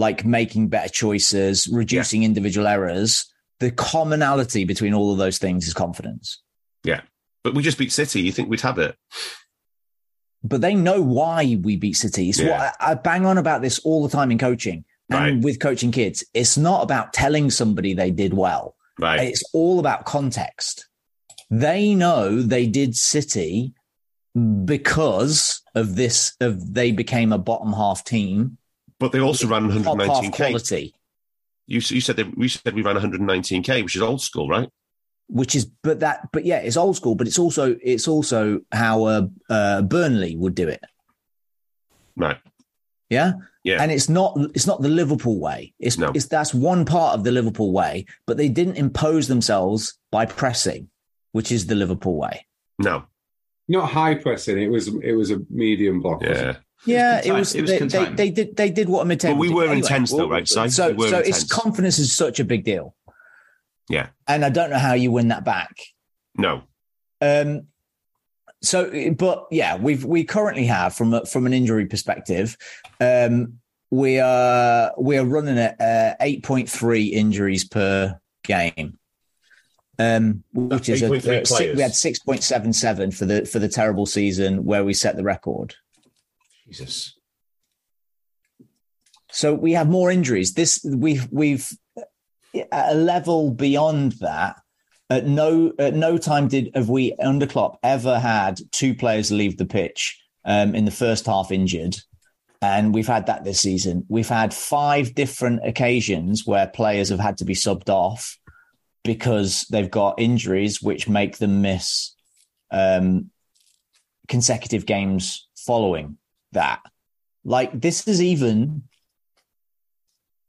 like 0.00 0.24
making 0.24 0.68
better 0.68 0.88
choices, 0.88 1.68
reducing 1.70 2.22
individual 2.24 2.66
errors. 2.66 3.26
The 3.60 3.70
commonality 3.70 4.64
between 4.64 4.94
all 4.94 5.12
of 5.12 5.18
those 5.18 5.36
things 5.38 5.68
is 5.68 5.74
confidence. 5.74 6.42
Yeah. 6.82 7.02
But 7.44 7.54
we 7.54 7.62
just 7.62 7.76
beat 7.78 7.92
City. 7.92 8.22
You 8.22 8.32
think 8.32 8.48
we'd 8.48 8.62
have 8.62 8.78
it? 8.78 8.96
but 10.42 10.62
they 10.62 10.74
know 10.74 11.02
why 11.02 11.58
we 11.62 11.76
beat 11.76 11.92
City. 11.96 12.30
It's 12.30 12.38
Yeah. 12.40 12.50
what 12.50 12.74
I, 12.80 12.92
I 12.92 12.94
bang 12.94 13.26
on 13.26 13.36
about 13.36 13.60
this 13.60 13.78
all 13.80 14.02
the 14.02 14.08
time 14.08 14.30
in 14.32 14.38
coaching 14.38 14.86
and 15.10 15.34
Right. 15.36 15.44
with 15.44 15.60
coaching 15.60 15.92
kids. 15.92 16.24
It's 16.32 16.56
not 16.56 16.82
about 16.82 17.12
telling 17.12 17.50
somebody 17.50 17.92
they 17.92 18.10
did 18.10 18.32
well. 18.32 18.74
Right. 18.98 19.20
It's 19.28 19.42
all 19.52 19.78
about 19.78 20.06
context. 20.06 20.88
They 21.50 21.94
know 21.94 22.40
they 22.40 22.66
did 22.66 22.96
City 22.96 23.74
because 24.64 25.60
of 25.74 25.96
this. 25.96 26.32
Of 26.40 26.72
they 26.74 26.90
became 26.92 27.32
a 27.34 27.38
bottom 27.38 27.72
half 27.74 28.02
team, 28.04 28.56
But 29.00 29.10
they 29.10 29.18
also 29.20 29.48
ran 29.48 29.68
top 29.82 30.00
half 30.00 30.22
119k. 30.22 30.36
quality, 30.36 30.94
You, 31.66 31.80
you 31.80 32.00
said 32.00 32.16
that 32.16 32.36
we 32.36 32.46
said 32.48 32.74
we 32.74 32.82
ran 32.82 32.96
119k, 32.96 33.82
which 33.82 33.96
is 33.96 34.02
old 34.02 34.22
school, 34.22 34.48
right? 34.48 34.68
which 35.32 35.54
is 35.54 35.64
but 35.84 36.00
that 36.00 36.28
but 36.32 36.44
yeah, 36.44 36.58
it's 36.58 36.76
old 36.76 36.96
school. 36.96 37.14
But 37.14 37.28
it's 37.28 37.38
also 37.38 37.76
it's 37.82 38.08
also 38.08 38.60
how 38.72 39.04
uh, 39.04 39.26
uh, 39.48 39.82
Burnley 39.82 40.36
would 40.36 40.54
do 40.54 40.68
it. 40.68 40.84
Right. 42.16 42.38
Yeah. 43.08 43.32
Yeah. 43.62 43.82
And 43.82 43.92
it's 43.92 44.08
not 44.08 44.36
it's 44.54 44.66
not 44.66 44.82
the 44.82 44.88
Liverpool 44.88 45.38
way. 45.38 45.72
It's, 45.78 45.98
No. 45.98 46.10
it's 46.14 46.26
that's 46.26 46.52
one 46.52 46.84
part 46.84 47.14
of 47.14 47.24
the 47.24 47.30
Liverpool 47.30 47.72
way, 47.72 48.06
but 48.26 48.36
they 48.38 48.48
didn't 48.48 48.76
impose 48.76 49.28
themselves 49.28 49.98
by 50.10 50.26
pressing, 50.26 50.88
which 51.32 51.52
is 51.52 51.66
the 51.66 51.74
Liverpool 51.74 52.16
way. 52.16 52.46
No. 52.78 53.04
Not 53.68 53.90
high 53.90 54.16
pressing. 54.16 54.58
It 54.60 54.68
was 54.68 54.88
it 54.88 55.12
was 55.12 55.30
a 55.30 55.40
medium 55.48 56.00
block. 56.00 56.22
wasn't 56.22 56.38
Yeah. 56.38 56.56
It? 56.86 56.90
Yeah, 56.90 57.20
it 57.24 57.32
was. 57.32 57.54
It 57.54 57.62
was 57.62 57.70
they, 57.70 57.78
they, 57.78 58.04
they 58.12 58.30
did. 58.30 58.56
They 58.56 58.70
did 58.70 58.88
what 58.88 59.02
a 59.02 59.04
mid 59.04 59.20
But 59.20 59.36
we 59.36 59.50
were 59.50 59.72
intense 59.72 60.10
though, 60.10 60.28
right? 60.28 60.46
Si? 60.46 60.68
So, 60.70 60.92
we 60.92 61.08
so 61.08 61.18
intense. 61.18 61.42
its 61.42 61.52
confidence 61.52 61.98
is 61.98 62.12
such 62.12 62.40
a 62.40 62.44
big 62.44 62.64
deal. 62.64 62.94
Yeah. 63.90 64.10
and 64.28 64.44
I 64.44 64.50
don't 64.50 64.70
know 64.70 64.78
how 64.78 64.94
you 64.94 65.10
win 65.10 65.28
that 65.28 65.44
back. 65.44 65.76
No. 66.36 66.62
Um, 67.20 67.66
so, 68.62 69.12
but 69.14 69.46
yeah, 69.50 69.76
we've 69.76 70.04
we 70.04 70.24
currently 70.24 70.66
have 70.66 70.94
from 70.94 71.12
a, 71.12 71.26
from 71.26 71.46
an 71.46 71.52
injury 71.52 71.86
perspective, 71.86 72.56
um, 73.00 73.58
we 73.90 74.20
are 74.20 74.92
we 74.98 75.18
are 75.18 75.24
running 75.24 75.58
at 75.58 75.80
uh, 75.80 76.14
eight 76.20 76.44
point 76.44 76.68
three 76.68 77.06
injuries 77.06 77.64
per 77.64 78.20
game, 78.44 78.98
um, 79.98 80.44
which 80.52 80.88
is 80.88 81.02
a, 81.02 81.08
8.3 81.08 81.42
uh, 81.42 81.44
six, 81.44 81.76
we 81.76 81.82
had 81.82 81.94
six 81.94 82.18
point 82.20 82.42
seven 82.42 82.72
seven 82.72 83.10
for 83.10 83.24
the 83.24 83.44
for 83.44 83.58
the 83.58 83.68
terrible 83.68 84.06
season 84.06 84.64
where 84.64 84.84
we 84.84 84.94
set 84.94 85.16
the 85.16 85.24
record. 85.24 85.74
Jesus. 86.70 87.18
So 89.32 89.54
we 89.54 89.72
have 89.72 89.88
more 89.88 90.10
injuries. 90.10 90.54
This 90.54 90.84
we've 90.84 91.28
we've 91.30 91.68
at 92.54 92.92
a 92.92 92.94
level 92.94 93.50
beyond 93.50 94.12
that. 94.20 94.60
At 95.08 95.26
no 95.26 95.72
at 95.78 95.94
no 95.94 96.18
time 96.18 96.46
did 96.46 96.70
have 96.74 96.88
we 96.88 97.14
under 97.14 97.46
Klopp 97.46 97.78
ever 97.82 98.18
had 98.20 98.60
two 98.70 98.94
players 98.94 99.32
leave 99.32 99.56
the 99.56 99.66
pitch 99.66 100.20
um, 100.44 100.74
in 100.76 100.84
the 100.84 100.92
first 100.92 101.26
half 101.26 101.50
injured, 101.50 101.96
and 102.62 102.94
we've 102.94 103.08
had 103.08 103.26
that 103.26 103.42
this 103.42 103.60
season. 103.60 104.06
We've 104.08 104.28
had 104.28 104.54
five 104.54 105.14
different 105.14 105.66
occasions 105.66 106.46
where 106.46 106.68
players 106.68 107.08
have 107.08 107.18
had 107.18 107.38
to 107.38 107.44
be 107.44 107.54
subbed 107.54 107.88
off 107.88 108.38
because 109.02 109.66
they've 109.70 109.90
got 109.90 110.20
injuries 110.20 110.80
which 110.80 111.08
make 111.08 111.38
them 111.38 111.62
miss 111.62 112.14
um, 112.70 113.30
consecutive 114.28 114.86
games 114.86 115.48
following 115.56 116.18
that. 116.52 116.80
Like 117.44 117.78
this 117.80 118.06
is 118.06 118.20
even 118.22 118.82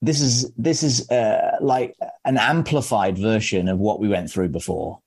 this 0.02 0.20
is 0.20 0.52
this 0.58 0.84
is 0.84 1.10
uh, 1.10 1.58
like 1.62 1.96
an 2.26 2.38
amplified 2.38 3.18
version 3.18 3.68
of 3.68 3.80
what 3.80 4.00
we 4.00 4.08
went 4.10 4.30
through 4.32 4.50
before, 4.50 5.00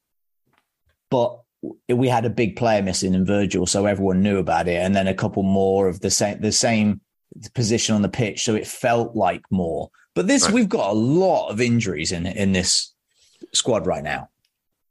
but 1.10 1.40
we 1.88 2.08
had 2.08 2.24
a 2.24 2.30
big 2.30 2.56
player 2.56 2.82
missing 2.82 3.14
in 3.14 3.24
Virgil, 3.26 3.66
so 3.66 3.86
everyone 3.86 4.22
knew 4.22 4.38
about 4.38 4.68
it, 4.68 4.76
and 4.76 4.94
then 4.94 5.08
a 5.08 5.14
couple 5.14 5.42
more 5.42 5.88
of 5.88 6.00
the 6.00 6.10
same 6.10 6.40
the 6.40 6.52
same 6.52 7.00
position 7.54 7.94
on 7.94 8.02
the 8.02 8.08
pitch, 8.08 8.44
so 8.44 8.54
it 8.54 8.66
felt 8.66 9.16
like 9.16 9.42
more. 9.50 9.90
But 10.14 10.28
this 10.28 10.44
Right. 10.44 10.54
we've 10.54 10.68
got 10.68 10.90
a 10.90 10.94
lot 10.94 11.48
of 11.48 11.60
injuries 11.60 12.12
in 12.12 12.26
in 12.26 12.52
this 12.52 12.94
squad 13.52 13.86
right 13.86 14.04
now, 14.04 14.28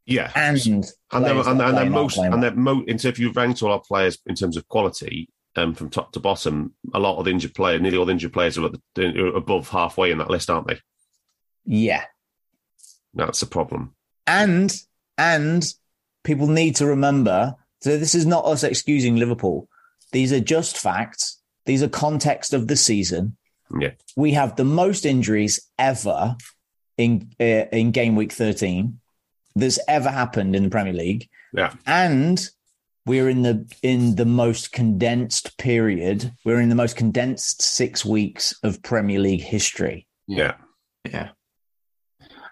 Yeah. 0.05 0.31
and 0.35 0.57
and 0.67 1.25
they're, 1.25 1.37
and, 1.47 1.61
and 1.61 1.77
they're 1.77 1.89
most 1.89 2.17
and 2.17 2.43
they're 2.43 2.53
mo- 2.55 2.83
in 2.87 2.97
terms 2.97 3.05
if 3.05 3.19
you 3.19 3.31
ranked 3.31 3.63
all 3.63 3.71
our 3.71 3.79
players 3.79 4.17
in 4.25 4.35
terms 4.35 4.57
of 4.57 4.67
quality 4.67 5.29
um, 5.55 5.73
from 5.73 5.89
top 5.89 6.11
to 6.13 6.19
bottom, 6.19 6.73
a 6.93 6.99
lot 6.99 7.17
of 7.19 7.25
the 7.25 7.31
injured 7.31 7.53
players, 7.53 7.81
nearly 7.81 7.97
all 7.97 8.05
the 8.05 8.11
injured 8.11 8.33
players 8.33 8.57
are, 8.57 8.65
at 8.65 8.71
the, 8.95 9.05
are 9.19 9.35
above 9.35 9.69
halfway 9.69 10.11
in 10.11 10.17
that 10.17 10.29
list, 10.29 10.49
aren't 10.49 10.67
they? 10.67 10.79
yeah, 11.65 12.03
That's 13.13 13.41
a 13.41 13.47
problem. 13.47 13.93
and 14.27 14.73
and 15.17 15.65
people 16.23 16.47
need 16.47 16.75
to 16.77 16.85
remember 16.87 17.53
so 17.81 17.97
this 17.97 18.15
is 18.15 18.25
not 18.25 18.45
us 18.45 18.63
excusing 18.63 19.15
liverpool 19.17 19.67
these 20.11 20.31
are 20.33 20.39
just 20.39 20.77
facts 20.77 21.39
these 21.65 21.83
are 21.83 21.89
context 21.89 22.53
of 22.53 22.67
the 22.67 22.75
season 22.75 23.35
Yeah. 23.79 23.91
we 24.15 24.31
have 24.33 24.55
the 24.55 24.63
most 24.63 25.05
injuries 25.05 25.59
ever 25.77 26.35
in 26.97 27.31
uh, 27.39 27.65
in 27.71 27.91
game 27.91 28.15
week 28.15 28.31
13 28.31 28.99
that's 29.55 29.77
ever 29.87 30.09
happened 30.09 30.55
in 30.55 30.63
the 30.63 30.69
premier 30.69 30.93
league 30.93 31.29
Yeah. 31.53 31.73
and 31.85 32.39
we're 33.05 33.29
in 33.29 33.41
the 33.41 33.65
in 33.81 34.15
the 34.15 34.25
most 34.25 34.71
condensed 34.71 35.57
period 35.57 36.31
we're 36.45 36.61
in 36.61 36.69
the 36.69 36.75
most 36.75 36.95
condensed 36.95 37.61
6 37.61 38.05
weeks 38.05 38.53
of 38.63 38.81
premier 38.81 39.19
league 39.19 39.41
history 39.43 40.07
Yeah. 40.27 40.55
Yeah. 41.05 41.29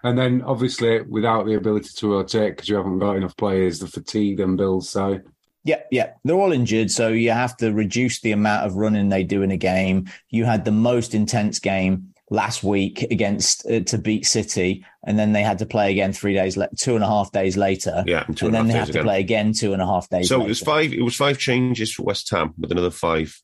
And 0.04 0.18
then 0.18 0.42
obviously 0.42 1.02
without 1.02 1.46
the 1.46 1.56
ability 1.56 1.90
to 1.98 2.12
rotate 2.12 2.56
because 2.56 2.68
you 2.68 2.76
haven't 2.76 3.00
got 3.00 3.16
enough 3.18 3.38
players, 3.38 3.80
the 3.80 3.88
fatigue 3.88 4.38
then 4.38 4.56
builds. 4.56 4.90
So 4.90 5.20
Yeah, 5.64 5.82
yeah, 5.92 6.14
they're 6.24 6.36
all 6.36 6.52
injured, 6.52 6.90
so 6.90 7.10
you 7.10 7.32
have 7.32 7.56
to 7.58 7.72
reduce 7.72 8.20
the 8.20 8.32
amount 8.32 8.66
of 8.66 8.76
running 8.76 9.10
they 9.10 9.24
do 9.24 9.44
in 9.44 9.52
a 9.52 9.58
game. 9.58 10.10
You 10.30 10.46
had 10.46 10.66
the 10.66 10.72
most 10.72 11.14
intense 11.14 11.60
game 11.60 12.14
last 12.32 12.64
week 12.64 13.04
against 13.12 13.70
uh, 13.70 13.82
to 13.82 13.98
beat 13.98 14.26
City, 14.26 14.84
and 15.06 15.20
then 15.20 15.34
they 15.34 15.44
had 15.44 15.60
to 15.60 15.66
play 15.66 15.92
again 15.92 16.14
three 16.14 16.34
days, 16.34 16.58
le- 16.58 16.70
two 16.76 16.96
and 16.96 17.04
a 17.04 17.08
half 17.08 17.32
days 17.32 17.58
later. 17.58 18.04
Yeah, 18.08 18.24
and 18.26 18.42
and 18.42 18.54
then 18.54 18.68
they 18.68 18.74
days 18.74 18.86
to 18.86 18.92
again. 18.94 19.04
play 19.04 19.20
again 19.20 19.54
two 19.54 19.74
and 19.74 19.82
a 19.82 19.86
half 19.86 20.10
days. 20.10 20.30
So 20.30 20.38
later. 20.38 20.48
it 20.48 20.50
was 20.50 20.60
five. 20.62 20.94
It 20.94 21.04
was 21.04 21.16
five 21.16 21.38
changes 21.38 21.94
for 21.94 22.04
West 22.04 22.32
Ham 22.32 22.54
with 22.58 22.72
another 22.72 22.90
five 22.90 23.38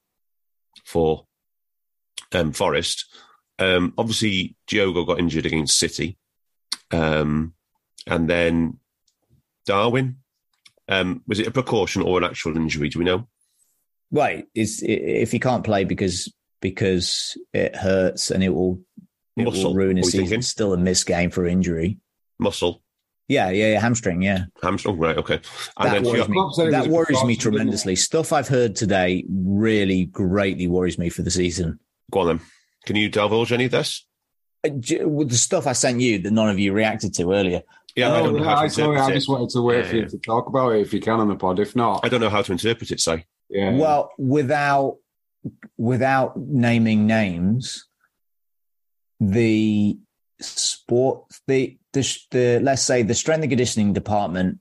for 0.86 1.26
um, 2.34 2.54
Forest. 2.54 3.06
Um, 3.60 3.94
obviously, 3.98 4.56
Diogo 4.68 5.04
got 5.04 5.20
injured 5.20 5.46
against 5.46 5.78
City, 5.78 6.18
um, 6.92 7.54
and 8.08 8.28
then 8.28 8.80
Darwin. 9.66 10.18
Um, 10.90 11.22
was 11.28 11.40
it 11.40 11.48
a 11.48 11.52
precaution 11.52 12.02
or 12.02 12.18
an 12.18 12.24
actual 12.24 12.56
injury? 12.56 12.88
Do 12.88 13.00
we 13.00 13.06
know? 13.06 13.28
Right. 14.10 14.46
Is 14.56 14.82
if 14.82 15.34
he 15.34 15.40
can't 15.40 15.66
play 15.66 15.84
because 15.84 16.34
because 16.62 17.38
it 17.54 17.76
hurts 17.76 18.32
and 18.32 18.44
it 18.44 18.50
will 18.50 18.82
it 19.36 19.44
Muscle, 19.46 19.66
will 19.72 19.76
ruin 19.76 19.98
his 19.98 20.06
what 20.08 20.14
are 20.14 20.18
we 20.18 20.24
season. 20.24 20.26
thinking? 20.28 20.42
Still 20.42 20.74
a 20.74 20.78
missed 20.78 21.06
game 21.06 21.30
for 21.30 21.46
injury. 21.46 22.00
Muscle, 22.40 22.82
Yeah, 23.28 23.50
yeah, 23.50 23.74
yeah 23.74 23.80
hamstring. 23.80 24.22
Yeah, 24.22 24.46
hamstring, 24.62 24.98
right? 24.98 25.18
Okay, 25.18 25.36
and 25.78 25.88
that 25.90 25.94
then 25.94 26.04
worries 26.04 26.28
me. 26.30 26.34
Klopp 26.36 26.54
said 26.54 26.68
it 26.68 26.72
That 26.72 26.88
worries 26.88 27.10
me 27.10 27.16
precaution, 27.16 27.28
didn't 27.28 27.38
it? 27.38 27.42
tremendously. 27.42 27.96
Stuff 27.96 28.32
I've 28.34 28.48
heard 28.48 28.76
today 28.76 29.26
really 29.30 30.06
greatly 30.06 30.68
worries 30.68 30.98
me 30.98 31.10
for 31.10 31.22
the 31.24 31.32
season. 31.32 31.80
go 32.12 32.22
on 32.22 32.28
then. 32.28 32.40
Can 32.86 32.96
you 32.96 33.10
divulge 33.10 33.52
any 33.52 33.66
of 33.66 33.72
this? 33.72 34.06
Uh, 34.66 34.70
With 35.08 35.30
the 35.30 35.36
stuff 35.38 35.68
I 35.68 35.74
sent 35.74 36.00
you 36.00 36.20
that 36.20 36.32
none 36.32 36.50
of 36.50 36.58
you 36.60 36.74
reacted 36.74 37.14
to 37.16 37.32
earlier. 37.34 37.62
Yeah, 37.96 38.14
I 38.14 38.20
don't 38.22 38.34
know 38.34 38.40
yeah, 38.40 38.46
how 38.46 38.56
to 38.56 38.62
I 38.62 38.68
saw 38.68 38.82
it. 38.84 38.86
interpret 38.94 39.12
I 39.12 39.14
just 39.16 39.30
wanted 39.30 39.50
to 39.50 39.62
wait 39.62 39.78
Yeah, 39.78 39.84
for 39.90 39.96
you 39.96 40.02
yeah. 40.04 40.08
to 40.10 40.18
talk 40.20 40.48
about 40.48 40.70
it 40.76 40.82
if 40.82 40.94
you 40.94 41.00
can 41.02 41.20
on 41.20 41.28
the 41.28 41.36
pod. 41.36 41.60
If 41.60 41.76
not, 41.76 42.02
I 42.06 42.10
don't 42.10 42.22
know 42.22 42.30
how 42.30 42.42
to 42.44 42.52
interpret 42.52 42.92
it. 42.92 43.00
Say, 43.00 43.26
yeah. 43.50 43.72
Well, 43.76 44.12
without 44.20 44.98
without 45.78 46.38
naming 46.38 47.08
names, 47.08 47.88
the 49.20 49.98
sport 50.40 51.24
the 51.48 51.78
the, 51.94 52.18
the 52.32 52.60
let's 52.62 52.84
say 52.84 53.02
the 53.02 53.16
strength 53.16 53.42
and 53.42 53.52
conditioning 53.52 53.94
department 53.94 54.60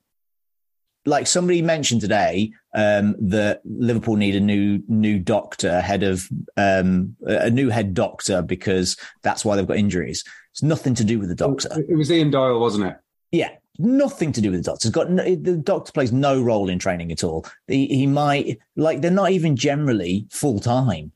like 1.04 1.26
somebody 1.26 1.60
mentioned 1.60 2.00
today 2.00 2.50
um 2.74 3.14
that 3.18 3.60
liverpool 3.64 4.16
need 4.16 4.34
a 4.34 4.40
new 4.40 4.82
new 4.88 5.18
doctor 5.18 5.80
head 5.80 6.02
of 6.02 6.26
um 6.56 7.14
a 7.26 7.50
new 7.50 7.68
head 7.68 7.92
doctor 7.94 8.40
because 8.42 8.96
that's 9.22 9.44
why 9.44 9.56
they've 9.56 9.66
got 9.66 9.76
injuries. 9.76 10.24
It's 10.52 10.62
nothing 10.62 10.94
to 10.94 11.04
do 11.04 11.18
with 11.18 11.28
the 11.28 11.34
doctor. 11.34 11.68
it 11.88 11.96
was 11.96 12.10
Ian 12.10 12.30
Doyle, 12.30 12.58
wasn't 12.58 12.86
it? 12.86 12.96
yeah, 13.30 13.50
nothing 13.78 14.32
to 14.32 14.40
do 14.40 14.50
with 14.50 14.60
the 14.64 14.70
doctor. 14.70 14.88
It's 14.88 14.94
got 14.94 15.10
no, 15.10 15.22
the 15.22 15.56
doctor 15.56 15.92
plays 15.92 16.12
no 16.12 16.40
role 16.40 16.68
in 16.68 16.78
training 16.78 17.12
at 17.12 17.24
all. 17.24 17.46
He, 17.66 17.86
he 17.86 18.06
might 18.06 18.58
like 18.76 19.00
they're 19.00 19.10
not 19.10 19.30
even 19.30 19.56
generally 19.56 20.26
full 20.30 20.60
time. 20.60 21.12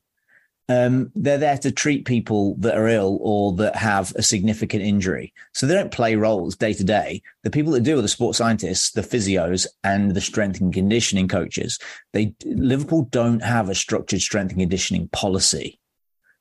Um, 0.69 1.11
they're 1.15 1.37
there 1.37 1.57
to 1.57 1.71
treat 1.71 2.05
people 2.05 2.55
that 2.59 2.77
are 2.77 2.87
ill 2.87 3.17
or 3.21 3.53
that 3.57 3.75
have 3.75 4.13
a 4.15 4.23
significant 4.23 4.83
injury. 4.83 5.33
So 5.53 5.65
they 5.65 5.73
don't 5.73 5.91
play 5.91 6.15
roles 6.15 6.55
day 6.55 6.71
to 6.73 6.83
day. 6.83 7.21
The 7.43 7.49
people 7.49 7.73
that 7.73 7.83
do 7.83 7.99
are 7.99 8.01
the 8.01 8.07
sports 8.07 8.37
scientists, 8.37 8.91
the 8.91 9.01
physios, 9.01 9.67
and 9.83 10.11
the 10.11 10.21
strength 10.21 10.61
and 10.61 10.73
conditioning 10.73 11.27
coaches. 11.27 11.77
They 12.13 12.35
Liverpool 12.45 13.09
don't 13.11 13.43
have 13.43 13.67
a 13.67 13.75
structured 13.75 14.21
strength 14.21 14.51
and 14.51 14.61
conditioning 14.61 15.09
policy. 15.09 15.77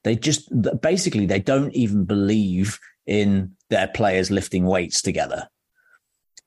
They 0.05 0.14
just 0.14 0.48
basically 0.80 1.26
they 1.26 1.40
don't 1.40 1.74
even 1.74 2.05
believe 2.05 2.78
in 3.06 3.56
their 3.68 3.88
players 3.88 4.30
lifting 4.30 4.64
weights 4.64 5.02
together. 5.02 5.48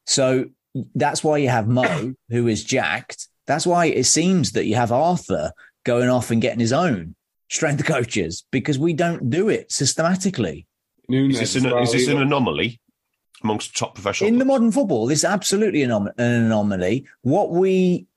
So 0.05 0.45
that's 0.95 1.23
why 1.23 1.37
you 1.37 1.49
have 1.49 1.67
Mo, 1.67 2.15
who 2.29 2.47
is 2.47 2.63
jacked. 2.63 3.27
That's 3.45 3.65
why 3.65 3.87
it 3.87 4.05
seems 4.05 4.53
that 4.53 4.65
you 4.65 4.75
have 4.75 4.91
Arthur 4.91 5.51
going 5.83 6.09
off 6.09 6.31
and 6.31 6.41
getting 6.41 6.59
his 6.59 6.73
own 6.73 7.15
strength 7.49 7.85
coaches 7.85 8.45
because 8.51 8.79
we 8.79 8.93
don't 8.93 9.29
do 9.29 9.49
it 9.49 9.71
systematically. 9.71 10.67
Is 11.09 11.39
this 11.39 11.55
an, 11.55 11.65
is 11.79 11.91
this 11.91 12.07
an 12.07 12.21
anomaly 12.21 12.79
amongst 13.43 13.77
top 13.77 13.95
professional? 13.95 14.29
In 14.29 14.39
the 14.39 14.45
modern 14.45 14.71
football, 14.71 15.07
this 15.07 15.19
is 15.19 15.25
absolutely 15.25 15.83
an, 15.83 16.09
anomaly. 16.17 17.05
What 17.21 17.51
we, 17.51 18.07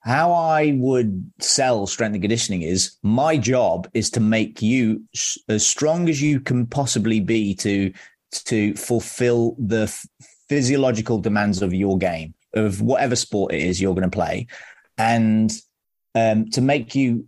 how 0.00 0.32
I 0.32 0.74
would 0.76 1.32
sell 1.40 1.86
strength 1.86 2.14
and 2.14 2.22
conditioning 2.22 2.62
is 2.62 2.96
my 3.02 3.38
job 3.38 3.88
is 3.94 4.10
to 4.10 4.20
make 4.20 4.60
you 4.60 5.04
as 5.48 5.66
strong 5.66 6.08
as 6.08 6.20
you 6.20 6.40
can 6.40 6.66
possibly 6.66 7.20
be 7.20 7.54
to 7.56 7.92
to 8.32 8.74
fulfill 8.74 9.56
the 9.58 9.82
f- 9.82 10.06
physiological 10.50 11.18
demands 11.20 11.62
of 11.62 11.72
your 11.72 11.96
game 11.96 12.34
of 12.54 12.82
whatever 12.82 13.14
sport 13.14 13.54
it 13.54 13.62
is 13.62 13.80
you're 13.80 13.94
going 13.94 14.10
to 14.10 14.18
play, 14.22 14.46
and 14.98 15.50
um, 16.16 16.50
to 16.50 16.60
make 16.60 16.96
you 16.96 17.26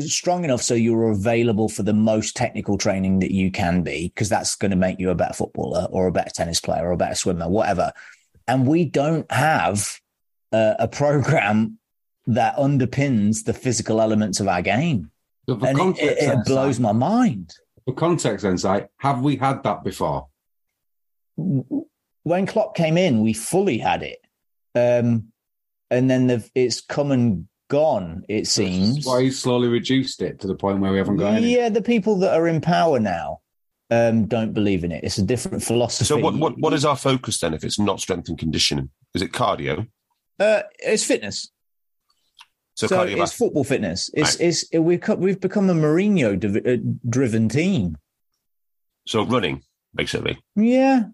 strong 0.00 0.44
enough 0.44 0.62
so 0.62 0.74
you're 0.74 1.10
available 1.10 1.68
for 1.68 1.84
the 1.84 1.92
most 2.12 2.36
technical 2.36 2.76
training 2.76 3.20
that 3.20 3.32
you 3.32 3.50
can 3.50 3.82
be, 3.82 4.08
because 4.08 4.28
that's 4.28 4.56
going 4.56 4.70
to 4.70 4.76
make 4.76 4.98
you 5.00 5.10
a 5.10 5.14
better 5.14 5.34
footballer 5.34 5.86
or 5.90 6.06
a 6.06 6.12
better 6.12 6.30
tennis 6.30 6.60
player 6.60 6.84
or 6.86 6.92
a 6.92 6.96
better 6.96 7.14
swimmer, 7.14 7.48
whatever. 7.48 7.92
And 8.46 8.66
we 8.66 8.84
don't 8.84 9.30
have 9.30 10.00
uh, 10.52 10.74
a 10.78 10.88
program 10.88 11.78
that 12.26 12.56
underpins 12.56 13.44
the 13.44 13.54
physical 13.54 14.00
elements 14.00 14.40
of 14.40 14.46
our 14.46 14.62
game, 14.62 15.10
So 15.48 15.54
and 15.68 15.78
it, 15.96 15.98
it, 15.98 16.38
it 16.38 16.44
blows 16.44 16.78
my 16.80 16.92
mind. 16.92 17.54
for 17.84 17.94
context, 17.94 18.42
then, 18.44 18.58
Si, 18.58 18.80
have 18.98 19.20
we 19.20 19.36
had 19.36 19.62
that 19.62 19.82
before? 19.84 20.28
When 22.22 22.46
Klopp 22.46 22.74
came 22.76 22.98
in, 22.98 23.20
we 23.22 23.32
fully 23.32 23.78
had 23.78 24.02
it, 24.02 24.18
um, 24.74 25.28
and 25.90 26.10
then 26.10 26.26
the, 26.26 26.48
it's 26.54 26.80
come 26.80 27.10
and 27.12 27.48
gone. 27.68 28.24
It 28.28 28.46
seems. 28.46 28.96
That's 28.96 29.06
why 29.06 29.22
he's 29.22 29.40
slowly 29.40 29.68
reduced 29.68 30.20
it 30.22 30.40
to 30.40 30.46
the 30.46 30.54
point 30.54 30.80
where 30.80 30.92
we 30.92 30.98
haven't 30.98 31.16
got 31.16 31.34
any. 31.34 31.54
Yeah, 31.54 31.70
the 31.70 31.82
people 31.82 32.18
that 32.18 32.34
are 32.34 32.46
in 32.46 32.60
power 32.60 33.00
now 33.00 33.40
um, 33.90 34.26
don't 34.26 34.52
believe 34.52 34.84
in 34.84 34.92
it. 34.92 35.02
It's 35.02 35.18
a 35.18 35.22
different 35.22 35.62
philosophy. 35.62 36.04
So 36.04 36.18
what, 36.18 36.34
what 36.34 36.58
what 36.58 36.74
is 36.74 36.84
our 36.84 36.96
focus 36.96 37.40
then 37.40 37.54
if 37.54 37.64
it's 37.64 37.78
not 37.78 38.00
strength 38.00 38.28
and 38.28 38.38
conditioning? 38.38 38.90
Is 39.14 39.22
it 39.22 39.32
cardio? 39.32 39.88
Uh, 40.38 40.62
it's 40.78 41.04
fitness. 41.04 41.50
So, 42.74 42.86
So, 42.86 42.96
cardiovascular. 42.96 43.22
it's 43.22 43.32
football 43.32 43.64
fitness. 43.64 44.10
It's 44.14 44.36
it's 44.36 44.64
we've 44.72 45.00
co- 45.00 45.16
we've 45.16 45.40
become 45.40 45.68
a 45.68 45.74
Mourinho 45.74 46.38
div- 46.38 46.66
uh, 46.66 46.76
driven 47.08 47.48
team. 47.48 47.96
so 49.06 49.24
running 49.24 49.62
basically. 49.94 50.38
Yeah, 50.56 51.04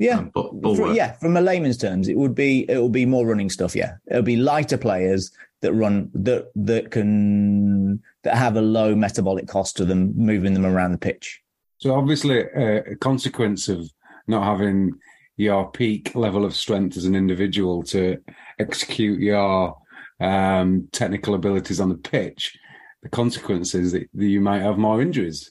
yeah, 0.00 0.18
Um, 0.18 0.30
but, 0.34 0.60
but 0.60 0.76
For- 0.76 0.94
yeah. 0.94 1.12
From 1.12 1.36
a 1.36 1.40
layman's 1.40 1.76
terms, 1.76 2.08
it 2.08 2.16
would 2.16 2.34
be 2.34 2.64
it 2.68 2.78
will 2.78 2.88
be 2.88 3.06
more 3.06 3.26
running 3.26 3.50
stuff. 3.50 3.76
Yeah, 3.76 3.92
it'll 4.10 4.22
be 4.22 4.36
lighter 4.36 4.78
players 4.78 5.30
that 5.60 5.74
run 5.74 6.10
that 6.14 6.50
that 6.56 6.90
can 6.90 8.02
that 8.24 8.34
have 8.34 8.56
a 8.56 8.62
low 8.62 8.96
metabolic 8.96 9.46
cost 9.46 9.76
to 9.76 9.84
them, 9.84 10.12
moving 10.16 10.54
them 10.54 10.64
around 10.64 10.92
the 10.92 10.98
pitch. 10.98 11.42
So 11.78 11.94
obviously, 11.94 12.42
uh, 12.44 12.82
a 12.92 12.96
consequence 12.96 13.68
of 13.68 13.90
not 14.26 14.44
having 14.44 14.92
your 15.36 15.70
peak 15.70 16.14
level 16.14 16.44
of 16.44 16.56
strength 16.56 16.96
as 16.96 17.04
an 17.04 17.14
individual 17.14 17.82
to 17.82 18.18
execute 18.58 19.20
your 19.20 19.76
um, 20.20 20.88
technical 20.92 21.34
abilities 21.34 21.80
on 21.80 21.88
the 21.88 21.94
pitch, 21.94 22.58
the 23.02 23.08
consequence 23.08 23.74
is 23.74 23.92
that, 23.92 24.08
that 24.14 24.26
you 24.26 24.40
might 24.40 24.60
have 24.60 24.78
more 24.78 25.00
injuries. 25.00 25.50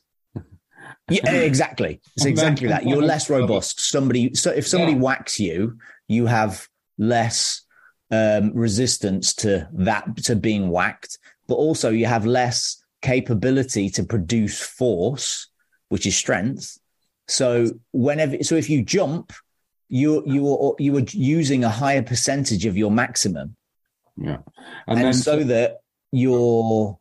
Yeah, 1.10 1.31
exactly. 1.52 2.02
It's 2.15 2.26
exactly 2.26 2.68
that. 2.68 2.88
You're 2.88 3.02
less 3.02 3.30
robust. 3.30 3.80
Somebody, 3.80 4.34
so 4.36 4.52
if 4.52 4.68
somebody 4.68 4.94
Yeah. 4.94 4.99
whacks 4.99 5.40
you, 5.40 5.77
you 6.07 6.26
have 6.26 6.68
less 6.98 7.61
um, 8.11 8.52
resistance 8.53 9.34
to 9.36 9.68
that 9.73 10.18
to 10.23 10.36
being 10.36 10.69
whacked, 10.69 11.18
but 11.48 11.56
also 11.56 11.90
you 11.90 12.06
have 12.06 12.26
less 12.26 12.84
capability 13.02 13.90
to 13.91 14.03
produce 14.03 14.61
force, 14.61 15.48
which 15.90 16.06
is 16.06 16.15
strength. 16.15 16.77
So 17.27 17.72
whenever, 17.91 18.44
so 18.44 18.56
if 18.56 18.69
you 18.69 18.84
jump, 18.84 19.31
you 19.88 20.23
you 20.26 20.48
are 20.48 20.76
you 20.80 20.98
are 20.98 21.06
using 21.11 21.64
a 21.64 21.69
higher 21.69 22.03
percentage 22.03 22.65
of 22.65 22.77
your 22.77 22.91
maximum, 22.91 23.56
Yeah, 24.18 24.38
and, 24.88 24.98
and, 24.98 24.99
then 24.99 25.14
so 25.14 25.44
that 25.44 25.77
you're 26.11 26.98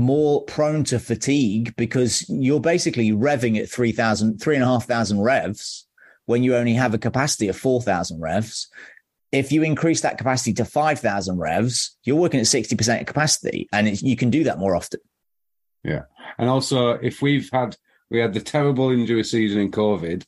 more 0.00 0.44
prone 0.44 0.84
to 0.84 0.98
fatigue 0.98 1.74
because 1.76 2.28
you're 2.28 2.60
basically 2.60 3.10
revving 3.12 3.58
at 3.58 3.68
3,000, 3.68 4.38
3,500 4.38 5.22
revs 5.22 5.86
when 6.26 6.42
you 6.42 6.56
only 6.56 6.74
have 6.74 6.94
a 6.94 6.98
capacity 6.98 7.48
of 7.48 7.56
4,000 7.56 8.20
revs. 8.20 8.68
If 9.32 9.52
you 9.52 9.62
increase 9.62 10.00
that 10.00 10.18
capacity 10.18 10.52
to 10.54 10.64
5,000 10.64 11.38
revs, 11.38 11.96
you're 12.04 12.16
working 12.16 12.40
at 12.40 12.46
60% 12.46 13.06
capacity 13.06 13.68
and 13.72 14.00
you 14.02 14.16
can 14.16 14.30
do 14.30 14.44
that 14.44 14.58
more 14.58 14.74
often. 14.74 15.00
Yeah. 15.84 16.02
And 16.38 16.48
also, 16.48 16.90
if 16.90 17.22
we've 17.22 17.48
had 17.52 17.76
we 18.10 18.18
had 18.18 18.34
the 18.34 18.40
terrible 18.40 18.90
injury 18.90 19.24
season 19.24 19.60
in 19.60 19.70
COVID, 19.70 20.24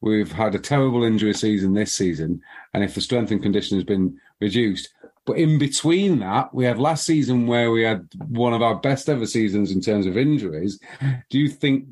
we've 0.00 0.32
had 0.32 0.54
a 0.54 0.58
terrible 0.58 1.04
injury 1.04 1.34
season 1.34 1.74
this 1.74 1.92
season, 1.92 2.40
and 2.74 2.82
if 2.82 2.94
the 2.94 3.00
strength 3.00 3.30
and 3.30 3.42
condition 3.42 3.76
has 3.76 3.84
been 3.84 4.18
reduced, 4.40 4.88
but 5.26 5.36
in 5.36 5.58
between 5.58 6.20
that, 6.20 6.54
we 6.54 6.64
had 6.64 6.78
last 6.78 7.04
season 7.04 7.46
where 7.46 7.70
we 7.70 7.82
had 7.82 8.08
one 8.28 8.52
of 8.52 8.62
our 8.62 8.76
best 8.76 9.08
ever 9.08 9.26
seasons 9.26 9.70
in 9.70 9.80
terms 9.80 10.06
of 10.06 10.16
injuries. 10.16 10.80
Do 11.28 11.38
you 11.38 11.48
think 11.48 11.86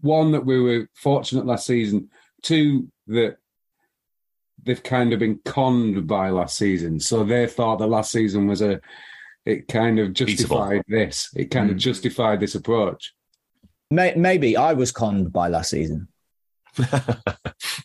one 0.00 0.32
that 0.32 0.46
we 0.46 0.60
were 0.60 0.88
fortunate 0.94 1.46
last 1.46 1.66
season, 1.66 2.10
two 2.42 2.88
that 3.08 3.36
they've 4.62 4.82
kind 4.82 5.12
of 5.12 5.18
been 5.18 5.40
conned 5.44 6.06
by 6.06 6.30
last 6.30 6.56
season. 6.56 7.00
So 7.00 7.24
they 7.24 7.46
thought 7.46 7.76
that 7.76 7.86
last 7.86 8.12
season 8.12 8.46
was 8.46 8.62
a 8.62 8.80
it 9.46 9.68
kind 9.68 9.98
of 9.98 10.12
justified 10.12 10.82
this. 10.86 11.30
It 11.34 11.50
kind 11.50 11.70
of 11.70 11.76
mm. 11.76 11.80
justified 11.80 12.40
this 12.40 12.54
approach. 12.54 13.14
Maybe 13.90 14.56
I 14.56 14.74
was 14.74 14.92
conned 14.92 15.32
by 15.32 15.48
last 15.48 15.70
season. 15.70 16.08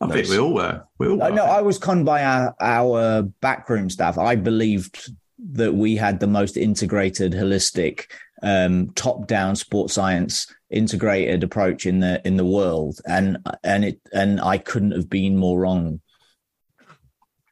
I 0.02 0.08
think 0.12 0.30
we 0.30 0.38
all 0.38 0.54
were. 0.54 0.84
We 0.98 1.08
all 1.08 1.18
were. 1.18 1.32
No, 1.32 1.46
I 1.46 1.62
was 1.62 1.78
conned 1.78 2.06
by 2.06 2.24
our, 2.24 2.56
our 2.60 3.24
backroom 3.24 3.90
staff. 3.90 4.18
I 4.18 4.36
believed 4.36 5.12
that 5.54 5.74
we 5.74 5.96
had 5.96 6.20
the 6.20 6.28
most 6.28 6.58
integrated, 6.58 7.34
holistic, 7.34 8.06
um, 8.42 8.92
top-down 8.92 9.56
sports 9.56 9.94
science 9.94 10.54
integrated 10.70 11.44
approach 11.44 11.86
in 11.86 12.00
the 12.00 12.22
in 12.26 12.38
the 12.38 12.46
world, 12.46 13.00
and 13.08 13.38
and 13.64 13.86
it 13.86 14.00
and 14.14 14.42
I 14.42 14.58
couldn't 14.58 14.92
have 14.92 15.10
been 15.10 15.38
more 15.38 15.60
wrong. 15.60 16.02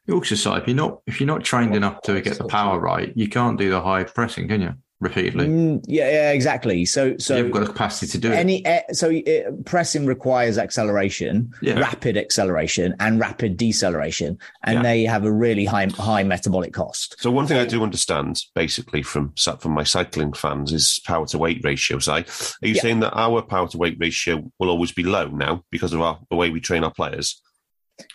Yorkshire 0.06 0.36
side, 0.36 0.62
if 0.62 0.68
you're 0.68 0.76
not 0.76 1.00
if 1.06 1.20
you're 1.20 1.26
not 1.26 1.44
trained 1.44 1.74
enough 1.74 2.02
to 2.02 2.20
get 2.20 2.38
the 2.38 2.44
power 2.44 2.78
right, 2.78 3.12
you 3.16 3.28
can't 3.28 3.58
do 3.58 3.70
the 3.70 3.80
high 3.80 4.04
pressing, 4.04 4.48
can 4.48 4.60
you? 4.60 4.74
Repeatedly, 5.04 5.46
Mm, 5.46 5.84
yeah, 5.86 6.10
yeah, 6.10 6.30
exactly. 6.32 6.86
So 6.86 7.16
so 7.18 7.36
you've 7.36 7.50
got 7.52 7.60
the 7.60 7.66
capacity 7.66 8.06
to 8.12 8.18
do 8.18 8.32
it. 8.32 8.36
any 8.36 8.64
eh, 8.64 8.80
so 8.92 9.10
it, 9.12 9.64
pressing 9.66 10.06
requires 10.06 10.56
acceleration, 10.56 11.52
Yeah. 11.60 11.78
rapid 11.78 12.16
acceleration, 12.16 12.94
and 13.00 13.20
rapid 13.20 13.58
deceleration, 13.58 14.38
and 14.64 14.76
Yeah. 14.76 14.82
they 14.82 15.02
have 15.04 15.24
a 15.26 15.30
really 15.32 15.66
high 15.66 15.88
high 15.88 16.22
metabolic 16.22 16.72
cost. 16.72 17.16
So 17.20 17.30
one 17.30 17.46
thing 17.46 17.58
I 17.58 17.66
do 17.66 17.82
understand, 17.82 18.40
basically, 18.54 19.02
from 19.02 19.32
from 19.60 19.72
my 19.72 19.84
cycling 19.84 20.32
fans, 20.32 20.72
is 20.72 21.00
power 21.04 21.26
to 21.26 21.36
weight 21.38 21.60
ratio. 21.62 21.98
So, 21.98 22.12
are 22.14 22.24
you 22.62 22.74
Yeah. 22.74 22.80
saying 22.82 23.00
that 23.00 23.12
our 23.12 23.42
power 23.42 23.68
to 23.68 23.76
weight 23.76 23.98
ratio 24.00 24.50
will 24.58 24.70
always 24.70 24.92
be 24.92 25.02
low 25.02 25.26
now 25.28 25.64
because 25.70 25.92
of 25.92 26.00
our 26.00 26.18
the 26.30 26.36
way 26.36 26.48
we 26.48 26.60
train 26.60 26.82
our 26.82 26.92
players? 26.92 27.42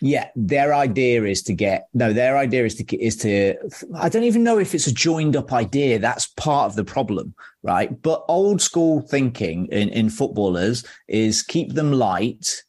Yeah, 0.02 0.30
their 0.36 0.74
idea 0.74 1.24
is 1.24 1.42
to 1.44 1.54
get 1.54 1.88
no. 1.94 2.12
Their 2.12 2.38
idea 2.38 2.66
is 2.66 2.76
to 2.76 2.98
is 2.98 3.16
to. 3.18 3.56
I 3.96 4.10
don't 4.10 4.24
even 4.26 4.44
know 4.44 4.60
if 4.60 4.76
it's 4.76 4.88
a 4.88 4.94
joined 4.94 5.38
up 5.38 5.54
idea. 5.54 6.00
That's 6.00 6.28
part 6.28 6.66
of 6.66 6.76
the 6.76 6.84
problem, 6.84 7.34
right? 7.64 8.02
But 8.02 8.26
old 8.28 8.62
school 8.62 9.02
thinking 9.02 9.68
in 9.68 9.90
in 9.90 10.10
footballers 10.10 10.86
is 11.08 11.42
keep 11.42 11.74
them 11.74 11.94
light. 11.94 12.64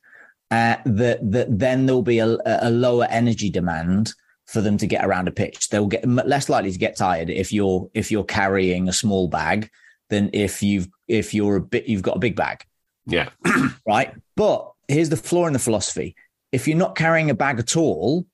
Uh, 0.52 0.76
that 0.84 1.18
that 1.30 1.58
then 1.58 1.86
there'll 1.86 2.02
be 2.02 2.18
a, 2.18 2.36
a 2.44 2.70
lower 2.70 3.06
energy 3.10 3.50
demand 3.50 4.12
for 4.46 4.60
them 4.60 4.76
to 4.76 4.86
get 4.86 5.04
around 5.04 5.28
a 5.28 5.32
pitch. 5.32 5.68
They'll 5.68 5.86
get 5.86 6.06
less 6.08 6.48
likely 6.48 6.72
to 6.72 6.78
get 6.78 6.96
tired 6.96 7.30
if 7.30 7.52
you're 7.52 7.88
if 7.94 8.10
you're 8.10 8.24
carrying 8.24 8.88
a 8.88 8.92
small 8.92 9.28
bag 9.28 9.70
than 10.10 10.30
if 10.32 10.62
you've 10.62 10.88
if 11.06 11.32
you're 11.32 11.56
a 11.56 11.60
bit 11.60 11.86
you've 11.86 12.02
got 12.02 12.16
a 12.16 12.20
big 12.20 12.36
bag 12.36 12.64
Yeah, 13.06 13.30
right? 13.86 14.12
But 14.36 14.72
here's 14.88 15.08
the 15.08 15.16
flaw 15.16 15.46
in 15.46 15.52
the 15.52 15.60
philosophy. 15.60 16.16
If 16.52 16.66
you're 16.66 16.76
not 16.76 16.96
carrying 16.96 17.30
a 17.30 17.34
bag 17.34 17.58
at 17.58 17.76
all, 17.76 18.26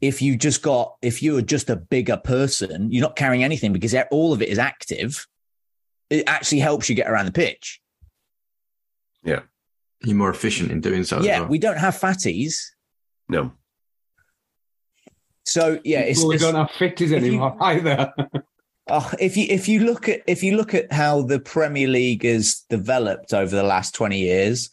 if 0.00 0.20
you 0.22 0.36
just 0.36 0.62
got, 0.62 0.96
if 1.02 1.22
you 1.22 1.36
are 1.36 1.42
just 1.42 1.70
a 1.70 1.76
bigger 1.76 2.16
person, 2.16 2.90
you're 2.92 3.02
not 3.02 3.16
carrying 3.16 3.42
anything 3.44 3.72
because 3.72 3.94
all 4.10 4.32
of 4.32 4.42
it 4.42 4.48
is 4.48 4.58
active. 4.58 5.26
It 6.10 6.24
actually 6.28 6.60
helps 6.60 6.88
you 6.88 6.94
get 6.94 7.10
around 7.10 7.26
the 7.26 7.32
pitch. 7.32 7.80
yeah, 9.24 9.40
You're 10.04 10.16
more 10.16 10.30
efficient 10.30 10.70
in 10.70 10.80
doing 10.80 11.04
so. 11.04 11.18
as 11.18 11.24
yeah, 11.26 11.40
well. 11.40 11.48
we 11.48 11.58
don't 11.58 11.78
have 11.78 11.94
fatties. 11.96 12.56
no. 13.28 13.52
So 15.46 15.78
yeah, 15.84 16.00
it's, 16.00 16.20
well, 16.20 16.28
we 16.28 16.36
it's- 16.36 16.50
don't 16.52 16.58
have 16.66 16.74
fifties 16.76 17.12
if 17.12 17.22
you- 17.22 17.28
anymore 17.28 17.56
either. 17.60 18.12
Oh, 18.88 19.10
if 19.18 19.36
you 19.36 19.46
if 19.48 19.68
you 19.68 19.80
look 19.80 20.08
at 20.08 20.22
if 20.26 20.42
you 20.42 20.56
look 20.56 20.74
at 20.74 20.92
how 20.92 21.22
the 21.22 21.38
Premier 21.40 21.88
League 21.88 22.22
has 22.24 22.64
developed 22.70 23.32
over 23.34 23.54
the 23.54 23.62
last 23.62 23.94
twenty 23.94 24.18
years, 24.20 24.70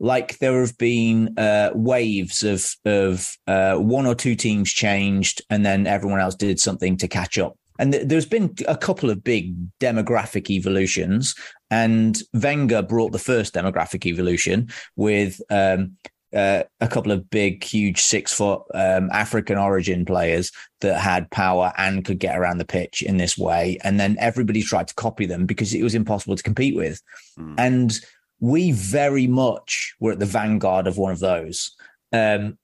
like 0.00 0.38
there 0.38 0.60
have 0.60 0.76
been 0.78 1.38
uh, 1.38 1.70
waves 1.74 2.42
of 2.42 2.74
of 2.84 3.36
uh, 3.46 3.76
one 3.76 4.06
or 4.06 4.14
two 4.14 4.34
teams 4.34 4.72
changed, 4.72 5.42
and 5.50 5.64
then 5.64 5.86
everyone 5.86 6.20
else 6.20 6.34
did 6.34 6.58
something 6.58 6.96
to 6.96 7.06
catch 7.06 7.38
up. 7.38 7.56
And 7.78 7.92
th- 7.92 8.08
there's 8.08 8.26
been 8.26 8.54
a 8.66 8.76
couple 8.76 9.10
of 9.10 9.22
big 9.22 9.54
demographic 9.78 10.50
evolutions, 10.50 11.34
and 11.70 12.20
Wenger 12.32 12.82
brought 12.82 13.12
the 13.12 13.18
first 13.18 13.54
demographic 13.54 14.06
evolution 14.06 14.70
with 14.96 15.40
um, 15.50 15.96
uh, 16.34 16.62
a 16.80 16.88
couple 16.88 17.12
of 17.12 17.28
big, 17.28 17.62
huge 17.62 18.00
six 18.00 18.32
foot 18.32 18.62
um, 18.72 19.10
African 19.12 19.58
origin 19.58 20.04
players 20.04 20.52
that 20.80 20.98
had 20.98 21.30
power 21.30 21.72
and 21.76 22.04
could 22.04 22.18
get 22.18 22.38
around 22.38 22.58
the 22.58 22.64
pitch 22.64 23.02
in 23.02 23.16
this 23.16 23.36
way. 23.36 23.78
And 23.82 23.98
then 23.98 24.16
everybody 24.18 24.62
tried 24.62 24.88
to 24.88 24.94
copy 24.94 25.26
them 25.26 25.44
because 25.44 25.74
it 25.74 25.82
was 25.82 25.94
impossible 25.94 26.36
to 26.36 26.42
compete 26.42 26.76
with. 26.76 27.02
Mm. 27.38 27.54
And 27.58 28.00
we 28.40 28.72
very 28.72 29.26
much 29.26 29.94
were 30.00 30.12
at 30.12 30.18
the 30.18 30.26
vanguard 30.26 30.86
of 30.86 30.96
one 30.98 31.12
of 31.12 31.20
those. 31.20 31.76
Um, 32.12 32.58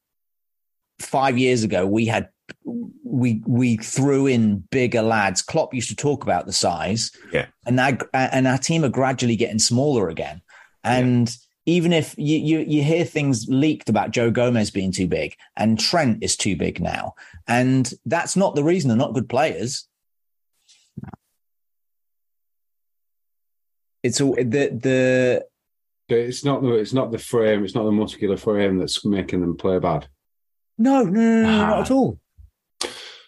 five 0.99 1.39
years 1.39 1.63
ago, 1.63 1.87
we 1.87 2.07
had 2.07 2.29
we 3.05 3.43
we 3.47 3.77
threw 3.77 4.27
in 4.27 4.59
bigger 4.71 5.03
lads. 5.03 5.43
Klopp 5.43 5.75
used 5.75 5.91
to 5.91 5.97
talk 5.97 6.23
about 6.23 6.47
the 6.47 6.53
size, 6.53 7.13
Yeah. 7.33 7.47
and 7.67 7.79
that, 7.79 8.03
and 8.13 8.47
our 8.47 8.59
team 8.59 8.85
are 8.85 8.89
gradually 8.89 9.37
getting 9.37 9.59
smaller 9.59 10.09
again. 10.09 10.41
And 10.83 11.35
even 11.67 11.93
if 11.93 12.15
you, 12.17 12.39
you 12.39 12.59
you 12.61 12.83
hear 12.83 13.05
things 13.05 13.47
leaked 13.49 13.89
about 13.89 14.13
Joe 14.13 14.31
Gomez 14.31 14.71
being 14.71 14.93
too 14.93 15.09
big 15.09 15.35
and 15.57 15.79
Trent 15.79 16.23
is 16.23 16.37
too 16.37 16.57
big 16.57 16.81
now, 16.81 17.15
and 17.49 17.93
that's 18.07 18.37
not 18.37 18.55
the 18.55 18.65
reason 18.65 18.89
they're 18.89 18.97
not 18.97 19.15
good 19.15 19.29
players. 19.29 19.87
It's 24.03 24.21
all 24.21 24.35
the 24.37 24.45
the 24.71 25.47
It's 26.09 26.45
not 26.45 26.63
the 26.63 26.75
it's 26.75 26.93
not 26.93 27.11
the 27.11 27.19
frame. 27.19 27.65
It's 27.65 27.75
not 27.75 27.85
the 27.85 27.93
muscular 27.93 28.37
frame 28.37 28.79
that's 28.79 29.05
making 29.05 29.41
them 29.41 29.57
play 29.57 29.79
bad. 29.79 30.07
no 30.79 31.03
no 31.03 31.11
no, 31.11 31.43
no, 31.43 31.43
no 31.43 31.49
Ah. 31.49 31.69
not 31.69 31.81
at 31.81 31.91
all. 31.91 32.19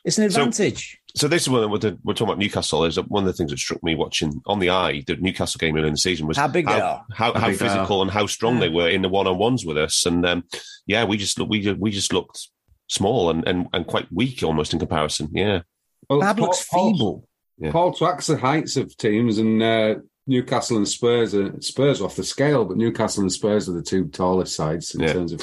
It's 0.05 0.17
an 0.19 0.25
advantage. 0.25 0.99
So 1.17 1.27
this 1.27 1.43
is 1.43 1.49
one 1.49 1.63
we're, 1.71 1.97
we're 2.05 2.15
talking 2.15 2.29
about 2.29 2.39
Newcastle. 2.39 2.85
Is 2.85 2.97
one 3.09 3.25
of 3.25 3.27
the 3.27 3.33
things 3.33 3.51
that 3.51 3.59
struck 3.59 3.83
me 3.83 3.95
watching 3.95 4.41
on 4.47 4.59
the 4.61 4.71
eye 4.71 5.03
the 5.07 5.17
Newcastle 5.17 5.59
game 5.59 5.75
earlier 5.75 5.87
in 5.89 5.95
the 5.95 5.99
season 5.99 6.27
was 6.29 6.37
How 6.37 6.47
big 6.49 6.67
they 6.67 6.81
are. 6.81 7.05
how, 7.13 7.33
How 7.33 7.41
how 7.41 7.49
big 7.49 7.59
they 7.59 7.67
physical 7.67 8.01
and 8.03 8.11
how 8.11 8.27
strong 8.27 8.61
they 8.61 8.69
were 8.69 8.89
in 8.89 9.03
the 9.03 9.09
one 9.09 9.27
on 9.27 9.39
ones 9.39 9.67
with 9.67 9.77
us. 9.77 10.07
And 10.07 10.25
um, 10.25 10.45
yeah, 10.87 11.05
we 11.05 11.17
just 11.17 11.39
look- 11.39 11.49
we 11.49 11.73
we 11.73 11.91
just 11.91 12.13
looked 12.13 12.49
small 12.89 13.29
and, 13.31 13.47
and, 13.49 13.67
and 13.73 13.87
quite 13.87 14.07
weak 14.13 14.43
almost 14.43 14.73
in 14.73 14.79
comparison. 14.79 15.29
Yeah, 15.33 15.63
Well, 16.09 16.21
Fab 16.21 16.39
looks 16.39 16.65
Paul- 16.71 16.93
feeble. 16.93 17.29
Yeah. 17.59 17.73
Paul 17.73 17.93
tracks 17.93 18.29
the 18.29 18.37
heights 18.39 18.77
of 18.77 18.97
teams, 18.97 19.39
and 19.39 19.61
uh, 19.61 19.97
Newcastle 20.29 20.77
and 20.77 20.87
Spurs 20.87 21.35
are 21.35 21.61
Spurs 21.61 22.01
off 22.01 22.15
the 22.17 22.23
scale, 22.23 22.65
but 22.65 22.77
Newcastle 22.77 23.23
and 23.23 23.33
Spurs 23.33 23.69
are 23.69 23.73
the 23.73 23.83
two 23.83 24.07
tallest 24.09 24.55
sides 24.55 24.95
in 24.95 25.01
Yeah. 25.01 25.13
terms 25.15 25.33
of. 25.33 25.43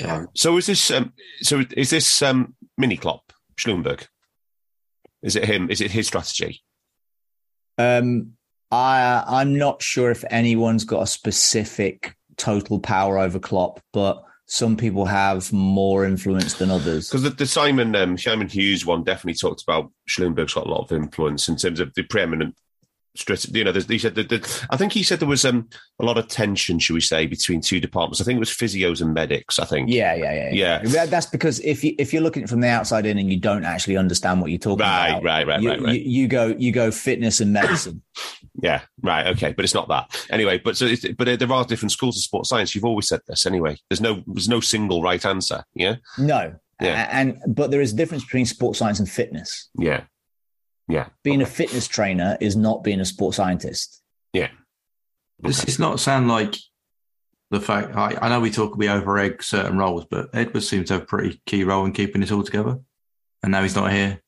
Yeah. 0.00 0.24
So 0.34 0.56
is 0.56 0.66
this 0.66 0.90
um, 0.90 1.12
so 1.42 1.62
is 1.76 1.90
this 1.90 2.22
um, 2.22 2.54
mini 2.78 2.96
Klopp 2.96 3.32
Schlumberger? 3.56 4.06
Is 5.22 5.36
it 5.36 5.44
him? 5.44 5.70
Is 5.70 5.80
it 5.80 5.90
his 5.90 6.06
strategy? 6.06 6.62
Um, 7.78 8.32
I 8.70 9.22
I'm 9.26 9.56
not 9.58 9.82
sure 9.82 10.10
if 10.10 10.24
anyone's 10.30 10.84
got 10.84 11.02
a 11.02 11.06
specific 11.06 12.16
total 12.36 12.80
power 12.80 13.18
over 13.18 13.38
Klopp, 13.38 13.80
but 13.92 14.24
some 14.46 14.76
people 14.76 15.04
have 15.04 15.52
more 15.52 16.04
influence 16.04 16.54
than 16.54 16.70
others. 16.70 17.08
Because 17.08 17.22
the, 17.22 17.30
the 17.30 17.46
Simon 17.46 17.94
um, 17.94 18.16
Simon 18.18 18.48
Hughes 18.48 18.84
one 18.86 19.04
definitely 19.04 19.38
talked 19.38 19.62
about 19.62 19.90
Schlumberger's 20.08 20.54
got 20.54 20.66
a 20.66 20.70
lot 20.70 20.84
of 20.84 20.92
influence 20.92 21.48
in 21.48 21.56
terms 21.56 21.80
of 21.80 21.92
the 21.94 22.02
preeminent. 22.02 22.54
You 23.50 23.64
know, 23.64 23.72
he 23.72 23.98
said 23.98 24.14
that. 24.14 24.28
that- 24.30 24.66
I 24.70 24.76
think 24.78 24.92
he 24.92 25.02
said 25.02 25.20
there 25.20 25.28
was 25.28 25.44
um, 25.44 25.68
a 26.00 26.04
lot 26.04 26.16
of 26.16 26.28
tension, 26.28 26.78
should 26.78 26.94
we 26.94 27.00
say, 27.02 27.26
between 27.26 27.60
two 27.60 27.78
departments. 27.78 28.20
I 28.20 28.24
think 28.24 28.36
it 28.36 28.40
was 28.40 28.48
physios 28.50 29.02
and 29.02 29.12
medics. 29.12 29.58
I 29.58 29.66
think. 29.66 29.90
Yeah, 29.90 30.14
yeah, 30.14 30.32
yeah, 30.32 30.50
Yeah. 30.52 30.78
That- 30.90 31.10
That's 31.10 31.26
because 31.26 31.60
if 31.60 31.84
you 31.84 31.94
if 31.98 32.12
you're 32.12 32.22
looking 32.22 32.46
from 32.46 32.60
the 32.60 32.68
outside 32.68 33.04
in 33.04 33.18
and 33.18 33.30
you 33.30 33.38
don't 33.38 33.64
actually 33.64 33.98
understand 33.98 34.40
what 34.40 34.50
you're 34.50 34.58
talking 34.58 34.86
Right, 34.86 35.08
about, 35.10 35.24
right, 35.24 35.46
right, 35.46 35.60
you, 35.60 35.68
right, 35.68 35.82
right. 35.82 36.00
You, 36.00 36.22
you 36.22 36.28
go 36.28 36.46
you 36.58 36.72
go 36.72 36.90
fitness 36.90 37.40
and 37.40 37.52
medicine. 37.52 38.02
Yeah, 38.62 38.82
right, 39.02 39.28
okay, 39.28 39.52
but 39.52 39.64
it's 39.64 39.72
not 39.72 39.88
that 39.88 40.26
anyway. 40.28 40.58
But 40.62 40.76
so, 40.76 40.84
it's, 40.84 41.06
but 41.16 41.24
there 41.38 41.52
are 41.52 41.64
different 41.64 41.90
schools 41.90 42.18
of 42.18 42.22
sports 42.22 42.50
science. 42.50 42.74
You've 42.74 42.84
always 42.84 43.08
said 43.08 43.20
this 43.26 43.46
anyway. 43.46 43.78
There's 43.88 44.02
no, 44.02 44.22
there's 44.26 44.48
no 44.48 44.60
single 44.60 45.00
right 45.02 45.24
answer. 45.24 45.64
Yeah, 45.74 45.96
no, 46.18 46.54
Yeah. 46.78 47.08
And 47.10 47.38
but 47.46 47.70
there 47.70 47.80
is 47.80 47.94
a 47.94 47.96
difference 47.96 48.24
between 48.24 48.44
sports 48.44 48.78
science 48.78 48.98
and 48.98 49.08
fitness. 49.08 49.70
yeah, 49.78 50.02
yeah. 50.92 51.06
Being 51.22 51.40
a 51.42 51.46
fitness 51.46 51.88
trainer 51.88 52.36
is 52.40 52.54
not 52.54 52.84
being 52.84 53.00
a 53.00 53.04
sports 53.04 53.36
scientist. 53.38 54.02
Yeah, 54.32 54.48
Does 55.42 55.62
this 55.62 55.78
not 55.78 56.00
sound 56.00 56.28
like 56.28 56.54
the 57.50 57.60
fact? 57.60 57.96
I, 57.96 58.16
I 58.20 58.28
know 58.28 58.40
we 58.40 58.50
talk 58.50 58.76
we 58.76 58.88
over 58.88 59.18
egg 59.18 59.42
certain 59.42 59.78
roles, 59.78 60.04
but 60.04 60.28
Edwards 60.32 60.68
seems 60.68 60.88
to 60.88 60.94
have 60.94 61.02
a 61.02 61.06
pretty 61.06 61.40
key 61.46 61.64
role 61.64 61.84
in 61.84 61.92
keeping 61.92 62.20
this 62.20 62.30
all 62.30 62.42
together. 62.42 62.78
And 63.42 63.52
now 63.52 63.62
he's 63.62 63.74
not 63.74 63.90
here. 63.90 64.22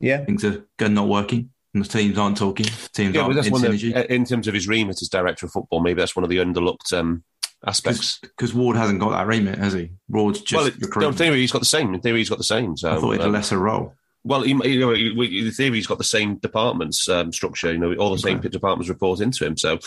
Yeah, 0.00 0.24
Things 0.24 0.44
are 0.44 0.64
going 0.78 0.94
not 0.94 1.08
working, 1.08 1.50
and 1.74 1.84
the 1.84 1.88
teams 1.88 2.16
aren't 2.18 2.38
talking. 2.38 2.66
Teams 2.94 3.14
yeah. 3.14 3.22
Aren't 3.22 3.34
that's 3.34 3.48
in 3.48 3.52
one 3.52 3.64
of, 3.64 3.72
synergy 3.72 3.92
the- 3.92 4.12
in 4.12 4.24
terms 4.24 4.48
of 4.48 4.54
his 4.54 4.66
remit 4.66 5.02
as 5.02 5.08
director 5.08 5.46
of 5.46 5.52
football. 5.52 5.80
Maybe 5.80 6.00
that's 6.00 6.16
one 6.16 6.24
of 6.24 6.30
the 6.30 6.38
underlooked 6.38 6.92
um, 6.92 7.22
aspects. 7.66 8.18
because 8.20 8.54
Ward 8.54 8.76
hasn't 8.76 9.00
got 9.00 9.10
that 9.10 9.26
remit, 9.26 9.58
has 9.58 9.74
he? 9.74 9.90
Ward's 10.08 10.40
just 10.40 10.58
well, 10.58 10.66
it, 10.66 10.96
no, 10.96 11.08
in 11.08 11.14
theory, 11.14 11.40
he's 11.40 11.52
got 11.52 11.58
the 11.58 11.66
same. 11.66 11.92
In 11.92 12.00
theory, 12.00 12.18
he's 12.18 12.30
got 12.30 12.38
the 12.38 12.44
same. 12.44 12.76
So, 12.76 12.90
I 12.90 12.96
thought 12.96 13.10
he 13.10 13.18
had 13.18 13.20
a 13.20 13.24
um, 13.26 13.32
lesser 13.32 13.58
role. 13.58 13.94
Well, 14.24 14.46
you 14.46 14.54
know, 14.54 14.92
he- 14.92 15.46
in 15.46 15.50
theory, 15.52 15.76
he's 15.76 15.86
got 15.86 15.98
the 15.98 16.04
same 16.04 16.36
departments 16.36 17.08
um, 17.08 17.32
structure. 17.32 17.72
You 17.72 17.78
know, 17.78 17.94
all 17.94 18.12
the 18.12 18.18
same 18.18 18.38
Okay. 18.38 18.48
departments 18.48 18.88
report 18.88 19.20
into 19.20 19.46
him. 19.46 19.56
So, 19.56 19.78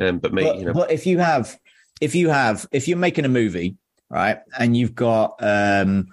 um, 0.00 0.18
but 0.18 0.32
me, 0.32 0.42
but, 0.44 0.58
you 0.58 0.64
know, 0.66 0.72
but 0.72 0.90
if 0.90 1.06
you 1.06 1.18
have 1.18 1.58
if 2.00 2.14
you 2.14 2.28
have 2.30 2.66
if 2.72 2.88
you're 2.88 2.98
making 2.98 3.24
a 3.24 3.28
movie 3.28 3.76
right 4.10 4.38
and 4.58 4.76
you've 4.76 4.94
got 4.94 5.36
um 5.40 6.08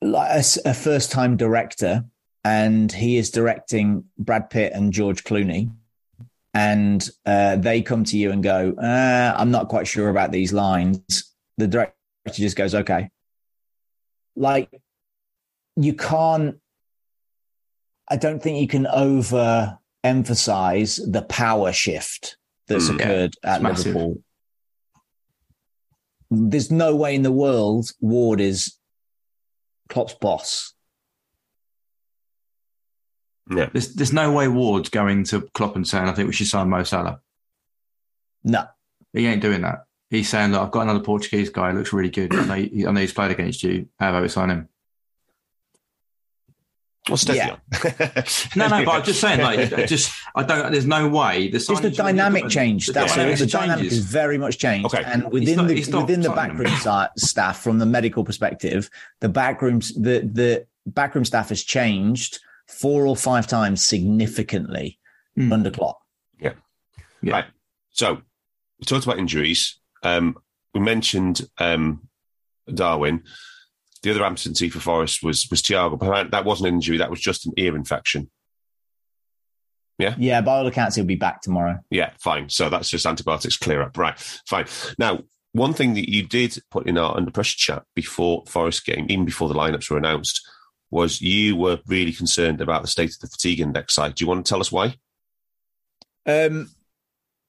like 0.00 0.44
a 0.64 0.74
first-time 0.74 1.36
director, 1.36 2.04
and 2.44 2.90
he 2.92 3.16
is 3.16 3.30
directing 3.30 4.04
Brad 4.16 4.48
Pitt 4.48 4.72
and 4.72 4.92
George 4.92 5.24
Clooney, 5.24 5.72
and 6.54 7.08
uh, 7.26 7.56
they 7.56 7.82
come 7.82 8.04
to 8.04 8.16
you 8.16 8.30
and 8.30 8.42
go, 8.42 8.74
uh, 8.80 9.34
"I'm 9.36 9.50
not 9.50 9.68
quite 9.68 9.88
sure 9.88 10.08
about 10.08 10.30
these 10.30 10.52
lines." 10.52 11.34
The 11.56 11.66
director 11.66 11.94
just 12.30 12.56
goes, 12.56 12.76
"Okay." 12.76 13.10
Like 14.36 14.70
you 15.80 15.94
can't. 15.94 16.56
I 18.08 18.16
don't 18.16 18.42
think 18.42 18.58
you 18.60 18.66
can 18.68 18.86
over 18.86 19.78
emphasize 20.02 20.96
the 20.96 21.22
power 21.22 21.72
shift 21.72 22.36
that's 22.66 22.88
Mm. 22.88 22.94
occurred 22.96 23.34
at 23.44 23.62
massive. 23.62 23.94
Liverpool. 23.94 24.22
There's 26.30 26.70
no 26.70 26.94
way 26.96 27.14
in 27.14 27.22
the 27.22 27.32
world 27.32 27.90
Ward 28.00 28.40
is 28.40 28.76
Klopp's 29.88 30.14
boss. 30.14 30.74
Yeah. 33.50 33.70
There's 33.72 33.94
there's 33.94 34.12
no 34.12 34.32
way 34.32 34.48
Ward's 34.48 34.90
going 34.90 35.24
to 35.24 35.42
Klopp 35.54 35.76
and 35.76 35.86
saying 35.88 36.06
I 36.08 36.12
think 36.12 36.26
we 36.26 36.34
should 36.34 36.48
sign 36.48 36.68
Mo 36.68 36.82
Salah. 36.82 37.20
No, 38.44 38.66
He 39.12 39.26
ain't 39.26 39.42
doing 39.42 39.62
that. 39.62 39.84
He's 40.10 40.28
saying 40.28 40.52
that 40.52 40.60
I've 40.60 40.70
got 40.70 40.82
another 40.82 41.00
Portuguese 41.00 41.50
guy. 41.50 41.72
Looks 41.72 41.92
really 41.92 42.10
good. 42.10 42.34
I 42.34 42.44
know, 42.46 42.54
he- 42.54 42.86
I 42.86 42.90
know 42.92 43.00
he's 43.00 43.12
played 43.12 43.30
against 43.30 43.62
you. 43.62 43.88
How 43.98 44.10
about 44.10 44.22
we 44.22 44.28
sign 44.28 44.50
him? 44.50 44.68
Well, 47.08 47.16
steady 47.16 47.38
Yeah. 47.38 47.52
on. 47.52 47.60
No, 48.56 48.68
no, 48.68 48.84
but 48.84 48.90
I'm 48.94 49.02
just 49.02 49.20
saying, 49.20 49.40
like, 49.40 49.72
I 49.72 49.86
just 49.86 50.12
I 50.34 50.42
don't. 50.42 50.70
There's 50.72 50.86
no 50.86 51.08
way. 51.08 51.48
The 51.48 51.56
it's 51.56 51.66
the 51.66 51.74
signings- 51.74 51.96
dynamic 51.96 52.48
change. 52.48 52.86
The 52.86 52.92
That's 52.92 53.14
dynamic 53.14 53.34
it. 53.36 53.38
The 53.40 53.46
dynamic 53.46 53.76
changes. 53.84 53.98
is 53.98 54.04
very 54.04 54.38
much 54.38 54.58
changed. 54.58 54.86
Okay. 54.94 55.02
And 55.04 55.30
within 55.32 55.56
not- 55.56 55.68
the 55.68 55.74
within 56.00 56.20
the 56.20 56.30
backroom 56.30 56.72
staff, 57.16 57.60
from 57.62 57.78
the 57.78 57.86
medical 57.86 58.24
perspective, 58.24 58.90
the 59.20 59.28
backroom 59.28 59.78
the 59.80 60.28
the 60.32 60.66
backroom 60.86 61.24
staff 61.24 61.48
has 61.50 61.62
changed 61.62 62.40
four 62.66 63.06
or 63.06 63.16
five 63.16 63.46
times 63.46 63.84
significantly 63.84 64.98
Hmm. 65.36 65.52
under 65.52 65.70
Klopp. 65.70 65.98
Yeah. 66.40 66.52
Right. 67.22 67.46
So 67.90 68.14
we 68.78 68.84
talked 68.86 69.04
about 69.04 69.18
injuries. 69.18 69.78
Um, 70.02 70.36
we 70.74 70.80
mentioned 70.80 71.48
um, 71.58 72.08
Darwin. 72.72 73.24
The 74.02 74.10
other 74.10 74.24
absentee 74.24 74.68
for 74.68 74.80
Forest 74.80 75.22
was 75.22 75.48
was 75.50 75.62
Thiago. 75.62 75.98
But 75.98 76.30
that 76.30 76.44
wasn't 76.44 76.68
an 76.68 76.74
injury. 76.74 76.98
That 76.98 77.10
was 77.10 77.20
just 77.20 77.46
an 77.46 77.52
ear 77.56 77.76
infection. 77.76 78.30
Yeah, 79.98 80.14
Yeah, 80.16 80.40
by 80.42 80.58
all 80.58 80.66
accounts, 80.66 80.94
he'll 80.94 81.04
be 81.04 81.16
back 81.16 81.42
tomorrow. 81.42 81.80
Yeah, 81.90 82.10
fine. 82.20 82.48
So 82.50 82.70
that's 82.70 82.88
just 82.88 83.04
antibiotics 83.04 83.56
clear 83.56 83.82
up. 83.82 83.98
Right, 83.98 84.16
fine. 84.46 84.66
Now, 84.96 85.24
one 85.52 85.72
thing 85.72 85.94
that 85.94 86.08
you 86.08 86.22
did 86.22 86.56
put 86.70 86.86
in 86.86 86.96
our 86.96 87.16
under 87.16 87.32
pressure 87.32 87.56
chat 87.56 87.82
before 87.96 88.44
Forest 88.46 88.86
game, 88.86 89.06
even 89.08 89.24
before 89.24 89.48
the 89.48 89.56
lineups 89.56 89.90
were 89.90 89.98
announced, 89.98 90.48
was 90.90 91.20
you 91.20 91.56
were 91.56 91.80
really 91.86 92.12
concerned 92.12 92.60
about 92.60 92.82
the 92.82 92.88
state 92.88 93.10
of 93.10 93.18
the 93.20 93.26
fatigue 93.26 93.60
index 93.60 93.94
side. 93.94 94.14
Do 94.14 94.22
you 94.22 94.28
want 94.28 94.46
to 94.46 94.48
tell 94.48 94.60
us 94.60 94.70
why? 94.70 94.94
Um, 96.26 96.70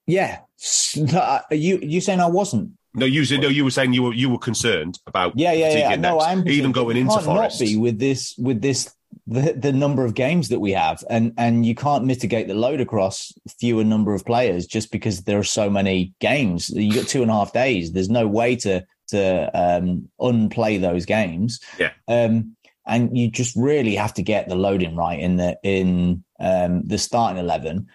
yeah, 0.08 0.40
you 1.52 1.80
you 1.82 2.02
saying 2.02 2.20
I 2.20 2.28
wasn't? 2.28 2.72
No, 2.94 3.06
you 3.06 3.24
said 3.26 3.42
no. 3.42 3.48
You 3.48 3.64
were 3.64 3.72
saying 3.72 3.94
you 3.94 4.04
were 4.04 4.14
you 4.14 4.30
were 4.30 4.40
concerned 4.40 5.00
about 5.06 5.34
Yeah, 5.38 5.52
yeah, 5.52 5.72
yeah. 5.72 5.94
index, 5.94 6.02
No, 6.02 6.20
I'm 6.20 6.48
even 6.48 6.72
going 6.72 6.98
into 6.98 7.20
Forest. 7.20 7.60
Not 7.60 7.66
be 7.66 7.78
with 7.78 8.00
this 8.00 8.36
with 8.38 8.62
this 8.62 8.94
the 9.28 9.54
the 9.54 9.72
number 9.72 10.06
of 10.06 10.16
games 10.16 10.50
that 10.50 10.60
we 10.60 10.72
have, 10.72 11.04
and 11.10 11.34
and 11.38 11.66
you 11.66 11.76
can't 11.76 12.06
mitigate 12.06 12.48
the 12.48 12.56
load 12.56 12.82
across 12.82 13.32
fewer 13.60 13.84
number 13.84 14.14
of 14.14 14.26
players 14.26 14.66
just 14.66 14.92
because 14.92 15.24
there 15.24 15.38
are 15.38 15.44
so 15.44 15.70
many 15.70 16.14
games. 16.20 16.70
You 16.70 16.94
got 16.94 17.08
two 17.08 17.22
and 17.22 17.30
a 17.30 17.34
half 17.36 17.54
days. 17.54 17.92
There's 17.92 18.10
no 18.10 18.28
way 18.28 18.56
to 18.58 18.84
to 19.10 19.52
um, 19.54 20.10
unplay 20.20 20.82
those 20.82 21.06
games. 21.06 21.60
Yeah. 21.78 21.92
Um, 22.08 22.56
and 22.88 23.16
you 23.16 23.30
just 23.30 23.56
really 23.56 23.96
have 23.96 24.16
to 24.16 24.24
get 24.24 24.50
the 24.50 24.56
loading 24.56 24.96
right 24.96 25.20
in 25.20 25.38
the 25.38 25.60
in 25.62 26.24
um, 26.40 26.88
the 26.88 26.98
starting 26.98 27.38
eleven, 27.38 27.88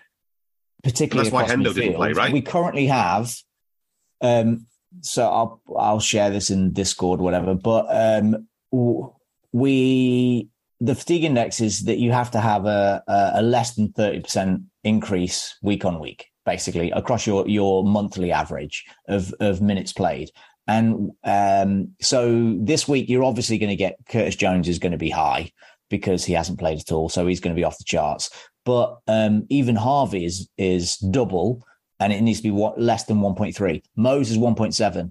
particularly 0.85 1.31
That's 1.31 1.49
why 1.49 1.53
Hendo 1.53 1.75
didn't 1.75 1.97
play, 1.97 2.13
right? 2.13 2.33
We 2.33 2.43
currently 2.43 2.87
have. 2.87 3.35
Um, 4.21 4.67
so 5.01 5.29
I'll 5.29 5.61
I'll 5.79 6.01
share 6.01 6.31
this 6.31 6.51
in 6.51 6.73
Discord, 6.73 7.21
whatever. 7.21 7.55
But 7.55 7.87
um, 7.89 8.49
we 9.53 10.49
the 10.81 10.95
fatigue 10.95 11.25
index 11.25 11.61
is 11.61 11.85
that 11.85 11.99
you 11.99 12.13
have 12.13 12.31
to 12.33 12.41
have 12.41 12.67
a 12.67 13.03
a, 13.07 13.43
less 13.43 13.75
than 13.75 13.93
thirty 13.93 14.21
percent 14.21 14.63
increase 14.83 15.57
week 15.63 15.85
on 15.85 16.01
week, 16.01 16.27
basically 16.45 16.91
across 16.91 17.27
your 17.27 17.49
your 17.49 17.85
monthly 17.85 18.33
average 18.33 18.85
of 19.09 19.35
of 19.41 19.61
minutes 19.61 19.93
played. 19.93 20.31
And 20.67 21.11
um, 21.25 21.91
so 22.01 22.57
this 22.59 22.89
week 22.89 23.09
you're 23.09 23.25
obviously 23.25 23.59
going 23.59 23.71
to 23.71 23.77
get 23.77 23.99
Curtis 24.09 24.37
Jones 24.37 24.69
is 24.69 24.79
going 24.79 24.93
to 24.93 24.99
be 24.99 25.11
high 25.11 25.53
because 25.91 26.25
he 26.25 26.33
hasn't 26.33 26.59
played 26.59 26.81
at 26.81 26.91
all, 26.91 27.09
so 27.09 27.27
he's 27.27 27.41
going 27.41 27.55
to 27.55 27.61
be 27.61 27.65
off 27.65 27.79
the 27.79 27.85
charts. 27.85 28.31
But 28.65 28.99
um, 29.07 29.47
even 29.51 29.77
Harvey 29.77 30.25
is 30.25 30.49
is 30.57 30.97
double 30.97 31.63
and 32.05 32.13
it 32.13 32.21
needs 32.21 32.41
to 32.41 32.43
be 32.43 32.51
what, 32.51 32.79
less 32.79 33.05
than 33.05 33.21
1.3. 33.21 33.83
Mo's 33.97 34.31
is 34.31 34.37
1.7. 34.37 35.11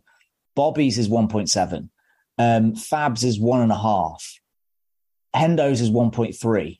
Bobby's 0.55 0.99
is 0.99 1.09
1.7. 1.09 1.89
Um, 2.37 2.75
Fab's 2.75 3.23
is 3.23 3.39
one 3.39 3.61
and 3.61 3.71
a 3.71 3.77
half. 3.77 4.39
Hendo's 5.35 5.81
is 5.81 5.89
1.3. 5.89 6.79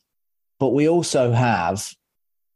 But 0.60 0.70
we 0.70 0.88
also 0.88 1.32
have 1.32 1.90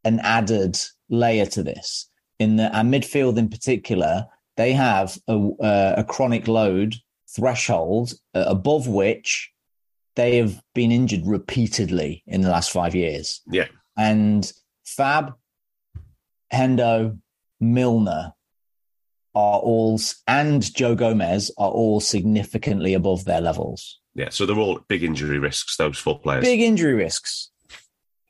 an 0.03 0.19
added 0.19 0.77
layer 1.09 1.47
to 1.47 1.63
this 1.63 2.11
in 2.37 2.57
that 2.57 2.75
our 2.75 2.83
midfield 2.83 3.39
in 3.39 3.49
particular, 3.49 4.27
they 4.55 4.73
have 4.73 5.17
a, 5.27 5.49
a, 5.59 5.93
a 5.97 6.03
chronic 6.03 6.47
load 6.47 6.95
threshold 7.35 8.13
uh, 8.35 8.45
above 8.45 8.87
which 8.87 9.51
they 10.15 10.37
have 10.37 10.61
been 10.75 10.91
injured 10.91 11.25
repeatedly 11.25 12.21
in 12.27 12.41
the 12.41 12.49
last 12.49 12.71
five 12.71 12.93
years. 12.93 13.41
Yeah. 13.49 13.65
And 13.97 14.51
Fab, 14.85 15.33
Hendo, 16.53 17.17
Milner 17.59 18.33
are 19.35 19.59
all, 19.59 19.99
and 20.27 20.73
Joe 20.73 20.95
Gomez 20.95 21.51
are 21.57 21.69
all 21.69 21.99
significantly 21.99 22.93
above 22.93 23.25
their 23.25 23.41
levels. 23.41 23.99
Yeah, 24.15 24.29
so 24.29 24.45
they're 24.45 24.57
all 24.57 24.79
big 24.87 25.03
injury 25.03 25.37
risks. 25.37 25.77
Those 25.77 25.97
four 25.97 26.19
players. 26.19 26.43
Big 26.43 26.61
injury 26.61 26.93
risks. 26.93 27.51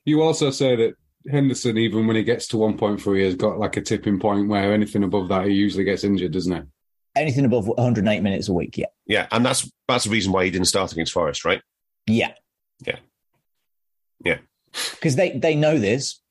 You 0.03 0.21
also 0.21 0.51
say 0.51 0.75
that 0.75 0.95
Henderson, 1.29 1.77
even 1.77 2.07
when 2.07 2.15
he 2.15 2.23
gets 2.23 2.47
to 2.47 2.57
1.3, 2.57 3.23
has 3.23 3.35
got 3.35 3.59
like 3.59 3.77
a 3.77 3.81
tipping 3.81 4.19
point 4.19 4.49
where 4.49 4.73
anything 4.73 5.03
above 5.03 5.29
that, 5.29 5.45
he 5.45 5.53
usually 5.53 5.83
gets 5.83 6.03
injured, 6.03 6.31
doesn't 6.31 6.53
he? 6.53 6.61
Anything 7.15 7.45
above 7.45 7.67
108 7.67 8.21
minutes 8.21 8.49
a 8.49 8.53
week, 8.53 8.77
yeah. 8.77 8.87
Yeah, 9.05 9.27
and 9.31 9.45
that's 9.45 9.69
that's 9.87 10.03
the 10.03 10.09
reason 10.09 10.31
why 10.31 10.45
he 10.45 10.51
didn't 10.51 10.67
start 10.67 10.91
against 10.91 11.13
Forest, 11.13 11.45
right? 11.45 11.61
Yeah. 12.05 12.33
Yeah. 12.85 12.99
Yeah. 14.23 14.37
Because 14.91 15.15
they, 15.15 15.31
they 15.37 15.55
know 15.55 15.77
this. 15.79 16.21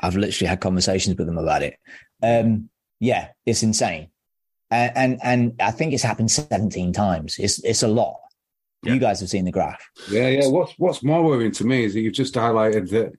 I've 0.00 0.16
literally 0.16 0.48
had 0.48 0.60
conversations 0.60 1.16
with 1.16 1.26
them 1.26 1.38
about 1.38 1.62
it. 1.62 1.78
Um, 2.22 2.68
yeah, 3.00 3.28
it's 3.46 3.62
insane. 3.62 4.08
And, 4.70 4.92
and 4.96 5.20
and 5.22 5.60
I 5.60 5.70
think 5.70 5.92
it's 5.92 6.02
happened 6.02 6.30
17 6.30 6.92
times. 6.92 7.38
It's 7.38 7.62
it's 7.62 7.82
a 7.82 7.88
lot. 7.88 8.16
Yeah. 8.84 8.94
You 8.94 9.00
guys 9.00 9.20
have 9.20 9.28
seen 9.28 9.44
the 9.44 9.52
graph. 9.52 9.80
Yeah, 10.10 10.28
yeah. 10.28 10.48
What's 10.48 10.72
what's 10.78 11.02
more 11.04 11.22
worrying 11.22 11.52
to 11.52 11.64
me 11.66 11.84
is 11.84 11.94
that 11.94 12.00
you've 12.00 12.14
just 12.14 12.34
highlighted 12.34 12.88
that 12.90 13.12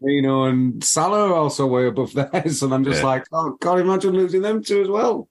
Firmino 0.00 0.48
and 0.48 0.82
Salah 0.82 1.28
are 1.30 1.34
also 1.34 1.66
way 1.66 1.86
above 1.86 2.12
theirs, 2.14 2.62
and 2.62 2.72
I'm 2.72 2.84
just 2.84 3.00
Yeah. 3.00 3.06
like, 3.08 3.26
oh 3.32 3.56
God, 3.60 3.80
imagine 3.80 4.14
losing 4.14 4.42
them 4.42 4.62
two 4.62 4.80
as 4.82 4.88
well. 4.88 5.28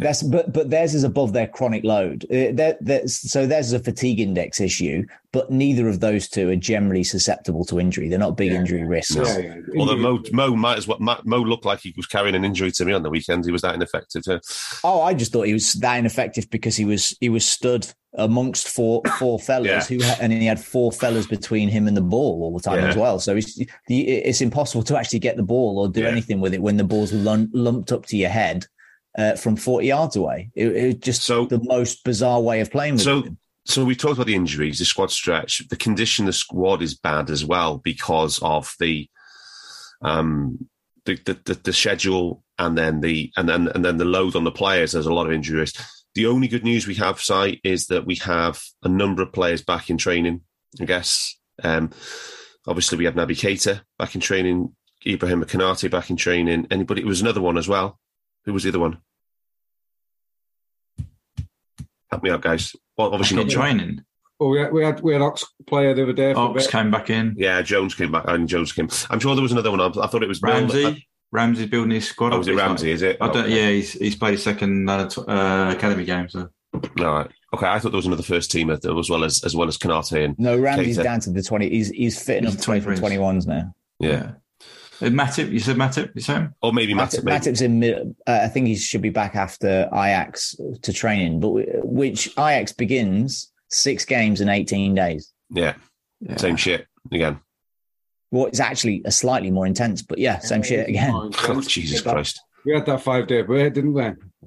That's 0.00 0.22
but 0.22 0.52
but 0.52 0.70
theirs 0.70 0.94
is 0.94 1.02
above 1.02 1.32
their 1.32 1.48
chronic 1.48 1.82
load. 1.82 2.24
Uh, 2.30 2.52
that 2.52 2.78
that's 2.80 3.30
so 3.32 3.46
theirs 3.48 3.66
is 3.66 3.72
a 3.72 3.80
fatigue 3.80 4.20
index 4.20 4.60
issue, 4.60 5.04
but 5.32 5.50
neither 5.50 5.88
of 5.88 5.98
those 5.98 6.28
two 6.28 6.48
are 6.50 6.56
generally 6.56 7.02
susceptible 7.02 7.64
to 7.64 7.80
injury. 7.80 8.08
They're 8.08 8.16
not 8.18 8.36
big 8.36 8.52
Yeah. 8.52 8.58
injury 8.60 8.84
risks. 8.84 9.16
No. 9.16 9.24
Yeah, 9.24 9.38
yeah. 9.38 9.54
Although 9.80 9.96
Mo, 9.96 10.22
Mo 10.32 10.54
might 10.54 10.78
as 10.78 10.86
well. 10.86 10.98
Mo, 11.00 11.16
Mo 11.24 11.38
looked 11.38 11.64
like 11.64 11.80
he 11.80 11.92
was 11.96 12.06
carrying 12.06 12.36
an 12.36 12.44
injury 12.44 12.70
to 12.70 12.84
me 12.84 12.92
on 12.92 13.02
the 13.02 13.10
weekend. 13.10 13.44
He 13.44 13.50
was 13.50 13.62
that 13.62 13.74
ineffective. 13.74 14.22
Too. 14.22 14.38
Oh, 14.84 15.02
I 15.02 15.14
just 15.14 15.32
thought 15.32 15.48
he 15.48 15.52
was 15.52 15.72
that 15.74 15.96
ineffective 15.96 16.48
because 16.48 16.76
he 16.76 16.84
was 16.84 17.16
he 17.20 17.28
was 17.28 17.44
stood 17.44 17.84
amongst 18.14 18.68
four 18.68 19.02
four 19.18 19.40
fellas 19.40 19.90
Yeah. 19.90 19.98
who 19.98 20.04
and 20.22 20.32
he 20.32 20.46
had 20.46 20.60
four 20.60 20.92
fellas 20.92 21.26
between 21.26 21.68
him 21.68 21.88
and 21.88 21.96
the 21.96 22.00
ball 22.02 22.42
all 22.44 22.56
the 22.56 22.62
time 22.62 22.78
Yeah. 22.84 22.88
as 22.90 22.96
well. 22.96 23.18
So 23.18 23.36
it's 23.36 23.60
it's 23.88 24.40
impossible 24.40 24.84
to 24.84 24.96
actually 24.96 25.18
get 25.18 25.36
the 25.36 25.42
ball 25.42 25.76
or 25.80 25.88
do 25.88 26.02
Yeah. 26.02 26.08
anything 26.08 26.38
with 26.38 26.54
it 26.54 26.62
when 26.62 26.76
the 26.76 26.84
ball's 26.84 27.12
lumped 27.12 27.90
up 27.90 28.06
to 28.06 28.16
your 28.16 28.30
head 28.30 28.64
uh, 29.16 29.36
from 29.36 29.56
forty 29.56 29.86
yards 29.88 30.16
away. 30.16 30.50
It, 30.54 30.68
it 30.76 30.86
was 30.86 30.94
just 30.96 31.22
So- 31.22 31.46
the 31.46 31.60
most 31.62 32.04
bizarre 32.04 32.40
way 32.40 32.60
of 32.60 32.70
playing 32.70 32.94
with 32.94 33.02
So, 33.02 33.22
him. 33.22 33.38
so 33.64 33.84
we 33.84 33.94
talked 33.96 34.14
about 34.14 34.26
the 34.26 34.34
injuries, 34.34 34.78
the 34.78 34.84
squad 34.84 35.10
stretch. 35.10 35.66
The 35.68 35.76
condition 35.76 36.24
of 36.24 36.28
the 36.28 36.32
squad 36.34 36.82
is 36.82 36.94
bad 36.96 37.30
as 37.30 37.44
well 37.44 37.78
because 37.78 38.38
of 38.42 38.74
the 38.80 39.08
um 40.02 40.68
the 41.04 41.16
the, 41.24 41.38
the, 41.44 41.54
the 41.54 41.72
schedule 41.72 42.42
and 42.58 42.76
then 42.76 43.00
the 43.00 43.32
and 43.36 43.48
then 43.48 43.68
and 43.68 43.84
then 43.84 43.96
the 43.96 44.04
load 44.04 44.36
on 44.36 44.44
the 44.44 44.50
players. 44.52 44.92
There's 44.92 45.06
a 45.06 45.12
lot 45.14 45.26
of 45.26 45.32
injuries. 45.32 45.72
The 46.14 46.26
only 46.26 46.48
good 46.48 46.64
news 46.64 46.86
we 46.86 46.94
have, 46.96 47.20
Si, 47.20 47.60
is 47.62 47.86
that 47.88 48.04
we 48.06 48.16
have 48.16 48.60
a 48.82 48.88
number 48.88 49.22
of 49.22 49.32
players 49.32 49.62
back 49.62 49.88
in 49.90 49.98
training. 49.98 50.40
I 50.80 50.84
guess. 50.84 51.38
Um, 51.62 51.90
obviously, 52.66 52.98
we 52.98 53.04
have 53.04 53.14
Naby 53.14 53.36
Keita 53.38 53.82
back 53.98 54.14
in 54.14 54.20
training. 54.20 54.74
Ibrahim 55.06 55.44
Konaté 55.44 55.88
back 55.90 56.10
in 56.10 56.16
training. 56.16 56.66
Anybody? 56.70 57.02
It 57.02 57.06
was 57.06 57.20
another 57.20 57.40
one 57.40 57.56
as 57.56 57.68
well. 57.68 58.00
Who 58.48 58.54
was 58.54 58.62
the 58.62 58.70
other 58.70 58.78
one? 58.78 58.96
Help 62.10 62.22
me 62.22 62.30
out, 62.30 62.40
guys. 62.40 62.74
Well, 62.96 63.12
obviously 63.12 63.36
not 63.36 63.48
joining. 63.48 63.76
training. 63.78 64.04
Well, 64.40 64.48
we 64.48 64.58
had 64.60 64.72
we 64.72 64.82
had, 64.82 65.00
we 65.00 65.12
had 65.12 65.20
Ox 65.20 65.44
player 65.66 65.92
the 65.92 66.04
other 66.04 66.14
day. 66.14 66.32
Ox 66.32 66.66
came 66.66 66.90
back 66.90 67.10
in. 67.10 67.34
Yeah, 67.36 67.60
Jones 67.60 67.94
came 67.94 68.10
back, 68.10 68.24
and 68.26 68.48
Jones 68.48 68.72
came. 68.72 68.88
I'm 69.10 69.20
sure 69.20 69.34
there 69.34 69.42
was 69.42 69.52
another 69.52 69.70
one. 69.70 69.80
I 69.82 69.88
I 69.88 70.06
thought 70.06 70.22
it 70.22 70.28
was 70.28 70.40
Ramsay. 70.40 71.06
Ramsay's 71.30 71.66
building 71.68 71.90
his 71.90 72.08
squad. 72.08 72.28
Oh, 72.32 72.36
up. 72.36 72.38
was 72.38 72.48
it 72.48 72.54
Ramsay? 72.56 72.86
like- 72.86 72.94
Is 72.94 73.02
it? 73.02 73.18
I 73.20 73.26
don't. 73.26 73.44
Okay. 73.44 73.54
Yeah, 73.54 73.70
he's 73.72 73.92
he's 73.92 74.16
played 74.16 74.32
his 74.32 74.42
second 74.42 74.88
uh, 74.88 75.74
academy 75.76 76.06
game. 76.06 76.30
So 76.30 76.48
All 76.72 76.80
right. 77.04 77.30
Okay, 77.54 77.66
I 77.66 77.78
thought 77.78 77.90
there 77.90 77.96
was 77.98 78.06
another 78.06 78.22
first 78.22 78.50
teamer 78.50 78.80
that- 78.80 78.96
as 78.98 79.10
well 79.10 79.24
as 79.24 79.44
as 79.44 79.54
well 79.54 79.68
as 79.68 79.76
Konaté 79.76 80.24
and 80.24 80.38
No, 80.38 80.58
Ramsay's 80.58 80.96
Keita. 80.96 81.02
down 81.02 81.20
to 81.20 81.30
the 81.30 81.42
twenty. 81.42 81.68
He's 81.68 81.90
he's 81.90 82.18
fit 82.22 82.38
enough 82.38 82.54
He's 82.54 82.62
to 82.62 82.66
play 82.66 82.80
for 82.80 82.96
twenty 82.96 83.18
ones 83.18 83.46
now. 83.46 83.74
yeah, 83.98 84.30
Matip. 85.00 85.50
You 85.50 85.60
said 85.60 85.76
Matip. 85.76 86.10
You 86.14 86.20
said 86.20 86.52
or 86.62 86.72
maybe 86.72 86.94
Matip, 86.94 87.20
Matip. 87.20 87.24
maybe. 87.24 87.38
Matip's 87.38 87.60
in. 87.60 88.14
Uh, 88.26 88.40
I 88.44 88.48
think 88.48 88.66
he 88.66 88.76
should 88.76 89.02
be 89.02 89.10
back 89.10 89.36
after 89.36 89.88
Ajax 89.92 90.56
to 90.82 90.92
training, 90.92 91.40
but 91.40 91.48
w- 91.48 91.80
which 91.84 92.28
Ajax 92.38 92.72
begins 92.72 93.52
six 93.68 94.04
games 94.04 94.40
in 94.40 94.48
eighteen 94.48 94.94
days. 94.94 95.32
Yeah, 95.50 95.74
yeah. 96.20 96.36
same 96.36 96.56
shit 96.56 96.86
again. 97.12 97.40
Well, 98.30 98.46
it's 98.46 98.60
actually 98.60 99.02
a 99.04 99.10
slightly 99.10 99.50
more 99.50 99.66
intense, 99.66 100.02
but 100.02 100.18
yeah, 100.18 100.38
same 100.40 100.62
shit 100.62 100.88
again. 100.88 101.12
Oh, 101.48 101.60
Jesus 101.62 102.02
Christ! 102.02 102.40
We 102.64 102.74
had 102.74 102.84
that 102.86 103.00
five 103.02 103.26
day 103.26 103.42
break, 103.42 103.74
didn't 103.74 103.94
we? 103.94 104.02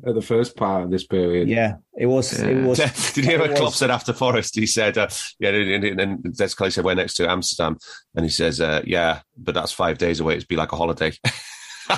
At 0.08 0.16
the 0.16 0.22
first 0.22 0.56
part 0.56 0.84
of 0.86 0.90
this 0.92 1.06
period. 1.06 1.50
Yeah, 1.50 1.76
it 1.98 2.06
was. 2.06 2.40
It 2.40 2.64
was. 2.64 2.78
Did 3.14 3.18
you 3.18 3.24
hear 3.30 3.42
it 3.42 3.50
what 3.50 3.58
Klopp 3.58 3.74
said 3.74 3.92
after 3.92 4.14
Forest? 4.14 4.56
He 4.56 4.66
said, 4.66 4.98
uh, 4.98 5.10
"Yeah," 5.38 5.50
and, 5.50 5.84
and, 5.84 6.00
and 6.00 6.36
that's 6.36 6.54
Clay 6.54 6.70
said, 6.70 6.86
"We're 6.86 6.96
next 6.96 7.16
to 7.16 7.30
Amsterdam," 7.30 7.78
and 8.16 8.24
he 8.26 8.30
says, 8.30 8.62
uh, 8.62 8.82
"Yeah, 8.86 9.20
but 9.38 9.54
that's 9.54 9.74
five 9.74 9.98
days 9.98 10.22
away. 10.22 10.36
It'd 10.38 10.48
be 10.48 10.56
like 10.56 10.72
a 10.72 10.78
holiday." 10.78 11.12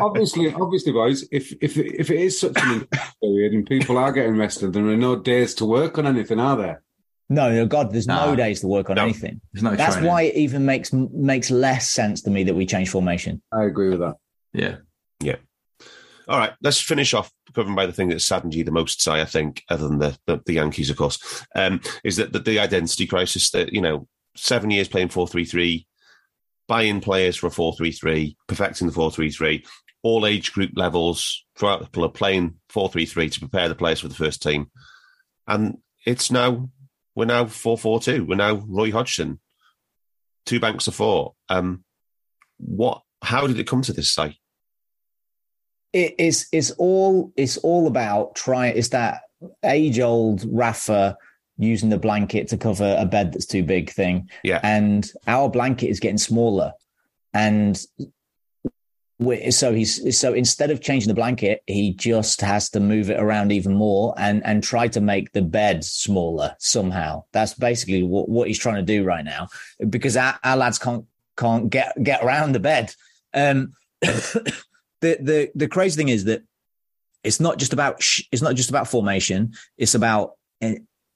Obviously, 0.00 0.52
obviously, 0.54 0.92
boys, 0.92 1.26
if 1.30 1.52
if 1.60 1.76
if 1.76 2.10
it 2.10 2.20
is 2.20 2.40
such 2.40 2.56
an 2.56 2.86
period 3.22 3.52
and 3.52 3.66
people 3.66 3.98
are 3.98 4.12
getting 4.12 4.36
rested, 4.36 4.72
there 4.72 4.86
are 4.86 4.96
no 4.96 5.16
days 5.16 5.54
to 5.56 5.64
work 5.66 5.98
on 5.98 6.06
anything, 6.06 6.38
are 6.40 6.56
there? 6.56 6.82
No, 7.28 7.50
no, 7.52 7.66
God, 7.66 7.92
there's 7.92 8.06
no 8.06 8.30
No. 8.30 8.36
days 8.36 8.60
to 8.60 8.66
work 8.66 8.90
on 8.90 8.96
No. 8.96 9.02
anything. 9.04 9.40
There's 9.52 9.62
no. 9.62 9.76
That's 9.76 9.94
training. 9.94 10.10
why 10.10 10.22
it 10.22 10.34
even 10.36 10.64
makes 10.64 10.92
makes 10.92 11.50
less 11.50 11.88
sense 11.88 12.22
to 12.22 12.30
me 12.30 12.44
that 12.44 12.54
we 12.54 12.66
change 12.66 12.88
formation. 12.88 13.42
I 13.52 13.64
agree 13.64 13.90
with 13.90 14.00
that. 14.00 14.16
Yeah. 14.52 14.76
Yeah. 15.20 15.36
All 16.28 16.38
right, 16.38 16.52
let's 16.62 16.80
finish 16.80 17.12
off 17.12 17.32
covering 17.54 17.74
by 17.74 17.86
the 17.86 17.92
thing 17.92 18.08
that 18.10 18.20
saddened 18.20 18.54
you 18.54 18.62
the 18.62 18.70
most, 18.70 19.02
Si, 19.02 19.10
I 19.10 19.24
think, 19.24 19.64
other 19.68 19.88
than 19.88 19.98
the, 19.98 20.16
the, 20.26 20.40
the 20.46 20.54
Yankees, 20.54 20.88
of 20.88 20.96
course, 20.96 21.44
um, 21.56 21.80
is 22.04 22.16
that 22.16 22.32
the, 22.32 22.38
the 22.38 22.60
identity 22.60 23.06
crisis 23.06 23.50
that, 23.50 23.72
you 23.72 23.80
know, 23.80 24.06
seven 24.36 24.70
years 24.70 24.88
playing 24.88 25.08
4 25.08 25.26
3 25.26 25.44
3, 25.44 25.86
buying 26.68 27.00
players 27.00 27.36
for 27.36 27.48
a 27.48 27.50
4 27.50 27.74
3 27.74 27.90
3, 27.90 28.36
perfecting 28.46 28.86
the 28.86 28.92
4 28.92 29.10
3 29.10 29.30
3, 29.30 29.64
all 30.02 30.24
age 30.24 30.52
group 30.52 30.70
levels 30.76 31.44
throughout 31.56 31.92
the 31.92 32.02
are 32.02 32.08
playing 32.08 32.54
4 32.68 32.88
3 32.88 33.06
3 33.06 33.28
to 33.30 33.40
prepare 33.40 33.68
the 33.68 33.74
players 33.74 34.00
for 34.00 34.08
the 34.08 34.14
first 34.14 34.40
team. 34.40 34.70
And 35.48 35.78
it's 36.06 36.30
now, 36.30 36.70
we're 37.14 37.24
now 37.24 37.46
4 37.46 37.76
4 37.76 38.00
2. 38.00 38.24
We're 38.24 38.36
now 38.36 38.54
Roy 38.68 38.92
Hodgson, 38.92 39.40
two 40.46 40.60
banks 40.60 40.86
of 40.86 40.94
four. 40.94 41.34
Um, 41.48 41.84
what, 42.58 43.02
how 43.22 43.46
did 43.46 43.58
it 43.58 43.66
come 43.66 43.82
to 43.82 43.92
this, 43.92 44.10
Si? 44.10 44.38
It 45.92 46.14
is. 46.18 46.46
It's 46.52 46.70
all. 46.72 47.32
It's 47.36 47.56
all 47.58 47.86
about 47.86 48.34
trying. 48.34 48.76
It's 48.76 48.88
that 48.88 49.22
age 49.64 49.98
old 49.98 50.44
Rafa 50.50 51.16
using 51.58 51.90
the 51.90 51.98
blanket 51.98 52.48
to 52.48 52.56
cover 52.56 52.96
a 52.98 53.04
bed 53.04 53.32
that's 53.32 53.46
too 53.46 53.62
big 53.62 53.90
thing. 53.90 54.30
Yeah. 54.42 54.60
And 54.62 55.10
our 55.26 55.50
blanket 55.50 55.88
is 55.88 56.00
getting 56.00 56.18
smaller, 56.18 56.72
and 57.34 57.80
so 59.50 59.74
he's 59.74 60.18
so 60.18 60.32
instead 60.32 60.70
of 60.70 60.80
changing 60.80 61.08
the 61.08 61.14
blanket, 61.14 61.62
he 61.66 61.92
just 61.92 62.40
has 62.40 62.70
to 62.70 62.80
move 62.80 63.10
it 63.10 63.20
around 63.20 63.52
even 63.52 63.74
more 63.74 64.14
and 64.16 64.44
and 64.46 64.62
try 64.62 64.88
to 64.88 65.00
make 65.00 65.32
the 65.32 65.42
bed 65.42 65.84
smaller 65.84 66.56
somehow. 66.58 67.24
That's 67.32 67.54
basically 67.54 68.02
what, 68.02 68.28
what 68.28 68.48
he's 68.48 68.58
trying 68.58 68.76
to 68.76 68.82
do 68.82 69.04
right 69.04 69.24
now 69.24 69.48
because 69.88 70.16
our, 70.16 70.38
our 70.42 70.56
lads 70.56 70.78
can't 70.78 71.04
can't 71.36 71.68
get 71.68 72.02
get 72.02 72.24
around 72.24 72.52
the 72.52 72.60
bed. 72.60 72.94
Um, 73.34 73.72
the 74.00 74.54
the 75.00 75.50
the 75.54 75.68
crazy 75.68 75.96
thing 75.96 76.08
is 76.08 76.24
that 76.24 76.42
it's 77.22 77.40
not 77.40 77.58
just 77.58 77.72
about 77.72 78.02
sh- 78.02 78.22
it's 78.32 78.42
not 78.42 78.54
just 78.54 78.70
about 78.70 78.88
formation. 78.88 79.54
It's 79.76 79.94
about 79.94 80.32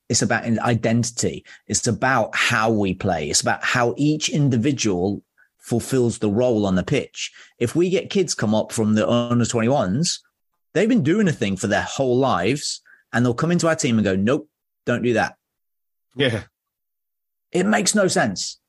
it's 0.09 0.23
about 0.23 0.45
an 0.45 0.61
identity. 0.61 1.45
It's 1.66 1.86
about 1.86 2.35
how 2.35 2.70
we 2.70 2.95
play. 2.95 3.31
It's 3.31 3.41
about 3.41 3.65
how 3.65 3.95
each 3.97 4.28
individual 4.28 5.23
fulfills 5.59 6.19
the 6.19 6.31
role 6.31 6.66
on 6.66 6.74
the 6.74 6.82
pitch. 6.82 7.32
If 7.59 7.74
we 7.74 7.89
get 7.89 8.11
kids 8.11 8.35
come 8.35 8.55
up 8.55 8.70
from 8.70 8.95
the 8.95 9.09
under 9.09 9.47
21s, 9.47 10.19
they've 10.74 10.89
been 10.89 11.03
doing 11.03 11.27
a 11.27 11.32
thing 11.32 11.57
for 11.57 11.69
their 11.69 11.82
whole 11.82 12.19
lives 12.19 12.82
and 13.12 13.24
they'll 13.24 13.32
come 13.32 13.51
into 13.51 13.66
our 13.66 13.74
team 13.74 13.97
and 13.97 14.05
go, 14.05 14.15
nope, 14.15 14.49
don't 14.85 15.03
do 15.03 15.15
that. 15.15 15.36
Yeah. 16.15 16.43
It 17.51 17.65
makes 17.65 17.95
no 17.95 18.09
sense. 18.09 18.61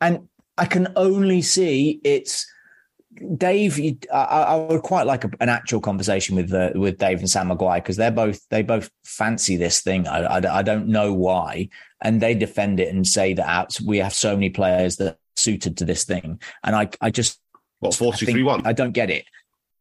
And 0.00 0.28
I 0.58 0.64
can 0.66 0.92
only 0.96 1.42
see 1.42 2.00
it's 2.04 2.46
Dave. 3.36 3.78
you- 3.78 3.98
I, 4.12 4.18
I 4.24 4.56
would 4.56 4.82
quite 4.82 5.06
like 5.06 5.24
a, 5.24 5.30
an 5.40 5.48
actual 5.48 5.80
conversation 5.80 6.36
with 6.36 6.52
uh, 6.52 6.70
with 6.74 6.98
Dave 6.98 7.18
and 7.20 7.30
Sam 7.30 7.48
Maguire 7.48 7.80
because 7.80 7.96
they're 7.96 8.10
both 8.10 8.46
they 8.48 8.62
both 8.62 8.90
fancy 9.04 9.56
this 9.56 9.80
thing. 9.82 10.06
I, 10.06 10.20
I, 10.24 10.58
I 10.58 10.62
don't 10.62 10.88
know 10.88 11.12
why, 11.14 11.68
and 12.02 12.20
they 12.20 12.34
defend 12.34 12.80
it 12.80 12.92
and 12.94 13.06
say 13.06 13.34
that 13.34 13.78
we 13.84 13.98
have 13.98 14.14
so 14.14 14.34
many 14.34 14.50
players 14.50 14.96
that 14.96 15.14
are 15.14 15.18
suited 15.36 15.76
to 15.78 15.84
this 15.84 16.04
thing, 16.04 16.40
and 16.64 16.76
I 16.76 16.88
I 17.00 17.10
just 17.10 17.40
What, 17.80 17.94
4 17.94 18.12
think- 18.14 18.30
3 18.32 18.42
1? 18.42 18.66
I 18.66 18.72
don't 18.72 18.92
get 18.92 19.10
it. 19.10 19.24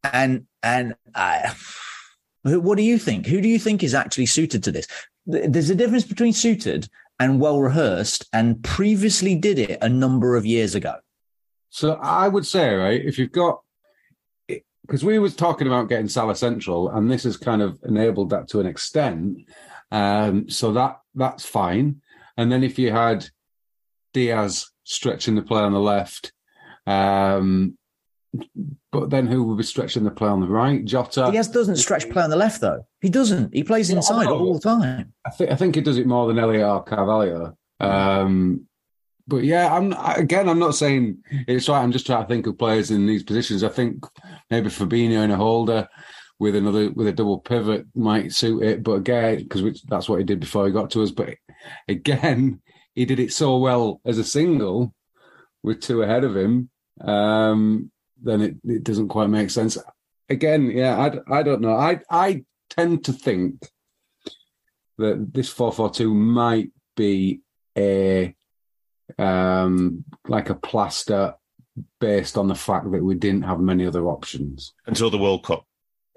And 0.03 0.45
and 0.61 0.95
I, 1.15 1.56
what 2.43 2.77
do 2.77 2.84
you 2.84 2.97
think? 2.99 3.26
Who 3.27 3.41
do 3.41 3.47
you 3.47 3.60
think 3.60 3.84
is 3.84 3.93
actually 3.95 4.27
suited 4.27 4.64
to 4.65 4.72
this? 4.72 4.88
There's 5.26 5.72
a 5.72 5.76
difference 5.76 6.06
between 6.06 6.34
suited 6.34 6.88
and 7.19 7.39
well 7.39 7.59
rehearsed, 7.59 8.27
and 8.33 8.63
previously 8.63 9.35
did 9.35 9.59
it 9.59 9.77
a 9.81 9.89
number 9.89 10.35
of 10.35 10.45
years 10.45 10.75
ago. 10.75 10.95
So 11.69 11.93
I 12.01 12.27
would 12.27 12.45
say, 12.45 12.73
right, 12.73 13.01
if 13.03 13.17
you've 13.19 13.31
got, 13.31 13.61
because 14.47 15.03
we 15.03 15.19
was 15.19 15.35
talking 15.35 15.67
about 15.67 15.89
getting 15.89 16.07
Salah 16.07 16.35
Central, 16.35 16.89
and 16.89 17.09
this 17.11 17.23
has 17.23 17.37
kind 17.37 17.61
of 17.61 17.79
enabled 17.83 18.29
that 18.29 18.47
to 18.49 18.59
an 18.59 18.65
extent. 18.65 19.39
Um, 19.91 20.49
so 20.49 20.73
that 20.73 20.99
that's 21.15 21.45
fine. 21.45 22.01
And 22.37 22.51
then 22.51 22.63
if 22.63 22.77
you 22.79 22.91
had 22.91 23.27
Diaz 24.13 24.69
stretching 24.83 25.35
the 25.35 25.41
play 25.41 25.61
on 25.61 25.73
the 25.73 25.79
left, 25.79 26.33
um, 26.85 27.77
but 28.95 29.09
then 29.09 29.27
who 29.27 29.43
will 29.43 29.57
be 29.57 29.63
stretching 29.63 30.05
the 30.05 30.11
play 30.11 30.30
on 30.30 30.39
the 30.39 30.47
right? 30.47 30.85
Jota. 30.85 31.27
Diaz 31.30 31.49
doesn't 31.49 31.76
stretch 31.76 32.09
play 32.09 32.23
on 32.23 32.30
the 32.30 32.38
left 32.38 32.61
though. 32.61 32.85
He 33.01 33.09
doesn't. 33.09 33.53
He 33.53 33.61
plays 33.61 33.89
inside 33.89 34.27
all 34.27 34.53
the 34.53 34.59
time. 34.61 35.13
I 35.26 35.31
think 35.31 35.51
I 35.51 35.55
think 35.55 35.76
he 35.76 35.81
does 35.81 35.97
it 35.97 36.07
more 36.07 36.27
than 36.27 36.39
Elliot 36.39 36.63
or 36.63 36.81
Carvalho. 36.81 37.57
Um, 37.81 38.67
but 39.27 39.43
yeah, 39.43 39.73
I'm 39.76 39.91
again. 40.17 40.47
I'm 40.47 40.59
not 40.59 40.76
saying 40.76 41.17
it's 41.30 41.67
right. 41.67 41.84
I'm 41.84 41.91
just 41.91 42.05
trying 42.05 42.23
to 42.23 42.27
think 42.30 42.47
of 42.47 42.57
players 42.57 42.89
in 42.89 43.05
these 43.05 43.23
positions. 43.23 43.65
I 43.65 43.69
think 43.69 44.05
maybe 44.49 44.69
Fabinho 44.69 45.23
and 45.23 45.34
a 45.34 45.35
holder 45.35 45.89
with 46.39 46.55
another 46.55 46.89
with 46.91 47.07
a 47.07 47.11
double 47.11 47.39
pivot 47.39 47.88
might 47.95 48.31
suit 48.31 48.63
it. 48.63 48.81
But 48.81 48.93
again, 48.93 49.39
because 49.39 49.81
that's 49.89 50.07
what 50.07 50.19
he 50.19 50.23
did 50.23 50.39
before 50.39 50.67
he 50.67 50.72
got 50.72 50.89
to 50.91 51.03
us. 51.03 51.11
But 51.11 51.35
again, 51.89 52.61
he 52.93 53.03
did 53.03 53.19
it 53.19 53.34
so 53.34 53.57
well 53.57 53.99
as 54.05 54.19
a 54.19 54.23
single 54.23 54.93
with 55.63 55.81
two 55.81 56.01
ahead 56.01 56.23
of 56.23 56.38
him. 56.38 56.69
Um, 57.01 57.91
then 58.26 58.41
it, 58.41 58.56
it 58.65 58.84
doesn't 58.84 59.07
quite 59.07 59.30
make 59.30 59.49
sense. 59.49 59.77
Again, 60.30 60.72
yeah, 60.72 60.97
I, 61.30 61.39
I 61.39 61.43
don't 61.43 61.61
know. 61.61 61.76
I 61.76 62.02
I 62.10 62.43
tend 62.69 63.06
to 63.06 63.14
think 63.14 63.69
that 64.97 65.34
this 65.34 65.49
442 65.49 66.14
might 66.14 66.72
be 66.95 67.41
a 67.77 68.34
um 69.19 70.03
like 70.27 70.49
a 70.49 70.56
plaster 70.56 71.35
based 71.99 72.38
on 72.38 72.47
the 72.47 72.56
fact 72.56 72.91
that 72.91 73.03
we 73.03 73.15
didn't 73.15 73.43
have 73.43 73.60
many 73.60 73.85
other 73.85 74.07
options 74.07 74.73
Until 74.88 75.10
the 75.10 75.18
World 75.18 75.43
Cup. 75.43 75.65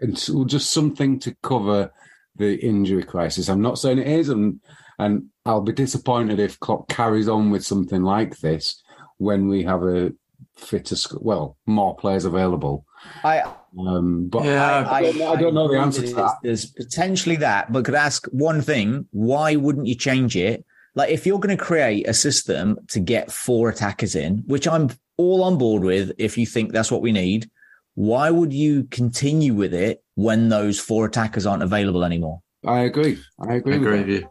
and 0.00 0.16
just 0.48 0.70
something 0.70 1.18
to 1.20 1.36
cover 1.42 1.92
the 2.36 2.56
injury 2.64 3.02
crisis 3.02 3.48
i'm 3.48 3.60
not 3.60 3.78
saying 3.78 3.98
it 3.98 4.06
is 4.06 4.30
and 4.30 4.60
and 4.98 5.26
i'll 5.44 5.60
be 5.60 5.72
disappointed 5.72 6.38
if 6.38 6.58
Klopp 6.60 6.88
carries 6.88 7.28
on 7.28 7.50
with 7.50 7.66
something 7.66 8.02
like 8.02 8.38
this 8.38 8.82
when 9.18 9.48
we 9.48 9.64
have 9.64 9.82
a 9.82 10.12
fitter 10.56 10.96
sc- 10.96 11.20
well 11.20 11.56
more 11.66 11.94
players 11.96 12.24
available 12.24 12.84
I 13.24 13.42
um 13.78 14.28
but 14.28 14.44
Yeah, 14.44 14.86
I, 14.88 14.96
I, 14.98 15.02
don't, 15.02 15.18
know- 15.18 15.32
I 15.32 15.36
don't 15.36 15.54
know 15.54 15.68
the 15.68 15.78
answer 15.78 16.00
to 16.02 16.06
there's- 16.06 16.16
that 16.32 16.36
There's 16.42 16.66
potentially 16.66 17.36
that, 17.36 17.72
but 17.72 17.84
could 17.84 17.94
ask 17.94 18.26
one 18.32 18.60
thing: 18.60 19.06
Why 19.12 19.54
wouldn't 19.56 19.86
you 19.86 19.94
change 19.94 20.36
it? 20.36 20.64
Like, 20.94 21.10
if 21.10 21.26
you're 21.26 21.38
going 21.38 21.56
to 21.56 21.62
create 21.62 22.08
a 22.08 22.14
system 22.14 22.78
to 22.88 22.98
get 22.98 23.30
four 23.30 23.68
attackers 23.68 24.16
in, 24.16 24.38
which 24.48 24.66
I'm 24.66 24.90
all 25.16 25.44
on 25.44 25.56
board 25.58 25.84
with, 25.84 26.10
if 26.18 26.36
you 26.36 26.44
think 26.44 26.72
that's 26.72 26.90
what 26.90 27.02
we 27.02 27.12
need, 27.12 27.48
why 27.94 28.30
would 28.30 28.52
you 28.52 28.84
continue 28.84 29.54
with 29.54 29.72
it 29.74 30.02
when 30.16 30.48
those 30.48 30.80
four 30.80 31.06
attackers 31.06 31.46
aren't 31.46 31.62
available 31.62 32.04
anymore? 32.04 32.42
i 32.66 32.80
agree 32.80 33.16
i 33.38 33.52
I 33.52 33.54
agree, 33.56 33.76
agree 33.76 33.90
with 33.98 34.06
with 34.06 34.08
you. 34.08 34.28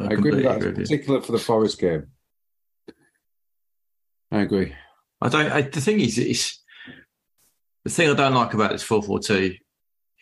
I 0.00 0.04
agree 0.12 0.30
with 0.32 0.42
that, 0.42 0.56
agree 0.56 0.68
with 0.70 0.76
particularly 0.78 1.24
for 1.24 1.32
the 1.32 1.38
Forest 1.38 1.78
game. 1.78 2.06
I 4.32 4.40
agree. 4.40 4.74
I 5.20 5.28
don't. 5.28 5.50
I, 5.52 5.62
the 5.62 5.80
thing 5.80 6.00
is, 6.00 6.18
it's 6.18 6.62
the 7.84 7.90
thing 7.90 8.10
I 8.10 8.14
don't 8.14 8.34
like 8.34 8.54
about 8.54 8.70
this 8.72 8.82
four 8.82 9.02
four 9.02 9.18
two 9.20 9.54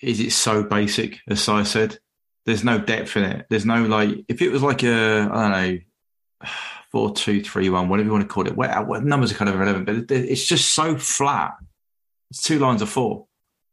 is 0.02 0.20
it's 0.20 0.34
so 0.34 0.62
basic, 0.62 1.20
as 1.28 1.42
Si 1.42 1.64
said. 1.64 1.98
There's 2.44 2.64
no 2.64 2.78
depth 2.78 3.16
in 3.16 3.24
it. 3.24 3.46
There's 3.50 3.66
no 3.66 3.82
like 3.84 4.24
if 4.28 4.40
it 4.40 4.50
was 4.50 4.62
like 4.62 4.82
a 4.84 5.28
I 5.32 5.48
don't 5.48 5.50
know 5.50 6.48
four 6.92 7.12
two 7.14 7.42
three 7.42 7.68
one 7.70 7.88
whatever 7.88 8.06
you 8.06 8.12
want 8.12 8.22
to 8.24 8.32
call 8.32 8.46
it. 8.46 8.56
What, 8.56 8.86
what 8.86 9.04
numbers 9.04 9.32
are 9.32 9.36
kind 9.36 9.48
of 9.48 9.56
irrelevant, 9.56 9.86
but 9.86 9.96
it- 9.96 10.10
it's 10.30 10.46
just 10.46 10.72
so 10.72 10.96
flat. 10.96 11.54
It's 12.30 12.42
two 12.42 12.58
lines 12.58 12.82
of 12.82 12.88
four. 12.88 13.25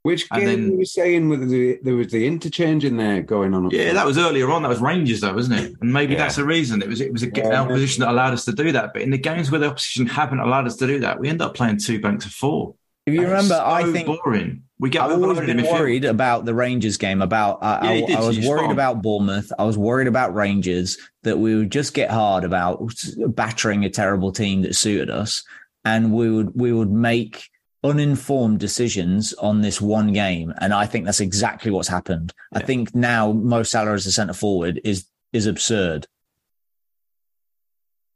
Which 0.03 0.27
And 0.31 0.41
game 0.41 0.47
then- 0.49 0.71
you 0.71 0.77
were 0.79 0.85
saying 0.85 1.29
with 1.29 1.49
the, 1.49 1.79
there 1.81 1.95
was 1.95 2.07
the 2.07 2.27
interchange 2.27 2.83
in 2.83 2.97
there 2.97 3.21
going 3.21 3.53
on? 3.53 3.65
up 3.67 3.71
Yeah, 3.71 3.83
front? 3.83 3.95
that 3.95 4.05
was 4.05 4.17
earlier 4.17 4.51
on. 4.51 4.61
That 4.63 4.67
was 4.69 4.81
Rangers, 4.81 5.21
though, 5.21 5.33
wasn't 5.33 5.61
it? 5.61 5.73
And 5.79 5.93
maybe 5.93 6.11
Yeah. 6.13 6.19
that's 6.19 6.35
the 6.35 6.43
reason. 6.43 6.81
It 6.81 6.89
was 6.89 6.99
it 6.99 7.11
was 7.13 7.23
a 7.23 7.31
Yeah. 7.33 7.61
our 7.61 7.67
position 7.67 8.01
that 8.01 8.09
allowed 8.11 8.33
us 8.33 8.43
to 8.45 8.51
do 8.51 8.73
that. 8.73 8.91
But 8.93 9.01
in 9.01 9.11
the 9.11 9.17
games 9.17 9.49
where 9.49 9.59
the 9.61 9.67
opposition 9.69 10.05
haven't 10.05 10.39
allowed 10.39 10.67
us 10.67 10.75
to 10.77 10.87
do 10.87 10.99
that, 10.99 11.19
we 11.21 11.29
end 11.29 11.41
up 11.41 11.53
playing 11.55 11.77
two 11.77 12.01
banks 12.01 12.25
of 12.25 12.33
four. 12.33 12.75
If 13.05 13.13
you 13.13 13.21
And 13.21 13.29
remember, 13.29 13.55
so 13.55 13.63
I 13.65 13.83
think 13.91 14.07
boring. 14.07 14.63
We 14.79 14.89
get 14.89 15.03
I've 15.03 15.11
always 15.21 15.39
been 15.39 15.63
worried 15.63 16.03
about 16.03 16.43
the 16.43 16.53
Rangers 16.53 16.97
game. 16.97 17.21
About 17.21 17.59
I, 17.61 17.71
Yeah, 17.83 17.89
I, 18.03 18.07
did, 18.07 18.15
I 18.17 18.19
was 18.27 18.39
worried 18.39 18.59
spot 18.63 18.71
about 18.73 19.01
Bournemouth. 19.01 19.53
I 19.57 19.63
was 19.63 19.77
worried 19.77 20.07
about 20.07 20.35
Rangers 20.35 20.97
that 21.23 21.39
we 21.39 21.55
would 21.55 21.71
just 21.71 21.93
get 21.93 22.11
hard 22.11 22.43
about 22.43 22.93
battering 23.29 23.85
a 23.85 23.89
terrible 23.89 24.33
team 24.33 24.63
that 24.63 24.75
suited 24.75 25.09
us, 25.09 25.43
and 25.85 26.11
we 26.11 26.29
would 26.29 26.51
we 26.55 26.73
would 26.73 26.91
make 26.91 27.45
uninformed 27.83 28.59
decisions 28.59 29.33
on 29.33 29.61
this 29.61 29.81
one 29.81 30.13
game. 30.13 30.53
And 30.59 30.73
I 30.73 30.85
think 30.85 31.05
that's 31.05 31.19
exactly 31.19 31.69
what's 31.71 31.87
happened. 31.87 32.33
I 32.53 32.61
think 32.61 32.93
now 32.95 33.31
Mo 33.31 33.63
Salah 33.63 33.93
as 33.93 34.05
a 34.05 34.11
centre 34.11 34.33
forward 34.33 34.79
is 34.83 35.05
is 35.33 35.45
absurd. 35.47 36.07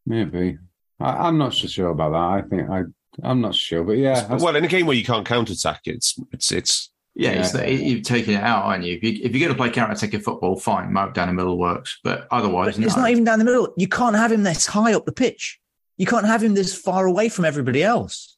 maybe. 0.05 0.57
I, 0.99 1.27
I'm 1.27 1.37
not 1.37 1.53
so 1.53 1.67
sure 1.67 1.89
about 1.89 2.11
that. 2.11 2.17
I 2.45 2.47
think 2.47 2.69
I 2.69 2.83
I'm 3.23 3.41
not 3.41 3.55
sure, 3.55 3.83
but 3.83 3.93
yeah, 3.97 4.21
that's- 4.21 4.41
well, 4.41 4.55
in 4.55 4.63
a 4.63 4.67
game 4.67 4.85
where 4.85 4.95
you 4.95 5.03
can't 5.03 5.25
counter 5.25 5.53
attack, 5.53 5.81
it's 5.85 6.15
it's 6.31 6.51
it's 6.51 6.91
Yeah, 7.15 7.31
it's 7.31 7.51
the, 7.51 7.71
you've 7.71 8.03
taken 8.03 8.35
it 8.35 8.43
out, 8.43 8.63
aren't 8.65 8.83
you? 8.83 8.95
If, 8.95 9.03
you? 9.03 9.19
if 9.23 9.31
you're 9.35 9.47
going 9.47 9.51
to 9.51 9.57
play 9.57 9.71
counter-attacking 9.71 10.21
football, 10.21 10.55
fine, 10.59 10.93
Mo 10.93 11.09
down 11.11 11.27
the 11.27 11.33
middle 11.33 11.57
works. 11.57 11.99
But 12.03 12.27
otherwise, 12.29 12.75
But 12.77 12.85
it's 12.85 12.95
no. 12.95 13.01
not 13.03 13.11
even 13.11 13.23
down 13.23 13.39
the 13.39 13.45
middle. 13.45 13.73
You 13.75 13.87
can't 13.87 14.15
have 14.15 14.31
him 14.31 14.43
this 14.43 14.67
high 14.67 14.93
up 14.93 15.05
the 15.05 15.11
pitch. 15.11 15.59
You 15.97 16.05
can't 16.05 16.27
have 16.27 16.43
him 16.43 16.53
this 16.53 16.75
far 16.75 17.07
away 17.07 17.29
from 17.29 17.45
everybody 17.45 17.81
else. 17.83 18.36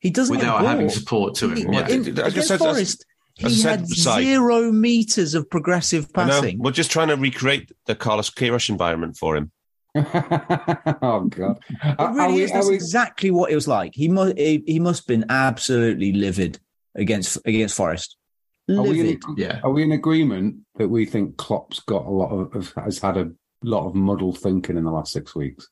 He 0.00 0.10
doesn't 0.10 0.34
get 0.34 0.40
without 0.42 0.62
the 0.62 0.68
having 0.68 0.88
support 0.88 1.34
to 1.36 1.48
him. 1.50 1.56
He- 1.56 1.62
Yeah. 1.64 1.88
in- 1.88 2.00
I 2.00 2.04
guess 2.04 2.16
against 2.18 2.48
that's- 2.48 2.58
Forest, 2.58 3.06
he 3.34 3.50
said, 3.50 3.80
had 3.80 3.88
Si- 3.88 4.24
zero 4.24 4.72
meters 4.72 5.34
of 5.34 5.48
progressive 5.50 6.08
I 6.14 6.24
passing. 6.24 6.58
We're 6.58 6.70
just 6.70 6.90
trying 6.90 7.08
to 7.08 7.16
recreate 7.16 7.70
the 7.86 7.94
Carlos 7.94 8.30
Queiroz 8.30 8.68
environment 8.70 9.16
for 9.18 9.36
him. 9.36 9.50
oh 9.96 11.26
god, 11.30 11.58
It 11.82 12.10
really 12.12 12.42
is. 12.42 12.52
That's 12.52 12.68
exactly 12.68 13.30
what 13.30 13.50
it 13.50 13.54
was 13.54 13.66
like. 13.66 13.92
He 13.94 14.08
must. 14.08 14.36
He, 14.36 14.62
he 14.66 14.78
must 14.78 15.02
have 15.02 15.06
been 15.06 15.24
absolutely 15.30 16.12
livid 16.12 16.58
against 16.94 17.38
against 17.46 17.74
Forest. 17.76 18.16
Are 18.68 18.82
we, 18.82 19.00
in, 19.00 19.06
Livid. 19.06 19.22
Yeah. 19.36 19.60
are 19.62 19.70
we 19.70 19.84
in 19.84 19.92
agreement 19.92 20.56
that 20.76 20.88
we 20.88 21.06
think 21.06 21.36
Klopp's 21.36 21.80
got 21.80 22.04
a 22.04 22.10
lot 22.10 22.30
of, 22.30 22.54
of 22.56 22.72
has 22.84 22.98
had 22.98 23.16
a 23.16 23.30
lot 23.62 23.86
of 23.86 23.94
muddled 23.94 24.38
thinking 24.40 24.76
in 24.76 24.84
the 24.84 24.90
last 24.90 25.12
six 25.12 25.34
weeks? 25.36 25.68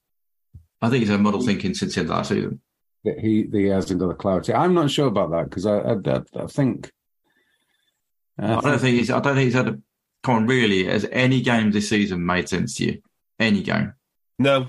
I 0.80 0.88
think 0.90 1.00
he's 1.00 1.10
had 1.10 1.20
model 1.20 1.42
thinking 1.42 1.74
since 1.74 1.94
the 1.94 2.00
end 2.02 2.10
of 2.10 2.16
last 2.16 2.28
season. 2.28 2.60
That 3.04 3.18
he 3.18 3.42
that 3.44 3.58
he 3.58 3.66
hasn't 3.66 4.00
got 4.00 4.08
the 4.08 4.14
clarity. 4.14 4.54
I'm 4.54 4.74
not 4.74 4.90
sure 4.90 5.08
about 5.08 5.30
that 5.32 5.44
because 5.50 5.66
I, 5.66 5.78
I, 5.78 5.92
I, 5.92 6.44
I 6.44 6.46
think. 6.46 6.90
Uh, 8.40 8.56
I 8.56 8.60
don't 8.60 8.78
think 8.78 8.98
he's. 8.98 9.10
I 9.10 9.20
don't 9.20 9.34
think 9.34 9.44
he's 9.46 9.54
had 9.54 9.68
a. 9.68 9.78
Come 10.22 10.34
on, 10.36 10.46
really? 10.46 10.84
Has 10.84 11.06
any 11.12 11.40
game 11.42 11.70
this 11.70 11.88
season 11.90 12.24
made 12.24 12.48
sense 12.48 12.76
to 12.76 12.84
you? 12.86 13.02
Any 13.38 13.62
game? 13.62 13.92
No, 14.38 14.68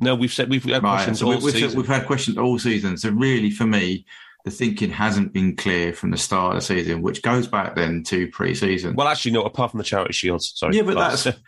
no, 0.00 0.14
we've 0.14 0.32
said 0.32 0.48
we've 0.48 0.64
had 0.64 0.82
Right. 0.82 0.92
questions 0.94 1.18
So 1.20 1.26
all 1.26 1.32
we, 1.38 1.44
we've, 1.44 1.54
season. 1.54 1.76
we've 1.78 1.86
had 1.86 2.06
questions 2.06 2.38
all 2.38 2.58
season. 2.58 2.96
So 2.96 3.10
really, 3.10 3.50
for 3.50 3.66
me, 3.66 4.06
the 4.46 4.50
thinking 4.50 4.90
hasn't 4.90 5.32
been 5.32 5.56
clear 5.56 5.92
from 5.92 6.10
the 6.10 6.16
start 6.16 6.56
of 6.56 6.62
the 6.62 6.66
season, 6.66 7.02
which 7.02 7.22
goes 7.22 7.46
back 7.46 7.76
then 7.76 8.02
to 8.04 8.28
pre-season. 8.28 8.94
Well, 8.96 9.08
actually, 9.08 9.32
no. 9.32 9.42
Apart 9.42 9.72
from 9.72 9.78
the 9.78 9.84
charity 9.84 10.14
shields, 10.14 10.52
sorry. 10.56 10.76
yeah, 10.76 10.82
but 10.82 10.94
that's 10.96 11.26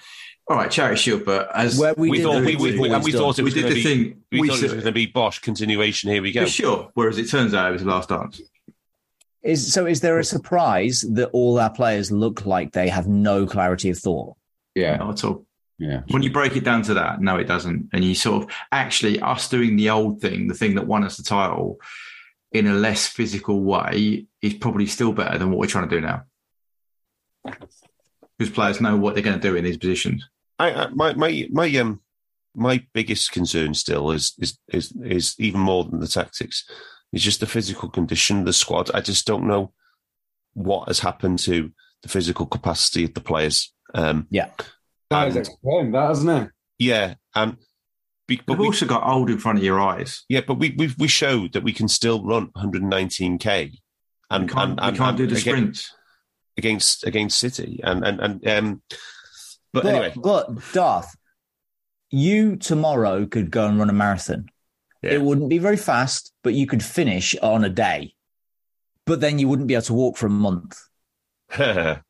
all 0.49 0.57
right. 0.57 0.71
Charity 0.71 0.97
Shield, 1.01 1.25
but 1.25 1.51
as 1.55 1.79
Where 1.79 1.95
we, 1.97 2.11
we 2.11 2.23
thought 2.23 2.41
we, 2.45 2.57
we've 2.57 2.61
we, 2.75 2.79
we, 2.89 2.91
and 2.91 3.03
we 3.03 3.13
thought 3.13 3.39
it 3.39 3.43
was 3.43 3.55
did 3.55 3.63
going 3.63 3.75
the 3.75 3.83
to 3.83 3.89
be. 3.89 4.05
thing, 4.05 4.23
We, 4.33 4.41
we 4.43 4.49
thought 4.49 4.59
it 4.59 4.63
was 4.63 4.73
going 4.73 4.85
to 4.85 4.93
be 4.93 5.07
Bosch 5.07 5.39
continuation. 5.41 6.11
Here 6.11 6.23
we 6.23 6.33
go. 6.33 6.45
for 6.45 6.51
sure. 6.51 6.91
Whereas 6.95 7.19
it 7.19 7.29
turns 7.29 7.53
out 7.55 7.71
it 7.71 7.73
was 7.73 7.83
the 7.85 7.91
last 7.91 8.09
dance. 8.09 8.41
Is 9.43 9.73
so? 9.73 9.87
Is 9.87 10.01
there 10.01 10.19
a 10.19 10.25
surprise 10.25 11.05
that 11.13 11.31
all 11.33 11.59
our 11.59 11.71
players 11.71 12.11
look 12.11 12.47
like 12.47 12.73
they 12.73 12.89
have 12.89 13.07
no 13.07 13.47
clarity 13.47 13.91
of 13.91 13.99
thought? 13.99 14.37
yeah, 14.75 14.97
Not 14.97 15.11
at 15.19 15.25
all. 15.25 15.47
yeah. 15.79 16.03
When 16.11 16.23
you 16.23 16.31
break 16.33 16.57
it 16.57 16.65
down 16.65 16.83
to 16.83 16.95
that, 16.95 17.21
no, 17.21 17.37
it 17.37 17.45
doesn't. 17.45 17.89
And 17.93 18.05
you 18.05 18.15
sort 18.15 18.43
of 18.45 18.51
actually 18.73 19.21
us 19.21 19.49
doing 19.49 19.77
the 19.77 19.91
old 19.91 20.21
thing, 20.21 20.49
the 20.49 20.55
thing 20.55 20.75
that 20.75 20.87
won 20.87 21.05
us 21.05 21.17
the 21.17 21.23
title, 21.23 21.79
in 22.53 22.67
a 22.67 22.75
less 22.75 23.07
physical 23.07 23.63
way, 23.63 24.27
is 24.43 24.55
probably 24.55 24.87
still 24.87 25.13
better 25.13 25.39
than 25.39 25.51
what 25.51 25.59
we're 25.59 25.67
trying 25.67 25.89
to 25.89 25.95
do 25.97 26.01
now. 26.01 26.25
Because 28.39 28.51
players 28.53 28.81
know 28.81 28.97
what 28.97 29.15
they're 29.15 29.23
going 29.23 29.41
to 29.41 29.49
do 29.49 29.57
in 29.57 29.65
these 29.65 29.79
positions. 29.79 30.29
I, 30.59 30.71
I 30.73 30.87
my 30.89 31.15
my 31.15 31.49
my 31.51 31.69
um 31.77 32.01
my 32.55 32.85
biggest 32.95 33.33
concern 33.33 33.75
still 33.75 34.11
is 34.11 34.35
is 34.39 34.59
is 34.69 34.93
is 35.05 35.35
even 35.39 35.61
more 35.61 35.85
than 35.85 36.01
the 36.01 36.09
tactics. 36.09 36.65
It's 37.13 37.23
just 37.25 37.41
the 37.41 37.47
physical 37.47 37.89
condition 37.89 38.41
of 38.41 38.47
the 38.47 38.53
squad. 38.53 38.91
I 38.95 39.01
just 39.01 39.27
don't 39.27 39.47
know 39.47 39.73
what 40.55 40.89
has 40.89 41.01
happened 41.01 41.39
to 41.41 41.73
the 42.03 42.09
physical 42.09 42.47
capacity 42.47 43.05
of 43.05 43.15
the 43.15 43.21
players. 43.21 43.73
Um, 43.95 44.27
Yeah. 44.31 44.51
That 45.11 45.27
has 45.27 45.37
And- 45.37 45.47
explained 45.47 45.95
that, 45.95 46.09
hasn't 46.09 46.31
it? 46.31 46.51
yeah, 46.79 47.15
and 47.35 47.57
be, 48.27 48.37
but 48.45 48.55
You've 48.55 48.59
we, 48.61 48.67
also 48.67 48.87
got 48.87 49.07
old 49.07 49.31
in 49.31 49.39
front 49.39 49.59
of 49.59 49.65
your 49.65 49.79
eyes. 49.81 50.25
yeah, 50.29 50.41
but 50.47 50.55
we 50.59 50.75
we 50.77 50.93
we 50.99 51.07
showed 51.09 51.53
that 51.53 51.63
we 51.63 51.73
can 51.73 51.87
still 51.89 52.25
run 52.25 52.51
119k, 52.57 53.79
and 54.31 54.45
We 54.45 54.53
can't, 54.53 54.71
and, 54.73 54.81
and, 54.81 54.93
we 54.93 54.99
can't 54.99 55.17
do 55.17 55.27
the 55.29 55.37
again- 55.37 55.41
sprints. 55.43 55.93
against 56.59 57.05
against 57.07 57.39
City, 57.39 57.81
and 57.85 58.05
and 58.05 58.21
and 58.21 58.49
um. 58.49 58.83
But, 59.77 59.83
But, 59.83 59.95
anyway, 59.95 60.13
but 60.17 60.73
Darth, 60.73 61.15
you 62.11 62.57
tomorrow 62.57 63.27
could 63.27 63.51
go 63.51 63.67
and 63.67 63.79
run 63.79 63.91
a 63.91 63.93
marathon. 63.93 64.47
Yeah. 65.03 65.11
It 65.13 65.21
wouldn't 65.21 65.51
be 65.51 65.59
very 65.59 65.77
fast, 65.77 66.33
but 66.43 66.55
you 66.55 66.67
could 66.67 66.83
finish 66.83 67.37
on 67.43 67.63
a 67.63 67.69
day. 67.69 68.15
But 69.05 69.21
then 69.21 69.39
you 69.39 69.49
wouldn't 69.49 69.69
be 69.69 69.75
able 69.75 69.83
to 69.83 69.93
walk 69.93 70.17
for 70.17 70.27
a 70.27 70.31
month. 70.31 70.81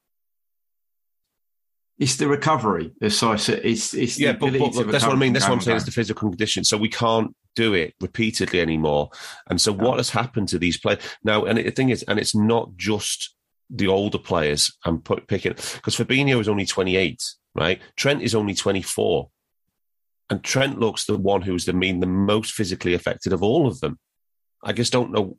It's 1.98 2.16
the 2.16 2.28
recovery. 2.28 2.92
It's, 3.00 3.16
so 3.16 3.32
I 3.32 3.36
said, 3.36 3.62
it's, 3.64 3.94
it's 3.94 4.16
the 4.16 4.24
yeah, 4.24 4.32
but, 4.32 4.50
ability 4.50 4.76
but 4.76 4.84
to 4.84 4.92
that's 4.92 5.06
what 5.06 5.14
I 5.14 5.18
mean. 5.18 5.32
That's 5.32 5.46
what 5.46 5.54
I'm 5.54 5.60
saying. 5.62 5.76
It's 5.76 5.86
the 5.86 5.92
physical 5.92 6.28
condition. 6.28 6.62
So 6.62 6.76
we 6.76 6.90
can't 6.90 7.34
do 7.54 7.72
it 7.72 7.94
repeatedly 8.02 8.60
anymore. 8.60 9.08
And 9.48 9.58
so 9.58 9.72
what 9.72 9.96
has 9.96 10.10
happened 10.10 10.48
to 10.48 10.58
these 10.58 10.76
players 10.76 10.98
now? 11.24 11.46
And 11.46 11.56
the 11.56 11.70
thing 11.70 11.88
is, 11.88 12.04
and 12.06 12.18
it's 12.18 12.34
not 12.34 12.76
just 12.76 13.34
the 13.70 13.88
older 13.88 14.18
players. 14.18 14.76
I'm 14.84 15.00
put, 15.00 15.26
picking 15.26 15.52
because 15.52 15.96
Fabinho 15.96 16.40
is 16.40 16.48
only 16.48 16.66
28, 16.66 17.22
right? 17.56 17.80
Trent 17.96 18.22
is 18.22 18.34
only 18.34 18.54
24, 18.54 19.28
and 20.30 20.42
Trent 20.42 20.78
looks 20.78 21.04
the 21.04 21.16
one 21.16 21.42
who's 21.42 21.64
the 21.64 21.72
mean 21.72 22.00
the 22.00 22.06
most 22.06 22.52
physically 22.52 22.94
affected 22.94 23.32
of 23.32 23.42
all 23.42 23.66
of 23.66 23.80
them. 23.80 23.98
I 24.62 24.72
just 24.72 24.92
don't 24.92 25.12
know. 25.12 25.38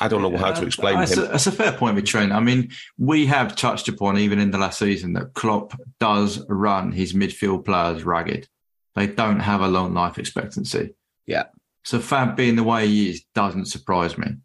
I 0.00 0.06
don't 0.06 0.22
know 0.22 0.36
how 0.36 0.52
to 0.52 0.60
Yeah, 0.60 0.66
explain 0.66 0.98
that's 0.98 1.16
him. 1.16 1.24
A, 1.24 1.26
that's 1.28 1.48
a 1.48 1.52
fair 1.52 1.72
point 1.72 1.96
with 1.96 2.06
Trent. 2.06 2.30
I 2.30 2.38
mean, 2.38 2.70
we 2.98 3.26
have 3.26 3.56
touched 3.56 3.88
upon 3.88 4.16
even 4.16 4.38
in 4.38 4.52
the 4.52 4.58
last 4.58 4.78
season 4.78 5.14
that 5.14 5.34
Klopp 5.34 5.74
does 5.98 6.44
run 6.48 6.92
his 6.92 7.14
midfield 7.14 7.64
players 7.64 8.04
ragged. 8.04 8.48
They 8.94 9.08
don't 9.08 9.40
have 9.40 9.60
a 9.60 9.68
long 9.68 9.94
life 9.94 10.18
expectancy. 10.18 10.94
Yeah. 11.26 11.46
So 11.84 11.98
Fab 11.98 12.36
being 12.36 12.54
the 12.54 12.62
way 12.62 12.86
he 12.86 13.10
is 13.10 13.24
doesn't 13.34 13.66
surprise 13.66 14.16
me. 14.16 14.36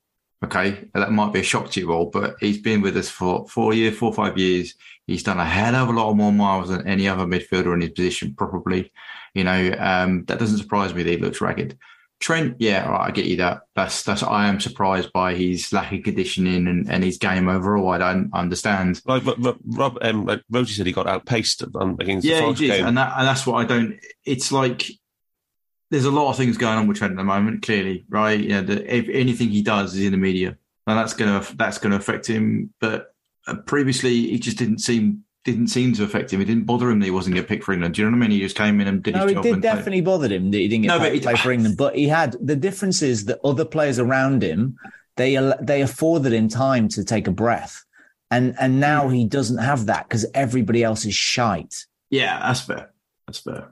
Okay, 0.44 0.90
that 0.94 1.12
might 1.12 1.32
be 1.32 1.40
a 1.40 1.44
shock 1.44 1.72
to 1.72 1.80
you 1.80 1.92
all, 1.94 2.08
but 2.08 2.36
he's 2.40 2.58
been 2.58 2.82
with 2.82 2.98
us 2.98 3.10
for 3.10 3.48
four 3.48 3.74
years, 3.74 3.98
four 3.98 4.10
or 4.10 4.14
five 4.14 4.38
years. 4.38 4.76
He's 5.08 5.24
done 5.24 5.40
a 5.40 5.46
hell 5.46 5.76
of 5.76 5.90
a 5.90 5.92
lot 5.92 6.14
more 6.14 6.32
miles 6.32 6.70
than 6.70 6.88
any 6.88 7.08
other 7.08 7.26
midfielder 7.26 7.74
in 7.74 7.82
his 7.82 7.92
position, 7.92 8.36
probably. 8.38 8.92
You 9.34 9.44
know, 9.44 9.76
um, 9.80 10.26
that 10.26 10.40
doesn't 10.40 10.60
surprise 10.60 10.94
me 10.94 11.04
that 11.04 11.10
he 11.10 11.18
looks 11.18 11.42
ragged. 11.42 11.78
Trent, 12.20 12.56
yeah, 12.60 12.86
all 12.86 12.94
right, 12.94 13.08
I 13.10 13.12
get 13.12 13.26
you 13.26 13.36
that. 13.38 13.64
That's 13.76 14.04
that's. 14.04 14.24
I 14.24 14.48
am 14.48 14.62
surprised 14.62 15.12
by 15.12 15.36
his 15.36 15.74
lack 15.74 15.92
of 15.92 16.04
conditioning 16.04 16.68
and, 16.68 16.90
and 16.90 17.04
his 17.04 17.18
game 17.18 17.50
overall. 17.50 17.90
I 17.90 17.98
don't 17.98 18.30
understand. 18.34 19.02
Like 19.06 19.26
Rob, 19.26 19.58
Rob, 19.66 19.98
um, 20.02 20.26
like 20.26 20.42
Rhodesy 20.50 20.78
said, 20.78 20.86
he 20.86 20.94
got 20.94 21.08
outpaced 21.08 21.64
on, 21.76 21.98
against 22.00 22.24
the 22.24 22.30
Yeah, 22.34 22.42
Forest 22.42 22.62
he 22.62 22.68
did, 22.68 22.78
game. 22.78 22.86
and 22.86 22.98
that 22.98 23.14
and 23.18 23.28
that's 23.28 23.46
what 23.46 23.56
I 23.56 23.66
don't. 23.66 24.00
It's 24.24 24.54
like 24.54 24.86
there's 25.92 26.06
a 26.06 26.12
lot 26.12 26.30
of 26.30 26.38
things 26.38 26.58
going 26.58 26.78
on 26.78 26.88
with 26.88 26.98
Trent 26.98 27.12
at 27.12 27.18
the 27.18 27.24
moment. 27.26 27.62
Clearly, 27.64 28.06
right? 28.08 28.40
You 28.40 28.50
know, 28.50 28.62
the, 28.62 28.96
if 28.96 29.10
anything 29.10 29.50
he 29.50 29.62
does 29.62 29.94
is 29.94 30.06
in 30.06 30.12
the 30.12 30.18
media, 30.18 30.56
and 30.88 30.98
that's 30.98 31.14
gonna 31.14 31.44
that's 31.56 31.80
gonna 31.80 31.98
affect 31.98 32.26
him. 32.28 32.74
But 32.80 33.13
previously, 33.66 34.14
he 34.30 34.40
just 34.40 34.58
didn't 34.58 34.80
seem 34.80 35.24
didn't 35.46 35.68
seem 35.68 35.92
to 35.94 36.04
affect 36.06 36.32
him. 36.32 36.40
It 36.40 36.46
didn't 36.46 36.66
bother 36.66 36.90
him 36.90 37.00
that 37.00 37.06
he 37.06 37.12
wasn't 37.12 37.36
getting 37.36 37.50
picked 37.50 37.66
for 37.66 37.74
England. 37.74 37.96
Do 37.96 38.02
you 38.02 38.10
know 38.10 38.16
what 38.18 38.24
I 38.24 38.28
mean? 38.30 38.32
He 38.32 38.40
just 38.40 38.56
came 38.56 38.80
in 38.80 38.88
and 38.88 39.04
did 39.04 39.14
No, 39.14 39.24
his 39.24 39.32
it 39.32 39.34
job. 39.36 39.44
did 39.44 39.54
and 39.56 39.62
definitely 39.62 40.00
bothered 40.00 40.32
him 40.32 40.52
that 40.52 40.58
he 40.58 40.70
didn't 40.70 40.84
get 40.84 40.88
No, 40.88 41.00
play, 41.00 41.10
but 41.10 41.16
it- 41.18 41.24
play 41.24 41.36
for 41.36 41.52
England. 41.52 41.76
But 41.78 41.96
he 41.98 42.08
had 42.08 42.38
the 42.42 42.56
difference 42.56 43.02
is 43.02 43.26
that 43.26 43.40
other 43.44 43.66
players 43.66 44.00
around 44.00 44.42
him 44.42 44.78
they 45.18 45.36
they 45.62 45.82
afforded 45.82 46.32
him 46.34 46.48
time 46.48 46.88
to 46.90 47.04
take 47.04 47.28
a 47.28 47.32
breath, 47.32 47.84
and 48.32 48.56
and 48.60 48.80
now 48.80 49.08
Hmm. 49.10 49.14
he 49.16 49.26
doesn't 49.26 49.58
have 49.58 49.86
that 49.88 50.08
because 50.08 50.26
everybody 50.34 50.82
else 50.84 51.06
is 51.06 51.14
shite. 51.16 51.86
yeah, 52.10 52.40
that's 52.40 52.62
fair. 52.62 52.92
That's 53.28 53.40
fair. 53.40 53.68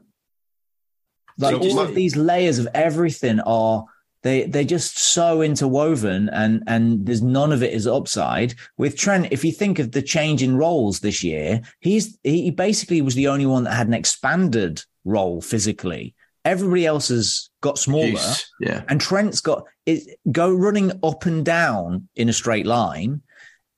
Like 1.37 1.55
So 1.55 1.61
all 1.61 1.75
my- 1.77 1.83
of 1.83 1.95
these 1.95 2.15
layers 2.17 2.59
of 2.59 2.67
everything 2.73 3.39
are 3.39 3.85
they 4.23 4.43
they're 4.45 4.63
just 4.63 4.97
so 4.99 5.41
interwoven 5.41 6.29
and 6.29 6.63
and 6.67 7.05
there's 7.05 7.21
none 7.21 7.51
of 7.51 7.63
it 7.63 7.73
is 7.73 7.87
upside 7.87 8.53
with 8.77 8.97
trent 8.97 9.27
if 9.31 9.43
you 9.43 9.51
think 9.51 9.79
of 9.79 9.91
the 9.91 10.01
change 10.01 10.43
in 10.43 10.55
roles 10.57 10.99
this 10.99 11.23
year 11.23 11.61
he's 11.79 12.17
he 12.23 12.51
basically 12.51 13.01
was 13.01 13.15
the 13.15 13.27
only 13.27 13.45
one 13.45 13.63
that 13.63 13.73
had 13.73 13.87
an 13.87 13.93
expanded 13.93 14.83
role 15.05 15.41
physically 15.41 16.13
everybody 16.45 16.85
else 16.85 17.07
has 17.09 17.49
got 17.61 17.77
smaller 17.77 18.07
Jeez. 18.07 18.45
Yeah. 18.59 18.83
and 18.87 18.99
trent's 19.01 19.41
got 19.41 19.63
it 19.85 20.19
go 20.31 20.51
running 20.51 20.91
up 21.03 21.25
and 21.25 21.43
down 21.45 22.07
in 22.15 22.29
a 22.29 22.33
straight 22.33 22.65
line 22.65 23.21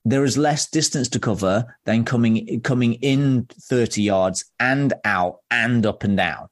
there 0.06 0.26
is 0.26 0.38
less 0.38 0.70
distance 0.70 1.08
to 1.10 1.20
cover 1.20 1.78
than 1.86 2.04
coming 2.04 2.60
coming 2.62 2.96
in 2.96 3.48
30 3.70 4.02
yards 4.02 4.44
and 4.60 4.94
out 5.06 5.40
and 5.50 5.86
up 5.86 6.04
and 6.04 6.18
down 6.18 6.48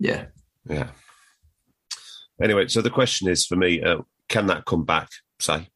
Yeah. 0.00 0.26
Yeah. 0.68 0.88
Anyway, 2.42 2.68
so 2.68 2.80
the 2.80 2.90
question 2.90 3.28
is 3.28 3.46
for 3.46 3.56
me: 3.56 3.82
uh, 3.82 3.98
Can 4.28 4.46
that 4.46 4.64
come 4.64 4.84
back? 4.84 5.08
Say, 5.40 5.68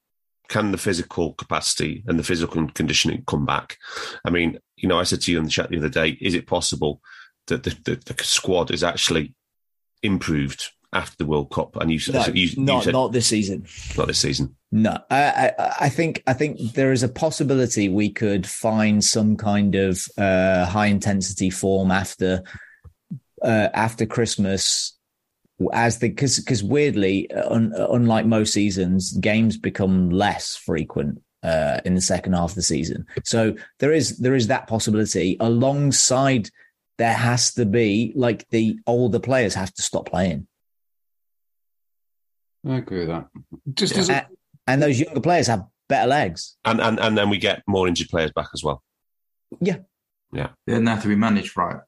can 0.48 0.72
the 0.72 0.78
physical 0.78 1.34
capacity 1.34 2.04
and 2.06 2.18
the 2.18 2.24
physical 2.24 2.68
conditioning 2.68 3.24
come 3.26 3.46
back? 3.46 3.78
I 4.24 4.30
mean, 4.30 4.58
you 4.76 4.88
know, 4.88 4.98
I 4.98 5.04
said 5.04 5.22
to 5.22 5.32
you 5.32 5.38
in 5.38 5.44
the 5.44 5.50
chat 5.50 5.70
the 5.70 5.78
other 5.78 5.88
day: 5.88 6.10
Is 6.20 6.34
it 6.34 6.46
possible 6.46 7.00
that 7.46 7.62
the, 7.62 7.76
the, 7.84 8.14
the 8.14 8.24
squad 8.24 8.70
is 8.70 8.84
actually 8.84 9.34
improved 10.02 10.70
after 10.92 11.16
the 11.16 11.26
World 11.26 11.50
Cup? 11.50 11.76
And 11.76 11.90
you, 11.90 11.98
no, 12.12 12.26
you, 12.26 12.48
you 12.48 12.64
not, 12.64 12.84
said 12.84 12.92
not 12.92 13.12
this 13.12 13.26
season 13.26 13.66
not 13.96 14.08
this 14.08 14.18
season. 14.18 14.56
No, 14.70 14.98
I, 15.10 15.52
I, 15.58 15.74
I 15.80 15.88
think 15.88 16.22
I 16.26 16.32
think 16.32 16.74
there 16.74 16.92
is 16.92 17.02
a 17.02 17.08
possibility 17.08 17.88
we 17.88 18.10
could 18.10 18.46
find 18.46 19.02
some 19.04 19.36
kind 19.36 19.74
of 19.74 20.06
uh, 20.16 20.66
high 20.66 20.86
intensity 20.86 21.50
form 21.50 21.90
after 21.90 22.42
uh, 23.42 23.68
after 23.74 24.06
Christmas, 24.06 24.96
as 25.72 25.98
the 25.98 26.08
because 26.08 26.38
because 26.40 26.62
weirdly, 26.62 27.30
un, 27.32 27.72
unlike 27.76 28.26
most 28.26 28.52
seasons, 28.52 29.12
games 29.12 29.56
become 29.56 30.10
less 30.10 30.56
frequent 30.56 31.22
uh, 31.42 31.80
in 31.84 31.94
the 31.94 32.00
second 32.00 32.32
half 32.34 32.50
of 32.50 32.54
the 32.56 32.62
season. 32.62 33.06
So 33.24 33.54
there 33.78 33.92
is 33.92 34.18
there 34.18 34.34
is 34.34 34.48
that 34.48 34.66
possibility. 34.66 35.36
Alongside, 35.40 36.48
there 36.98 37.12
has 37.14 37.54
to 37.54 37.64
be 37.66 38.12
like 38.16 38.46
the 38.50 38.78
older 38.86 39.18
players 39.20 39.54
have 39.54 39.72
to 39.74 39.82
stop 39.82 40.06
playing. 40.08 40.46
I 42.66 42.76
agree 42.76 43.00
with 43.00 43.08
that. 43.08 43.26
Just 43.74 43.94
Yeah. 43.94 44.00
as 44.00 44.08
a, 44.08 44.14
A- 44.14 44.26
and 44.68 44.82
those 44.82 45.00
younger 45.00 45.20
players 45.20 45.48
have 45.48 45.64
better 45.88 46.08
legs. 46.08 46.56
And 46.64 46.80
and 46.80 46.98
and 47.00 47.18
then 47.18 47.28
we 47.28 47.38
get 47.38 47.62
more 47.66 47.88
injured 47.88 48.08
players 48.08 48.30
back 48.32 48.48
as 48.54 48.62
well. 48.64 48.82
Yeah. 49.60 49.78
Yeah. 50.32 50.50
They 50.66 50.74
didn't 50.74 50.86
have 50.88 51.02
to 51.02 51.08
be 51.08 51.16
managed 51.16 51.56
right. 51.56 51.80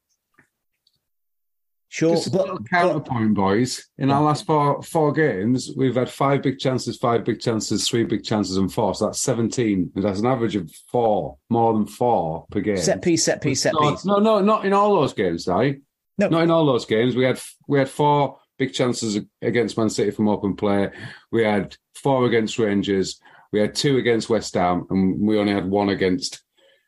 Sure, 1.95 2.17
just 2.17 2.27
a 2.27 2.31
but, 2.31 2.41
little 2.41 2.59
but 2.59 2.71
counterpoint, 2.71 3.35
boys. 3.35 3.87
In 3.99 4.11
our 4.11 4.21
last 4.21 4.47
four 4.47 4.83
four 4.83 5.13
games, 5.13 5.71
we've 5.77 5.95
had 5.95 6.11
five 6.11 6.43
big 6.43 6.59
chances, 6.59 6.97
five 6.97 7.25
big 7.25 7.41
chances, 7.41 7.89
three 7.89 8.03
big 8.03 8.25
chances, 8.25 8.57
and 8.57 8.73
four. 8.73 8.97
So 8.97 9.05
that's 9.05 9.21
seventeen. 9.21 9.93
That's 9.95 10.19
an 10.19 10.27
average 10.27 10.57
of 10.57 10.69
four, 10.91 11.39
more 11.51 11.73
than 11.73 11.87
four 11.87 12.47
per 12.51 12.59
game. 12.59 12.79
set 12.79 13.01
piece, 13.01 13.23
set 13.23 13.41
piece, 13.41 13.63
set 13.63 13.75
piece. 13.79 14.05
No, 14.05 14.19
no, 14.19 14.41
not 14.41 14.65
in 14.65 14.73
all 14.73 14.97
those 14.97 15.13
games, 15.13 15.47
right? 15.47 15.81
No. 16.19 16.27
not 16.31 16.43
in 16.43 16.51
all 16.51 16.67
those 16.67 16.85
games. 16.85 17.15
We 17.15 17.23
had 17.23 17.41
we 17.69 17.79
had 17.79 17.89
four 17.89 18.41
big 18.59 18.73
chances 18.73 19.21
against 19.41 19.79
Man 19.79 19.89
City 19.89 20.11
from 20.11 20.29
open 20.29 20.57
play. 20.57 20.91
We 21.31 21.45
had 21.45 21.77
four 21.95 22.27
against 22.27 22.59
Rangers. 22.59 23.21
We 23.53 23.61
had 23.61 23.77
two 23.77 23.99
against 23.99 24.29
West 24.29 24.55
Ham, 24.55 24.85
and 24.91 25.21
we 25.21 25.39
only 25.39 25.53
had 25.53 25.71
one 25.71 25.91
against 25.91 26.43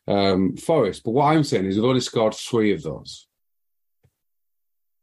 um, 0.09 0.57
Forest. 0.57 1.03
But 1.05 1.13
what 1.13 1.27
I'm 1.27 1.45
saying 1.45 1.67
is, 1.67 1.77
we've 1.77 1.85
only 1.85 2.01
scored 2.01 2.35
three 2.35 2.73
of 2.73 2.83
those. 2.83 3.29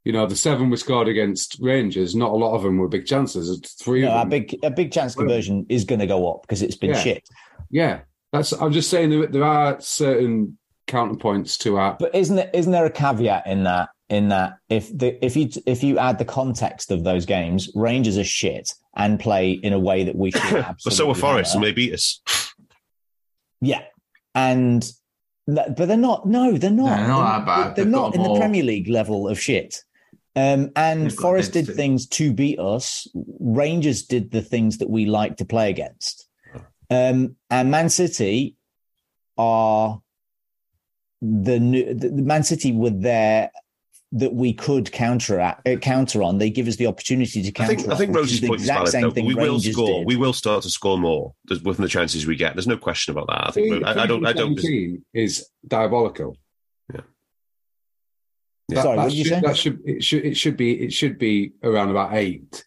You 0.05 0.11
know, 0.11 0.25
the 0.25 0.35
seven 0.35 0.69
we 0.69 0.75
scored 0.77 1.07
against 1.07 1.57
Rangers, 1.61 2.13
not 2.15 2.31
a 2.31 2.35
lot 2.35 2.53
of 2.55 2.63
them 2.63 2.77
were 2.77 2.89
big 2.89 3.05
chances. 3.05 3.57
Three 3.81 4.01
No, 4.01 4.11
of 4.11 4.27
a 4.27 4.29
big 4.29 4.59
a 4.63 4.69
big 4.69 4.91
chance 4.91 5.15
conversion 5.15 5.65
is 5.69 5.85
going 5.85 5.99
to 5.99 6.07
go 6.07 6.29
up 6.29 6.41
because 6.41 6.61
it's 6.61 6.75
been 6.75 6.91
Yeah. 6.91 6.99
shit. 6.99 7.29
Yeah, 7.69 7.99
that's. 8.33 8.51
I'm 8.51 8.73
just 8.73 8.89
saying 8.89 9.11
there, 9.11 9.27
there 9.27 9.43
are 9.45 9.79
certain 9.79 10.57
counterpoints 10.87 11.57
to 11.59 11.77
our. 11.77 11.95
But 11.97 12.13
isn't 12.13 12.35
there 12.35 12.49
isn't 12.53 12.71
there 12.71 12.85
a 12.85 12.89
caveat 12.91 13.47
in 13.47 13.63
that? 13.63 13.89
In 14.09 14.27
that, 14.29 14.57
if 14.69 14.95
the 14.95 15.23
if 15.25 15.35
you 15.37 15.49
if 15.65 15.81
you 15.81 15.97
add 15.97 16.19
the 16.19 16.25
context 16.25 16.91
of 16.91 17.05
those 17.05 17.25
games, 17.25 17.69
Rangers 17.73 18.17
are 18.17 18.23
shit 18.25 18.73
and 18.95 19.17
play 19.19 19.51
in 19.53 19.71
a 19.73 19.79
way 19.79 20.03
that 20.03 20.15
we 20.15 20.29
should 20.31 20.41
absolutely. 20.43 20.75
But 20.83 20.93
so 20.93 21.07
were 21.07 21.15
Forest, 21.15 21.55
and 21.55 21.63
they 21.63 21.71
beat 21.71 21.93
us. 21.93 22.21
Yeah, 23.61 23.83
and 24.35 24.81
th- 25.47 25.67
but 25.77 25.87
they're 25.87 25.97
not. 25.97 26.27
No, 26.27 26.57
they're 26.57 26.69
not. 26.69 26.97
They're 26.97 27.07
not 27.07 27.37
that 27.39 27.45
bad. 27.45 27.75
They're 27.75 27.85
They've 27.85 27.91
not 27.91 28.13
got 28.13 28.15
in 28.15 28.33
the 28.33 28.39
Premier 28.39 28.63
League 28.63 28.89
level 28.89 29.29
of 29.29 29.39
shit. 29.39 29.77
Um, 30.35 30.71
and 30.75 31.05
They've 31.05 31.13
Forest 31.13 31.53
did 31.53 31.65
density. 31.67 31.77
things 31.77 32.07
to 32.07 32.33
beat 32.33 32.59
us. 32.59 33.07
Rangers 33.39 34.03
did 34.03 34.31
the 34.31 34.41
things 34.41 34.79
that 34.79 34.89
we 34.89 35.05
like 35.05 35.37
to 35.37 35.45
play 35.45 35.69
against. 35.69 36.27
Um, 36.89 37.35
and 37.49 37.69
Man 37.71 37.89
City 37.89 38.55
are 39.37 40.01
the 41.21 41.59
new. 41.59 41.93
The, 41.93 42.09
the 42.09 42.21
Man 42.21 42.43
City 42.43 42.71
were 42.71 42.89
there 42.89 43.51
that 44.15 44.33
we 44.33 44.53
could 44.53 44.91
counter 44.91 45.39
at, 45.39 45.59
uh, 45.65 45.75
counter 45.77 46.21
on. 46.21 46.37
They 46.37 46.51
give 46.51 46.67
us 46.67 46.75
the 46.75 46.85
opportunity 46.85 47.41
to 47.41 47.47
I 47.49 47.51
counter. 47.51 47.75
think 47.75 47.89
I 47.91 47.95
think 47.95 48.09
on, 48.15 48.15
is 48.15 48.15
Rhodesy's 48.17 48.41
the 48.41 48.47
point 48.47 48.59
is 48.59 48.63
exact 48.65 48.77
valid. 48.77 48.91
same 48.91 49.11
thing 49.11 49.25
We 49.25 49.33
will 49.33 49.53
Rangers 49.53 49.73
score. 49.73 49.99
did. 49.99 50.07
We 50.07 50.15
will 50.17 50.33
start 50.33 50.61
to 50.63 50.69
score 50.69 50.97
more 50.99 51.33
with 51.63 51.77
the 51.77 51.87
chances 51.87 52.27
we 52.27 52.35
get. 52.35 52.53
There's 52.55 52.67
no 52.67 52.77
question 52.77 53.11
about 53.15 53.27
that. 53.29 53.47
I 53.47 53.51
think. 53.51 53.83
I, 53.83 54.03
I 54.03 54.05
don't. 54.07 54.25
I 54.25 54.33
don't. 54.33 54.59
17 54.59 55.03
is 55.13 55.47
diabolical. 55.67 56.37
Yeah. 58.69 58.81
Sorry, 58.81 58.95
that 58.95 59.03
what 59.03 59.09
did 59.09 59.17
you 59.17 59.25
should, 59.25 59.33
say? 59.33 59.41
That 59.41 59.57
should 59.57 59.81
it 59.85 60.03
should 60.03 60.25
it 60.25 60.37
should 60.37 60.57
be 60.57 60.83
it 60.83 60.93
should 60.93 61.17
be 61.17 61.53
around 61.63 61.89
about 61.89 62.13
eight. 62.13 62.65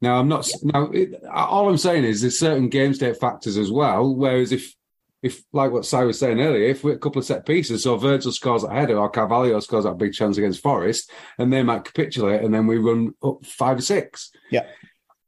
Now 0.00 0.18
I'm 0.18 0.28
not 0.28 0.48
now. 0.62 0.90
It, 0.90 1.22
all 1.32 1.68
I'm 1.68 1.76
saying 1.76 2.04
is 2.04 2.20
there's 2.20 2.38
certain 2.38 2.68
game 2.68 2.94
state 2.94 3.18
factors 3.18 3.56
as 3.56 3.70
well. 3.70 4.14
Whereas 4.14 4.52
if 4.52 4.74
if 5.22 5.42
like 5.52 5.70
what 5.70 5.86
Si 5.86 5.96
was 5.96 6.18
saying 6.18 6.40
earlier, 6.40 6.68
if 6.68 6.82
we're 6.82 6.94
a 6.94 6.98
couple 6.98 7.20
of 7.20 7.24
set 7.24 7.46
pieces, 7.46 7.84
so 7.84 7.96
Virgil 7.96 8.32
scores 8.32 8.64
at 8.64 8.72
header 8.72 8.98
or 8.98 9.08
Carvalho 9.08 9.60
scores 9.60 9.84
that 9.84 9.98
big 9.98 10.12
chance 10.12 10.36
against 10.36 10.62
Forest, 10.62 11.10
and 11.38 11.52
they 11.52 11.62
might 11.62 11.84
capitulate, 11.84 12.42
and 12.42 12.52
then 12.52 12.66
we 12.66 12.78
run 12.78 13.14
up 13.22 13.44
five 13.46 13.78
or 13.78 13.82
six. 13.82 14.32
Yeah. 14.50 14.66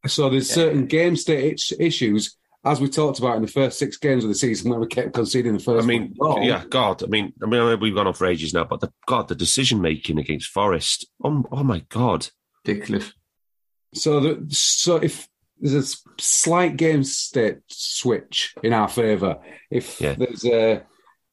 So 0.07 0.29
there's 0.29 0.51
certain 0.51 0.87
game 0.87 1.17
state 1.17 1.63
issues 1.79 2.37
as 2.65 2.81
we 2.81 2.89
talked 2.89 3.19
about 3.19 3.37
in 3.37 3.43
the 3.43 3.49
first 3.49 3.79
six 3.79 3.97
games 3.97 4.25
of 4.25 4.29
the 4.29 4.35
season 4.35 4.71
where 4.71 4.81
we 4.81 4.87
kept 4.87 5.13
conceding 5.13 5.53
the 5.53 5.59
first. 5.59 5.85
I 5.85 5.87
mean, 5.87 6.15
goal. 6.19 6.43
yeah, 6.43 6.65
God. 6.69 7.03
I 7.03 7.07
mean, 7.07 7.33
I 7.43 7.47
mean, 7.47 7.79
we've 7.81 7.95
gone 7.95 8.07
on 8.07 8.15
for 8.15 8.27
ages 8.27 8.55
now, 8.55 8.65
but 8.65 8.81
the 8.81 8.93
God, 9.07 9.29
the 9.29 9.35
decision 9.35 9.81
making 9.81 10.19
against 10.19 10.49
Forest. 10.49 11.07
Oh, 11.23 11.45
oh 11.53 11.63
my 11.63 11.81
God. 11.91 12.29
Ridiculous. 12.67 13.13
So, 13.93 14.21
the, 14.21 14.47
so 14.55 14.97
if 14.97 15.29
there's 15.61 15.95
a 15.95 15.97
slight 16.21 16.77
game 16.77 17.05
state 17.05 17.59
switch 17.69 18.55
in 18.63 18.73
our 18.73 18.89
favour, 18.89 19.39
if 19.71 20.01
Yeah. 20.01 20.15
there's 20.15 20.45
a 20.45 20.85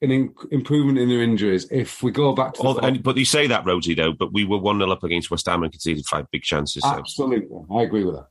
an 0.04 0.10
in, 0.10 0.34
improvement 0.50 0.98
in 0.98 1.10
their 1.10 1.22
injuries, 1.22 1.68
if 1.72 2.02
we 2.02 2.12
go 2.12 2.34
back 2.34 2.54
to 2.56 2.62
the 2.62 2.68
All, 2.68 2.80
and, 2.80 3.04
but 3.04 3.16
you 3.18 3.26
say 3.26 3.46
that, 3.48 3.64
Rhodesy, 3.66 3.96
though. 3.96 4.12
But 4.14 4.34
we 4.34 4.46
were 4.46 4.58
one 4.58 4.80
0 4.80 4.92
up 4.92 5.04
against 5.04 5.30
West 5.30 5.46
Ham 5.46 5.62
and 5.64 5.72
conceded 5.72 6.06
five 6.08 6.26
big 6.32 6.42
chances. 6.42 6.82
So. 6.82 6.90
absolutely, 6.90 7.56
I 7.74 7.84
agree 7.84 8.04
with 8.04 8.16
that. 8.16 8.28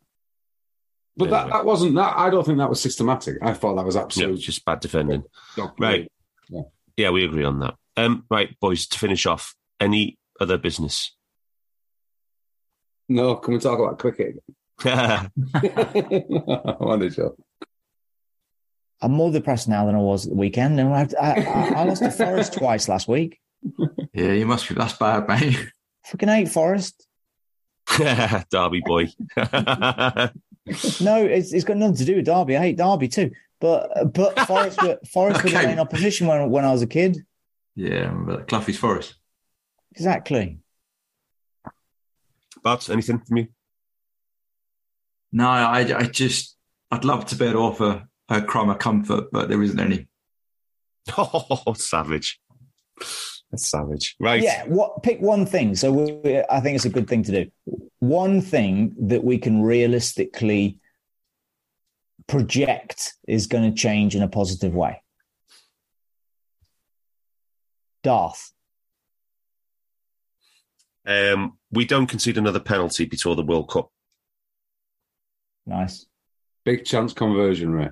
But 1.21 1.31
Yeah, 1.31 1.45
that, 1.45 1.53
that 1.53 1.65
wasn't 1.65 1.95
that. 1.97 2.17
I 2.17 2.31
don't 2.31 2.45
think 2.45 2.59
that 2.59 2.69
was 2.71 2.81
systematic. 2.81 3.37
I 3.43 3.53
thought 3.53 3.77
that 3.77 3.85
was 3.85 3.95
Yeah, 3.95 4.03
absolute 4.03 4.41
just 4.41 4.65
bad 4.65 4.81
defending. 4.81 5.23
Right. 5.57 5.77
play. 5.77 6.09
Yeah, 6.97 7.11
we 7.11 7.25
agree 7.25 7.45
on 7.45 7.61
that. 7.61 7.75
Um, 7.97 8.25
right, 8.31 8.59
boys. 8.61 8.87
To 8.89 8.99
finish 8.99 9.27
off, 9.27 9.55
any 9.79 10.19
other 10.41 10.57
business? 10.59 11.15
No, 13.09 13.37
can 13.37 13.55
we 13.55 13.61
talk 13.61 13.79
about 13.79 13.99
cricket? 13.99 14.43
I 14.85 15.29
wanted 16.81 17.13
to. 17.15 17.35
I'm 19.03 19.13
more 19.13 19.31
depressed 19.33 19.69
now 19.69 19.87
than 19.87 19.95
I 19.95 19.99
was 19.99 20.27
at 20.27 20.31
the 20.31 20.37
weekend. 20.37 20.79
And 20.81 20.93
I, 20.95 21.09
I, 21.21 21.33
I, 21.43 21.69
I 21.81 21.85
lost 21.85 22.03
to 22.03 22.11
Forest 22.11 22.55
twice 22.55 22.89
last 22.89 23.09
week. 23.09 23.39
Yeah, 24.13 24.33
you 24.33 24.47
must 24.47 24.69
be. 24.69 24.75
That's 24.75 24.95
bad, 24.95 25.29
mate. 25.29 25.71
Fucking 26.07 26.29
hate 26.29 26.49
Forest. 26.49 27.07
Derby 28.51 28.83
boy. 28.85 29.09
No, 31.01 31.25
it's, 31.25 31.53
it's 31.53 31.65
got 31.65 31.77
nothing 31.77 31.97
to 31.97 32.05
do 32.05 32.17
with 32.17 32.27
Derby. 32.27 32.57
I 32.57 32.61
hate 32.61 32.79
Derby 32.79 33.09
too. 33.09 33.31
But 33.61 34.13
but 34.13 34.39
Forest 34.47 34.83
were 34.83 34.99
Forest 35.11 35.45
were 35.45 35.51
the 35.51 35.67
main 35.67 35.79
opposition 35.79 36.27
when 36.27 36.51
when 36.51 36.65
I 36.65 36.73
was 36.73 36.83
a 36.83 36.87
kid. 36.87 37.25
Yeah, 37.75 38.11
but 38.11 38.49
Cloughie's 38.49 38.79
Forest. 38.79 39.15
Exactly. 39.93 40.59
but 42.63 42.89
anything 42.91 43.21
from 43.21 43.37
you? 43.39 43.49
No, 45.33 45.49
I, 45.49 45.81
I 45.97 46.03
just, 46.05 46.57
I'd 46.91 47.05
love 47.05 47.25
to 47.27 47.37
be 47.37 47.45
able 47.45 47.55
to 47.55 47.59
offer 47.61 48.09
a 48.29 48.43
crumb 48.43 48.71
of 48.71 48.79
comfort, 48.79 49.31
but 49.31 49.49
there 49.49 49.63
isn't 49.63 49.81
any. 49.81 50.07
Oh, 51.17 51.75
savage. 51.75 52.41
That's 53.51 53.67
savage. 53.67 54.17
Right. 54.21 54.43
Yeah. 54.43 54.65
What? 54.67 55.03
Pick 55.03 55.21
one 55.21 55.45
thing. 55.45 55.75
So 55.75 55.91
we, 55.93 56.43
I 56.51 56.61
think 56.61 56.77
it's 56.77 56.85
a 56.85 56.91
good 56.91 57.09
thing 57.09 57.23
to 57.25 57.45
do. 57.45 57.51
One 57.99 58.41
thing 58.41 58.95
that 59.01 59.25
we 59.25 59.39
can 59.39 59.63
realistically 59.63 60.79
project 62.29 63.15
is 63.27 63.49
going 63.49 63.69
to 63.69 63.77
change 63.77 64.15
in 64.15 64.23
a 64.23 64.29
positive 64.29 64.73
way. 64.73 65.03
Darth. 68.05 68.53
Um, 71.05 71.59
we 71.73 71.85
don't 71.85 72.07
concede 72.07 72.39
another 72.39 72.61
penalty 72.61 73.05
before 73.05 73.35
the 73.35 73.43
World 73.43 73.69
Cup. 73.69 73.91
Nice. 75.67 76.07
Big 76.65 76.85
chance 76.85 77.13
conversion 77.13 77.73
rate. 77.73 77.91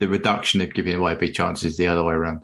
The 0.00 0.08
reduction 0.08 0.60
of 0.60 0.74
giving 0.74 0.94
away 0.94 1.14
big 1.14 1.34
chances 1.34 1.76
the 1.76 1.86
other 1.86 2.02
way 2.02 2.14
around. 2.14 2.42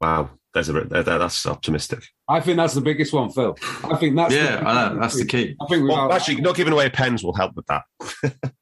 Wow, 0.00 0.30
there's 0.52 0.68
a 0.68 0.72
that, 0.72 1.04
that's 1.04 1.46
optimistic. 1.46 2.04
I 2.28 2.40
think 2.40 2.56
that's 2.56 2.74
the 2.74 2.80
biggest 2.80 3.12
one, 3.12 3.30
Phil. 3.30 3.56
I 3.84 3.96
think 3.96 4.16
that's 4.16 4.34
yeah, 4.34 4.56
the, 4.56 4.68
I 4.68 4.88
know 4.94 5.00
that's 5.00 5.16
the 5.16 5.24
key. 5.26 5.56
I 5.60 5.66
think 5.66 5.88
Well, 5.88 6.08
got- 6.08 6.12
actually, 6.12 6.40
not 6.42 6.56
giving 6.56 6.72
away 6.72 6.88
pens 6.90 7.22
will 7.24 7.34
help 7.34 7.54
with 7.56 7.66
that. 7.66 7.82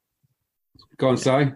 go 0.97 1.09
on, 1.09 1.17
say. 1.17 1.51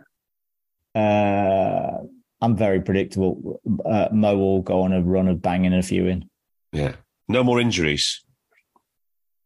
Uh, 0.96 1.98
I'm 2.42 2.56
very 2.58 2.82
predictable. 2.82 3.62
Uh, 3.86 4.08
Mo 4.12 4.38
will 4.38 4.62
go 4.62 4.82
on 4.82 4.94
a 4.94 5.02
run 5.02 5.28
of 5.28 5.42
banging 5.42 5.74
a 5.74 5.84
few 5.84 6.08
in. 6.08 6.30
Yeah, 6.72 6.96
no 7.28 7.44
more 7.44 7.60
injuries. 7.62 8.24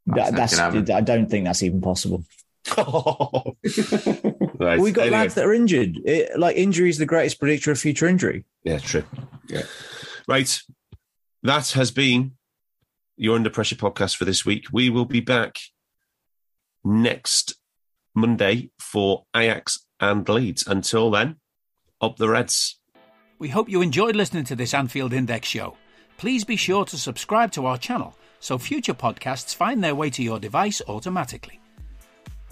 That- 0.07 0.33
That's 0.35 0.57
not 0.57 0.73
That's. 0.73 0.89
I 0.89 1.01
don't 1.01 1.29
think 1.29 1.45
that's 1.45 1.63
even 1.63 1.81
possible. 1.81 2.25
right, 2.77 4.79
We've 4.79 4.93
got 4.93 5.03
anyway. 5.03 5.09
lads 5.17 5.33
that 5.35 5.45
are 5.45 5.53
injured. 5.53 5.97
It, 6.05 6.39
like 6.39 6.55
injury 6.55 6.89
is 6.89 6.97
the 6.97 7.05
greatest 7.05 7.37
predictor 7.39 7.71
of 7.71 7.79
future 7.79 8.07
injury. 8.07 8.45
Yeah, 8.63 8.79
true. 8.79 9.03
Yeah. 9.49 9.63
Right. 10.27 10.59
That 11.41 11.71
has 11.71 11.91
been 11.91 12.33
your 13.17 13.35
Under 13.35 13.49
Pressure 13.49 13.75
podcast 13.75 14.15
for 14.15 14.25
this 14.25 14.45
week. 14.45 14.65
We 14.71 14.89
will 14.89 15.05
be 15.05 15.19
back 15.19 15.57
next 16.83 17.55
Monday 18.15 18.71
for 18.79 19.25
Ajax 19.35 19.85
and 19.99 20.27
Leeds. 20.27 20.65
Until 20.65 21.11
then, 21.11 21.37
up 21.99 22.17
the 22.17 22.29
Reds. 22.29 22.79
We 23.39 23.49
hope 23.49 23.67
you 23.69 23.81
enjoyed 23.81 24.15
listening 24.15 24.45
to 24.45 24.55
this 24.55 24.73
Anfield 24.73 25.11
Index 25.11 25.49
show. 25.49 25.75
Please 26.17 26.45
be 26.45 26.55
sure 26.55 26.85
to 26.85 26.97
subscribe 26.97 27.51
to 27.51 27.65
our 27.65 27.77
channel 27.77 28.15
so 28.39 28.57
future 28.57 28.93
podcasts 28.93 29.55
find 29.55 29.83
their 29.83 29.95
way 29.95 30.09
to 30.09 30.23
your 30.23 30.39
device 30.39 30.81
automatically. 30.87 31.59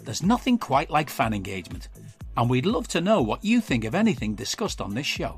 There's 0.01 0.23
nothing 0.23 0.57
quite 0.57 0.89
like 0.89 1.09
fan 1.09 1.33
engagement, 1.33 1.89
and 2.35 2.49
we'd 2.49 2.65
love 2.65 2.87
to 2.89 3.01
know 3.01 3.21
what 3.21 3.43
you 3.43 3.61
think 3.61 3.83
of 3.83 3.93
anything 3.93 4.33
discussed 4.33 4.81
on 4.81 4.95
this 4.95 5.05
show. 5.05 5.37